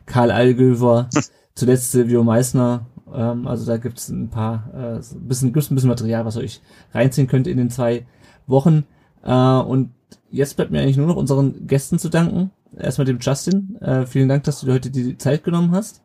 Karl 0.06 0.30
Allgöver, 0.30 1.08
zuletzt 1.54 1.92
Silvio 1.92 2.24
Meissner. 2.24 2.86
Ähm, 3.14 3.46
also 3.46 3.66
da 3.66 3.76
gibt's 3.76 4.08
ein 4.08 4.30
paar, 4.30 4.70
äh, 4.74 5.00
bisschen, 5.20 5.52
gibt's 5.52 5.70
ein 5.70 5.74
bisschen 5.74 5.90
Material, 5.90 6.24
was 6.24 6.36
ihr 6.36 6.42
euch 6.42 6.62
reinziehen 6.92 7.28
könnt 7.28 7.46
in 7.46 7.58
den 7.58 7.68
zwei 7.70 8.06
Wochen. 8.46 8.84
Äh, 9.22 9.32
und 9.32 9.90
jetzt 10.30 10.56
bleibt 10.56 10.70
mir 10.70 10.80
eigentlich 10.80 10.96
nur 10.96 11.06
noch 11.06 11.16
unseren 11.16 11.66
Gästen 11.66 11.98
zu 11.98 12.08
danken. 12.08 12.50
Erstmal 12.74 13.04
dem 13.04 13.18
Justin. 13.20 13.76
Äh, 13.82 14.06
vielen 14.06 14.30
Dank, 14.30 14.44
dass 14.44 14.60
du 14.60 14.66
dir 14.66 14.72
heute 14.72 14.90
die 14.90 15.18
Zeit 15.18 15.44
genommen 15.44 15.72
hast. 15.72 16.02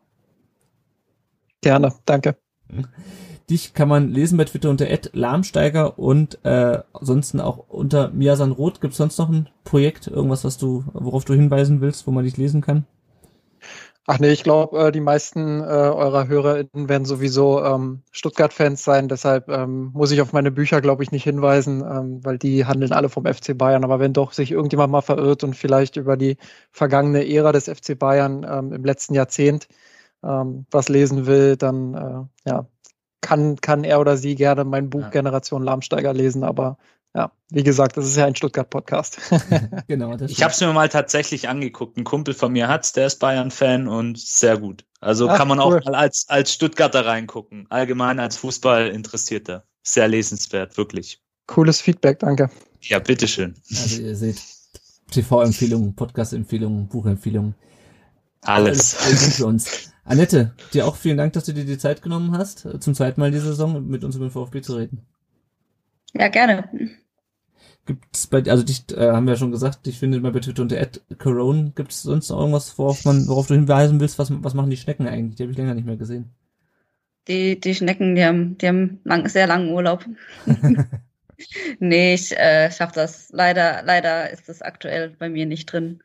Gerne, 1.61 1.93
danke. 2.05 2.35
Dich 3.49 3.73
kann 3.73 3.89
man 3.89 4.09
lesen 4.09 4.37
bei 4.37 4.45
Twitter 4.45 4.69
unter 4.69 4.87
@lahmsteiger 5.13 5.99
und 5.99 6.39
äh, 6.45 6.79
ansonsten 6.93 7.41
auch 7.41 7.65
unter 7.67 8.09
Miasan 8.11 8.51
Roth. 8.51 8.81
Gibt's 8.81 8.97
sonst 8.97 9.17
noch 9.17 9.29
ein 9.29 9.49
Projekt, 9.63 10.07
irgendwas, 10.07 10.43
was 10.43 10.57
du, 10.57 10.85
worauf 10.93 11.25
du 11.25 11.33
hinweisen 11.33 11.81
willst, 11.81 12.07
wo 12.07 12.11
man 12.11 12.23
dich 12.23 12.37
lesen 12.37 12.61
kann? 12.61 12.85
Ach 14.07 14.19
nee, 14.19 14.31
ich 14.31 14.43
glaube, 14.43 14.87
äh, 14.87 14.91
die 14.91 14.99
meisten 14.99 15.61
äh, 15.61 15.63
eurer 15.63 16.27
HörerInnen 16.27 16.89
werden 16.89 17.05
sowieso 17.05 17.63
ähm, 17.63 18.01
Stuttgart-Fans 18.11 18.83
sein. 18.83 19.07
Deshalb 19.07 19.47
ähm, 19.49 19.91
muss 19.93 20.11
ich 20.11 20.21
auf 20.21 20.33
meine 20.33 20.51
Bücher, 20.51 20.81
glaube 20.81 21.03
ich, 21.03 21.11
nicht 21.11 21.23
hinweisen, 21.23 21.81
ähm, 21.81 22.25
weil 22.25 22.37
die 22.39 22.65
handeln 22.65 22.93
alle 22.93 23.09
vom 23.09 23.25
FC 23.25 23.55
Bayern. 23.55 23.83
Aber 23.83 23.99
wenn 23.99 24.13
doch 24.13 24.31
sich 24.31 24.51
irgendjemand 24.51 24.91
mal 24.91 25.01
verirrt 25.01 25.43
und 25.43 25.55
vielleicht 25.55 25.97
über 25.97 26.17
die 26.17 26.37
vergangene 26.71 27.27
Ära 27.29 27.51
des 27.51 27.65
FC 27.69 27.97
Bayern 27.97 28.45
ähm, 28.49 28.73
im 28.73 28.83
letzten 28.83 29.13
Jahrzehnt 29.13 29.67
ähm, 30.23 30.65
was 30.71 30.89
lesen 30.89 31.25
will, 31.25 31.57
dann 31.57 31.93
äh, 31.93 32.49
ja, 32.49 32.67
kann, 33.21 33.55
kann 33.57 33.83
er 33.83 33.99
oder 33.99 34.17
sie 34.17 34.35
gerne 34.35 34.63
mein 34.63 34.89
Buch 34.89 35.01
Ja. 35.01 35.09
Generation 35.09 35.63
Lahmsteiger 35.63 36.13
lesen. 36.13 36.43
Aber 36.43 36.77
ja, 37.15 37.31
wie 37.49 37.63
gesagt, 37.63 37.97
das 37.97 38.05
ist 38.05 38.15
ja 38.17 38.25
ein 38.25 38.35
Stuttgart-Podcast. 38.35 39.19
Genau, 39.87 40.15
das 40.15 40.31
Ich 40.31 40.43
habe 40.43 40.53
es 40.53 40.61
mir 40.61 40.71
mal 40.71 40.89
tatsächlich 40.89 41.49
angeguckt. 41.49 41.97
Ein 41.97 42.03
Kumpel 42.03 42.33
von 42.33 42.53
mir 42.53 42.67
hat's, 42.67 42.93
der 42.93 43.07
ist 43.07 43.19
Bayern-Fan 43.19 43.87
und 43.87 44.17
sehr 44.17 44.57
gut. 44.57 44.85
Also 45.01 45.27
Ach, 45.29 45.37
kann 45.37 45.47
man 45.47 45.59
cool. 45.59 45.79
auch 45.79 45.85
mal 45.85 45.95
als, 45.95 46.25
als 46.29 46.53
Stuttgarter 46.53 47.05
reingucken. 47.05 47.65
Allgemein 47.69 48.19
als 48.19 48.37
Fußballinteressierter. 48.37 49.65
Sehr 49.83 50.07
lesenswert, 50.07 50.77
wirklich. 50.77 51.21
Cooles 51.47 51.81
Feedback, 51.81 52.19
danke. 52.19 52.49
Ja, 52.81 52.99
bitteschön. 52.99 53.55
Also 53.69 54.01
ihr 54.01 54.15
seht 54.15 54.41
TV-Empfehlungen, 55.11 55.95
Podcast-Empfehlungen, 55.95 56.87
Buchempfehlungen. 56.87 57.55
Alles. 58.43 58.97
alles 59.03 59.25
gut 59.25 59.33
für 59.33 59.45
uns. 59.47 59.90
Annette, 60.03 60.53
dir 60.73 60.87
auch 60.87 60.95
vielen 60.95 61.17
Dank, 61.17 61.33
dass 61.33 61.45
du 61.45 61.53
dir 61.53 61.65
die 61.65 61.77
Zeit 61.77 62.01
genommen 62.01 62.37
hast, 62.37 62.67
zum 62.81 62.93
zweiten 62.95 63.21
Mal 63.21 63.31
diese 63.31 63.47
Saison 63.47 63.87
mit 63.87 64.03
uns 64.03 64.15
über 64.15 64.25
den 64.25 64.31
VfB 64.31 64.61
zu 64.61 64.75
reden. 64.75 65.05
Ja, 66.13 66.27
gerne. 66.27 66.69
Gibt's 67.85 68.27
bei, 68.27 68.43
also 68.47 68.63
dich 68.63 68.83
äh, 68.95 69.11
haben 69.11 69.25
wir 69.25 69.33
ja 69.33 69.39
schon 69.39 69.51
gesagt, 69.51 69.87
ich 69.87 69.97
finde 69.97 70.19
mal 70.19 70.31
bei 70.31 70.39
Twitter 70.39 70.61
unter 70.61 70.85
Corona. 71.17 71.71
Gibt 71.75 71.91
es 71.91 72.03
sonst 72.03 72.29
noch 72.29 72.39
irgendwas, 72.39 72.77
worauf 72.77 73.05
man, 73.05 73.27
worauf 73.27 73.47
du 73.47 73.55
hinweisen 73.55 73.99
willst? 73.99 74.19
Was, 74.19 74.31
was 74.31 74.53
machen 74.53 74.69
die 74.69 74.77
Schnecken 74.77 75.07
eigentlich? 75.07 75.35
Die 75.35 75.43
habe 75.43 75.51
ich 75.51 75.57
länger 75.57 75.73
nicht 75.73 75.85
mehr 75.85 75.97
gesehen. 75.97 76.31
Die, 77.27 77.59
die 77.59 77.75
Schnecken, 77.75 78.15
die 78.15 78.23
haben, 78.23 78.57
die 78.57 78.67
haben 78.67 78.99
lang, 79.03 79.27
sehr 79.29 79.47
langen 79.47 79.71
Urlaub. 79.71 80.05
nee, 81.79 82.13
ich 82.13 82.37
äh, 82.37 82.71
schaff 82.71 82.91
das. 82.91 83.29
Leider, 83.31 83.83
leider 83.83 84.29
ist 84.29 84.49
das 84.49 84.61
aktuell 84.61 85.09
bei 85.17 85.29
mir 85.29 85.45
nicht 85.45 85.67
drin. 85.67 86.01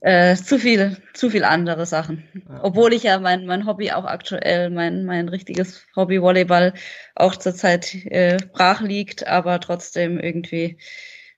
Äh, 0.00 0.36
zu 0.36 0.58
viel, 0.58 0.96
zu 1.12 1.30
viel 1.30 1.44
andere 1.44 1.86
Sachen. 1.86 2.24
Obwohl 2.62 2.92
ich 2.92 3.02
ja 3.02 3.18
mein, 3.18 3.46
mein 3.46 3.66
Hobby 3.66 3.92
auch 3.92 4.04
aktuell, 4.04 4.70
mein, 4.70 5.04
mein 5.04 5.28
richtiges 5.28 5.86
Hobby 5.94 6.20
Volleyball 6.20 6.74
auch 7.14 7.36
zurzeit 7.36 7.94
äh, 8.06 8.38
brach 8.52 8.80
liegt, 8.80 9.26
aber 9.26 9.60
trotzdem 9.60 10.18
irgendwie 10.18 10.78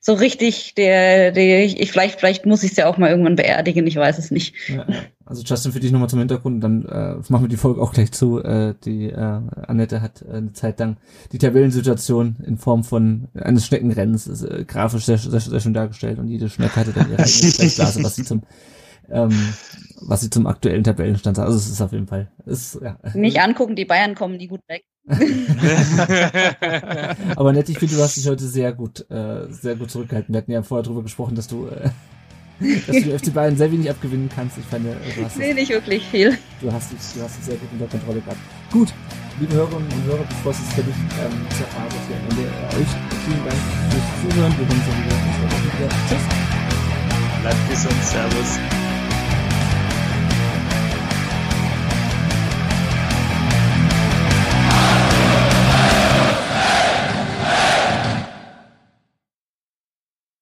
so 0.00 0.12
richtig, 0.12 0.74
der, 0.74 1.32
der 1.32 1.64
ich, 1.64 1.80
ich 1.80 1.90
vielleicht, 1.90 2.20
vielleicht 2.20 2.46
muss 2.46 2.62
ich 2.62 2.70
es 2.72 2.76
ja 2.76 2.86
auch 2.86 2.98
mal 2.98 3.10
irgendwann 3.10 3.36
beerdigen, 3.36 3.86
ich 3.86 3.96
weiß 3.96 4.18
es 4.18 4.30
nicht. 4.30 4.54
Ja, 4.68 4.86
also 5.24 5.42
Justin, 5.42 5.72
für 5.72 5.80
dich 5.80 5.92
nochmal 5.92 6.08
zum 6.08 6.20
Hintergrund, 6.20 6.62
dann 6.62 6.84
äh, 6.86 7.16
machen 7.28 7.44
wir 7.44 7.48
die 7.48 7.56
Folge 7.56 7.82
auch 7.82 7.92
gleich 7.92 8.12
zu. 8.12 8.42
Äh, 8.42 8.74
die 8.84 9.10
äh, 9.10 9.40
Annette 9.66 10.00
hat 10.00 10.22
äh, 10.22 10.36
eine 10.36 10.52
Zeit 10.52 10.78
lang 10.78 10.96
die 11.32 11.38
Tabellensituation 11.38 12.36
in 12.46 12.58
Form 12.58 12.84
von 12.84 13.28
eines 13.34 13.66
Schneckenrennens 13.66 14.26
ist, 14.26 14.42
äh, 14.42 14.64
grafisch 14.64 15.04
sehr, 15.04 15.18
sehr, 15.18 15.40
sehr 15.40 15.60
schön 15.60 15.74
dargestellt 15.74 16.18
und 16.18 16.28
jede 16.28 16.48
Schnecke 16.48 16.76
hatte 16.76 16.92
dann 16.92 17.10
ihre 17.10 17.22
eigene 17.24 17.50
Sprechblase, 17.50 18.02
was 18.02 18.16
sie 18.16 18.24
zum 18.24 18.42
ähm, 19.10 19.54
was 20.00 20.20
sie 20.20 20.30
zum 20.30 20.46
aktuellen 20.46 20.84
Tabellenstand 20.84 21.36
sagt. 21.36 21.46
Also 21.46 21.58
es 21.58 21.68
ist 21.68 21.80
auf 21.80 21.92
jeden 21.92 22.06
Fall. 22.06 22.30
Ist, 22.46 22.78
ja. 22.82 22.98
Nicht 23.14 23.40
angucken, 23.40 23.74
die 23.74 23.84
Bayern 23.84 24.14
kommen 24.14 24.38
die 24.38 24.48
gut 24.48 24.60
weg. 24.68 24.84
Aber 27.36 27.52
nett, 27.52 27.68
ich 27.68 27.78
finde, 27.78 27.94
du 27.96 28.02
hast 28.02 28.16
dich 28.16 28.26
heute 28.28 28.44
sehr 28.46 28.72
gut, 28.72 29.04
äh, 29.10 29.46
sehr 29.50 29.74
gut 29.76 29.90
zurückgehalten. 29.90 30.32
Wir 30.34 30.38
hatten 30.38 30.52
ja 30.52 30.62
vorher 30.62 30.84
drüber 30.84 31.02
gesprochen, 31.02 31.34
dass 31.34 31.48
du, 31.48 31.66
äh, 31.68 31.90
dass 32.86 32.96
du 32.96 33.02
den 33.02 33.18
FC 33.18 33.32
Bayern 33.32 33.56
sehr 33.56 33.72
wenig 33.72 33.88
abgewinnen 33.90 34.28
kannst. 34.34 34.58
Ich 34.58 34.64
fand, 34.66 34.86
äh, 34.86 34.94
du 35.16 35.24
hast, 35.24 35.36
Nee, 35.38 35.48
das, 35.48 35.54
nicht 35.56 35.70
wirklich 35.70 36.04
viel. 36.04 36.36
du 36.60 36.70
hast, 36.72 36.92
dich, 36.92 36.98
du 37.14 37.22
hast 37.22 37.36
dich 37.38 37.44
sehr 37.44 37.56
gut 37.56 37.68
unter 37.72 37.86
Kontrolle 37.86 38.20
gehabt. 38.20 38.38
Gut, 38.72 38.92
liebe 39.40 39.54
Hörerinnen 39.54 39.88
und 39.90 40.04
Hörer, 40.04 40.24
bevor 40.28 40.52
es 40.52 40.58
jetzt 40.58 40.72
fertig 40.74 40.94
ähm, 40.94 41.46
zur 41.56 41.66
Phase 41.66 41.96
für 42.06 42.14
Ende 42.14 42.42
äh, 42.42 42.76
euch 42.80 42.88
vielen 43.24 43.44
Dank 43.44 43.60
fürs 43.90 44.08
Zuhören. 44.34 44.52
Wir 44.58 44.66
hören 44.66 44.76
uns 44.76 44.86
dann 44.86 44.98
wieder. 45.78 45.90
Tschüss. 46.08 46.24
Bleibt 47.42 47.62
gesund. 47.70 48.02
Servus. 48.04 48.50